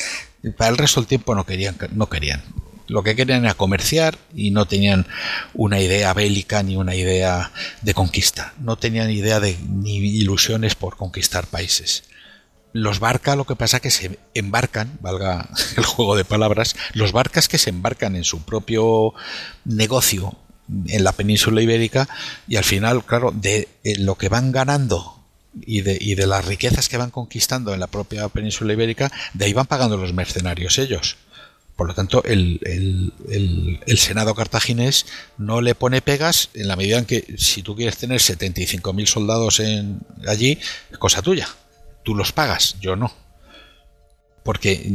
[0.56, 2.42] Para el resto del tiempo no querían, no querían
[2.86, 5.06] lo que querían era comerciar y no tenían
[5.54, 7.52] una idea bélica ni una idea
[7.82, 8.54] de conquista.
[8.58, 12.04] No tenían idea de ni ilusiones por conquistar países.
[12.72, 17.48] Los barca lo que pasa que se embarcan, valga el juego de palabras, los barcas
[17.48, 19.14] que se embarcan en su propio
[19.64, 20.36] negocio
[20.86, 22.08] en la península ibérica
[22.48, 25.20] y al final, claro, de eh, lo que van ganando
[25.60, 29.44] y de, y de las riquezas que van conquistando en la propia península ibérica, de
[29.44, 31.16] ahí van pagando los mercenarios ellos.
[31.76, 33.12] Por lo tanto, el,
[33.96, 35.06] Senado cartaginés
[35.38, 39.58] no le pone pegas en la medida en que si tú quieres tener 75.000 soldados
[39.58, 40.58] en, allí,
[40.92, 41.48] es cosa tuya.
[42.04, 43.12] Tú los pagas, yo no.
[44.44, 44.88] Porque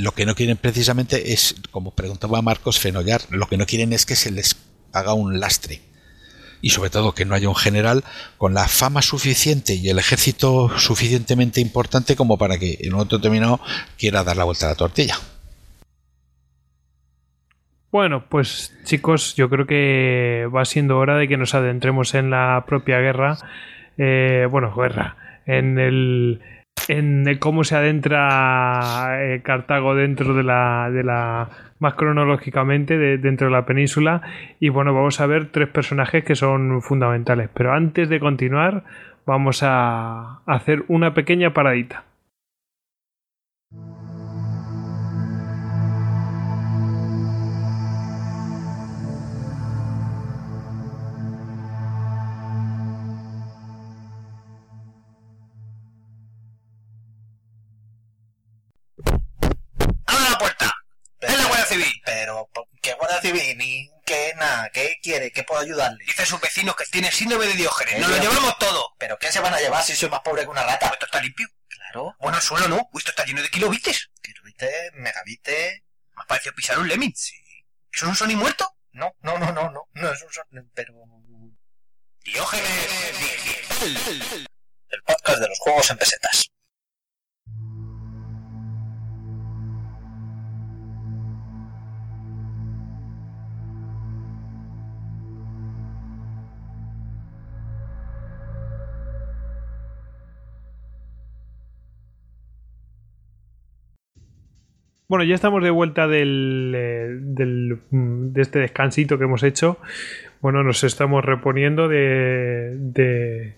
[0.00, 4.04] lo que no quieren precisamente es, como preguntaba Marcos Fenollar, lo que no quieren es
[4.04, 4.56] que se les
[4.98, 5.80] haga un lastre.
[6.62, 8.02] Y sobre todo que no haya un general
[8.38, 13.60] con la fama suficiente y el ejército suficientemente importante como para que en momento determinado
[13.98, 15.16] quiera dar la vuelta a la tortilla.
[17.96, 22.64] Bueno, pues chicos, yo creo que va siendo hora de que nos adentremos en la
[22.66, 23.38] propia guerra.
[23.96, 25.16] Eh, bueno, guerra.
[25.46, 26.42] En el.
[26.88, 31.48] En cómo se adentra eh, Cartago dentro de la, de la.
[31.78, 34.22] Más cronológicamente, dentro de la península.
[34.60, 37.50] Y bueno, vamos a ver tres personajes que son fundamentales.
[37.52, 38.84] Pero antes de continuar,
[39.26, 42.04] vamos a hacer una pequeña paradita.
[63.26, 63.58] ¿Qué guardia civil?
[63.58, 65.32] Ni qué nada, ¿qué quiere?
[65.32, 66.04] ¿Qué puedo ayudarle?
[66.04, 68.00] Dice sus vecinos que tiene síndrome de Diógenes.
[68.00, 68.94] Nos lo llevamos todo.
[68.98, 70.88] ¿Pero qué se van a llevar si soy más pobre que una rata?
[70.88, 71.48] ¿Esto está limpio?
[71.68, 72.16] Claro.
[72.20, 72.88] Bueno, el suelo no.
[72.94, 74.10] Esto está lleno de kilobites.
[74.22, 75.82] Kilobites, megabites.
[76.16, 77.14] Me ha parecido pisar un lemming.
[77.14, 77.34] Sí.
[77.92, 78.68] ¿Eso es un Sony muerto?
[78.92, 79.88] No, no, no, no, no.
[79.92, 80.94] No es un Sony, pero...
[82.24, 82.68] Diógenes.
[84.88, 86.50] El podcast de los juegos en pesetas.
[105.08, 109.78] Bueno, ya estamos de vuelta del, eh, mm, de este descansito que hemos hecho.
[110.40, 113.54] Bueno, nos estamos reponiendo de, de,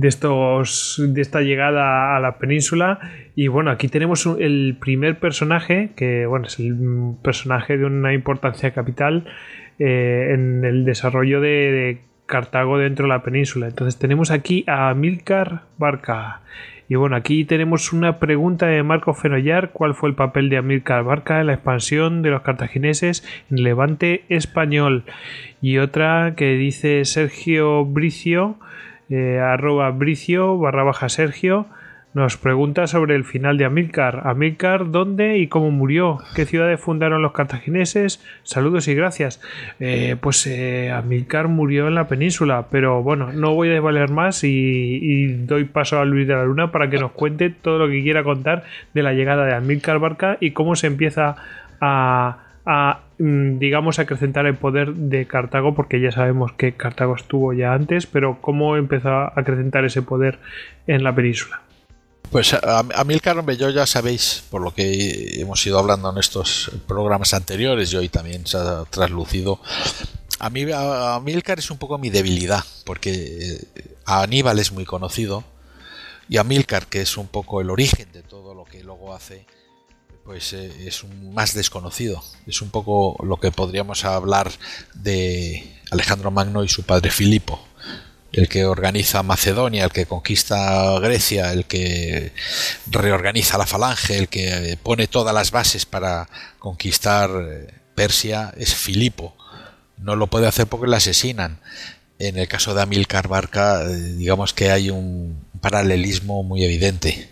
[0.00, 3.00] estos, de esta llegada a la península.
[3.34, 6.74] Y bueno, aquí tenemos el primer personaje, que bueno, es el
[7.22, 9.26] personaje de una importancia capital
[9.78, 13.68] eh, en el desarrollo de, Cartago dentro de la península.
[13.68, 16.42] Entonces tenemos aquí a Milcar Barca.
[16.90, 19.72] Y bueno, aquí tenemos una pregunta de Marco Fenollar.
[19.72, 24.24] ¿Cuál fue el papel de Amílcar Barca en la expansión de los cartagineses en Levante
[24.30, 25.04] español?
[25.60, 28.56] Y otra que dice Sergio Bricio,
[29.10, 31.66] eh, arroba Bricio barra baja Sergio.
[32.14, 34.22] Nos pregunta sobre el final de Amílcar.
[34.24, 36.20] Amílcar, ¿dónde y cómo murió?
[36.34, 38.24] ¿Qué ciudades fundaron los cartagineses?
[38.44, 39.42] Saludos y gracias.
[39.78, 44.42] Eh, pues eh, Amílcar murió en la península, pero bueno, no voy a desvaler más
[44.42, 48.02] y, doy paso a Luis de la Luna para que nos cuente todo lo que
[48.02, 48.64] quiera contar
[48.94, 51.36] de la llegada de Amílcar Barca y cómo se empieza
[51.78, 57.74] a, mm, digamos, acrecentar el poder de Cartago, porque ya sabemos que Cartago estuvo ya
[57.74, 60.38] antes, pero cómo empezó a acrecentar ese poder
[60.86, 61.67] en la península.
[62.30, 66.70] Pues a, a hombre, yo ya sabéis, por lo que hemos ido hablando en estos
[66.86, 69.60] programas anteriores y hoy también se ha traslucido,
[70.38, 74.84] a mí a, Milcar es un poco mi debilidad, porque eh, a Aníbal es muy
[74.84, 75.42] conocido
[76.28, 79.46] y a Milcar, que es un poco el origen de todo lo que luego hace,
[80.24, 82.22] pues eh, es un más desconocido.
[82.46, 84.52] Es un poco lo que podríamos hablar
[84.94, 87.67] de Alejandro Magno y su padre Filipo
[88.32, 92.32] el que organiza Macedonia, el que conquista Grecia, el que
[92.90, 96.28] reorganiza la falange, el que pone todas las bases para
[96.58, 99.34] conquistar eh, Persia, es Filipo.
[99.96, 101.58] No lo puede hacer porque le asesinan.
[102.20, 107.28] En el caso de Amilcar Barca, eh, digamos que hay un paralelismo muy evidente.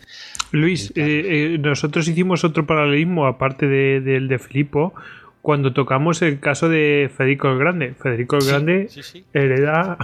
[0.53, 4.95] Luis, eh, eh, nosotros hicimos otro paralelismo aparte de- del de, Filipo
[5.43, 7.95] cuando tocamos el caso de Federico el Grande.
[8.01, 9.25] Federico el Grande Sí, sí.
[9.35, 9.99] hereda.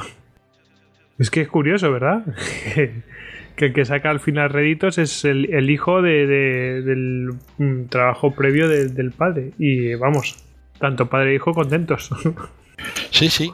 [1.23, 2.24] Es que es curioso, ¿verdad?
[3.57, 7.85] que el que saca al final réditos es el, el hijo de- de- del mm,
[7.89, 9.53] trabajo previo de- del padre.
[9.59, 10.36] Y vamos,
[10.78, 12.11] tanto padre e hijo contentos.
[13.12, 13.53] Sí, sí.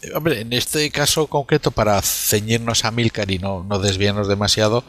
[0.00, 4.84] En este caso concreto, para ceñirnos a Milcar y no, no desviarnos demasiado,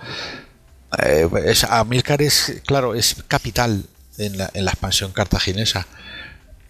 [1.04, 3.84] eh, es, Amílcar es, claro, es capital
[4.18, 5.86] en la, en la expansión cartaginesa.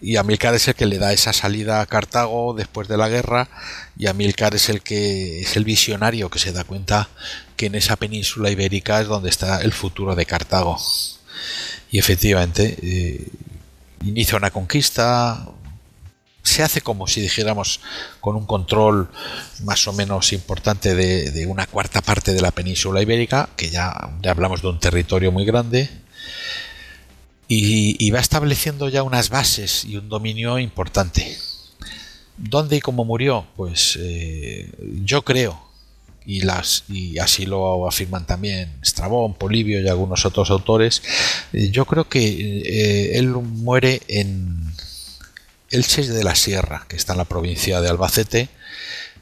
[0.00, 3.48] Y Amílcar es el que le da esa salida a Cartago después de la guerra,
[3.96, 7.08] y Amílcar es el que es el visionario que se da cuenta
[7.56, 10.78] que en esa península ibérica es donde está el futuro de Cartago.
[11.90, 13.28] Y efectivamente, eh,
[14.04, 15.48] inicia una conquista,
[16.42, 17.80] se hace como si dijéramos
[18.20, 19.10] con un control
[19.64, 23.88] más o menos importante de, de una cuarta parte de la península ibérica, que ya
[24.24, 25.90] hablamos de un territorio muy grande,
[27.48, 31.36] y, va estableciendo ya unas bases y un dominio importante.
[32.36, 33.46] ¿Dónde y cómo murió?
[33.56, 34.70] Pues eh,
[35.04, 35.60] yo creo,
[36.24, 41.02] y, las, y así lo afirman también Strabón, Polibio y algunos otros autores,
[41.52, 44.72] eh, yo creo que eh, él muere en
[45.70, 48.48] Elche de la Sierra, que está en la provincia de Albacete.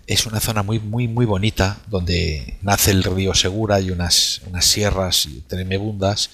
[0.07, 4.67] Es una zona muy, muy, muy bonita, donde nace el río Segura y unas, unas
[4.67, 6.31] sierras tremebundas.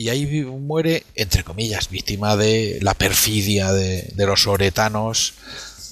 [0.00, 5.34] Y ahí muere, entre comillas, víctima de la perfidia de, los oretanos,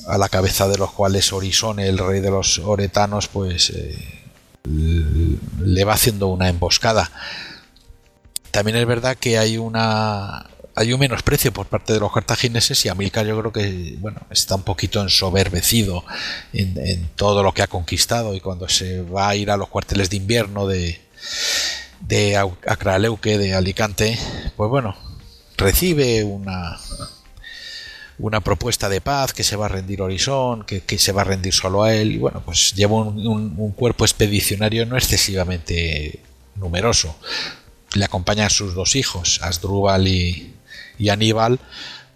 [0.07, 3.99] a la cabeza de los cuales Orisone, el rey de los oretanos, pues eh,
[4.65, 7.13] le va haciendo una emboscada.
[8.51, 12.89] También es verdad que hay una hay un menosprecio por parte de los cartagineses y
[12.89, 16.03] Amílcar yo creo que bueno está un poquito ensoberbecido
[16.55, 19.69] en, en todo lo que ha conquistado y cuando se va a ir a los
[19.69, 20.99] cuarteles de invierno de
[22.01, 24.19] de Acraleuque de Alicante
[24.57, 24.97] pues bueno
[25.57, 26.79] recibe una
[28.19, 31.25] una propuesta de paz que se va a rendir Horizon, que, que se va a
[31.25, 36.19] rendir solo a él, y bueno, pues lleva un, un- cuerpo expedicionario no excesivamente
[36.57, 37.15] numeroso.
[37.95, 40.53] Le acompañan sus dos hijos, Asdrúbal y,
[40.99, 41.61] y Aníbal,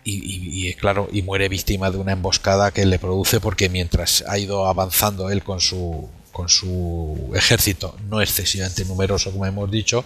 [0.02, 4.24] y, y- y, claro, y muere víctima de una emboscada que le produce porque mientras
[4.26, 10.04] ha ido avanzando él con su con su ejército no excesivamente numeroso como hemos dicho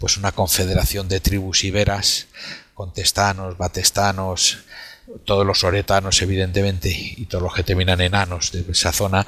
[0.00, 2.26] pues una confederación de tribus iberas
[2.74, 4.58] contestanos, batestanos
[5.24, 9.26] todos los oretanos evidentemente y todos los que terminan enanos de esa zona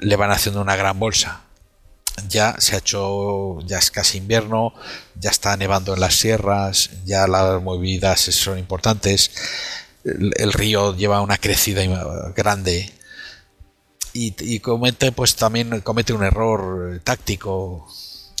[0.00, 1.42] le van haciendo una gran bolsa.
[2.28, 4.74] Ya se ha hecho, ya es casi invierno,
[5.14, 9.30] ya está nevando en las sierras, ya las movidas son importantes,
[10.04, 11.82] el, el río lleva una crecida
[12.34, 12.92] grande
[14.12, 17.86] y, comete pues también comete un error eh, táctico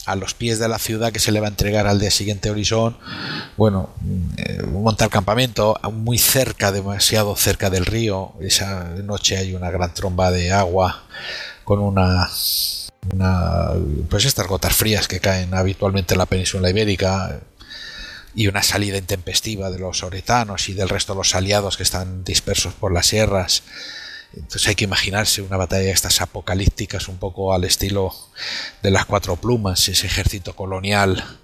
[0.06, 2.50] a los pies de la ciudad que se le va a entregar al día siguiente
[2.50, 2.96] Horizon,
[3.58, 3.90] bueno,
[4.38, 10.30] eh, montar campamento muy cerca, demasiado cerca del río, esa noche hay una gran tromba
[10.30, 11.04] de agua
[11.64, 12.28] con una
[13.12, 13.70] una,
[14.10, 17.40] pues estas gotas frías que caen habitualmente en la península ibérica
[18.34, 22.24] y una salida intempestiva de los oretanos y del resto de los aliados que están
[22.24, 23.62] dispersos por las sierras.
[24.34, 28.14] Entonces hay que imaginarse una batalla de estas apocalípticas un poco al estilo
[28.82, 31.38] de las cuatro plumas, ese ejército colonial,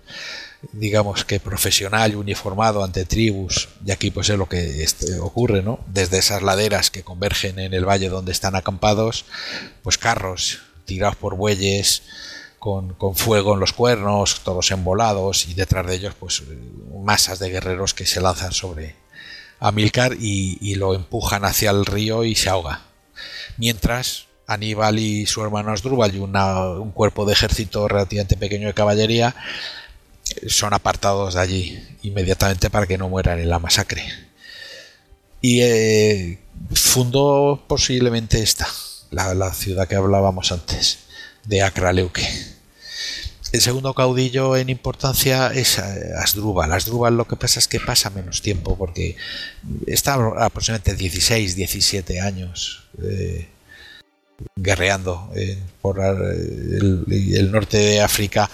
[0.73, 5.63] digamos que profesional y uniformado ante tribus, y aquí pues es lo que este, ocurre,
[5.63, 5.81] ¿no?
[5.87, 9.25] Desde esas laderas que convergen en el valle donde están acampados,
[9.83, 12.03] pues carros tirados por bueyes,
[12.59, 16.43] con, con, fuego en los cuernos, todos embolados, y detrás de ellos, pues
[17.03, 18.97] masas de guerreros que se lanzan sobre
[19.61, 22.83] Amilcar y, lo empujan hacia el río y se ahoga.
[23.57, 29.35] Mientras Aníbal y su hermano Asdrúbal y un cuerpo de ejército relativamente pequeño de caballería
[30.49, 34.05] son apartados de allí inmediatamente para que no mueran en la masacre.
[35.41, 36.39] Y eh,
[36.75, 38.67] fundó posiblemente esta,
[39.11, 41.01] la, la ciudad que hablábamos antes,
[41.45, 42.54] de Acraleuque.
[43.55, 46.73] El segundo caudillo en importancia es eh, Asdrúbal.
[46.73, 49.15] Asdrúbal lo que pasa es que pasa menos tiempo porque
[49.87, 53.47] está aproximadamente 16, 17 años eh,
[54.57, 58.51] guerreando eh, por el, norte de África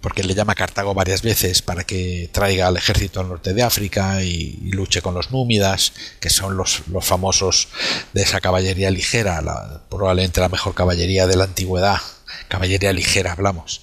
[0.00, 4.22] porque le llama Cartago varias veces para que traiga al ejército al norte de África
[4.22, 7.70] y, y luche con los númidas, que son los, los famosos
[8.12, 11.98] de esa caballería ligera, la- probablemente la mejor caballería de la antigüedad,
[12.46, 13.82] caballería ligera hablamos,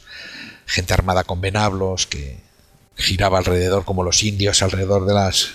[0.70, 2.38] gente armada con venablos que
[2.96, 5.50] giraba alrededor como los indios alrededor de las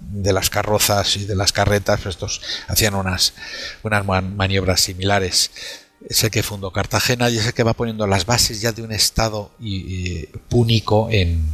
[0.00, 3.34] de las carrozas y de las carretas, estos hacían unas
[3.82, 5.50] unas man- maniobras similares
[6.08, 8.82] es el que fundó Cartagena y es el que va poniendo las bases ya de
[8.82, 9.50] un estado
[10.48, 11.44] púnico en,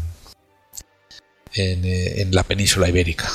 [1.54, 3.28] en, eh, en la península ibérica.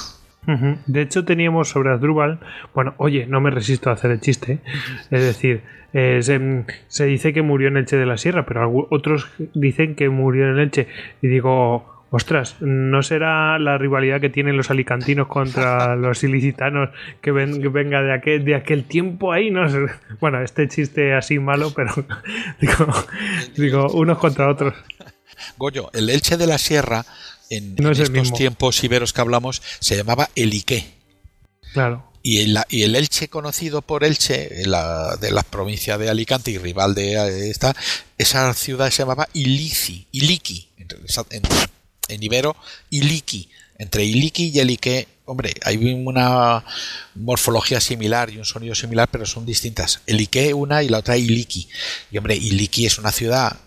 [0.87, 2.39] De hecho, teníamos sobre Asdrúbal.
[2.73, 4.53] Bueno, oye, no me resisto a hacer el chiste.
[4.53, 4.59] ¿eh?
[5.11, 5.61] Es decir,
[5.93, 10.09] eh, se, se dice que murió en Elche de la Sierra, pero otros dicen que
[10.09, 10.87] murió en Elche.
[11.21, 16.89] Y digo, ostras, ¿no será la rivalidad que tienen los alicantinos contra los ilicitanos
[17.21, 19.51] que, ven- que venga de aquel, de aquel tiempo ahí?
[19.51, 19.79] No sé.
[20.19, 21.91] Bueno, este chiste así malo, pero
[22.59, 22.93] digo,
[23.55, 24.73] digo unos contra otros.
[25.57, 27.03] Goyo, el Elche de la Sierra,
[27.51, 28.37] en, No en es el estos mismo.
[28.37, 30.85] tiempos iberos que hablamos, se llamaba Eliqué.
[31.73, 32.09] Claro.
[32.23, 36.57] Y el, y el Elche conocido por Elche, la, de la provincia de Alicante y
[36.57, 37.75] rival de eh, esta,
[38.17, 40.87] esa ciudad se llamaba Ilici, Iliqui, en,
[41.31, 41.41] en,
[42.09, 42.55] en ibero,
[42.91, 43.49] Iliqui.
[43.79, 46.63] Entre Iliqui y Elique, hombre, hay una
[47.15, 50.01] morfología similar y un sonido similar, pero son distintas.
[50.05, 51.67] Elique una y la otra Iliqui.
[52.11, 53.57] Y hombre, Iliqui es una ciudad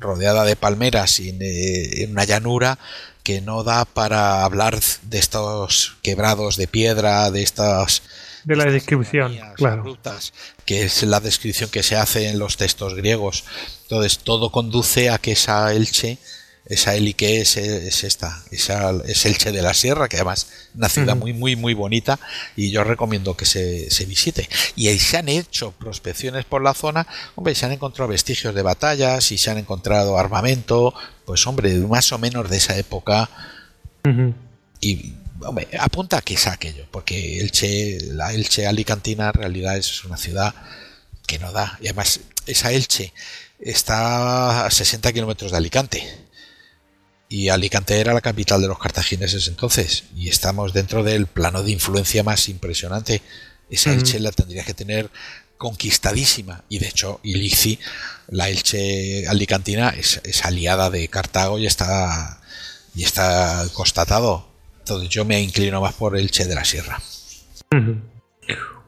[0.00, 2.80] rodeada de palmeras y en, eh, en una llanura
[3.24, 8.02] que no da para hablar de estos quebrados de piedra, de estas
[8.44, 9.80] De la descripción, claro.
[9.80, 10.34] abruptas,
[10.66, 13.44] que es la descripción que se hace en los textos griegos.
[13.82, 16.18] Entonces, todo conduce a que esa Elche,
[16.66, 20.88] esa Elique es, es esta, esa, es Elche de la Sierra, que además es una
[20.88, 22.18] ciudad muy, muy, muy bonita
[22.56, 24.48] y yo recomiendo que se, se visite.
[24.74, 28.62] Y ahí se han hecho prospecciones por la zona, hombre, se han encontrado vestigios de
[28.62, 30.94] batallas y se han encontrado armamento,
[31.26, 33.28] pues hombre, más o menos de esa época
[34.80, 40.04] y hombre, apunta a que es aquello, porque Elche, la Elche Alicantina en realidad es
[40.04, 40.54] una ciudad
[41.26, 41.78] que no da.
[41.80, 43.12] Y además, esa Elche
[43.58, 46.23] está a 60 kilómetros de Alicante.
[47.34, 50.04] Y Alicante era la capital de los cartagineses entonces.
[50.14, 53.22] Y estamos dentro del plano de influencia más impresionante.
[53.68, 53.92] Esa.
[53.92, 55.10] Elche la tendría que tener
[55.56, 56.62] conquistadísima.
[56.68, 57.80] Y de hecho, Ilici,
[58.28, 62.40] la Elche alicantina, es, es aliada de Cartago y está,
[62.94, 64.46] y está constatado.
[64.78, 67.00] Entonces yo me inclino más por Elche de la Sierra.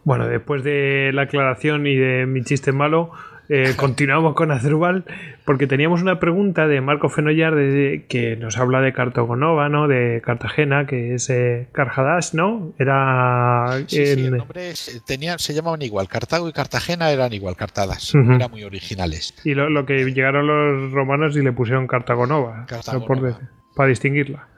[0.05, 3.11] Bueno, después de la aclaración y de mi chiste malo,
[3.49, 5.05] eh, continuamos con Azrubal,
[5.45, 9.89] porque teníamos una pregunta de Marco Fenollar de, que nos habla de Cartagonova, ¿no?
[9.89, 12.73] De Cartagena, que es eh, Carhadash, ¿no?
[12.79, 16.09] Era Sí, sí, el en- nombre es- tenían, se llamaban igual.
[16.09, 18.15] Cartago y Cartagena eran igual, cartadas.
[18.15, 19.35] Eran muy originales.
[19.45, 23.07] y lo, lo que llegaron los romanos y le pusieron Cartagonova, Cartagonova.
[23.07, 24.49] por decir, para distinguirla.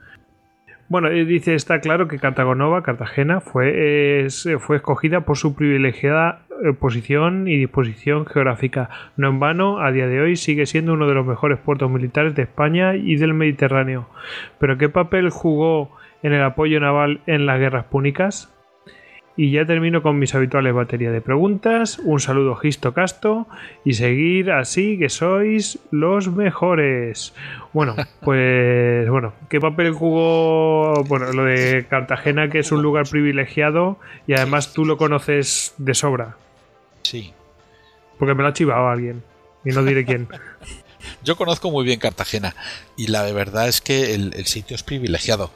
[0.89, 4.27] Bueno, dice, está claro que Cartagonova, Cartagena, fue,
[4.59, 8.89] fue escogida por su privilegiada eh, posición y disposición geográfica.
[9.15, 12.33] No en vano, a día de hoy sigue siendo uno de los mejores puertos militares
[12.33, 14.09] de España y del Mediterráneo.
[14.57, 18.51] Pero ¿qué papel jugó en el apoyo naval en las guerras púnicas?
[19.41, 21.97] Y ya termino con mis habituales batería de preguntas.
[22.03, 23.47] Un saludo Gisto Casto
[23.85, 27.33] y seguir así que sois los mejores.
[27.71, 33.97] Bueno, pues bueno, ¿qué papel jugó bueno, lo de Cartagena que es un lugar privilegiado
[34.27, 36.35] y además tú lo conoces de sobra?
[37.03, 37.33] Sí.
[38.17, 39.23] Porque me lo ha chivado alguien
[39.63, 40.27] y no diré quién.
[41.23, 42.53] Yo conozco muy bien Cartagena
[42.97, 45.49] y la verdad es que el, el sitio es privilegiado.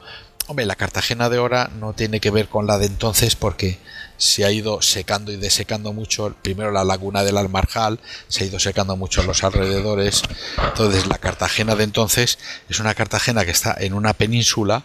[0.46, 3.78] Hombre, la Cartagena de ahora no tiene que ver con la de entonces porque
[4.18, 6.36] se ha ido secando y desecando mucho.
[6.42, 7.98] Primero la laguna del Almarjal,
[8.28, 10.22] se ha ido secando mucho los alrededores.
[10.62, 12.38] Entonces la Cartagena de entonces
[12.68, 14.84] es una Cartagena que está en una península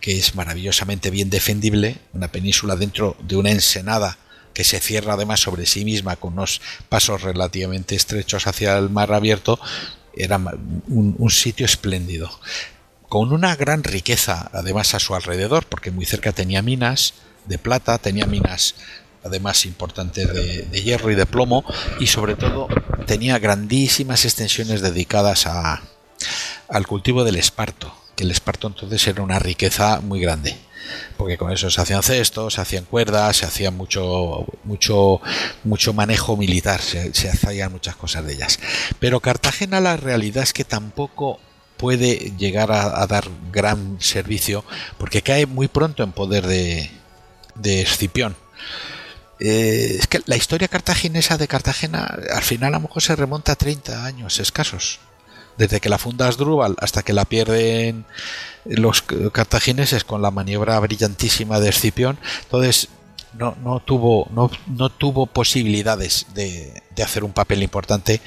[0.00, 4.18] que es maravillosamente bien defendible, una península dentro de una ensenada
[4.52, 6.60] que se cierra además sobre sí misma con unos
[6.90, 9.58] pasos relativamente estrechos hacia el mar abierto,
[10.14, 12.30] era un, un sitio espléndido,
[13.10, 17.14] con una gran riqueza además a su alrededor, porque muy cerca tenía minas
[17.44, 18.76] de plata, tenía minas
[19.24, 21.64] además importantes de, hierro y de plomo,
[21.98, 22.68] y sobre todo
[23.06, 25.82] tenía grandísimas extensiones dedicadas a,
[26.68, 30.56] al cultivo del esparto, que el esparto entonces era una riqueza muy grande
[31.16, 35.20] porque con eso se hacían cestos, se hacían cuerdas, se hacía mucho, mucho,
[35.62, 38.58] mucho manejo militar, se hacían muchas cosas de ellas.
[38.98, 41.38] Pero Cartagena la realidad es que tampoco
[41.80, 44.64] puede llegar a, a dar gran servicio
[44.98, 46.90] porque cae muy pronto en poder de,
[47.54, 48.36] de Escipión.
[49.38, 52.04] Eh, es que la historia cartaginesa de Cartagena
[52.34, 55.00] al final a lo mejor se remonta a 30 años escasos.
[55.56, 58.04] Desde que la funda Asdrúbal hasta que la pierden
[58.64, 59.02] los
[59.32, 62.18] cartagineses con la maniobra brillantísima de Escipión.
[62.42, 62.88] Entonces
[63.32, 68.20] no, no tuvo no, no tuvo posibilidades de, de hacer un papel importante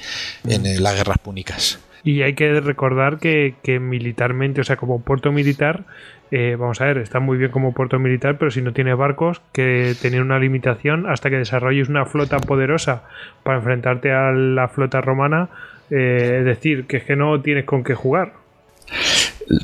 [0.44, 1.78] en eh, las guerras púnicas.
[2.04, 5.84] Y hay que recordar que, militarmente, o sea, como puerto militar,
[6.30, 9.40] eh, vamos a ver, está muy bien como puerto militar, pero si no tienes barcos,
[9.52, 13.04] que tienen una limitación hasta que desarrolles una flota poderosa
[13.42, 15.48] para enfrentarte a la flota romana,
[15.90, 18.34] eh, es decir, que es que no tienes con qué jugar.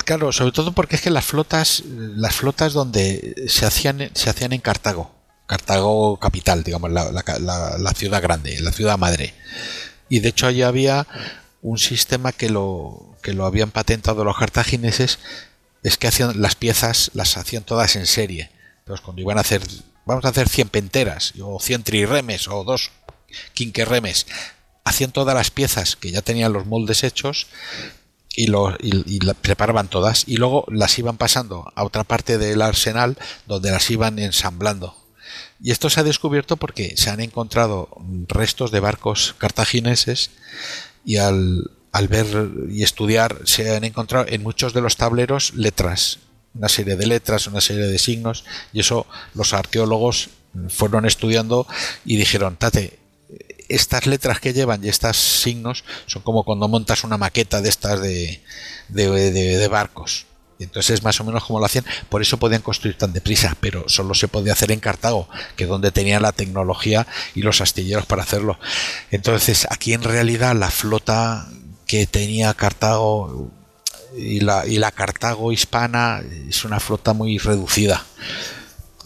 [0.04, 4.52] Claro, sobre todo porque es que las flotas, las flotas donde se hacían, se hacían
[4.52, 5.14] en Cartago,
[5.46, 9.34] Cartago capital, digamos, la- la- la ciudad grande, la ciudad madre.
[10.08, 11.06] Y de hecho allí había
[11.62, 15.18] un sistema que lo, que lo habían patentado los cartagineses,
[15.82, 18.50] es que hacían las piezas, las hacían todas en serie.
[18.80, 19.62] Entonces cuando iban a hacer,
[20.04, 22.90] vamos a hacer 100 penteras, o 100 trirremes, o dos
[23.54, 24.26] quinquerremes,
[24.84, 27.46] hacían todas las piezas que ya tenían los moldes hechos
[28.30, 32.38] y, lo, y, y la preparaban todas y luego las iban pasando a otra parte
[32.38, 33.16] del arsenal
[33.46, 34.96] donde las iban ensamblando.
[35.62, 37.90] Y esto se ha descubierto porque se han encontrado
[38.28, 40.30] restos de barcos cartagineses
[41.04, 42.26] y al, al ver
[42.70, 46.18] y estudiar se han encontrado en muchos de los tableros letras,
[46.54, 50.30] una serie de letras, una serie de signos y eso los arqueólogos
[50.68, 51.66] fueron estudiando
[52.04, 52.98] y dijeron, Tate,
[53.68, 58.00] estas letras que llevan y estos signos son como cuando montas una maqueta de estas
[58.00, 58.42] de,
[58.88, 60.26] de, de- de barcos.
[60.60, 63.88] Entonces es más o menos como lo hacían, por eso podían construir tan deprisa, pero
[63.88, 68.06] solo se podía hacer en Cartago, que es donde tenían la tecnología y los astilleros
[68.06, 68.58] para hacerlo.
[69.10, 71.48] Entonces aquí en realidad la flota
[71.86, 73.50] que tenía Cartago
[74.16, 78.04] y la, y la Cartago hispana es una flota muy reducida.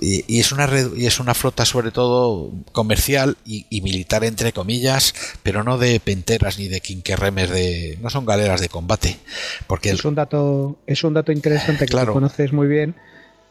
[0.01, 4.25] Y, y es una redu- y es una flota sobre todo comercial y, y militar
[4.25, 9.19] entre comillas, pero no de penteras ni de quinquerremes de no son galeras de combate,
[9.67, 12.13] porque el- Es un dato, es un dato interesante que Claro.
[12.13, 12.97] conoces muy bien,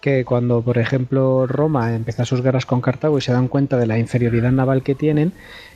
[0.02, 3.88] que cuando, por ejemplo, Roma empieza sus guerras con Cartago y se dan cuenta de
[3.88, 5.32] la inferioridad naval que tienen,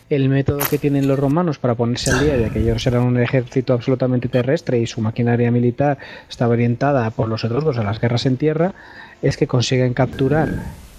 [0.10, 3.20] el método que tienen los romanos para ponerse al día de que ellos eran un
[3.20, 5.98] ejército absolutamente terrestre y su maquinaria militar
[6.30, 8.74] estaba orientada por los etruscos a las guerras en tierra,
[9.22, 10.50] es que consiguen capturar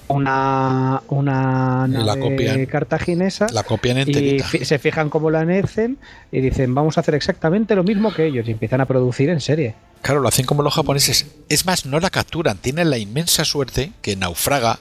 [0.09, 2.67] una, una la nave copian.
[2.67, 5.99] cartaginesa la copian y se fijan cómo la anexen
[6.33, 9.41] y dicen vamos a hacer exactamente lo mismo que ellos y empiezan a producir en
[9.41, 9.75] serie.
[10.03, 11.27] Claro, lo hacen como los japoneses.
[11.49, 14.79] Es más, no la capturan, tienen la inmensa suerte que naufraga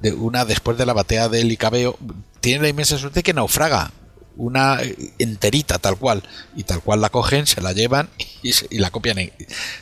[0.00, 1.96] de una después de la batalla del Icabeo,
[2.40, 3.90] tienen la inmensa suerte que naufraga
[4.36, 4.78] una
[5.18, 6.22] enterita tal cual
[6.56, 8.08] y tal cual la cogen, se la llevan
[8.42, 9.32] y, se- y la copian en-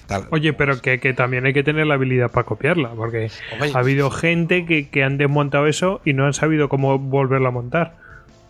[0.07, 0.27] tal.
[0.32, 3.31] Oye, pero que, que también hay que tener la habilidad para copiarla, porque
[3.74, 7.53] ha habido gente que, que han desmontado eso y no han sabido cómo volverlo a
[7.53, 7.97] montar.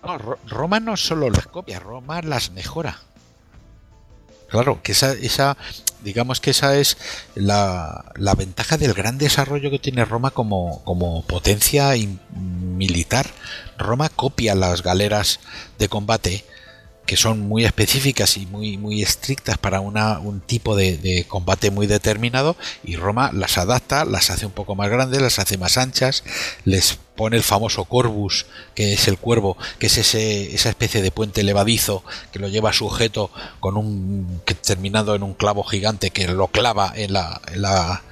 [0.02, 2.98] No, Ro- Roma no solo las copia, Roma las mejora.
[4.48, 5.58] Claro, que esa, esa
[6.02, 6.96] digamos que esa es
[7.34, 11.92] la, la ventaja del gran desarrollo que tiene Roma como, como potencia
[12.30, 13.26] militar.
[13.76, 15.40] Roma copia las galeras
[15.78, 16.44] de combate
[17.08, 21.70] que son muy específicas y muy, muy estrictas para una, un tipo de, de combate
[21.70, 22.54] muy determinado
[22.84, 26.22] y Roma las adapta, las hace un poco más grandes, las hace más anchas,
[26.66, 28.46] les pone el famoso Corvus,
[28.76, 32.72] que es el cuervo, que es ese, esa especie de puente levadizo que lo lleva
[32.72, 37.62] sujeto con un que terminado en un clavo gigante que lo clava en la, en
[37.62, 38.02] la,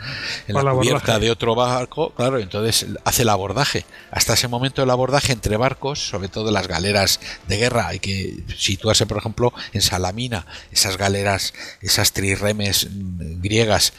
[0.49, 1.21] en la cubierta abordaje.
[1.21, 3.87] de otro barco, claro, entonces hace el abordaje.
[4.11, 8.43] Hasta ese momento el abordaje entre barcos, sobre todo las galeras de guerra, hay que
[8.59, 13.93] situarse, por ejemplo, en Salamina, esas galeras, esas trirremes mm, griegas,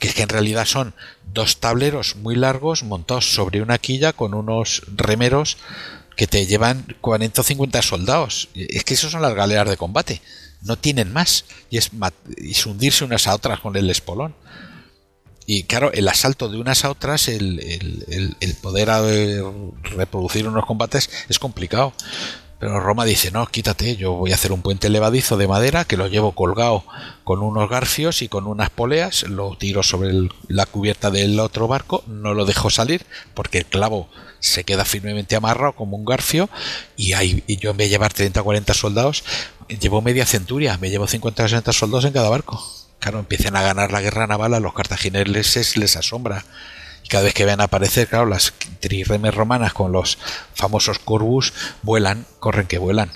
[0.00, 0.94] que es que en realidad son
[1.32, 5.58] dos tableros muy largos montados sobre una quilla con unos remeros
[6.16, 8.48] que te llevan 40 o 50 soldados.
[8.54, 10.20] Es que esos son las galeras de combate.
[10.62, 11.44] No tienen más.
[11.70, 11.90] Y es,
[12.36, 14.34] es hundirse unas a otras con el espolón.
[15.46, 18.88] Y claro, el asalto de unas a otras, el, el- el- el poder
[19.96, 21.92] reproducir unos combates es complicado.
[22.60, 25.96] Pero Roma dice, no, quítate, yo voy a hacer un puente levadizo de madera que
[25.96, 26.84] lo llevo colgado
[27.24, 32.04] con unos garfios y con unas poleas, lo tiro sobre la cubierta del otro barco,
[32.06, 34.10] no lo dejo salir porque el clavo
[34.40, 36.50] se queda firmemente amarrado como un garfio
[36.96, 39.24] y, ahí, y yo en vez de llevar 30 o 40 soldados,
[39.80, 42.62] llevo media centuria, me llevo 50 o 60 soldados en cada barco.
[42.98, 46.44] claro, empiecen a ganar la guerra naval, a los cartagineses les asombra.
[47.10, 50.16] Cada vez que ven aparecer, claro, las trirremes romanas con los
[50.54, 53.10] famosos corvus, vuelan, corren que vuelan.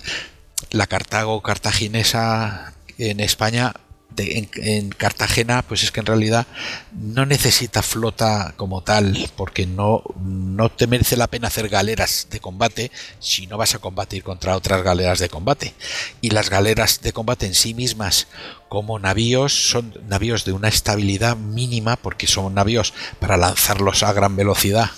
[0.70, 3.72] La Cartago cartaginesa en España
[4.16, 6.46] en, Cartagena, pues es que en realidad
[6.92, 12.40] no necesita flota como tal, porque no, no te merece la pena hacer galeras de
[12.40, 15.74] combate si no vas a combatir contra otras galeras de combate.
[16.20, 18.28] Y las galeras de combate en sí mismas,
[18.68, 24.36] como navíos, son navíos de una estabilidad mínima, porque son navíos para lanzarlos a gran
[24.36, 24.90] velocidad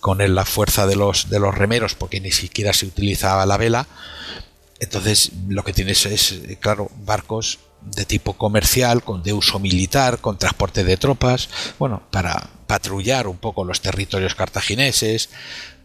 [0.00, 3.86] con la fuerza de los, de los remeros, porque ni siquiera se utilizaba la vela.
[4.80, 10.38] Entonces lo que tienes es, claro, barcos de tipo comercial, con de uso militar, con
[10.38, 11.48] transporte de tropas,
[11.78, 15.30] bueno, para patrullar un poco los territorios cartagineses,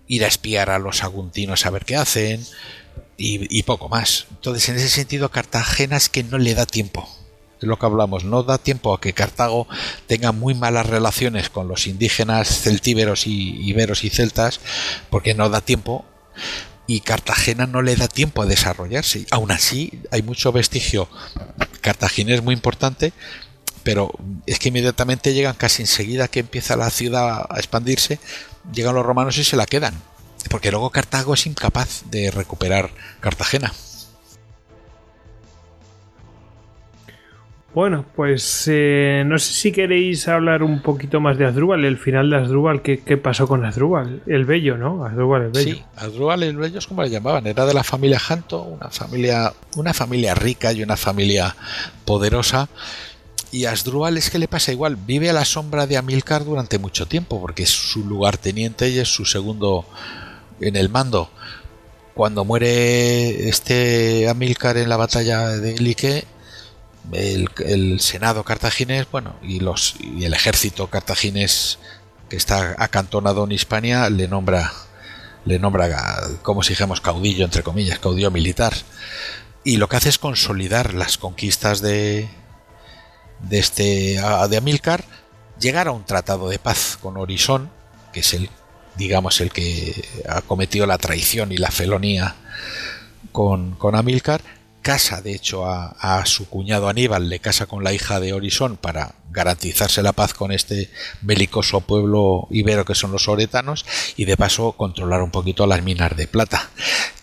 [0.07, 2.45] ir a espiar a los aguntinos a ver qué hacen
[3.18, 4.26] y, poco más.
[4.32, 7.07] Entonces, en ese sentido, Cartagena es que no le da tiempo.
[7.61, 9.68] Es lo que hablamos, no da tiempo a que Cartago
[10.07, 14.60] tenga muy malas relaciones con los indígenas celtíberos y iberos y celtas,
[15.10, 16.03] porque no da tiempo
[16.88, 19.26] y Cartagena no le da tiempo a desarrollarse.
[19.31, 21.07] Aún así, hay mucho vestigio
[21.81, 23.14] cartaginés muy importante,
[23.84, 24.11] pero
[24.45, 28.19] es que inmediatamente llegan casi enseguida que empieza la ciudad a expandirse,
[28.73, 29.93] llegan los romanos y se la quedan,
[30.49, 33.73] porque luego Cartago es incapaz de recuperar Cartagena.
[37.73, 42.29] Bueno, pues eh, no sé si queréis hablar un poquito más de Asdrúbal, el final
[42.29, 44.21] de Asdrúbal, ¿qué, qué pasó con Asdrúbal?
[44.27, 45.03] El Bello, ¿no?
[45.03, 45.75] Asdrúbal el Bello.
[45.75, 49.51] Sí, Asdrúbal el Bello es como le llamaban, era de la familia Janto, una familia,
[49.75, 51.55] una familia rica y una familia
[52.05, 52.69] poderosa.
[53.51, 57.07] Y Asdrúbal es que le pasa igual, vive a la sombra de Amílcar durante mucho
[57.07, 59.85] tiempo, porque es su lugarteniente y es su segundo
[60.61, 61.31] en el mando.
[62.13, 66.25] Cuando muere este Amílcar en la batalla de Lique,
[67.11, 71.80] el, Senado cartaginés, bueno, y, los, y el ejército cartaginés
[72.30, 74.71] que está acantonado en Hispania le nombra,
[75.45, 78.73] le nombra, como si dijéramos, caudillo, entre comillas, caudillo militar.
[79.63, 82.30] Y lo que hace es consolidar las conquistas de,
[83.41, 84.19] de, este,
[84.49, 85.03] de Amílcar,
[85.59, 87.69] llegar a un tratado de paz con Orisón,
[88.11, 88.49] que es el,
[88.95, 92.35] digamos, el que ha cometido la traición y la felonía
[93.31, 93.95] con, con
[94.84, 99.15] casa de hecho a, su cuñado Aníbal, le casa con la hija de Orisón para
[99.31, 100.91] garantizarse la paz con este
[101.22, 103.85] belicoso pueblo ibero que son los oretanos
[104.15, 106.69] y de paso controlar un poquito las minas de plata.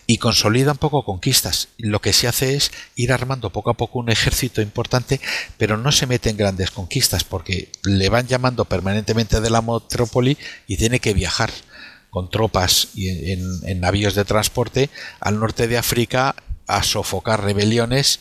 [0.07, 1.69] Y consolida un poco conquistas.
[1.77, 5.21] Lo que se hace es ir armando poco a poco un ejército importante,
[5.57, 10.37] pero no se mete en grandes conquistas porque le van llamando permanentemente de la metrópoli
[10.67, 11.51] y tiene que viajar
[12.09, 14.89] con tropas y en, navíos de transporte
[15.21, 16.35] al norte de África
[16.77, 18.19] a sofocar rebeliones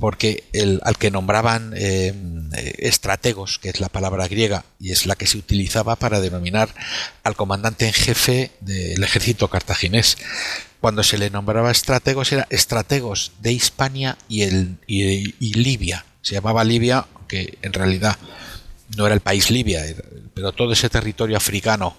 [0.00, 2.14] porque el, al que nombraban eh,
[2.78, 6.74] estrategos, que es la palabra griega y es la que se utilizaba para denominar
[7.22, 10.16] al comandante en jefe del ejército cartaginés.
[10.80, 16.06] Cuando se le nombraba estrategos era estrategos de Hispania y, el, y Libia.
[16.22, 18.16] Se llamaba Libia, aunque en realidad
[18.96, 19.82] no era el país Libia,
[20.34, 21.96] pero todo ese territorio africano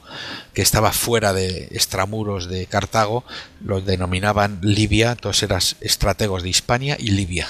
[0.54, 3.24] que estaba fuera de extramuros de Cartago
[3.64, 7.48] lo denominaban Libia, entonces eran estrategos de Hispania y Libia.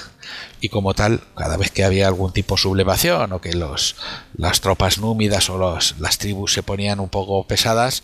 [0.60, 3.96] Y como tal, cada vez que había algún tipo de sublevación o que los,
[4.36, 8.04] las tropas númidas o los, las tribus se ponían un poco pesadas,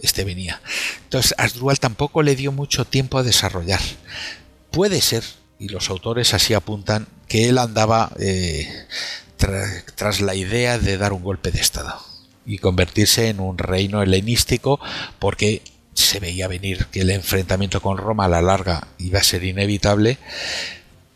[0.00, 0.60] este venía.
[1.04, 3.80] Entonces, Asdrúbal tampoco le dio mucho tiempo a desarrollar.
[4.70, 5.24] Puede ser,
[5.58, 8.86] y los autores así apuntan, que él andaba eh,
[9.38, 11.98] tras la idea de dar un golpe de Estado
[12.44, 14.80] y convertirse en un reino helenístico
[15.18, 15.62] porque
[15.94, 20.18] se veía venir que el enfrentamiento con Roma a la larga iba a ser inevitable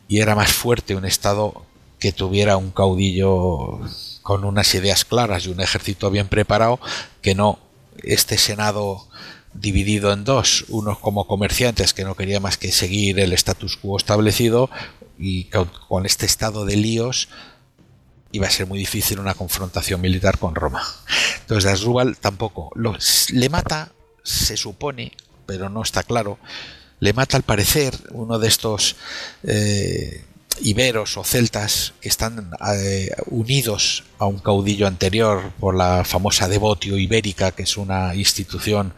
[0.09, 1.65] y era más fuerte un Estado
[1.99, 3.81] que tuviera un caudillo
[4.23, 6.81] con unas ideas claras y un ejército bien preparado
[7.23, 7.59] que no
[8.03, 9.07] este Senado
[9.55, 13.97] dividido en dos, unos como comerciantes que no querían más que seguir el status quo
[13.97, 14.71] establecido
[15.19, 17.29] y con este estado de líos
[18.33, 20.83] iba a ser muy difícil una confrontación militar con Roma.
[21.41, 22.71] Entonces Asdrúbal tampoco.
[22.75, 23.93] le mata,
[24.25, 25.13] se supone,
[25.47, 26.39] pero no está claro.
[26.99, 28.97] Le mata al parecer uno de estos
[29.43, 30.25] eh,
[30.61, 36.97] iberos o celtas que están eh, unidos a un caudillo anterior por la famosa devotio
[36.97, 38.95] ibérica, que es una institución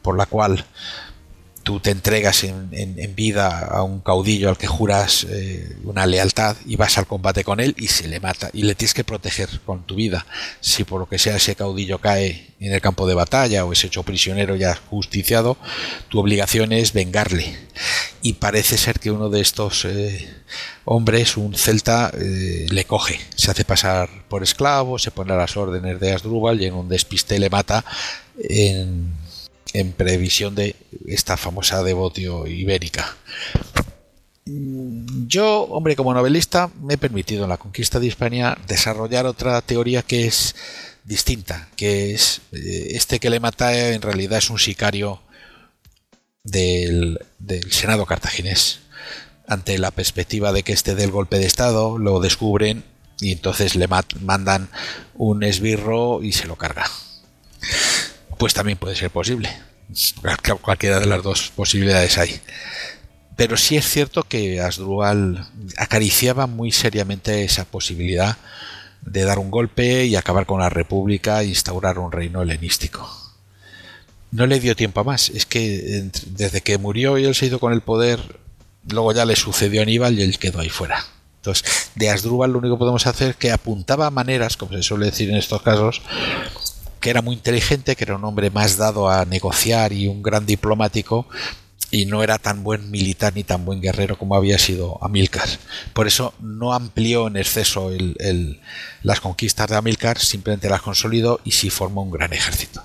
[0.00, 0.64] por la cual
[1.62, 2.70] tú te entregas en,
[3.14, 7.60] vida a un caudillo al que juras eh, una lealtad y vas al combate con
[7.60, 10.26] él y se le mata y le tienes que proteger con tu vida.
[10.60, 13.84] Si por lo que sea ese caudillo cae en el campo de batalla o es
[13.84, 15.56] hecho prisionero ya justiciado,
[16.08, 17.56] tu obligación es vengarle.
[18.22, 20.28] Y parece ser que uno de estos eh,
[20.84, 25.56] hombres, un celta, eh, le coge, se hace pasar por esclavo, se pone a las
[25.56, 27.84] órdenes de Asdrúbal y en un despiste le mata
[28.38, 29.12] en,
[29.72, 30.76] en previsión de
[31.06, 33.16] esta famosa devotio ibérica.
[34.46, 39.60] Mm, Yo, hombre, como novelista, me he permitido en la conquista de Hispania desarrollar otra
[39.62, 40.54] teoría que es
[41.04, 45.20] distinta, que es eh, este que le mata en realidad es un sicario
[46.44, 48.80] del, del Senado cartaginés.
[49.46, 52.84] Ante la perspectiva de que este dé el golpe de Estado, lo descubren
[53.20, 53.88] y entonces le
[54.20, 54.68] mandan
[55.14, 56.86] un esbirro y se lo carga.
[58.42, 59.48] Pues también puede ser posible.
[60.20, 62.40] Cual- Cualquiera de las dos posibilidades hay.
[63.36, 65.46] Pero sí es cierto que Asdrúbal
[65.76, 68.36] acariciaba muy seriamente esa posibilidad
[69.02, 73.08] de dar un golpe y acabar con la República e instaurar un reino helenístico.
[74.32, 75.30] No le dio tiempo a más.
[75.30, 78.40] Es que desde que murió y él se hizo con el poder,
[78.88, 81.04] luego ya le sucedió a Aníbal y él quedó ahí fuera.
[81.36, 85.06] Entonces, de Asdrúbal lo único que podemos hacer es que apuntaba maneras, como se suele
[85.06, 86.02] decir en estos casos,
[87.02, 90.46] que era muy inteligente, que era un hombre más dado a negociar y un gran
[90.46, 91.26] diplomático,
[91.90, 95.48] y no era tan buen militar ni tan buen guerrero como había sido Amílcar.
[95.92, 97.90] Por eso no amplió en exceso
[99.02, 102.82] las conquistas de Amílcar, simplemente las consolidó y sí formó un gran ejército.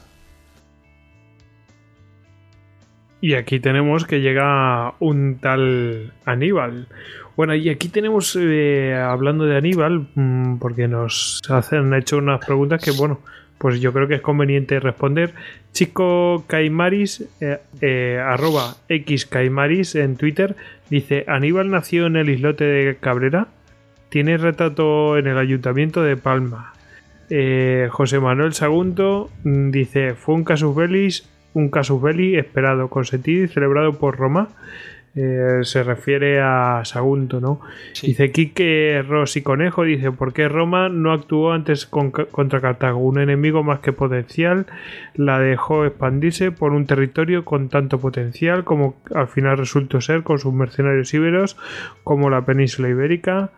[3.21, 6.87] Y aquí tenemos que llega un tal Aníbal.
[7.35, 12.83] Bueno, y aquí tenemos, eh, hablando de Aníbal, mm, porque nos han hecho unas preguntas
[12.83, 13.21] que, bueno,
[13.57, 15.33] pues yo creo que es conveniente responder.
[15.71, 20.55] Chico Caimaris, eh, eh, arroba xcaimaris en Twitter,
[20.89, 23.47] dice, Aníbal nació en el islote de Cabrera,
[24.09, 26.73] tiene retrato en el ayuntamiento de Palma.
[27.29, 31.09] Eh, José Manuel Sagunto mm, dice, fue un casus belli,
[31.53, 34.49] un casus belli esperado, consentido y celebrado por Roma.
[35.19, 37.59] Eh, se refiere a Sagunto, ¿no?
[37.93, 38.07] Sí.
[38.07, 42.99] Dice Quique Rossi Conejo, dice, ¿por qué Roma no actuó antes con- contra Cartago?
[42.99, 44.67] Un enemigo más que potencial
[45.15, 50.37] la dejó expandirse por un territorio con tanto potencial como al final resultó ser con
[50.37, 51.57] sus mercenarios íberos
[52.03, 53.49] como la península ibérica,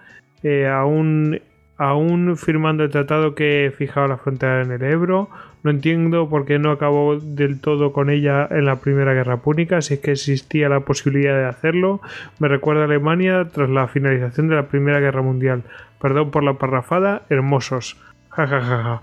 [0.44, 1.42] eh, aún,
[1.78, 5.30] aún firmando el tratado que fijaba la frontera en el Ebro.
[5.64, 9.82] No entiendo por qué no acabó del todo con ella en la Primera Guerra Púnica,
[9.82, 12.02] si es que existía la posibilidad de hacerlo.
[12.40, 15.64] Me recuerda a Alemania tras la finalización de la Primera Guerra Mundial.
[16.02, 17.98] Perdón por la parrafada, hermosos.
[18.32, 19.02] Ja, ja, ja, ja.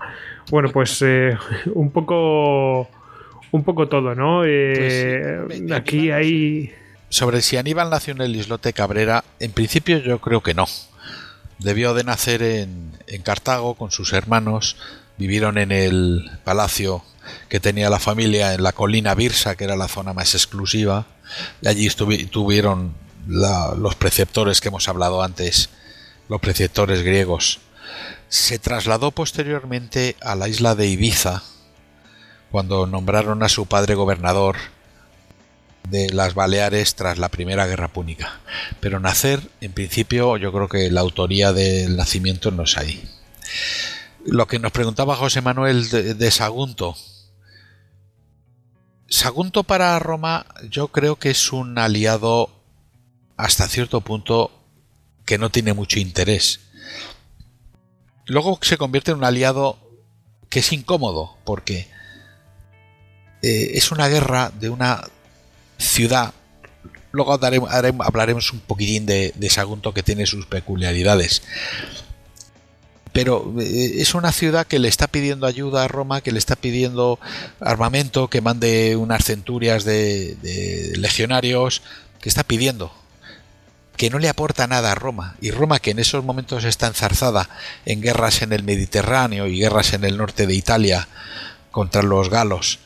[0.49, 1.37] Bueno, pues eh,
[1.75, 2.89] un poco
[3.51, 4.43] un poco todo, ¿no?
[4.45, 4.73] Eh,
[5.45, 5.61] Pues sí.
[5.63, 6.71] Me- me- aquí hay
[7.09, 10.65] Sobre si Aníbal nació en el islote Cabrera, en principio yo creo que no.
[11.59, 14.77] Debió de nacer en, en Cartago con sus hermanos,
[15.17, 17.03] vivieron en el palacio
[17.49, 21.05] que tenía la familia en la colina Birsa, que era la zona más exclusiva,
[21.61, 22.93] y allí tuvieron
[23.27, 25.69] la- los preceptores que hemos hablado antes,
[26.29, 27.59] los preceptores griegos.
[28.29, 31.43] Se trasladó posteriormente a la isla de Ibiza,
[32.51, 34.55] cuando nombraron a su padre gobernador
[35.89, 38.39] de las Baleares tras la Primera Guerra Púnica.
[38.79, 43.09] Pero nacer, en principio, yo creo que la autoría del nacimiento no es ahí.
[44.27, 46.95] Lo que nos preguntaba José Manuel de, Sagunto.
[49.09, 52.51] Sagunto para Roma yo creo que es un aliado
[53.37, 54.51] hasta cierto punto
[55.25, 56.59] que no tiene mucho interés.
[58.25, 59.79] Luego se convierte en un aliado
[60.49, 61.87] que es incómodo porque
[63.41, 65.03] eh, es una guerra de una
[65.77, 66.33] ciudad.
[67.11, 67.69] Luego daremos-
[68.03, 71.43] hablaremos un poquitín de Sagunto que tiene sus peculiaridades.
[73.17, 76.55] Pero eh, es una ciudad que le está pidiendo ayuda a Roma, que le está
[76.55, 77.19] pidiendo
[77.59, 81.81] armamento, que mande unas centurias de, de legionarios,
[82.21, 82.93] que está pidiendo,
[83.95, 85.35] que no le aporta nada a Roma.
[85.41, 87.49] Y Roma, que en esos momentos está enzarzada
[87.87, 91.07] en guerras en el Mediterráneo y guerras en el norte de Italia
[91.71, 92.77] contra los galos,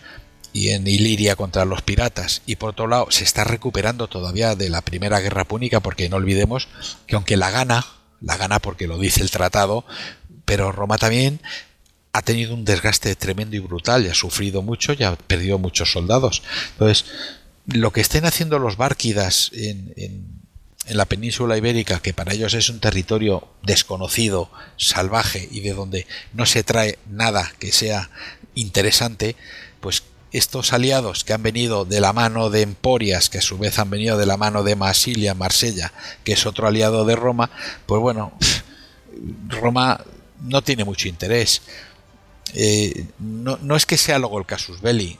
[0.53, 4.69] y en Iliria contra los piratas y por otro lado se está recuperando todavía de
[4.69, 6.67] la primera guerra púnica porque no olvidemos
[7.07, 7.85] que aunque la gana
[8.21, 9.85] la gana porque lo dice el tratado
[10.51, 11.39] pero Roma también
[12.11, 15.93] ha tenido un desgaste tremendo y brutal y ha sufrido mucho y ha perdido muchos
[15.93, 16.43] soldados.
[16.73, 17.05] Entonces
[17.67, 20.25] lo que estén haciendo los bárquidas en, en,
[20.87, 26.05] en la península ibérica que para ellos es un territorio desconocido salvaje y de donde
[26.33, 28.09] no se trae nada que sea
[28.53, 29.37] interesante
[29.79, 33.79] pues estos aliados que han venido de la mano de Emporias, que a su vez
[33.79, 35.93] han venido de la mano de Masilia, Marsella,
[36.25, 37.51] que es otro aliado de Roma,
[37.85, 38.33] pues bueno,
[39.47, 40.03] Roma
[40.41, 41.61] no tiene mucho interés.
[42.53, 45.17] Eh, no, no, es que sea luego el casus belli.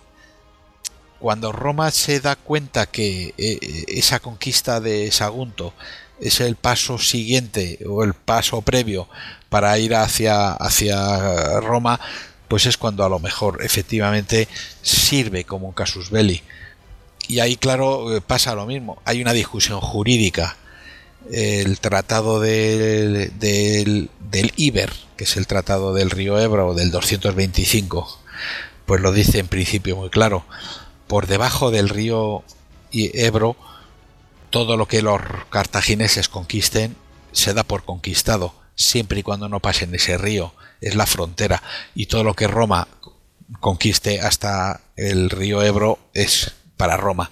[1.19, 5.74] Cuando Roma se da cuenta que eh, esa conquista de Sagunto
[6.19, 9.08] es el paso siguiente o el paso previo
[9.50, 12.00] para ir hacia, hacia Roma,
[12.48, 14.48] pues es cuando a lo mejor efectivamente
[14.82, 16.41] sirve como un casus belli.
[17.27, 19.01] Y ahí, claro, eh, pasa lo mismo.
[19.06, 20.58] Hay una discusión jurídica.
[21.32, 28.19] El tratado del, del, del Iber, que es el tratado del río Ebro del 225,
[28.85, 30.45] pues lo dice en principio muy claro.
[31.08, 32.43] Por debajo del río
[32.93, 33.58] Ebro,
[34.50, 36.95] todo lo que los cartagineses conquisten
[37.34, 41.61] se da por conquistado, siempre y cuando no pasen ese río, es la frontera,
[41.93, 42.88] y todo lo que Roma
[43.60, 47.32] conquiste hasta el río Ebro es para Roma.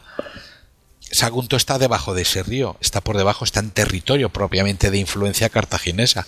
[1.11, 5.49] Sagunto está debajo de ese río, está por debajo, está en territorio propiamente de influencia
[5.49, 6.27] cartaginesa.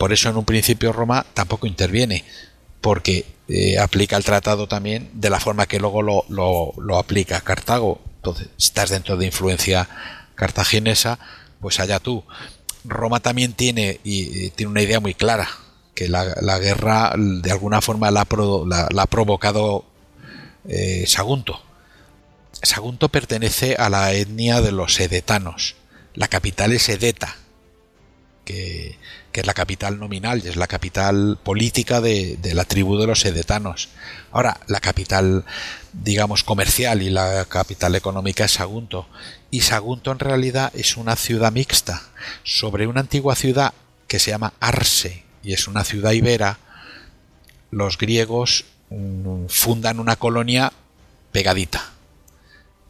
[0.00, 2.24] Por eso en un principio Roma tampoco interviene,
[2.80, 8.00] porque eh, aplica el tratado también de la forma que luego lo, lo, aplica Cartago.
[8.16, 9.90] Entonces, estás dentro de influencia
[10.36, 11.18] cartaginesa,
[11.60, 12.24] pues allá tú.
[12.82, 15.50] Roma también tiene, y, tiene una idea muy clara,
[15.94, 19.84] que la, la guerra de alguna forma la ha provocado
[20.66, 21.60] eh, Sagunto.
[22.62, 25.76] Sagunto pertenece a la etnia de los edetanos.
[26.14, 27.36] La capital es Edeta,
[28.46, 28.98] que,
[29.32, 33.24] que, es la capital nominal y es la capital política de, la tribu de los
[33.24, 33.88] edetanos.
[34.32, 35.44] Ahora, la capital,
[35.92, 39.08] digamos, comercial y la capital económica es Sagunto.
[39.50, 42.02] Y Sagunto en realidad es una ciudad mixta
[42.44, 43.74] sobre una antigua ciudad
[44.06, 46.58] que se llama Arse y es una ciudad ibera.
[47.70, 50.72] Los griegos mmm, fundan una colonia
[51.32, 51.92] pegadita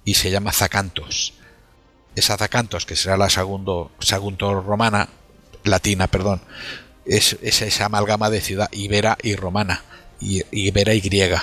[0.04, 1.34] y se llama Zacantos.
[2.16, 5.08] Esa Zacantos, que será la Sagunto, Sagunto romana,
[5.64, 6.40] latina, perdón,
[7.04, 9.82] es, es, esa amalgama de ciudad ibera y romana,
[10.20, 11.42] y, ibera y griega.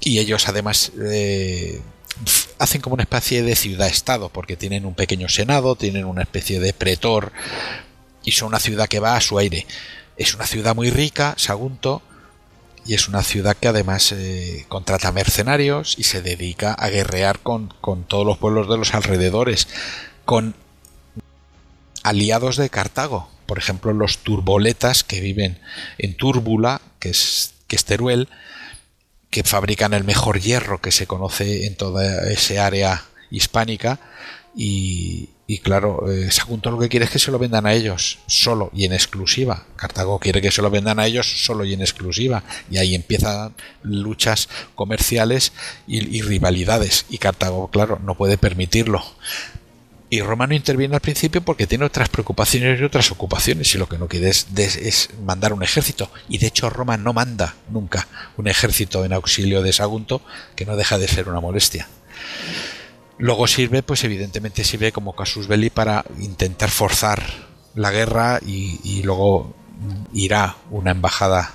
[0.00, 1.80] Y ellos además eh,
[2.58, 6.72] hacen como una especie de ciudad-estado, porque tienen un pequeño senado, tienen una especie de
[6.72, 7.32] pretor,
[8.22, 9.66] y son una ciudad que va a su aire.
[10.16, 12.02] Es una ciudad muy rica, Sagunto,
[12.86, 17.72] y es una ciudad que además eh, contrata mercenarios y se dedica a guerrear con,
[17.80, 19.68] con todos los pueblos de los alrededores,
[20.24, 20.54] con
[22.04, 25.58] aliados de Cartago, por ejemplo los turboletas que viven
[25.98, 28.28] en Túrbula, que es, que es Teruel,
[29.30, 33.98] que fabrican el mejor hierro que se conoce en toda ese área hispánica
[34.56, 35.28] y,
[35.62, 38.84] claro, eh, Sagunto lo que quiere es que se lo vendan a ellos solo y
[38.84, 39.66] en exclusiva.
[39.76, 42.44] Cartago quiere que se lo vendan a ellos solo y en exclusiva.
[42.70, 45.52] Y ahí empiezan luchas comerciales
[45.88, 47.06] y rivalidades.
[47.10, 49.04] Y Cartago, claro, no puede permitirlo.
[50.14, 53.88] Y Roma no interviene al principio porque tiene otras preocupaciones y otras ocupaciones y lo
[53.88, 56.08] que no quiere es, mandar un ejército.
[56.28, 60.22] Y de hecho Roma no manda nunca un ejército en auxilio de Sagunto,
[60.54, 61.88] que no deja de ser una molestia.
[63.18, 67.20] Luego sirve, pues evidentemente sirve como casus belli para intentar forzar
[67.74, 69.52] la guerra y luego
[70.12, 71.54] irá una embajada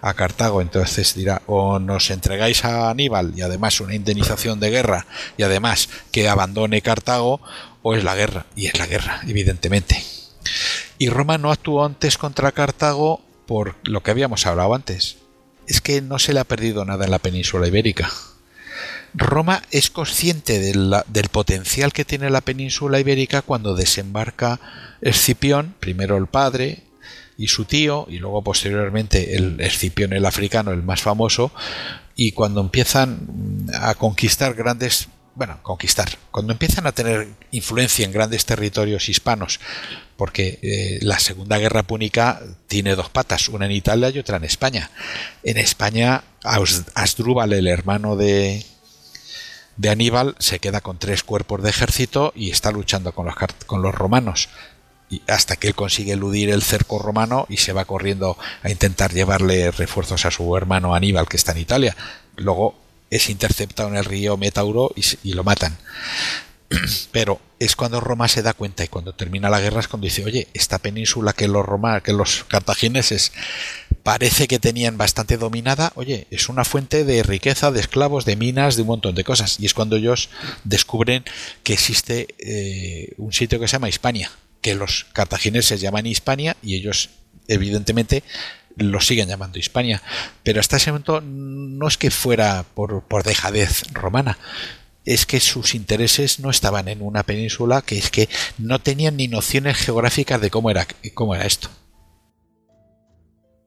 [0.00, 5.06] a Cartago, entonces dirá o nos entregáis a Aníbal y además una indemnización de guerra
[5.36, 7.40] y además que abandone Cartago
[7.82, 10.02] o es la guerra y es la guerra evidentemente
[10.98, 15.16] y Roma no actuó antes contra Cartago por lo que habíamos hablado antes.
[15.66, 18.10] Es que no se le ha perdido nada en la península ibérica.
[19.14, 24.60] Roma es consciente del potencial que tiene la península ibérica cuando desembarca
[25.00, 26.82] Escipión, primero el padre,
[27.38, 31.52] y su tío, y luego posteriormente el Escipión el africano, el más famoso,
[32.14, 38.46] y cuando empiezan a conquistar grandes, bueno, conquistar, cuando empiezan a tener influencia en grandes
[38.46, 39.60] territorios hispanos,
[40.16, 44.44] porque eh, la Segunda Guerra Púnica tiene dos patas, una en Italia y otra en
[44.44, 44.90] España.
[45.42, 46.24] En España,
[46.94, 48.64] Asdrúbal, el hermano de,
[49.76, 53.34] de Aníbal, se queda con tres cuerpos de ejército y está luchando con los,
[53.66, 54.48] con los romanos
[55.28, 59.70] hasta que él consigue eludir el cerco romano y se va corriendo a intentar llevarle
[59.70, 61.96] refuerzos a su hermano Aníbal que está en Italia.
[62.36, 62.74] Luego
[63.10, 65.76] es interceptado en el río Metauro y, lo matan.
[67.12, 70.24] Pero es cuando Roma se da cuenta y cuando termina la guerra es cuando dice,
[70.24, 73.32] oye, esta península que los Roma, que los cartagineses
[74.02, 78.76] parece que tenían bastante dominada, oye, es una fuente de riqueza, de esclavos, de minas,
[78.76, 79.58] de un montón de cosas.
[79.60, 80.28] Y es cuando ellos
[80.64, 81.24] descubren
[81.62, 84.30] que existe eh, un sitio que se llama Hispania,
[84.66, 87.10] que los cartagineses llaman Hispania y ellos
[87.46, 88.24] evidentemente
[88.76, 90.02] lo siguen llamando Hispania,
[90.42, 94.38] pero hasta ese momento no es que fuera por, por dejadez romana,
[95.04, 98.28] es que sus intereses no estaban en una península que es que
[98.58, 101.68] no tenían ni nociones geográficas de cómo era, cómo era esto.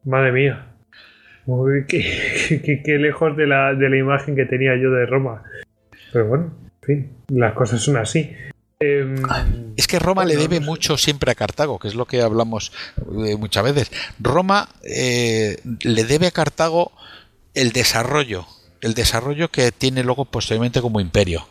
[0.04, 0.66] Madre mía.
[1.88, 5.44] Qué- qué lejos de la, de la imagen que tenía yo de Roma.
[6.12, 8.36] Pero bueno, en fin, las cosas son así.
[8.82, 9.18] Em,
[9.76, 12.72] Es que Roma le debe mucho siempre a Cartago, que es lo que hablamos
[13.26, 13.92] eh, muchas veces.
[14.20, 16.94] Roma eh, le debe a Cartago
[17.54, 18.48] el desarrollo,
[18.80, 21.46] el desarrollo que tiene luego posteriormente como imperio.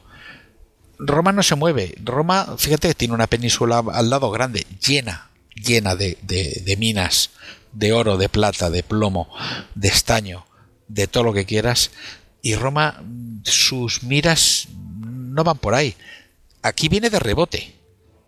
[0.99, 1.95] Roma no se mueve.
[2.03, 7.31] Roma, fíjate que tiene una península al lado grande, llena, llena de, de- de minas,
[7.73, 9.29] de oro, de plata, de plomo,
[9.75, 10.47] de estaño,
[10.89, 11.91] de todo lo que quieras.
[12.41, 15.95] Y Roma, mm, sus miras no van por ahí.
[16.63, 17.75] Aquí viene de rebote.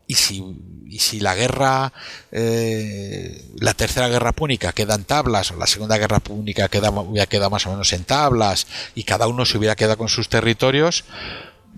[0.07, 0.43] Y si,
[0.87, 1.93] y si la guerra,
[2.33, 7.27] eh, la tercera guerra púnica queda en tablas, o la segunda guerra púnica queda, hubiera
[7.27, 11.05] quedado más o menos en tablas, y cada uno se hubiera quedado con sus territorios,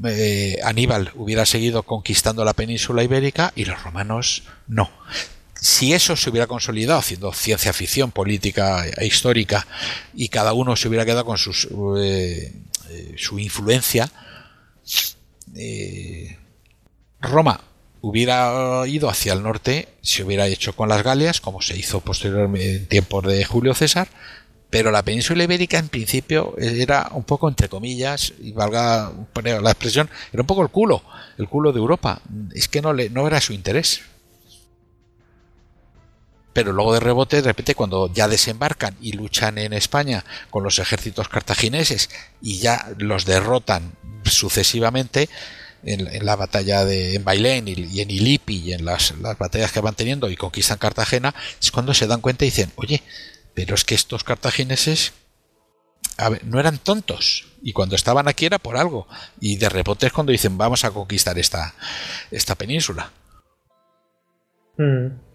[0.05, 4.91] eh, Aníbal hubiera seguido conquistando la península ibérica y los romanos no.
[5.63, 9.65] Si eso se hubiera consolidado haciendo ciencia ficción política e histórica
[10.13, 12.53] y cada uno se hubiera quedado con sus, eh,
[12.91, 14.11] eh, su influencia,
[15.55, 16.37] eh,
[17.23, 17.61] Roma
[18.01, 22.77] hubiera ido hacia el norte, se hubiera hecho con las Galias, como se hizo posteriormente
[22.77, 24.09] en tiempos de Julio César,
[24.71, 30.11] pero la península ibérica en principio era un poco entre comillas, y valga la expresión,
[30.33, 31.03] era un poco el culo,
[31.39, 32.21] el culo de Europa.
[32.55, 34.01] Es que no, le, no era su interés.
[36.55, 40.79] Pero luego de rebote, de repente, cuando ya desembarcan y luchan en España con los
[40.79, 42.11] ejércitos cartagineses
[42.41, 43.93] y ya los derrotan
[44.25, 45.29] sucesivamente,
[45.85, 49.81] en, la batalla de en Bailén y, en Ilipi y en las, las, batallas que
[49.81, 53.03] van teniendo y conquistan Cartagena, es cuando se dan cuenta y dicen, oye,
[53.55, 55.13] pero es que estos cartagineses
[56.45, 59.07] no eran tontos y cuando estaban aquí era por algo
[59.41, 61.75] y de rebote es cuando dicen vamos a conquistar esta,
[62.31, 63.11] esta península.
[64.77, 65.32] Mm.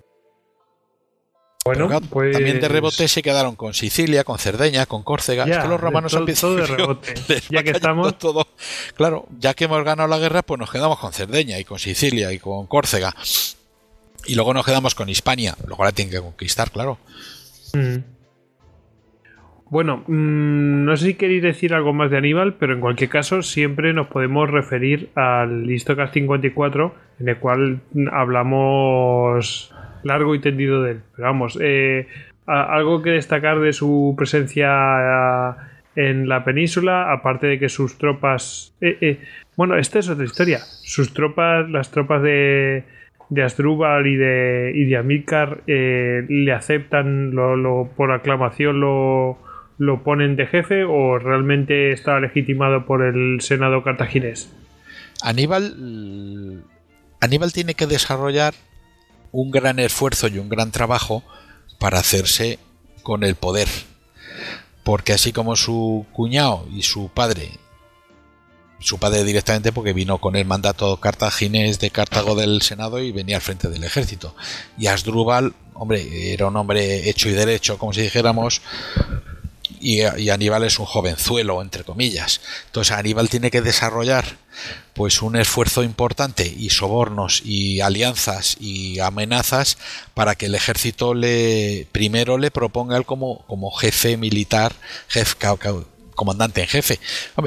[1.67, 2.33] Bueno, claro, pues...
[2.33, 5.45] también de rebote se quedaron con Sicilia, con Cerdeña, con Córcega.
[5.45, 7.13] Ya, es que los romanos todo, todo de rebote.
[7.49, 8.17] Ya que estamos.
[8.17, 8.47] Todo.
[8.95, 12.31] Claro, ya que hemos ganado la guerra, pues nos quedamos con Cerdeña y con Sicilia
[12.31, 13.13] y con Córcega.
[14.25, 15.55] Y luego nos quedamos con Hispania.
[15.65, 16.97] Luego la tienen que conquistar, claro.
[17.73, 18.17] Mm.
[19.69, 23.41] Bueno, mmm, no sé si queréis decir algo más de Aníbal, pero en cualquier caso
[23.41, 27.81] siempre nos podemos referir al Listocast 54, en el cual
[28.11, 31.01] hablamos largo y tendido de él.
[31.15, 32.07] Pero vamos, eh,
[32.45, 35.57] algo que destacar de su presencia
[35.95, 38.73] en la península, aparte de que sus tropas...
[38.81, 39.19] Eh, eh,
[39.55, 40.59] bueno, esta es otra historia.
[40.59, 42.83] Sus tropas, las tropas de,
[43.29, 49.39] de Asdrúbal y de, y de Amílcar eh, le aceptan lo, por aclamación, lo,
[49.79, 54.53] lo ponen de jefe o realmente está legitimado por el Senado cartaginés.
[55.23, 56.61] Aníbal,
[57.19, 58.53] Aníbal tiene que desarrollar
[59.31, 61.23] un gran esfuerzo y un gran trabajo
[61.79, 62.59] para hacerse
[63.03, 63.67] con el poder.
[64.83, 67.51] Porque así como su cuñado y su padre,
[68.79, 73.37] su padre directamente porque vino con el mandato cartaginés de Cartago del Senado y venía
[73.37, 74.35] al frente del ejército.
[74.77, 78.61] Y Asdrúbal, hombre, era un hombre hecho y derecho, como si dijéramos,
[79.79, 82.41] y, y, Aníbal es un jovenzuelo, entre comillas.
[82.67, 84.37] Entonces Aníbal tiene que desarrollar
[84.97, 89.77] pues un esfuerzo importante y sobornos y alianzas y amenazas
[90.15, 94.73] para que el ejército le primero le proponga él como, como jefe militar,
[95.07, 95.35] jefe,
[96.15, 96.99] comandante en jefe.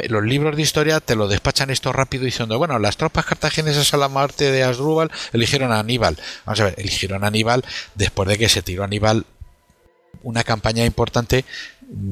[0.08, 3.96] Los libros de historia te lo despachan esto rápido diciendo, bueno, las tropas cartaginesas a
[3.96, 6.16] la muerte de Asdrúbal eligieron a Aníbal.
[6.46, 7.64] Vamos a ver, eligieron a Aníbal
[7.96, 9.26] después de que se tiró a Aníbal
[10.22, 11.44] una campaña importante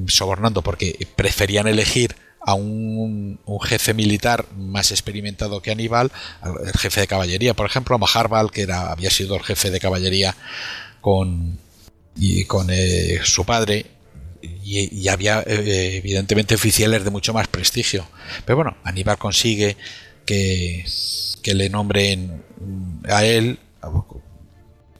[0.09, 2.17] sobornando porque preferían elegir
[2.49, 6.11] a un, jefe militar más experimentado que Aníbal,
[6.43, 9.79] el jefe de caballería, por ejemplo, a Maharbal, que era, había sido el jefe de
[9.79, 10.35] caballería
[11.03, 11.59] con,
[12.17, 13.85] y con eh, su padre,
[14.65, 18.09] y, había eh, evidentemente oficiales de mucho más prestigio.
[18.47, 19.77] Pero bueno, Aníbal consigue
[20.25, 20.87] que,
[21.43, 22.45] que le nombren
[23.11, 23.59] a él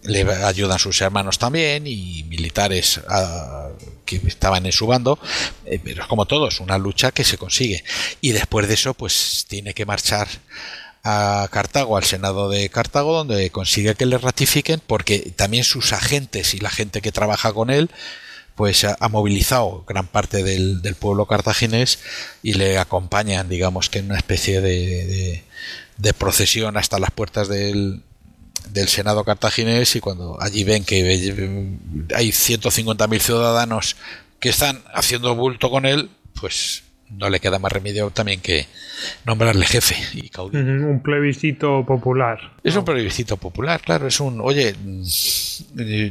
[0.03, 3.01] le ayudan sus hermanos también y militares
[4.09, 5.19] que estaban en su bando,
[5.67, 7.85] eh, pero es como todo, es una lucha que se consigue.
[8.23, 10.29] Y después de eso, pues tiene que marchar
[11.05, 16.55] a Cartago, al Senado de Cartago, donde consigue que le ratifiquen, porque también sus agentes
[16.55, 17.91] y la gente que trabaja con él,
[18.57, 22.01] pues ha, movilizado gran parte del, del, pueblo cartaginés
[22.43, 25.45] y le acompañan, digamos que en una especie de, de,
[25.97, 28.03] de procesión hasta las puertas del,
[28.73, 31.03] del Senado cartaginés y cuando allí ven que
[32.15, 33.97] hay 150.000 ciudadanos
[34.41, 38.67] que están haciendo bulto con él, pues no le queda más remedio también que
[39.25, 40.61] nombrarle jefe y caudillo.
[40.61, 42.39] Un plebiscito popular.
[42.63, 45.03] Es un plebiscito popular, claro, es un, oye, mm,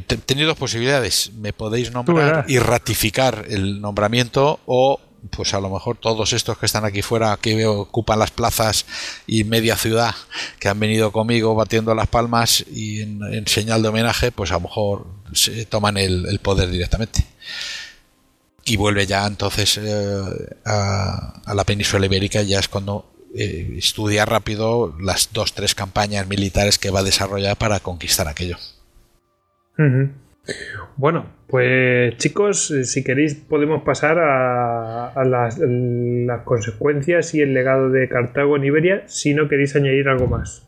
[0.08, 5.00] te- tenéis dos posibilidades, me podéis nombrar y ratificar el nombramiento o
[5.32, 8.86] pues a lo mejor todos estos que están aquí fuera que ocupan las plazas
[9.26, 10.16] y media ciudad
[10.60, 14.62] que han venido conmigo batiendo las palmas y en, señal de homenaje pues a lo
[14.62, 17.26] mejor se toman el, poder directamente
[18.66, 24.26] y vuelve ya entonces eh, a, a la península ibérica ya es cuando eh, estudia
[24.26, 28.58] rápido las dos tres campañas militares que va a desarrollar para conquistar aquello.
[30.96, 37.54] Bueno, pues chicos, eh, si queréis podemos pasar a, a las, las consecuencias y el
[37.54, 40.64] legado de Cartago en Iberia, si no queréis añadir algo más.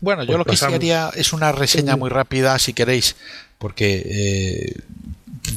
[0.00, 3.16] Bueno, yo Pues lo que sí haría es una reseña muy rápida, si queréis,
[3.58, 4.74] porque eh,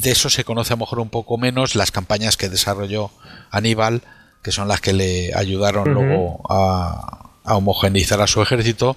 [0.00, 3.10] de eso se conoce a lo mejor un poco menos las campañas que desarrolló
[3.50, 4.02] Aníbal,
[4.42, 8.96] que son las que le ayudaron luego a, a homogeneizar a su ejército.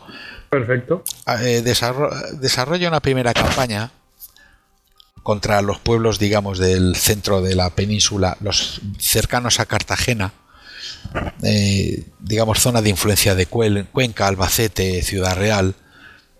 [0.51, 1.03] Perfecto.
[1.43, 3.91] Eh, desarro- desarrolla una primera campaña
[5.23, 10.33] contra los pueblos, digamos, del centro de la península, los cercanos a Cartagena,
[11.43, 15.75] eh, digamos, zona de influencia de Cuenca, Albacete, Ciudad Real.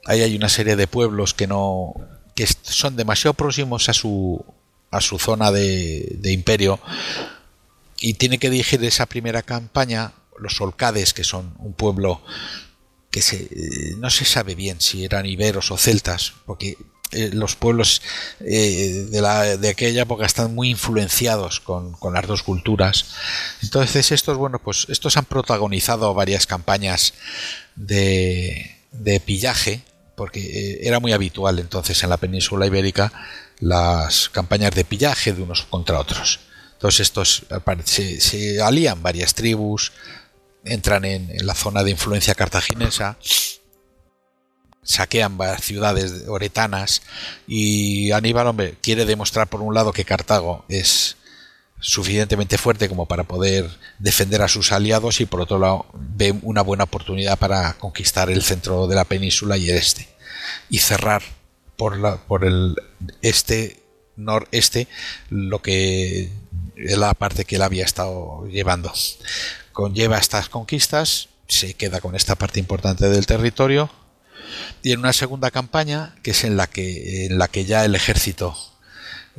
[0.05, 1.93] Ahí hay una serie de pueblos que no
[2.35, 4.43] que son demasiado próximos a su
[4.91, 6.79] a su zona de, de imperio
[7.99, 12.21] y tiene que dirigir esa primera campaña los Solcades, que son un pueblo
[13.11, 16.77] que se, eh, no se sabe bien si eran iberos o celtas, porque
[17.11, 18.03] eh, los pueblos
[18.39, 23.05] eh, de, la, de aquella época están muy influenciados con, las dos culturas.
[23.63, 27.15] Entonces estos, bueno, pues estos han protagonizado varias campañas
[27.75, 29.81] de, de pillaje,
[30.15, 33.11] porque eh, era muy habitual entonces en la península ibérica
[33.59, 36.41] las campañas de pillaje de unos contra otros.
[36.73, 37.45] Entonces estos
[37.85, 39.93] se, se alían varias tribus,
[40.63, 43.17] entran en, en la zona de influencia cartaginesa,
[44.89, 47.03] saquean ciudades oretanas
[47.47, 51.15] y Aníbal, hombre, quiere demostrar por un lado que Cartago es
[51.79, 53.69] suficientemente fuerte como para poder
[53.99, 58.41] defender a sus aliados y por otro lado ve una buena oportunidad para conquistar el
[58.41, 60.09] centro de la península y el este
[60.69, 61.21] y cerrar
[61.77, 62.75] por la por el
[63.21, 63.83] este
[64.15, 64.87] noreste
[65.29, 66.31] lo que
[66.75, 68.91] es la parte que él había estado llevando.
[69.71, 73.91] Conlleva estas conquistas se queda con esta parte importante del territorio
[74.83, 77.95] y en una segunda campaña que es en la que en la que ya el
[77.95, 78.55] ejército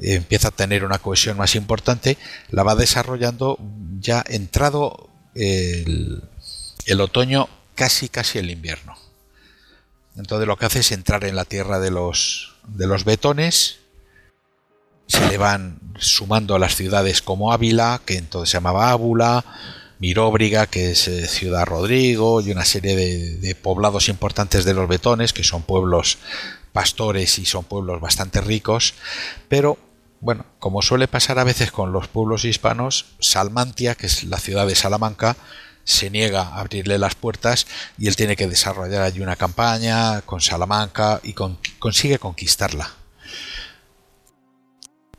[0.01, 2.19] eh, empieza a tener una cohesión más importante
[2.51, 3.59] la va desarrollando
[4.01, 6.23] ya entrado el,
[7.01, 8.97] otoño casi casi el invierno.
[10.17, 13.79] Entonces lo que hace es entrar en la tierra de los de los betones
[15.07, 19.45] se le van sumando a las ciudades como Ávila que entonces se llamaba Ábula
[20.01, 25.33] Miróbriga, que es eh, Ciudad Rodrigo, y una serie de, poblados importantes de los Betones,
[25.33, 26.19] que son pueblos
[26.73, 28.95] pastores y son pueblos bastante ricos,
[29.49, 29.79] pero
[30.20, 34.67] bueno, como suele pasar a veces con los pueblos hispanos, Salmantia, que es la ciudad
[34.67, 35.37] de Salamanca,
[35.85, 37.67] se niega a abrirle las puertas
[37.99, 43.00] y él tiene que desarrollar allí una campaña con Salamanca y con- consigue conquistarla.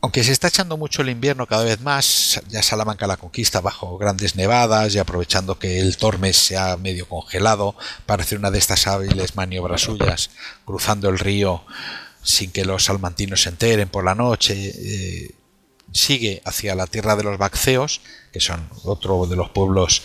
[0.02, 3.98] Aunque se está echando mucho el invierno cada vez más, ya Salamanca la conquista bajo
[3.98, 8.58] grandes nevadas y aprovechando que el Tormes se ha medio congelado para hacer una de
[8.58, 10.30] estas hábiles maniobras suyas,
[10.64, 11.62] cruzando el río
[12.20, 15.30] sin que los salmantinos se enteren por la noche, eh,
[15.92, 18.00] sigue hacia la tierra de los Bacceos,
[18.32, 20.02] que son otro de los pueblos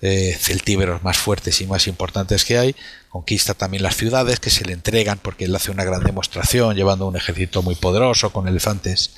[0.00, 2.76] eh, celtíberos más fuertes y más importantes que hay,
[3.08, 7.06] conquista también las ciudades que se le entregan porque él hace una gran demostración llevando
[7.06, 9.12] un ejército muy poderoso con elefantes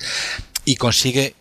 [0.65, 1.35] y consigue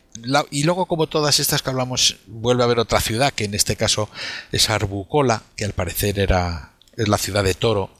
[0.50, 3.76] y luego como todas estas que hablamos vuelve a haber otra ciudad que en este
[3.76, 4.08] caso
[4.50, 7.99] es Arbucola que al parecer era es la ciudad de Toro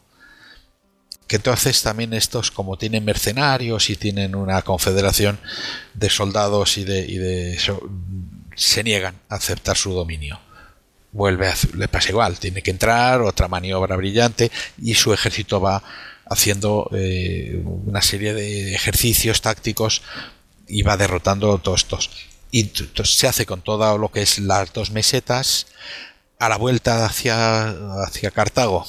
[1.30, 5.38] que entonces también estos como tienen mercenarios y tienen una confederación
[5.94, 7.56] de soldados y de, y de
[8.56, 10.40] se niegan a aceptar su dominio.
[11.12, 14.50] Vuelve a, le pasa igual tiene que entrar otra maniobra brillante
[14.82, 15.84] y su ejército va
[16.28, 20.02] haciendo eh, una serie de ejercicios tácticos
[20.66, 22.10] y va derrotando todos estos.
[22.50, 22.72] Y
[23.04, 25.68] se hace con todo lo que es las dos mesetas
[26.40, 27.68] a la vuelta hacia
[28.02, 28.84] hacia Cartago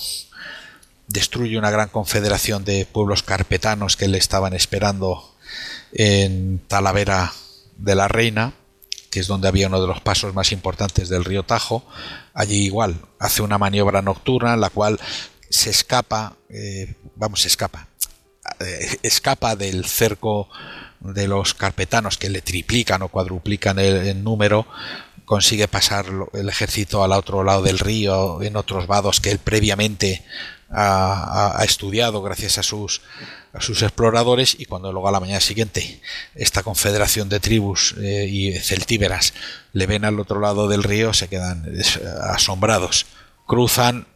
[1.12, 5.36] destruye una gran confederación de pueblos carpetanos que le estaban esperando
[5.92, 7.34] en Talavera
[7.78, 8.54] de la Reina,
[9.10, 11.86] que es donde había uno de los pasos más importantes del río Tajo.
[12.34, 15.00] Allí igual hace una maniobra nocturna en la cual
[15.50, 17.88] se escapa, eh, vamos, se escapa,
[18.60, 20.48] eh, escapa del cerco
[21.02, 24.66] de los carpetanos que le triplican o cuadruplican el, el número,
[25.32, 30.26] consigue pasar el ejército al otro lado del río en otros vados que él previamente
[30.70, 33.02] ha, estudiado gracias a sus,
[33.54, 36.02] a sus exploradores y cuando luego a la mañana siguiente
[36.36, 39.34] esta confederación de tribus eh, y celtíberas
[39.72, 43.06] le ven al otro lado del río se quedan es, asombrados.
[43.48, 44.08] Cruzan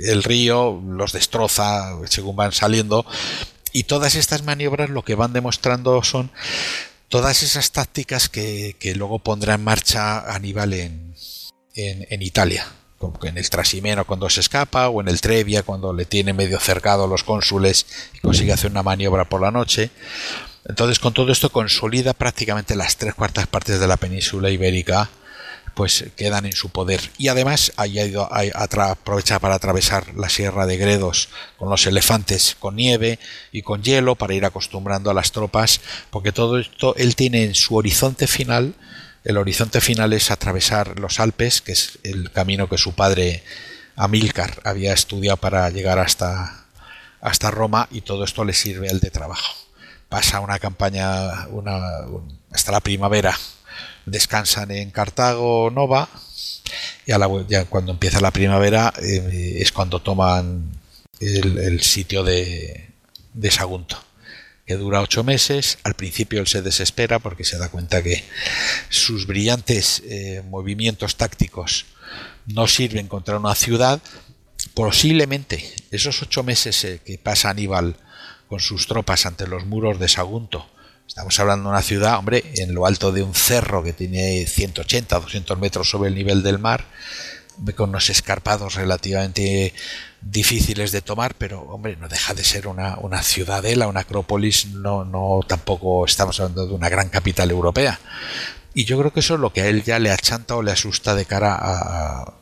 [0.00, 3.04] el río los destroza según van saliendo
[3.70, 6.30] y todas estas maniobras lo que van demostrando son
[7.08, 11.14] todas esas tácticas que, que luego pondrá en marcha Aníbal en,
[11.74, 12.66] en, en Italia
[12.98, 16.58] como en el Trasimeno cuando se escapa o en el Trevia cuando le tiene medio
[16.58, 19.90] cercado a los cónsules y consigue hacer una maniobra por la noche.
[20.66, 25.10] Entonces con todo esto consolida prácticamente las tres cuartas partes de la península ibérica
[25.76, 27.02] pues quedan en su poder.
[27.18, 28.66] Y además ha ido a,
[29.40, 33.18] para atravesar la sierra de Gredos con los elefantes con nieve
[33.52, 37.54] y con hielo para ir acostumbrando a las tropas porque todo esto él tiene en
[37.54, 38.74] su horizonte final
[39.22, 43.44] el horizonte final es atravesar los Alpes que es el camino que su padre
[43.96, 46.64] Amílcar había estudiado para llegar hasta
[47.20, 49.54] hasta Roma y todo esto le sirve al de trabajo.
[50.08, 51.48] Pasa una campaña
[52.50, 53.36] hasta la primavera
[54.06, 56.08] descansan en Cartago Nova
[57.04, 57.28] y a la,
[57.68, 60.70] cuando empieza la primavera eh, es cuando toman
[61.20, 62.90] el, el sitio de,
[63.34, 64.06] de Sagunto
[64.66, 65.78] que dura ocho meses.
[65.84, 68.24] Al principio él se desespera porque se da cuenta que
[68.88, 71.86] sus brillantes eh, movimientos tácticos
[72.46, 74.02] no sirven contra una ciudad.
[74.74, 77.96] Posiblemente esos ocho meses eh, que pasa Aníbal
[78.48, 80.68] con sus tropas ante los muros de Sagunto,
[81.16, 85.18] estamos hablando de una ciudad, hombre, en lo alto de un cerro que tiene 180,
[85.18, 86.84] 200 metros sobre el nivel del mar,
[87.74, 89.72] con unos escarpados relativamente
[90.20, 95.06] difíciles de tomar, pero hombre, no deja de ser una, una ciudadela, una acrópolis, no,
[95.06, 97.98] no tampoco estamos hablando de una gran capital europea.
[98.74, 100.72] Y yo creo que eso es lo que a él ya le achanta o le
[100.72, 102.34] asusta de cara a, a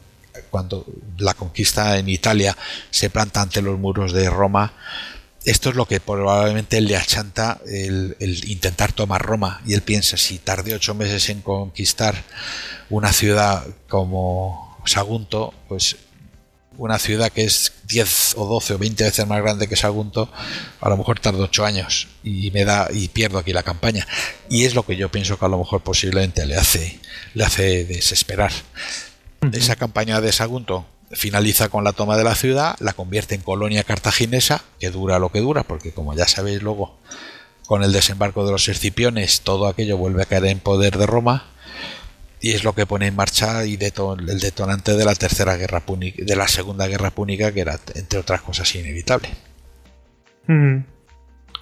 [0.50, 0.84] cuando
[1.18, 2.56] la conquista en Italia
[2.90, 4.72] se planta ante los muros de Roma.
[5.44, 9.60] Esto es lo que probablemente le achanta el, el intentar tomar Roma.
[9.66, 12.14] Y él piensa, si tardé ocho meses en conquistar
[12.88, 15.96] una ciudad como Sagunto, pues
[16.76, 20.30] una ciudad que es 10 o 12 o 20 veces más grande que Sagunto,
[20.80, 24.06] a lo mejor tardo 8 años y me da y pierdo aquí la campaña.
[24.48, 27.00] Y es lo que yo pienso que a lo mejor posiblemente le hace
[27.34, 28.52] le hace desesperar.
[29.52, 33.84] Esa campaña de Sagunto finaliza con la toma de la ciudad, la convierte en colonia
[33.84, 36.98] cartaginesa, que dura lo que dura, porque como ya sabéis luego
[37.66, 41.46] con el desembarco de los escipiones todo aquello vuelve a caer en poder de Roma
[42.40, 46.22] y es lo que pone en marcha y el detonante de la tercera guerra púnica,
[46.22, 49.30] de la segunda guerra púnica que era entre otras cosas inevitable.
[50.46, 50.84] Mm.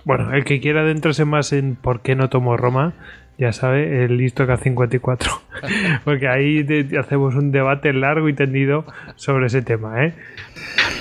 [0.05, 2.94] Bueno, el que quiera adentrarse más en por qué no tomó Roma,
[3.38, 5.28] ya sabe, el listo K54.
[6.04, 6.66] Porque ahí
[6.98, 8.84] hacemos un debate largo y tendido
[9.16, 10.14] sobre ese tema, ¿eh?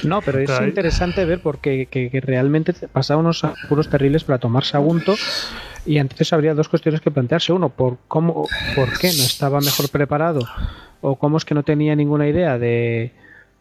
[0.03, 4.63] No, pero es interesante ver porque que, que realmente pasaba unos apuros terribles para tomar
[4.63, 5.15] Sagunto
[5.85, 7.53] y entonces habría dos cuestiones que plantearse.
[7.53, 10.39] Uno, por cómo, por qué no estaba mejor preparado
[11.01, 13.11] o cómo es que no tenía ninguna idea de,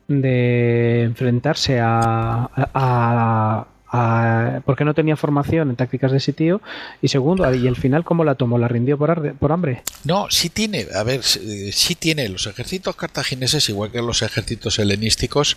[0.08, 6.60] de enfrentarse a, a, a- a- por qué no tenía formación en tácticas de sitio
[7.02, 9.82] y segundo, y el final cómo la tomó, la rindió por, arde- por hambre.
[10.04, 12.28] No, sí tiene, a ver, sí tiene.
[12.28, 15.54] Los ejércitos cartagineses, igual que los ejércitos helenísticos,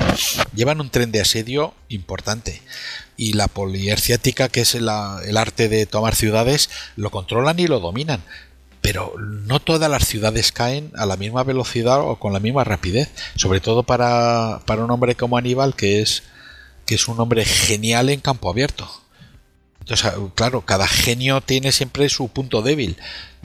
[0.56, 2.62] llevan un tren de asedio importante.
[3.16, 8.22] Y la polierciática, que es el arte de tomar ciudades, lo controlan y lo dominan.
[8.82, 13.10] Pero no todas las ciudades caen a la misma velocidad o con la misma rapidez.
[13.36, 16.24] Sobre todo para, para un hombre como Aníbal, que es,
[16.86, 18.90] que es un hombre genial en campo abierto.
[19.82, 22.98] Entonces, claro, cada genio tiene siempre su punto débil.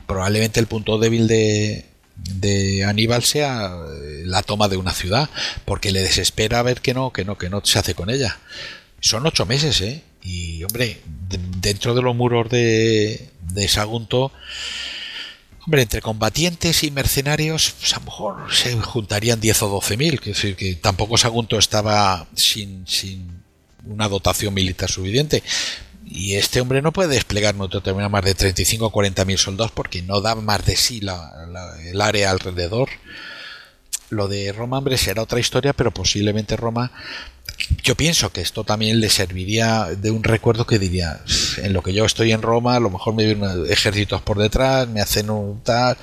[0.07, 1.85] Probablemente el punto débil de,
[2.15, 5.29] de Aníbal sea eh, la toma de una ciudad,
[5.65, 8.39] porque le desespera ver que no, que no, que no se hace con ella.
[9.01, 10.01] Son ocho meses, ¿eh?
[10.23, 14.31] Y, hombre, de- dentro de los muros de, de Sagunto,
[15.65, 20.15] hombre, entre combatientes y mercenarios, pues a lo mejor se juntarían 10 o 12 mil.
[20.15, 23.43] Es decir, que tampoco Sagunto estaba sin, sin
[23.85, 25.43] una dotación militar suficiente.
[26.11, 29.71] Y este hombre no puede desplegar no determina más de 35 o 40 mil soldados
[29.71, 31.31] porque no da más de sí la-
[31.85, 32.89] el área alrededor.
[34.09, 36.91] Lo de Roma, hombre, será otra historia, pero posiblemente Roma.
[37.83, 41.21] Yo pienso que esto también le serviría de un recuerdo que diría:
[41.57, 44.87] en lo que yo estoy en Roma, a lo mejor me vienen ejércitos por detrás,
[44.87, 45.97] me hacen un tal.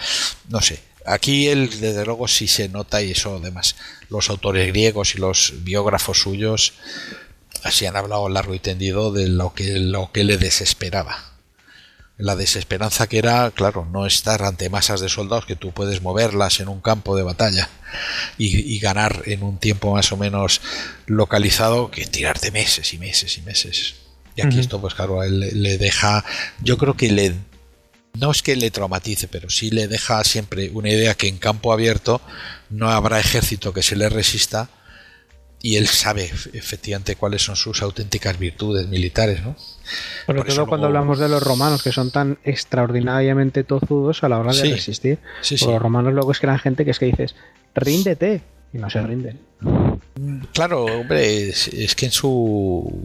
[0.48, 0.80] No sé.
[1.06, 3.76] aquí él desde luego sí se nota y eso además
[4.10, 6.74] los autores griegos y los biógrafos suyos
[7.62, 11.35] así han hablado largo y tendido de lo que, lo que le desesperaba.
[12.18, 16.60] La desesperanza que era, claro, no estar ante masas de soldados que tú puedes moverlas
[16.60, 17.68] en un campo de batalla
[18.38, 20.60] y, y ganar en un tiempo más o menos
[21.06, 23.94] localizado que tirarte meses y meses y meses.
[24.36, 26.24] Y aquí esto, pues claro, él le deja,
[26.60, 27.34] yo creo que le,
[28.18, 31.72] no es que le traumatice, pero sí le deja siempre una idea que en campo
[31.72, 32.20] abierto
[32.68, 34.68] no habrá ejército que se le resista
[35.66, 39.56] y él sabe efectivamente cuáles son sus auténticas virtudes militares, ¿no?
[40.26, 44.28] Sobre Por todo cuando luego- hablamos de los romanos, que son tan extraordinariamente tozudos a
[44.28, 45.18] la hora de Sí, resistir.
[45.42, 45.72] Sí, Porque sí.
[45.72, 47.34] Los romanos luego es que eran gente que es que dices,
[47.74, 49.40] ríndete, y no se rinden.
[50.52, 53.04] Claro, hombre, es, es que en su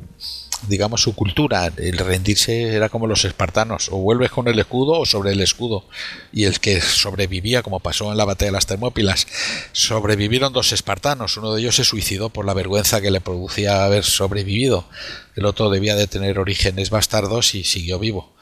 [0.67, 1.72] digamos su cultura.
[1.77, 3.90] El rendirse era como los espartanos.
[3.91, 5.85] O vuelves con el escudo o sobre el escudo.
[6.31, 9.27] Y el que sobrevivía como pasó en la batalla de las Termópilas
[9.72, 11.38] sobrevivieron dos espartanos.
[11.38, 14.85] Uno de ellos se suicidó por la vergüenza que le producía haber sobrevivido.
[15.35, 18.33] El otro debía de tener orígenes bastardos y siguió vivo.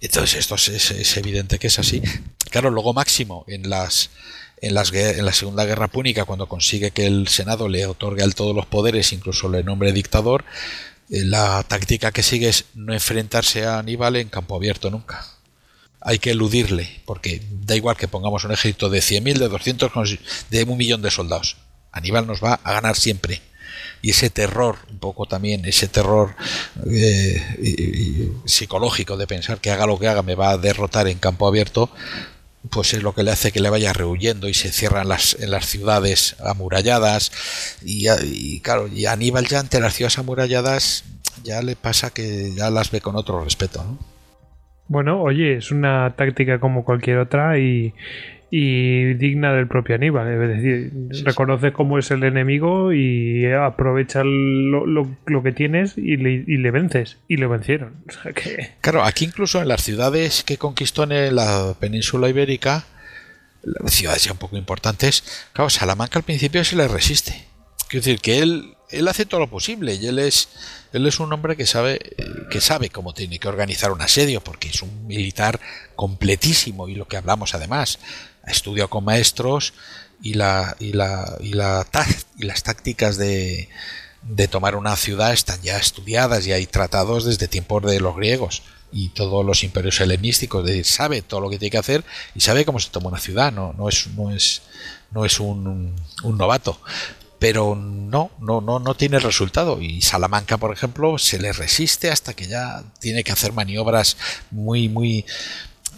[0.00, 2.02] Entonces esto es, es- evidente que es así.
[2.50, 4.10] Claro luego Máximo en las
[4.62, 8.24] en, las, en la Segunda Guerra Púnica, cuando consigue que el Senado le otorgue a
[8.24, 10.44] él todos los poderes, incluso le nombre dictador,
[11.08, 15.24] la táctica que sigue es no enfrentarse a Aníbal en campo abierto nunca.
[16.00, 20.06] Hay que eludirle, porque da igual que pongamos un ejército de 100.000, de 200, con-
[20.50, 21.56] de un millón de soldados.
[21.92, 23.40] Aníbal nos va a ganar siempre.
[24.02, 26.34] Y ese terror, un poco también, ese terror
[26.92, 31.48] eh, psicológico de pensar que haga lo que haga me va a derrotar en campo
[31.48, 31.90] abierto,
[32.70, 35.50] pues es lo que le hace que le vaya rehuyendo y se cierran las, en
[35.50, 37.32] las ciudades amuralladas
[37.82, 41.04] y, claro, Aníbal ya ante las ciudades amuralladas
[41.44, 43.98] ya le pasa que ya las ve con otro respeto, ¿no?
[44.88, 47.92] Bueno, oye, es una táctica como cualquier otra y,
[48.50, 50.28] y digna del propio Aníbal.
[50.32, 55.98] Es decir, Sí, reconoce cómo es el enemigo y aprovecha lo, lo- lo que tienes
[55.98, 57.18] y le, y le vences.
[57.28, 57.94] Y le vencieron.
[58.08, 58.70] O sea que.
[58.80, 62.84] Claro, aquí incluso en las ciudades que conquistó en la península ibérica,
[63.62, 67.32] las ciudades ya un poco importantes, claro, Salamanca al principio se le resiste.
[67.88, 70.48] Quiero decir que él, él hace todo lo posible y él es,
[70.92, 72.00] él es un hombre que sabe,
[72.50, 75.60] que sabe cómo tiene que organizar un asedio, porque es un militar
[75.94, 77.98] completísimo y lo que hablamos además,
[78.46, 79.74] ha estudiado con maestros
[80.22, 81.86] y la, y la, y la
[82.38, 83.68] y las tácticas de,
[84.22, 88.62] de tomar una ciudad están ya estudiadas y hay tratados desde tiempos de los griegos
[88.92, 92.80] y todos los imperios helenísticos, sabe todo lo que tiene que hacer y sabe cómo
[92.80, 94.62] se toma una ciudad, no, no es, no es,
[95.10, 96.80] no es un, un novato.
[97.38, 99.82] Pero no, no, no, no tiene resultado.
[99.82, 104.16] Y Salamanca, por ejemplo, se le resiste hasta que ya tiene que hacer maniobras
[104.50, 105.26] muy, muy,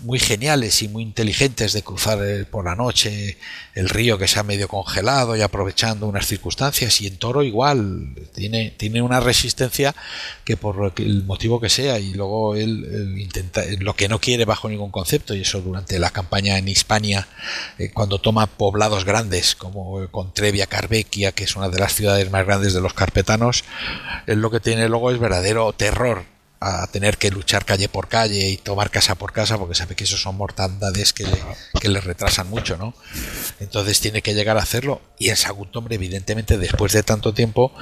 [0.03, 3.37] muy geniales y muy inteligentes de cruzar eh, por la noche
[3.75, 7.01] el río que se ha medio congelado y aprovechando unas circunstancias.
[7.01, 9.95] Y en Toro igual tiene, tiene una resistencia
[10.45, 11.99] que por el motivo que sea.
[11.99, 15.35] Y luego él, intenta lo que no quiere bajo ningún concepto.
[15.35, 17.29] Y eso durante la campaña en Hispania
[17.79, 22.31] eh, cuando toma poblados grandes como eh, Contrevia Carvecchia que es una de las ciudades
[22.31, 23.65] más grandes de los carpetanos
[24.27, 28.49] él lo que tiene luego es verdadero terror a tener que luchar calle por calle
[28.49, 31.39] y tomar casa por casa porque sabe que eso son mortandades que le,
[31.81, 32.95] que le retrasan mucho, ¿no?
[33.61, 37.73] Entonces tiene que llegar a hacerlo y en Sagunto, hombre, evidentemente después de tanto tiempo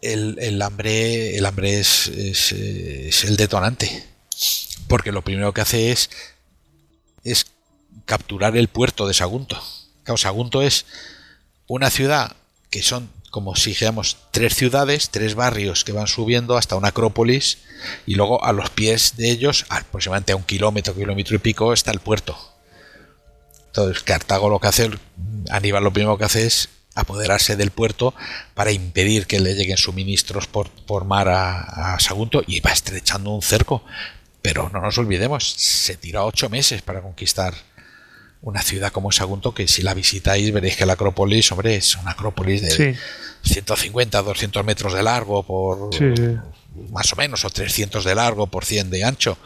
[0.00, 4.04] el, el hambre, el hambre es, es, es el detonante
[4.88, 6.10] porque lo primero que hace es
[7.24, 7.46] es
[8.04, 9.60] capturar el puerto de Sagunto.
[10.04, 10.86] Claro, Sagunto es
[11.66, 12.36] una ciudad
[12.70, 17.58] que son como si dijéramos tres ciudades, tres barrios que van subiendo hasta una acrópolis
[18.06, 21.90] y luego a los pies de ellos, aproximadamente a un kilómetro, kilómetro y pico, está
[21.90, 22.36] el puerto.
[23.66, 24.90] Entonces Cartago lo que hace,
[25.50, 28.14] Aníbal lo primero que hace es apoderarse del puerto
[28.54, 33.42] para impedir que le lleguen suministros por, por mar a, Sagunto y va estrechando un
[33.42, 33.84] cerco.
[34.42, 37.54] Pero no nos olvidemos, se tiró ocho meses para conquistar
[38.46, 42.12] una ciudad como Sagunto, que si la visitáis veréis que la Acrópolis, hombre, es una
[42.12, 42.94] Acrópolis de Sí,
[43.42, 46.04] 150, 200 metros de largo por sí,
[46.92, 49.36] más o menos, o 300 de largo por 100 de ancho,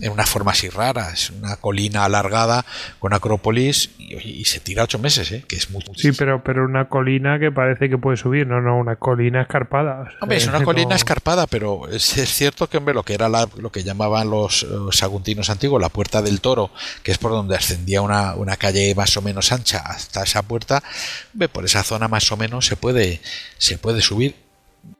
[0.00, 2.64] en una forma así rara, es una colina alargada
[2.98, 5.44] con Acrópolis y, y se tira ocho meses, ¿eh?
[5.46, 8.78] que es muy Sí, pero, pero una colina que parece que puede subir, no, no,
[8.78, 10.10] una colina escarpada.
[10.20, 13.28] Hombre, es una no- colina escarpada, pero es, es cierto que hombre, lo que era
[13.28, 16.70] la- lo que llamaban los, eh, saguntinos antiguos la puerta del toro,
[17.02, 20.82] que es por donde ascendía una, una calle más o menos ancha hasta esa puerta,
[21.32, 23.20] hombre, por esa zona más o menos se puede,
[23.58, 24.34] se puede subir.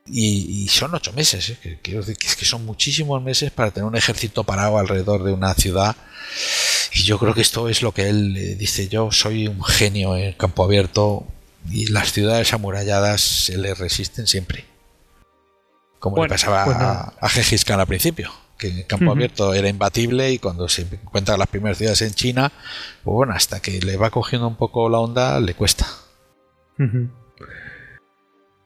[0.07, 1.59] Y, y son ocho meses, ¿eh?
[1.63, 5.23] que, quiero decir que es que son muchísimos meses para tener un ejército parado alrededor
[5.23, 5.97] de una ciudad
[6.93, 10.17] Y yo creo que esto es lo que él eh, dice, yo soy un genio
[10.17, 11.27] en campo abierto
[11.71, 14.65] y las ciudades amuralladas se le resisten siempre.
[15.99, 19.53] Como Bueno, le pasaba pues a, a Gengis Khan al principio, que en campo abierto
[19.53, 22.51] era imbatible y cuando se encuentra las primeras ciudades en China,
[23.05, 25.87] pues bueno, hasta que le va cogiendo un poco la onda, le cuesta.
[26.79, 27.11] Ujú.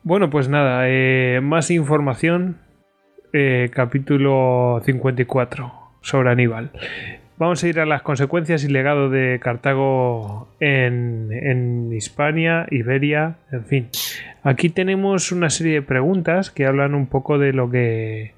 [0.05, 2.58] Bueno, pues nada, eh, más información.
[3.33, 6.70] eh, capítulo 54 sobre Aníbal.
[7.39, 13.65] Vamos a ir a las consecuencias y legado de Cartago en, en Hispania, Iberia, en
[13.65, 13.89] fin.
[14.44, 18.34] Aquí tenemos una serie de preguntas que hablan un poco de lo que.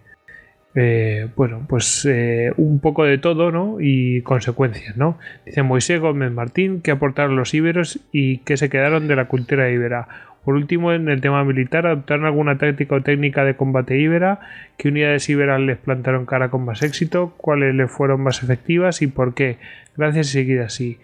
[0.79, 3.79] Eh, bueno, pues eh, un poco de todo, ¿no?
[3.81, 5.19] Y consecuencias, ¿no?
[5.47, 9.71] Dice Moisés Gómez Martín que aportaron los íberos y que se quedaron de la cultura
[9.71, 10.07] íbera.
[10.45, 14.41] Por último, en el tema militar, adoptaron alguna táctica o técnica de combate íbera,
[14.77, 19.07] qué unidades íberas les plantaron cara con más éxito, cuáles les fueron más efectivas y
[19.07, 19.57] por qué.
[19.97, 20.99] Gracias y seguida así.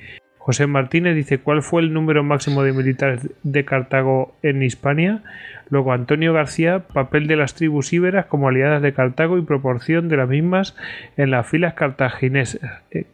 [0.44, 5.22] José Martínez dice cuál fue el número máximo de militares de Cartago en Hispania.
[5.70, 10.16] Luego Antonio García, papel de las tribus íberas como aliadas de Cartago y proporción de
[10.16, 10.76] las mismas
[11.16, 12.60] en las filas cartaginesas.
[12.90, 13.04] Eh,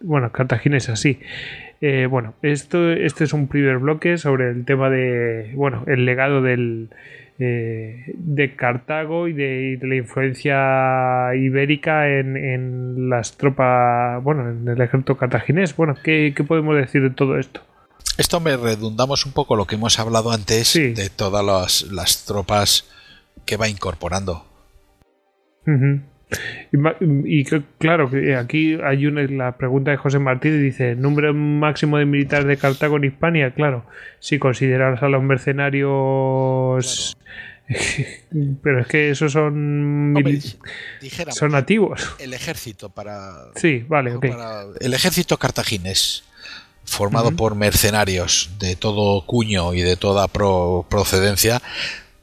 [0.00, 1.18] bueno, cartaginesas, sí.
[1.80, 6.42] Eh, bueno, esto, este es un primer bloque sobre el tema de, bueno, el legado
[6.42, 6.90] del,
[7.42, 14.48] eh, de Cartago y de, y de la influencia ibérica en, en las tropas, bueno,
[14.50, 15.74] en el ejército cartaginés.
[15.76, 17.60] Bueno, ¿qué, qué podemos decir de todo esto?
[18.18, 20.92] Esto me redundamos un poco lo que hemos hablado antes Sí.
[20.92, 22.88] de todas las, las tropas
[23.46, 24.44] que va incorporando.
[26.72, 27.44] Y, y
[27.78, 32.46] claro, que aquí hay una, la pregunta de José Martínez dice, ¿número máximo de militares
[32.46, 33.52] de Cartago en Hispania?
[33.54, 33.84] Claro,
[34.20, 37.16] si consideras a los mercenarios...
[38.62, 40.40] Pero es que esos son, Hombre,
[41.30, 42.14] son nativos.
[42.18, 46.24] el ejército para, Sí, vale, para- el ejército cartaginés
[46.84, 51.62] formado por mercenarios de todo cuño y de toda pro- procedencia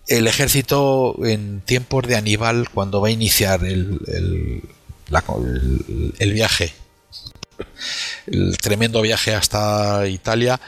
[0.09, 4.63] el ejército en tiempos de Aníbal cuando va a iniciar el, el-
[6.19, 6.73] el viaje
[8.27, 10.59] el tremendo viaje hasta Italia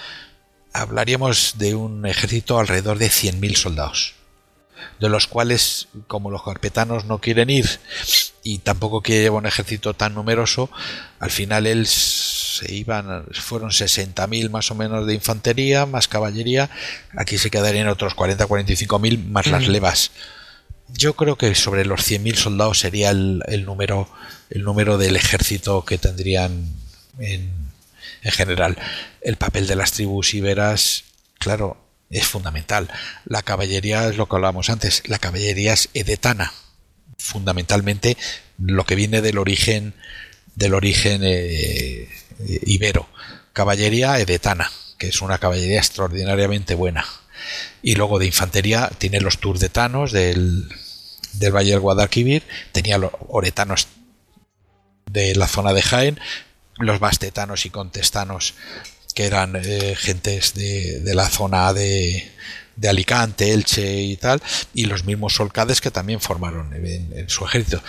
[0.73, 4.13] hablaríamos de un ejército alrededor de 100.000 soldados
[4.99, 7.79] de los cuales, como los carpetanos no quieren ir
[8.43, 10.69] y tampoco quiere llevar un ejército tan numeroso,
[11.19, 16.69] al final él se iban, fueron 60.000 más o menos de infantería, más caballería,
[17.15, 20.11] aquí se quedarían otros 40-45.000 más las levas.
[20.89, 24.09] Yo creo que sobre los 100.000 soldados sería el, el número
[24.51, 26.67] el número del ejército que tendrían
[27.19, 27.51] en,
[28.21, 28.77] en general.
[29.21, 31.05] El papel de las tribus iberas,
[31.39, 31.77] claro,
[32.11, 32.89] es fundamental.
[33.25, 36.53] La caballería es lo que hablábamos antes, la caballería es edetana.
[37.17, 38.17] Fundamentalmente
[38.57, 39.93] lo que viene del origen
[40.55, 42.09] del origen eh,
[42.65, 43.07] ibero.
[43.53, 47.05] Caballería edetana, que es una caballería extraordinariamente buena.
[47.81, 50.69] Y luego de infantería tiene los turdetanos del,
[51.33, 53.87] del Valle del Guadalquivir, tenía los oretanos
[55.09, 56.19] de la zona de Jaén,
[56.77, 58.53] los bastetanos y contestanos
[59.13, 62.31] que eran eh, gentes de, de la zona de,
[62.75, 64.41] de Alicante, Elche y tal,
[64.73, 67.81] y los mismos solcades que también formaron en, su ejército.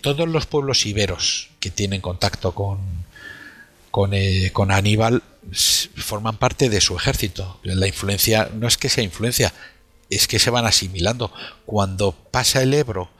[0.00, 2.80] Todos los pueblos iberos que tienen contacto con,
[3.90, 5.22] con, eh, con Aníbal
[5.96, 7.60] forman parte de su ejército.
[7.62, 9.52] La influencia no es que sea influencia,
[10.10, 11.32] es que se van asimilando.
[11.64, 13.10] Cuando pasa el Ebro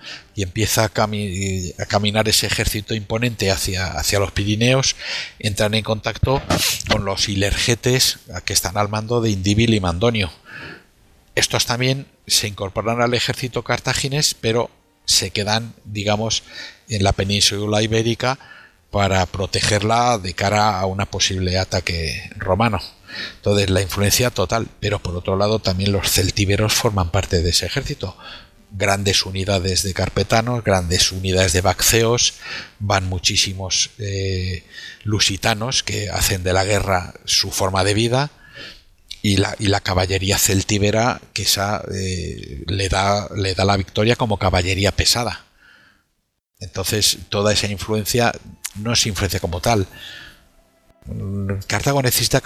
[0.42, 4.96] empieza a, cami- a caminar ese ejército imponente hacia, hacia los Pirineos,
[5.38, 6.42] entran en contacto
[6.88, 10.30] con los ilergetes que están al mando de Indíbil y Mandonio.
[11.34, 14.70] Estos también se incorporan al ejército cartaginés, pero
[15.04, 16.42] se quedan, digamos,
[16.88, 18.38] en la península ibérica
[18.90, 22.80] para protegerla de cara a una posible ataque romano.
[23.36, 27.66] Entonces la influencia total, pero por otro lado también los celtíberos forman parte de ese
[27.66, 28.16] ejército.
[28.73, 32.34] Grandes unidades de carpetanos, grandes unidades de bacceos,
[32.78, 34.65] van muchísimos eh,
[35.02, 38.31] lusitanos que hacen de la guerra su forma de vida
[39.23, 44.16] y la, y la caballería celtíbera que esa eh, le, da, le da la victoria
[44.16, 45.44] como caballería pesada.
[46.58, 48.32] Entonces toda esa influencia
[48.76, 49.86] no es influencia como tal.
[51.66, 52.42] Cartago necesita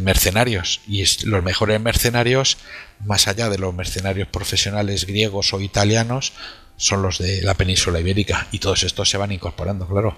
[0.00, 2.58] mercenarios y los mejores mercenarios,
[3.04, 6.32] más allá de los mercenarios profesionales griegos o italianos,
[6.76, 10.16] son los de la península ibérica y todos estos se van incorporando, claro.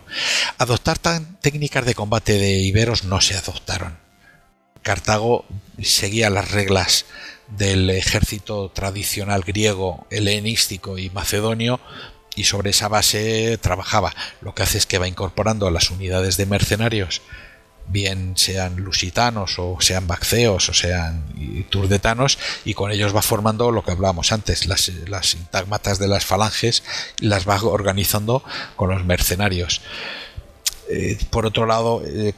[0.59, 0.99] Adoptar
[1.41, 3.99] técnicas de combate de iberos no se adoptaron.
[4.83, 5.45] Cartago
[5.83, 7.05] seguía las reglas
[7.49, 11.81] del ejército tradicional griego, helenístico y macedonio,
[12.35, 14.15] y sobre esa base trabajaba.
[14.41, 17.23] Lo que hace es que va incorporando a las unidades de mercenarios,
[17.89, 21.25] bien sean lusitanos o sean bacceos o sean
[21.71, 26.25] turdetanos, y con ellos va formando lo que hablábamos antes, las, las sintagmatas de las
[26.25, 26.83] falanges,
[27.19, 28.43] las va organizando
[28.77, 29.83] con los mercenarios.
[30.89, 32.35] Eh, por otro lado, eh,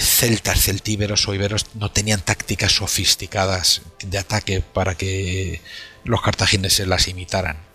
[0.00, 5.60] celtas, celtíberos o iberos no tenían tácticas sofisticadas de ataque para que
[6.04, 7.69] los cartagineses las imitaran.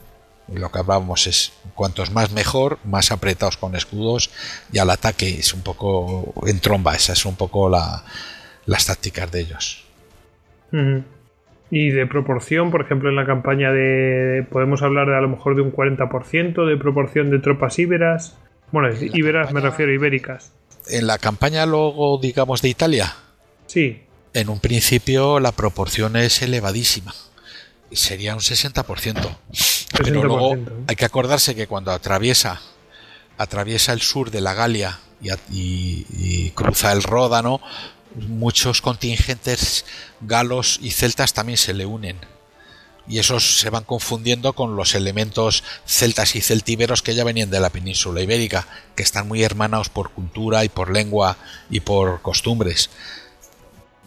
[0.53, 4.29] Lo que hablábamos es cuantos más mejor, más apretados con escudos
[4.71, 8.03] y al ataque es un poco en tromba, esas es un poco la,
[8.65, 9.85] las tácticas de ellos.
[11.71, 14.45] Y de proporción, por ejemplo, en la campaña de.
[14.51, 18.37] Podemos hablar de a lo mejor de un 40% de proporción de tropas íberas.
[18.71, 20.51] Bueno, íberas me refiero, ibéricas.
[20.89, 23.15] En la campaña luego, digamos, de Italia,
[23.67, 24.03] Sí.
[24.33, 27.13] en un principio la proporción es elevadísima.
[27.95, 29.37] Sería un 60%.
[29.91, 32.61] Pero luego 60%, hay que acordarse que cuando atraviesa
[33.37, 34.99] atraviesa el sur de la Galia
[35.51, 37.59] y- y cruza el Ródano,
[38.15, 39.83] muchos contingentes
[40.21, 42.17] galos y celtas también se le unen.
[43.07, 47.59] Y esos se van confundiendo con los elementos celtas y celtíberos que ya venían de
[47.59, 51.37] la península ibérica, que están muy hermanados por cultura y por lengua
[51.69, 52.89] y por costumbres.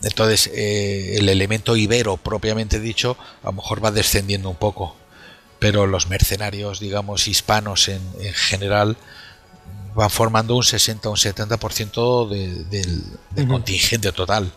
[0.02, 4.96] Entonces, eh, el elemento ibero propiamente dicho, a lo mejor va descendiendo un poco.
[5.58, 8.96] Pero los mercenarios, digamos, hispanos en, en general,
[9.94, 13.02] van formando un 60 o un 70% de- del,
[13.48, 14.52] contingente total.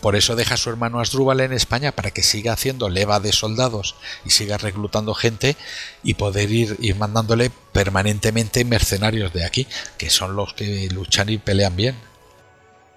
[0.00, 3.32] Por eso deja a su hermano Asdrúbal en España para que siga haciendo leva de
[3.32, 3.94] soldados
[4.24, 5.56] y siga reclutando gente
[6.02, 11.38] y poder ir, ir mandándole permanentemente mercenarios de aquí, que son los que luchan y
[11.38, 11.96] pelean bien.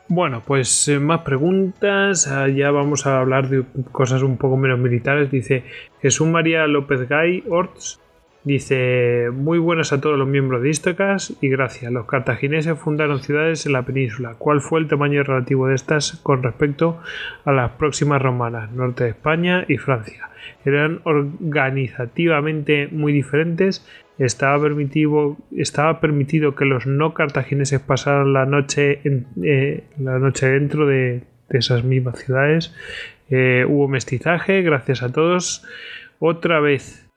[0.09, 2.27] Bueno, pues eh, más preguntas.
[2.27, 5.29] Ah, Ya vamos a hablar de cosas un poco menos militares.
[5.29, 5.65] Dice
[6.01, 7.99] Jesús María López Gay Orts.
[8.45, 11.91] Dice, muy buenas a todos los miembros de Istocas y gracias.
[11.91, 14.35] Los cartagineses fundaron ciudades en la península.
[14.37, 17.01] ¿Cuál fue el tamaño relativo de estas con respecto
[17.43, 20.29] a las próximas romanas, norte de España y Francia?
[20.63, 23.85] Eran organizativamente muy diferentes.
[24.19, 30.47] Estaba permitido, estaba permitido que los no cartagineses pasaran la noche, en- eh, la noche
[30.47, 32.75] dentro de, esas mismas ciudades.
[33.29, 35.63] Eh, hubo mestizaje, gracias a todos.
[36.19, 37.07] Otra vez.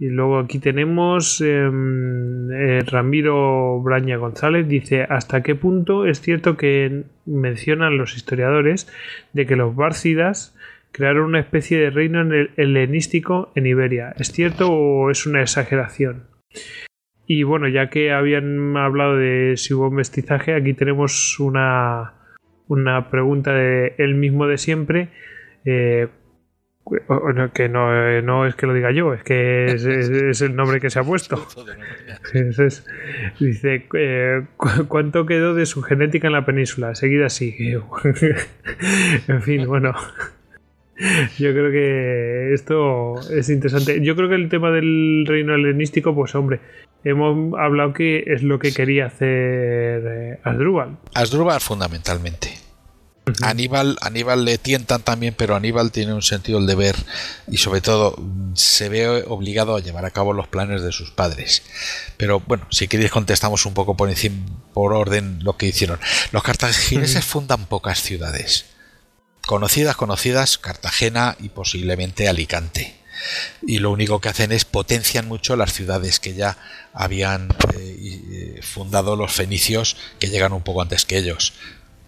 [0.00, 4.68] Y luego aquí tenemos em, eh, Ramiro Braña González.
[4.68, 8.92] Dice, ¿hasta qué punto es cierto que mencionan los historiadores
[9.32, 10.54] de que los bárcidas
[10.92, 14.14] crearon una especie de reino en el- helenístico en Iberia?
[14.18, 16.24] ¿Es cierto o es una exageración?
[17.26, 22.14] Y bueno, ya que habían hablado de si hubo mestizaje, aquí tenemos una,
[22.68, 25.08] una pregunta de él mismo de siempre.
[25.64, 26.08] eh,
[27.52, 30.88] que no, eh, no es que lo diga yo, es que es, el nombre que
[30.88, 31.36] se ha puesto.
[32.32, 32.86] Ese es-
[33.38, 36.94] dice, eh, ¿cu- ¿cuánto quedó de su genética en la península?
[36.94, 37.54] Seguida así.
[39.28, 39.92] en fin, bueno.
[41.38, 44.00] Yo creo que esto es interesante.
[44.02, 46.60] Yo creo que el tema del reino helenístico, pues hombre,
[47.04, 50.98] hemos hablado que es lo que quería hacer eh, Asdrúbal.
[51.14, 52.68] Asdrúbal fundamentalmente.
[53.42, 56.96] Aníbal, Aníbal le tientan también, pero Aníbal tiene un sentido del deber
[57.46, 58.16] y sobre todo
[58.54, 61.62] se ve obligado a llevar a cabo los planes de sus padres.
[62.16, 65.98] Pero bueno, si queréis contestamos un poco por encima, por orden lo que hicieron.
[66.32, 68.77] Los cartagineses fundan pocas ciudades.
[69.48, 72.94] Conocidas, conocidas, Cartagena y posiblemente Alicante.
[73.66, 76.58] Y lo único que hacen es potencian mucho las ciudades que ya
[76.92, 81.54] habían eh, eh, fundado los fenicios que llegan un poco antes que ellos.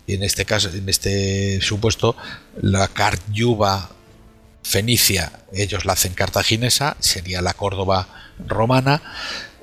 [0.06, 2.14] Y en este caso, en este supuesto,
[2.60, 3.88] la Caryuba
[4.62, 9.00] fenicia, ellos la hacen cartaginesa, sería la Córdoba romana,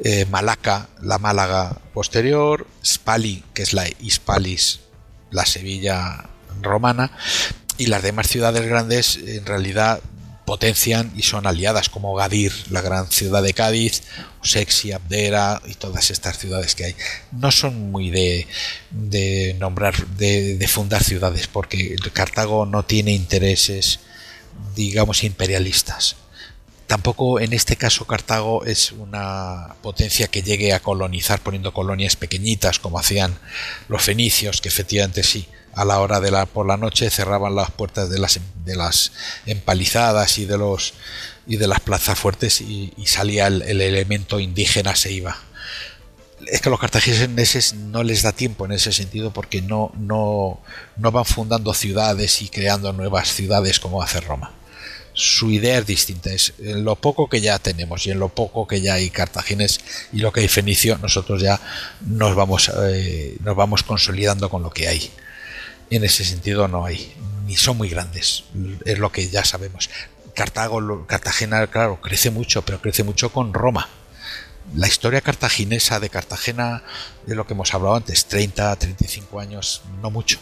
[0.03, 4.79] eh, Malaca, la Málaga posterior, Spali, que es la Hispalis,
[5.29, 6.27] la Sevilla
[6.63, 7.11] romana,
[7.77, 10.01] y las demás ciudades grandes en realidad
[10.47, 14.03] potencian y son aliadas como Gadir, la gran ciudad de Cádiz,
[14.41, 16.95] Sexi, Abdera y todas estas ciudades que hay.
[17.33, 18.47] No son muy de,
[18.91, 23.99] de nombrar, de, de fundar ciudades porque Cartago no tiene intereses,
[24.73, 26.15] digamos, imperialistas.
[26.87, 32.79] Tampoco en este caso Cartago es una potencia que llegue a colonizar poniendo colonias pequeñitas
[32.79, 33.37] como hacían
[33.89, 37.71] los fenicios, que efectivamente sí, a la hora de la por la noche cerraban las
[37.71, 39.11] puertas de las de las
[39.45, 40.93] empalizadas y de los
[41.45, 45.37] y de las plazas fuertes y, salía el, el elemento indígena se iba
[46.45, 50.59] es que a los cartagineses no les da tiempo en ese sentido porque no, no,
[50.97, 54.53] no van fundando ciudades y creando nuevas ciudades como hace Roma.
[55.13, 58.67] su idea es distinta, es en lo poco que ya tenemos y en lo poco
[58.67, 59.79] que ya hay cartagines
[60.13, 61.59] y lo que hay fenicio, nosotros ya
[62.01, 65.11] nos vamos, eh, nos vamos consolidando con lo que hay.
[65.89, 67.13] En ese sentido no hay,
[67.45, 68.43] ni son muy grandes,
[68.85, 69.89] es lo que ya sabemos.
[70.35, 73.89] Cartago, Cartagena, claro, crece mucho, pero crece mucho con Roma.
[74.75, 76.83] La historia cartaginesa de Cartagena,
[77.25, 80.39] de lo que hemos hablado antes, 30, 35 años, no mucho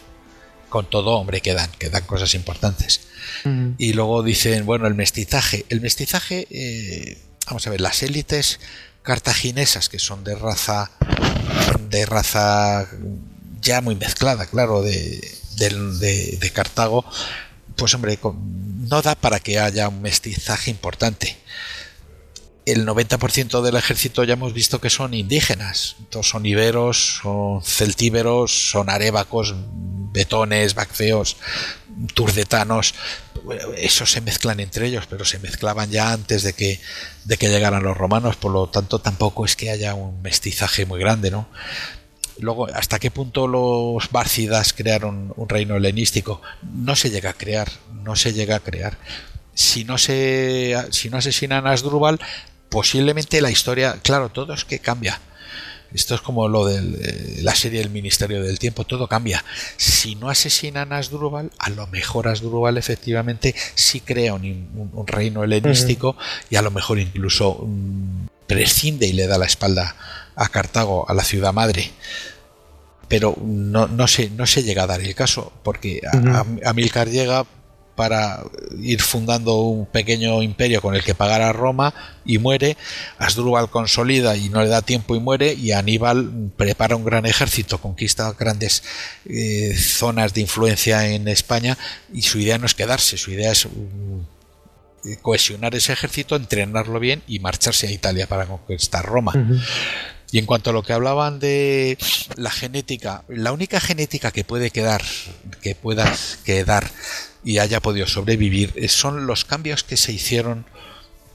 [0.75, 3.07] con todo, hombre, quedan, quedan cosas importantes.
[3.45, 3.75] Mm.
[3.77, 5.65] Y luego dicen, bueno, el mestizaje.
[5.69, 8.59] El mestizaje, eh, vamos a ver, las élites
[9.01, 10.91] cartaginesas, que son de raza,
[11.89, 12.89] de raza
[13.65, 15.19] ya muy mezclada, claro, de,
[15.57, 17.03] de- Cartago,
[17.75, 18.17] pues hombre,
[18.89, 21.37] no da para que haya un mestizaje importante.
[22.65, 25.97] El 90% del ejército ya hemos visto que son indígenas.
[26.09, 29.53] Todos son iberos, son celtíberos, son arébacos,
[30.11, 31.37] betones, bacceos,
[32.15, 32.95] turdetanos.
[33.77, 36.79] Esos se mezclan entre ellos, pero se mezclaban ya antes de que
[37.49, 38.35] llegaran los romanos.
[38.35, 41.47] Por lo tanto, tampoco es que haya un mestizaje muy grande, ¿no?
[42.39, 46.41] Luego, ¿hasta qué punto los bárcidas crearon un reino helenístico?
[46.73, 47.69] No se llega a crear,
[48.03, 48.97] no se llega a crear.
[49.53, 52.19] Si no se, si no asesinan a Asdrúbal,
[52.69, 55.21] posiblemente la historia, claro, todo es que cambia.
[55.93, 59.45] Esto es como lo de la serie El Ministerio del Tiempo, todo cambia.
[59.77, 65.07] Si no asesinan a Asdrúbal, a lo mejor Asdrúbal efectivamente sí crea un, un- un
[65.07, 66.17] reino helenístico
[66.49, 69.95] y a lo mejor incluso mm, prescinde y le da la espalda
[70.35, 71.91] a Cartago, a la ciudad madre.
[73.07, 76.29] Pero no, no, se, no se llega a dar el caso, porque a- Ujú.
[76.65, 77.45] a- Amílcar llega
[77.95, 78.43] para
[78.81, 81.93] ir fundando un pequeño imperio con el que pagar a Roma
[82.25, 82.75] y muere,
[83.19, 87.77] Asdrúbal consolida y no le da tiempo y muere, y Aníbal prepara un gran ejército,
[87.79, 88.83] conquista grandes
[89.29, 91.77] eh, zonas de influencia en España
[92.13, 94.19] y su idea no es quedarse, su idea es mm,
[95.21, 99.33] cohesionar ese ejército, entrenarlo bien y marcharse a Italia para conquistar Roma.
[100.31, 101.97] Y en cuanto a lo que hablaban de
[102.35, 105.03] la genética, la única genética que puede quedar,
[105.61, 106.11] que pueda
[106.43, 106.89] quedar
[107.43, 110.65] y haya podido sobrevivir, eh, son los cambios que se hicieron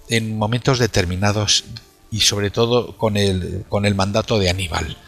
[0.09, 1.65] en momentos determinados
[2.11, 4.99] y sobre todo con el, con el mandato de Aníbal.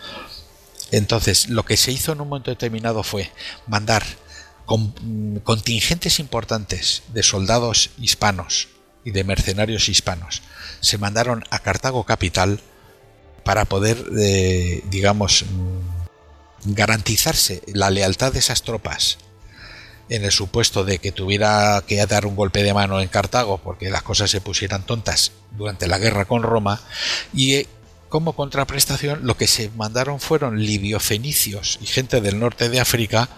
[0.92, 3.30] Entonces, lo que se hizo en un momento determinado fue
[3.66, 4.04] mandar
[4.66, 8.68] con- mm, contingentes importantes de soldados hispanos
[9.04, 10.42] y de mercenarios hispanos.
[10.80, 12.60] Se mandaron a Cartago capital
[13.44, 19.18] para poder, eh, digamos, mm, garantizarse la lealtad de esas tropas
[20.08, 23.90] en el supuesto de que tuviera que dar un golpe de mano en Cartago porque
[23.90, 26.80] las cosas se pusieran tontas durante la guerra con Roma
[27.32, 27.66] y eh,
[28.08, 33.28] como contraprestación lo que se mandaron fueron libiofenicios y gente del norte de África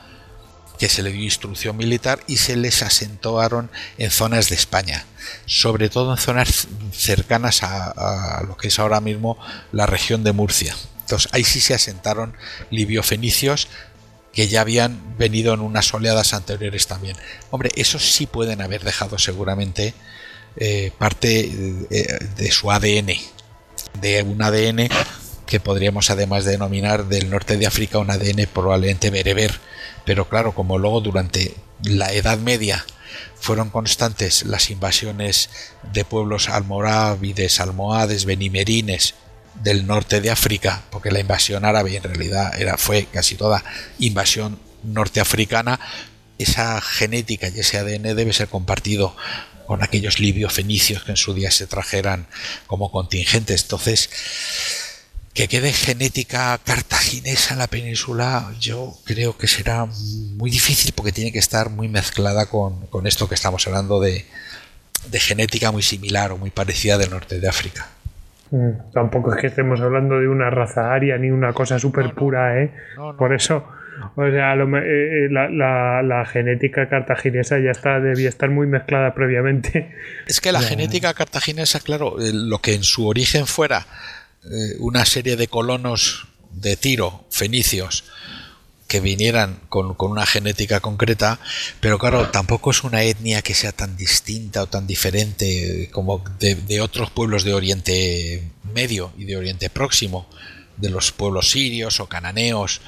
[0.78, 5.04] que se le dio instrucción militar y se les asentaron en zonas de España,
[5.46, 9.38] sobre todo en zonas cercanas a, lo que es ahora mismo
[9.72, 10.74] la región de Murcia.
[11.00, 12.34] Entonces ahí sí se asentaron
[12.70, 13.68] libiofenicios
[14.32, 17.16] que ya habían venido en unas oleadas anteriores también.
[17.50, 19.94] Hombre, esos sí pueden haber dejado seguramente
[20.56, 21.50] eh, parte
[21.90, 23.12] eh, de su ADN,
[24.00, 24.88] de un ADN
[25.46, 29.60] que podríamos además denominar del norte de África un ADN probablemente bereber,
[30.04, 32.84] pero claro, como luego durante la Edad Media
[33.38, 35.50] fueron constantes las invasiones
[35.92, 39.14] de pueblos almorávides, almohades, benimerines
[39.62, 43.62] del norte de África, porque la invasión árabe en realidad era, fue casi toda
[43.98, 45.78] invasión norteafricana,
[46.38, 49.16] esa genética y ese ADN debe ser compartido
[49.66, 52.26] con aquellos libios fenicios que en su día se trajeran
[52.66, 53.62] como contingentes.
[53.62, 54.10] Entonces,
[55.34, 59.86] que quede genética cartaginesa en la península, yo creo que será
[60.36, 64.24] muy difícil porque tiene que estar muy mezclada con, con esto que estamos hablando de,
[65.10, 67.88] de genética muy similar o muy parecida del norte de África.
[68.52, 72.62] Mm, Tampoco es que estemos hablando de una raza aria ni una cosa súper pura,
[72.62, 72.72] ¿eh?
[72.96, 73.18] No, no.
[73.18, 73.66] Por eso,
[74.14, 78.68] o sea, lo eh, eh, la, la- la genética cartaginesa ya está, debía estar muy
[78.68, 79.96] mezclada previamente.
[80.28, 83.84] Es que la genética cartaginesa, claro, eh, lo que en su origen fuera
[84.44, 88.04] eh, una serie de colonos de Tiro, fenicios,
[88.86, 91.40] que vinieran con, con una genética concreta,
[91.80, 96.54] pero claro, tampoco es una etnia que sea tan distinta o tan diferente como de,
[96.54, 100.28] de otros pueblos de Oriente Medio y de Oriente Próximo,
[100.76, 102.80] de los pueblos sirios o cananeos,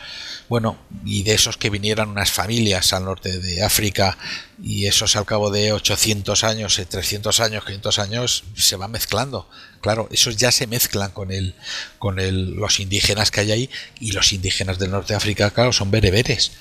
[0.48, 4.16] bueno, y de esos que vinieran unas familias al norte de África
[4.62, 9.48] y esos al cabo de 800 años, eh, 300 años, 500 años se van mezclando.
[9.81, 11.55] Claro, esos ya se mezclan con el,
[11.98, 15.73] con el, los indígenas que hay ahí y los indígenas del norte de África, claro,
[15.73, 16.52] son bereberes.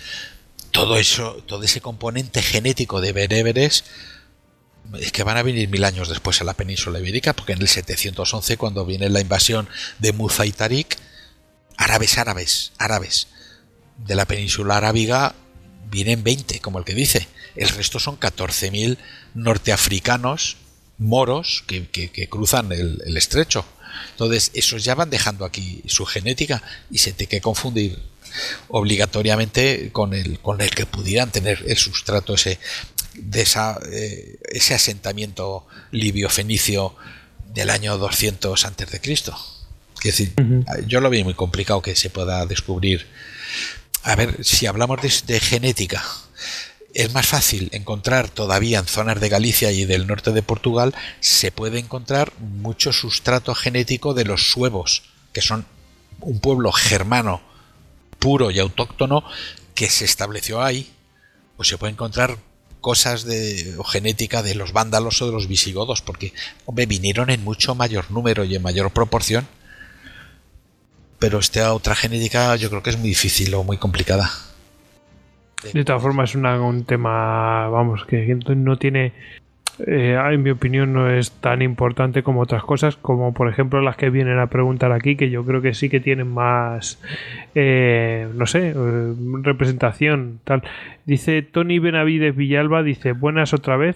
[0.71, 3.83] Todo eso, todo ese componente genético de bereberes
[4.99, 7.67] es que van a venir mil años después a la península ibérica, porque en el
[7.67, 9.67] 711, cuando viene la invasión
[9.99, 10.97] de Muza y Tarik,
[11.77, 13.27] árabes, árabes, árabes
[13.97, 15.35] de la península arábiga
[15.89, 17.27] vienen 20, como el que dice.
[17.55, 18.97] El resto son 14.000
[19.33, 20.57] norteafricanos
[20.97, 23.65] moros que, cruzan el, el estrecho.
[24.11, 27.97] Entonces, esos ya van dejando aquí su genética y se tiene que confundir
[28.67, 32.59] obligatoriamente con el, con el que pudieran tener el sustrato ese
[33.13, 36.95] de esa, eh, ese asentamiento libio-fenicio
[37.53, 39.37] del año 200 antes de Cristo.
[40.05, 40.33] Es decir,
[40.85, 43.07] yo lo veo muy complicado que se pueda descubrir.
[44.03, 46.03] A ver, si hablamos de, de genética,
[46.93, 51.51] es más fácil encontrar todavía en zonas de Galicia y del norte de Portugal, se
[51.51, 55.03] puede encontrar mucho sustrato genético de los suevos,
[55.33, 55.65] que son
[56.21, 57.41] un pueblo germano
[58.19, 59.23] puro y autóctono
[59.73, 60.91] que se estableció ahí.
[61.57, 62.37] O se puede encontrar
[62.79, 66.31] cosas de o genética de los vándalos o de los visigodos, porque
[66.65, 69.47] hombre, vinieron en mucho mayor número y en mayor proporción.
[71.19, 74.29] Pero esta otra genética yo creo que es muy difícil o muy complicada.
[75.73, 79.13] De todas formas, es una- un tema, vamos, que no tiene,
[79.87, 83.95] eh, en mi opinión, no es tan importante como otras cosas, como por ejemplo las
[83.95, 87.01] que vienen a preguntar aquí, que yo creo que sí que tienen más,
[87.55, 90.61] eh, no sé, eh, representación, tal.
[91.05, 93.95] Dice Tony Benavides Villalba, dice, buenas otra vez.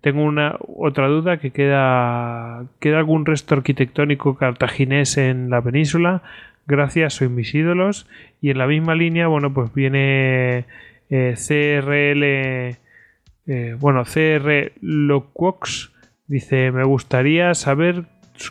[0.00, 6.22] Tengo una otra duda que queda queda algún resto arquitectónico cartaginés en la península.
[6.68, 8.06] Gracias, soy mis ídolos.
[8.40, 10.66] Y en la misma línea, bueno, pues viene
[11.10, 12.78] eh, CRL,
[13.46, 15.90] eh, bueno, CR Loquox
[16.26, 18.04] dice, me gustaría saber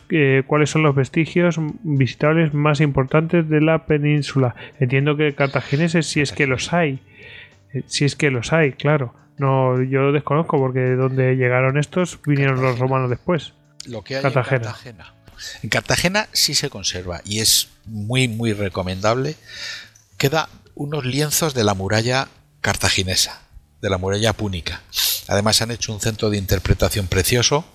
[0.10, 4.56] eh, cuáles son los vestigios visitables más importantes de la península.
[4.80, 7.00] Entiendo que cartagineses, si es que los hay,
[7.74, 9.14] Eh, si es que los hay, claro.
[9.38, 13.54] No, yo desconozco porque de dónde llegaron estos vinieron los romanos después.
[13.88, 14.56] lo que hay Cartagena.
[14.56, 15.17] en Cartagena.
[15.64, 19.35] En Cartagena sí se conserva y es muy muy recomendable.
[20.17, 22.27] Queda unos lienzos de la muralla
[22.61, 23.41] cartaginesa,
[23.82, 24.82] de la muralla púnica.
[25.27, 27.66] Además han hecho un centro de interpretación precioso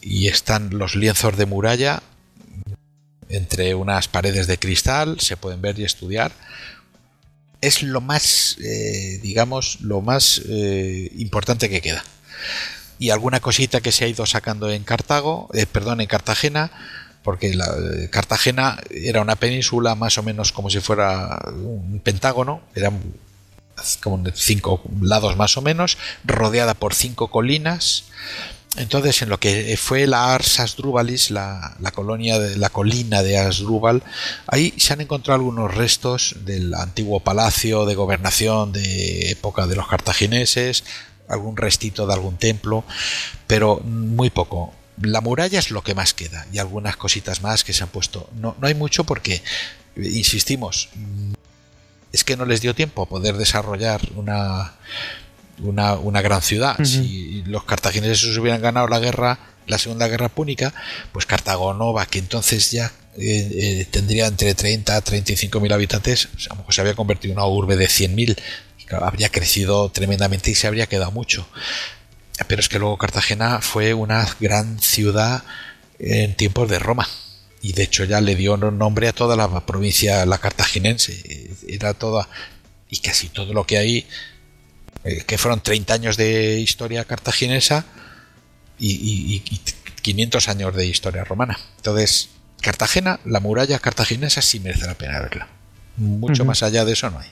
[0.00, 2.02] y están los lienzos de muralla
[3.28, 6.32] entre unas paredes de cristal, se pueden ver y estudiar.
[7.60, 12.04] Es lo más, eh, digamos, lo más eh, importante que queda
[12.98, 16.70] y alguna cosita que se ha ido sacando en Cartago, eh, perdón, en Cartagena,
[17.22, 22.62] porque la, eh, Cartagena era una península más o menos como si fuera un pentágono,
[22.74, 23.00] eran
[24.02, 28.04] como cinco lados más o menos, rodeada por cinco colinas.
[28.76, 33.38] Entonces, en lo que fue la Ars Asdrúbalis, la, la colonia de la colina de
[33.38, 34.02] Asdrúbal,
[34.46, 39.88] ahí se han encontrado algunos restos del antiguo palacio de gobernación de época de los
[39.88, 40.84] cartagineses,
[41.28, 42.84] algún restito de algún templo,
[43.46, 44.72] pero muy poco.
[45.00, 48.28] La muralla es lo que más queda y algunas cositas más que se han puesto.
[48.34, 49.42] No, no hay mucho porque,
[49.96, 50.88] insistimos,
[52.12, 54.74] es que no les dio tiempo a poder desarrollar una,
[55.60, 56.76] una, una gran ciudad.
[56.84, 60.74] Si los cartagineses hubieran ganado la guerra, la segunda guerra púnica,
[61.12, 66.28] pues Cartago Nova, que entonces ya eh, eh, tendría entre 30 a 35 mil habitantes,
[66.46, 68.36] a lo mejor se había convertido en una urbe de 100 mil,
[68.90, 71.48] habría crecido tremendamente y se habría quedado mucho.
[72.46, 75.42] Pero es que luego Cartagena fue una gran ciudad
[75.98, 77.08] en tiempos de Roma.
[77.60, 81.50] Y de hecho ya le dio nombre a toda la provincia, la cartaginense.
[81.66, 82.28] Era toda.
[82.88, 84.06] Y casi todo lo que hay,
[85.04, 87.84] eh, que fueron 30 años de historia cartaginesa
[88.78, 89.60] y, y- y
[90.02, 91.58] 500 años de historia romana.
[91.76, 92.28] Entonces,
[92.60, 95.48] Cartagena, la muralla cartaginesa sí merece la pena verla.
[95.96, 97.28] Mucho más allá de eso no hay.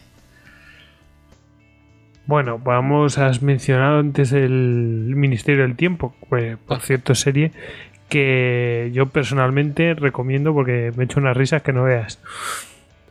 [2.27, 7.53] Bueno, vamos, has mencionado antes el Ministerio del Tiempo, pues, por cierto, serie
[8.09, 12.21] que yo personalmente recomiendo porque me he hecho unas risas que no veas.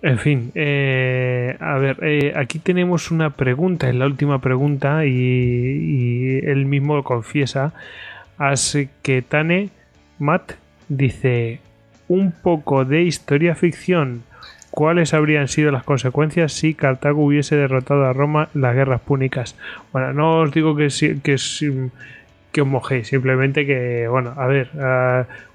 [0.02, 5.10] En fin, eh, a ver, eh, aquí tenemos una pregunta, es la última pregunta y,
[5.10, 7.74] y él mismo confiesa,
[8.38, 9.70] así que Tane
[10.20, 10.54] Matt
[10.90, 11.60] dice,
[12.10, 14.24] un poco de historia ficción
[14.76, 19.56] ¿Cuáles habrían sido las consecuencias si Cartago hubiese derrotado a Roma en las guerras púnicas?
[19.94, 20.90] Bueno, no os digo que,
[21.24, 21.38] que,
[22.52, 24.70] que os mojéis, simplemente que, bueno, a ver,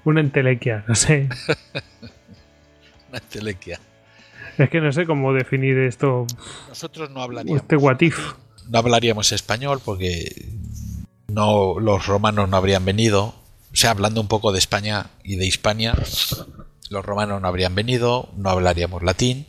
[0.05, 1.29] una entelequia, no sé.
[3.11, 3.79] Una telequia.
[4.57, 6.25] Es que no sé cómo definir esto,
[6.69, 7.61] Nosotros no hablaríamos.
[7.61, 8.33] este what if.
[8.69, 10.45] no hablaríamos español porque
[11.27, 13.35] no los romanos no habrían venido.
[13.71, 15.93] O sea, hablando un poco de España y de Hispania,
[16.91, 19.47] los romanos no habrían venido, no hablaríamos latín.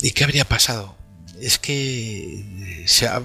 [0.00, 0.96] ¿Y qué habría pasado?
[1.40, 3.22] es que se ha-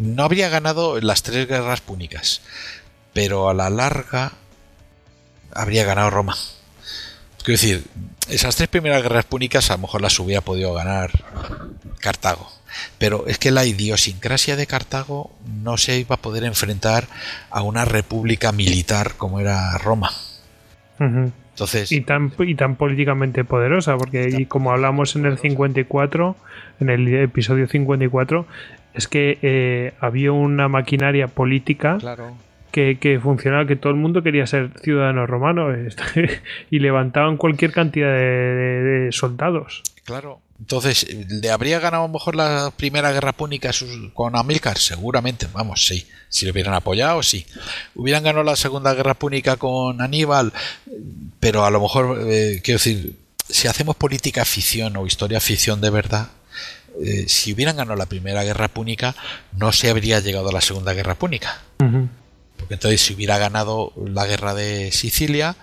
[0.00, 2.40] no habría ganado las tres guerras púnicas,
[3.12, 4.32] pero a la larga
[5.54, 6.36] habría ganado Roma.
[7.44, 7.84] Quiero decir,
[8.28, 11.12] esas tres primeras guerras púnicas a lo mejor las hubiera podido ganar
[12.00, 12.50] Cartago.
[12.98, 15.30] Pero es que la idiosincrasia de Cartago
[15.62, 17.04] no se iba a poder enfrentar
[17.50, 20.10] a una república militar como era Roma.
[21.00, 26.36] Entonces, Y tan, y tan políticamente poderosa, porque y como hablamos en el 54,
[26.80, 28.46] en el episodio 54,
[28.94, 32.36] es que eh, había una maquinaria política claro,
[32.72, 35.68] que, que funcionaba, que todo el mundo quería ser ciudadano romano
[36.70, 39.82] y levantaban cualquier cantidad de, de- de soldados.
[40.04, 40.40] Claro.
[40.60, 43.70] Entonces, ¿le habría ganado a lo mejor la primera guerra púnica
[44.12, 44.76] con Amílcar?
[44.78, 46.06] Seguramente, vamos, sí.
[46.28, 47.46] Si le hubieran apoyado, sí.
[47.94, 50.52] ¿Hubieran ganado la segunda guerra púnica con Aníbal?
[51.38, 53.16] Pero a lo mejor, eh, quiero decir,
[53.48, 56.28] si hacemos política ficción o historia ficción de verdad,
[57.04, 59.14] eh, si hubieran ganado la primera guerra púnica,
[59.52, 61.62] no se habría llegado a la segunda guerra púnica.
[61.78, 65.54] Porque entonces si hubiera ganado la guerra de Sicilia,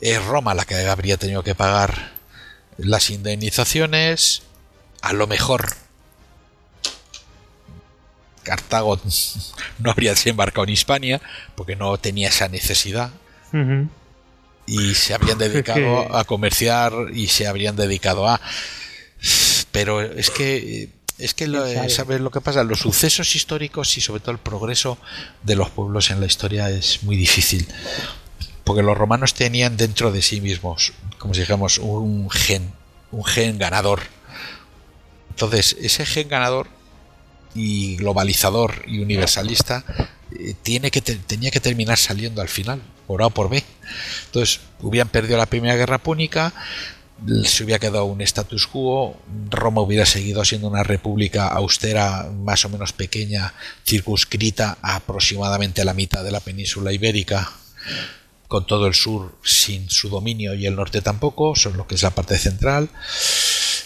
[0.00, 2.12] es Roma la que habría tenido que pagar
[2.78, 4.42] las indemnizaciones.
[5.02, 5.74] A lo mejor.
[8.42, 9.00] Cartago
[9.78, 11.20] no habría desembarcado en Hispania
[11.54, 13.10] porque no tenía esa necesidad.
[14.66, 18.40] Y se habrían dedicado que- a comerciar y se habrían dedicado a
[19.72, 24.20] pero es que es que lo, sabes lo que pasa los sucesos históricos y sobre
[24.20, 24.98] todo el progreso
[25.42, 27.66] de los pueblos en la historia es muy difícil
[28.64, 32.72] porque los romanos tenían dentro de sí mismos como si dijéramos un gen
[33.12, 34.00] un gen ganador.
[35.30, 36.68] Entonces ese gen ganador
[37.54, 39.84] y globalizador y universalista
[40.38, 43.62] eh, tiene que te- tenía que terminar saliendo al final por A o por B.
[44.26, 46.52] Entonces hubieran perdido la primera guerra púnica
[47.44, 49.16] se hubiera quedado un status quo
[49.48, 53.54] Roma hubiera seguido siendo una república austera más o menos pequeña
[53.86, 57.52] circunscrita a aproximadamente la mitad de la península ibérica
[58.48, 62.02] con todo el sur sin su dominio y el norte tampoco, son lo que es
[62.02, 62.88] la parte central.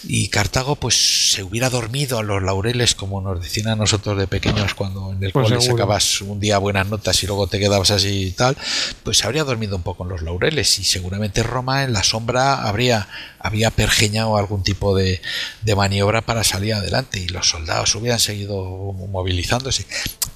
[0.04, 4.28] Y Cartago pues se hubiera dormido a los laureles como nos decían a nosotros de
[4.28, 7.90] pequeños cuando en el Pues cole sacabas un día buenas notas y luego te quedabas
[7.90, 8.56] así y tal,
[9.02, 13.08] pues habría dormido un poco en los laureles y seguramente Roma en la sombra habría
[13.40, 15.20] había pergeñado algún tipo de,
[15.62, 19.86] de maniobra para salir adelante y los soldados hubieran seguido movilizándose.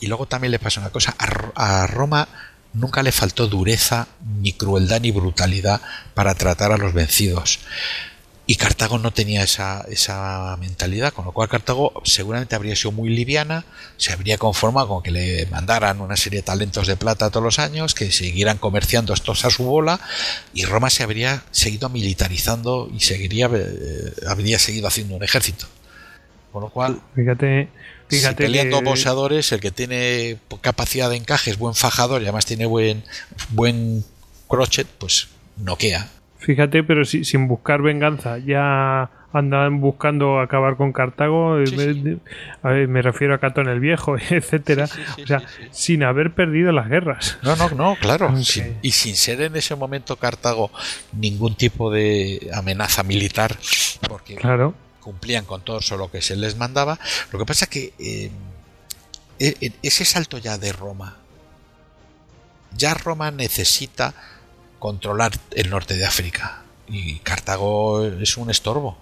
[0.01, 2.29] Y luego también le pasa una cosa, a Roma
[2.73, 4.09] nunca le faltó dureza,
[4.41, 5.81] ni crueldad, ni brutalidad
[6.15, 7.61] para tratar a los vencidos.
[8.45, 13.09] Y Cartago no tenía esa, esa mentalidad, con lo cual Cartago seguramente habría sido muy
[13.09, 13.65] liviana,
[13.97, 17.59] se habría conformado con que le mandaran una serie de talentos de plata todos los
[17.61, 20.01] años, que siguieran comerciando estos a su bola,
[20.53, 25.67] y Roma se habría seguido militarizando y seguiría, eh, habría seguido haciendo un ejército.
[26.51, 27.71] Con lo cual, Fíjate,
[28.21, 32.25] si pelean que- dos boxeadores, el que tiene capacidad de encaje es buen fajador y
[32.25, 33.03] además tiene buen,
[33.51, 34.05] buen
[34.49, 36.09] crochet, pues noquea.
[36.39, 41.57] Fíjate, pero si- sin buscar venganza, ya andan buscando acabar con Cartago.
[41.65, 42.19] Sí, eh, sí.
[42.63, 44.87] A ver, me refiero a Catón el Viejo, etcétera.
[44.89, 47.39] Sí, o sea, sin haber perdido las guerras.
[47.43, 48.37] No, no, no, claro.
[48.43, 50.71] Sin- y sin ser en ese momento Cartago
[51.13, 53.57] ningún tipo de amenaza militar,
[54.09, 54.75] porque Claro.
[55.03, 56.99] Cumplían con todo lo que se les mandaba.
[57.33, 58.31] Lo que pasa que eh,
[59.39, 61.19] e- e- ese salto ya de Roma,
[62.77, 64.15] ya Roma necesita
[64.79, 68.97] controlar el norte de África y Cartago es un estorbo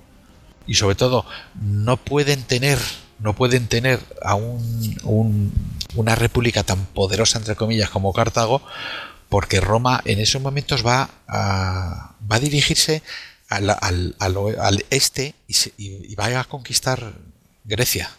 [0.66, 1.24] y sobre todo
[1.60, 2.78] no pueden tener
[3.18, 5.52] no pueden tener a un-
[5.94, 8.62] una república tan poderosa entre comillas como Cartago
[9.28, 13.02] porque Roma en esos momentos va a, va a dirigirse
[13.50, 14.16] al, al-
[14.58, 17.12] al este y, se- y- va a conquistar
[17.64, 18.10] Grecia.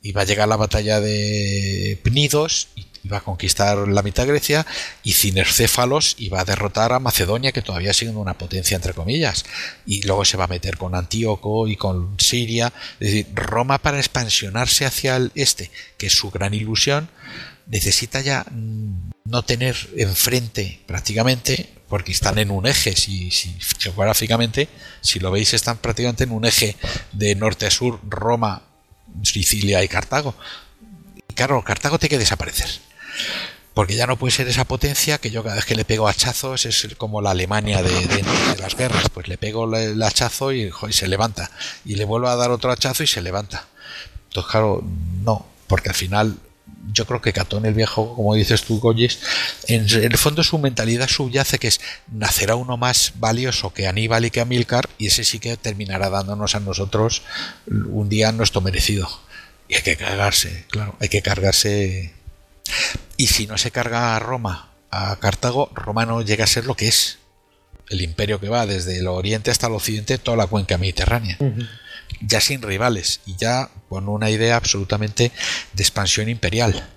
[0.00, 4.22] Y va a llegar la batalla de Pnidos y, y va a conquistar la mitad
[4.24, 4.64] de Grecia
[5.02, 9.44] y Cinercéfalos y va a derrotar a Macedonia que todavía sigue una potencia entre comillas.
[9.86, 12.72] Y luego se va a meter con Antíoco y con Siria.
[13.00, 17.08] Es decir, Roma para expansionarse hacia el este, que es su gran ilusión,
[17.68, 23.30] necesita ya no tener enfrente prácticamente, porque están en un eje, si,
[23.78, 24.68] geográficamente,
[25.00, 26.76] si lo veis, están prácticamente en un eje
[27.12, 28.62] de norte a sur, Roma,
[29.22, 30.34] Sicilia y Cartago.
[31.34, 32.68] Claro, Cartago tiene que desaparecer.
[33.74, 36.66] Porque ya no puede ser esa potencia que yo cada vez que le pego hachazos
[36.66, 39.04] es como la Alemania de, de- de las guerras.
[39.14, 41.50] Pues le pego el hachazo y, y se levanta.
[41.84, 43.68] Y le vuelvo a dar otro hachazo y se levanta.
[44.26, 44.82] Entonces, claro,
[45.22, 46.38] no, porque al final
[46.92, 49.18] yo creo que Catón el Viejo, como dices tú, Goyes,
[49.66, 54.30] en el fondo su mentalidad subyace que es nacerá uno más valioso que Aníbal y
[54.30, 57.22] que Amílcar y ese sí que terminará dándonos a nosotros
[57.66, 59.08] un día nuestro merecido.
[59.68, 62.14] Y hay que cargarse, claro, hay que cargarse.
[63.16, 66.74] Y si no se carga a Roma, a Cartago, Roma no llega a ser lo
[66.74, 67.18] que es.
[67.90, 71.38] El imperio que va desde el oriente hasta el occidente, toda la cuenca mediterránea
[72.20, 75.32] ya sin rivales y ya con una idea absolutamente
[75.72, 76.88] de expansión imperial.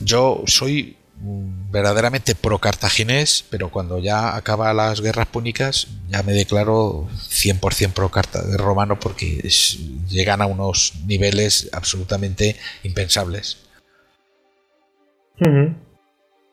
[0.00, 6.32] Yo soy mm, verdaderamente pro cartaginés, pero cuando ya acaba las guerras púnicas ya me
[6.32, 8.10] declaro 100% pro
[8.50, 13.58] de romano porque es- llegan a unos niveles absolutamente impensables.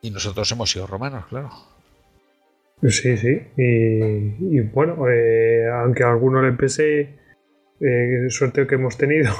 [0.02, 1.71] Y nosotros hemos sido romanos, claro.
[2.84, 3.42] Sí, sí.
[3.58, 7.10] Y, y bueno, eh, aunque a alguno le pese,
[7.80, 9.32] eh, suerte que hemos tenido.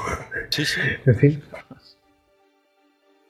[0.50, 0.80] Sí, sí.
[1.06, 1.42] en fin.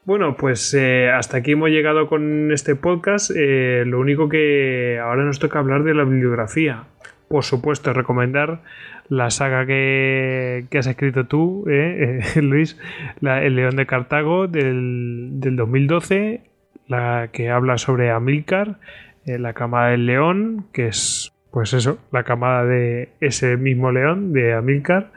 [0.05, 3.31] Bueno, pues eh, hasta aquí hemos llegado con este podcast.
[3.35, 6.85] Eh, lo único que ahora nos toca hablar de la bibliografía.
[7.29, 8.63] Por supuesto, recomendar
[9.09, 12.79] la saga que, que has escrito tú, eh, eh, Luis,
[13.21, 16.43] la- El León de Cartago del, del 2012,
[16.89, 18.79] la que habla sobre Amílcar,
[19.27, 24.33] eh, la camada del león, que es, pues eso, la camada de ese mismo león,
[24.33, 25.13] de Amílcar,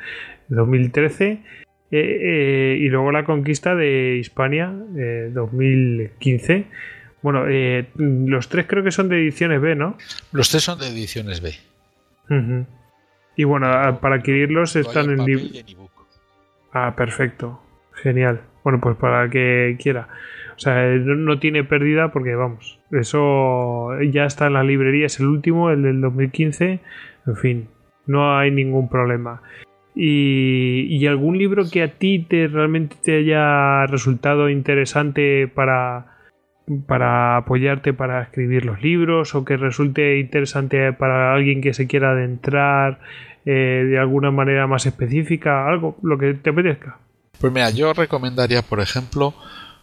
[0.50, 1.32] 2013.
[1.32, 1.42] Eh,
[1.92, 6.66] eh, y luego la conquista de Hispania, eh, 2015.
[7.22, 9.98] Bueno, eh, los tres creo que son de ediciones B, ¿no?
[10.32, 11.54] Los tres son de ediciones B.
[13.36, 13.68] Y bueno,
[14.00, 15.92] para adquirirlos están en en ebook.
[16.72, 17.62] Ah, perfecto.
[17.94, 18.42] Genial.
[18.64, 20.08] Bueno, pues para el que quiera.
[20.56, 25.20] O sea, eh, no, tiene pérdida porque, vamos, eso ya está en la librería, es
[25.20, 26.80] el último, el del 2015.
[27.28, 27.68] En fin,
[28.06, 29.42] no hay ningún problema.
[29.96, 36.16] Y, y algún libro que a ti te realmente te haya resultado interesante para,
[36.88, 42.12] para apoyarte para escribir los libros o que resulte interesante para alguien que se quiera
[42.12, 43.00] adentrar
[43.46, 46.98] eh, de alguna manera más específica, algo, lo que te apetezca.
[47.40, 49.36] Pues mira, yo recomendaría, por ejemplo,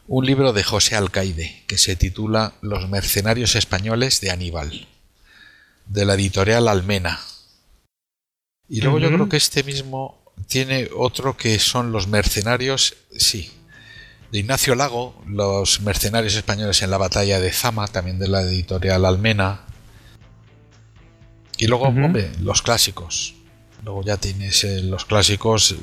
[0.08, 4.88] un libro de José Alcaide que se titula Los mercenarios españoles de Aníbal,
[5.86, 7.20] de la editorial Almena.
[8.68, 13.52] Y luego yo creo que este mismo tiene otro que son Los mercenarios, sí,
[14.32, 19.04] de Ignacio Lago, Los mercenarios españoles en la batalla de Zama, también de la editorial
[19.04, 19.66] Almena.
[21.58, 23.34] Y luego, hombre, los clásicos.
[23.84, 25.76] Luego ya tienes eh, los clásicos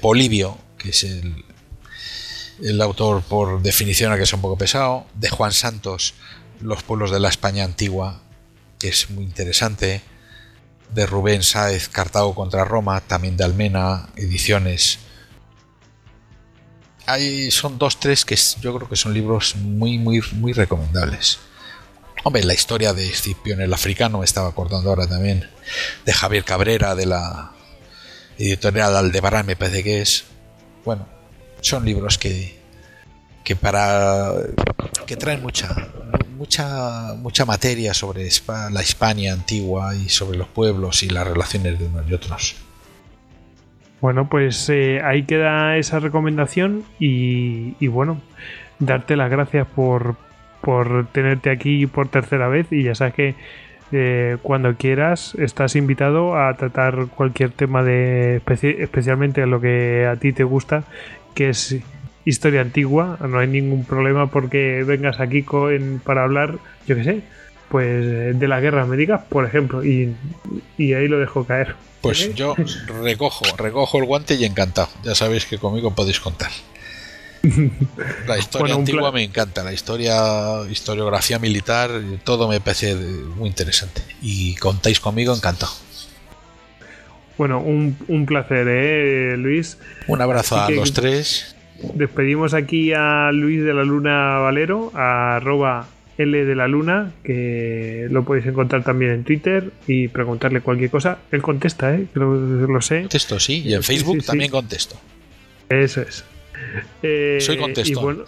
[0.00, 1.44] Polibio, que es el,
[2.62, 6.14] el autor por definición a que es un poco pesado, de Juan Santos,
[6.60, 8.22] Los pueblos de la España antigua,
[8.78, 10.02] que es muy interesante,
[10.94, 15.00] de Rubén Sáez, Cartago contra Roma, también de Almena, ediciones.
[17.06, 21.40] Hay, son dos, tres que yo creo que son libros muy, muy, muy recomendables.
[22.22, 25.50] Hombre, la historia de Escipión el africano, me estaba acordando ahora también,
[26.04, 27.52] de Javier Cabrera, de la
[28.38, 30.24] editorial Aldebarán, me parece que es.
[30.84, 31.08] Bueno,
[31.62, 32.54] son libros que,
[33.44, 34.32] que para
[35.06, 35.68] que traen mucha
[36.36, 38.28] mucha mucha materia sobre
[38.70, 42.56] la Hispania antigua y sobre los pueblos y las relaciones de unos y otros.
[44.00, 48.20] Bueno, pues eh, ahí queda esa recomendación y, bueno,
[48.80, 50.16] darte las gracias por,
[50.60, 53.34] por tenerte aquí por tercera vez y ya sabes que
[53.92, 60.16] eh, cuando quieras estás invitado a tratar cualquier tema de especi- especialmente lo que a
[60.16, 60.82] ti te gusta,
[61.34, 61.76] que es
[62.24, 67.20] historia antigua, no hay ningún problema porque vengas aquí con- para hablar, yo qué sé,
[67.68, 70.14] pues de las guerras médicas, por ejemplo, y,
[70.78, 71.74] y ahí lo dejo caer.
[72.00, 72.32] Pues ¿Eh?
[72.34, 72.54] yo
[73.02, 74.88] recojo, recojo el guante y encantado.
[75.04, 76.50] Ya sabéis que conmigo podéis contar.
[78.26, 81.90] La historia Bueno, antigua me encanta, la historia, historiografía militar,
[82.24, 84.00] todo me parece muy interesante.
[84.20, 85.72] Y contáis conmigo, encantado.
[87.42, 89.76] Bueno, un, un placer, ¿eh, Luis?
[90.06, 91.56] Un abrazo Así a los tres.
[91.92, 95.88] Despedimos aquí a Luis de la Luna Valero, a arroba
[96.18, 101.18] L de la Luna, que lo podéis encontrar también en Twitter y preguntarle cualquier cosa.
[101.32, 102.06] Él contesta, ¿eh?
[102.14, 103.00] que lo, lo sé.
[103.00, 104.26] Contesto, sí, y en Facebook sí, sí.
[104.28, 104.94] también contesto.
[105.68, 106.24] Eso es.
[107.02, 107.90] Eh, Soy contestón.
[107.90, 108.24] y bueno,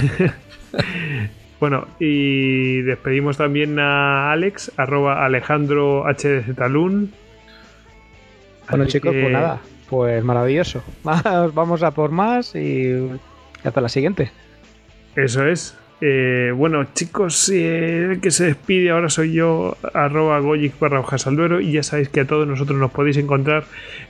[1.60, 6.56] bueno, y despedimos también a Alex, arroba Alejandro HDZ
[8.76, 10.82] Bueno, Así chicos, que- pues nada, pues maravilloso.
[11.54, 13.08] Vamos a por más y
[13.62, 14.30] hasta la siguiente.
[15.16, 15.76] Eso es.
[16.00, 21.26] Eh, bueno, chicos, eh, el que se despide ahora soy yo, arroba goyic barra hojas
[21.26, 23.64] al duero, y ya sabéis que a todos nosotros nos podéis encontrar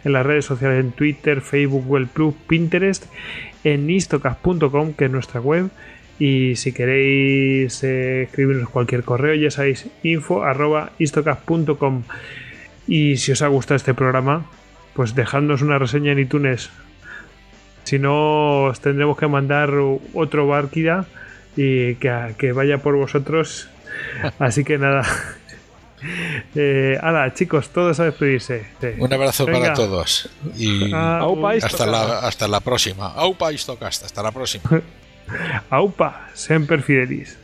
[0.05, 3.05] en las redes sociales, en Twitter, Facebook, Google Plus, Pinterest,
[3.63, 5.69] en istocast.com, que es nuestra web,
[6.19, 12.03] y si queréis eh, escribirnos cualquier correo, ya sabéis, info arroba istocast.com.
[12.87, 14.47] Y si os ha gustado este programa,
[14.95, 16.71] pues dejadnos una reseña en iTunes.
[17.85, 19.71] Si no, os tendremos que mandar
[20.15, 21.07] otro Barkida
[21.57, 23.69] y que, que vaya por vosotros.
[24.39, 25.03] Así que nada.
[26.55, 28.67] Eh, hala, chicos, todos a despedirse.
[28.79, 28.89] Sí.
[28.99, 29.61] Un abrazo Venga.
[29.61, 30.29] para todos.
[30.55, 31.27] Y Ah,
[31.63, 33.07] hasta la, hasta la próxima.
[33.15, 34.83] Aupa Istocast, hasta la próxima.
[35.71, 37.39] Aupa, semper fidelis.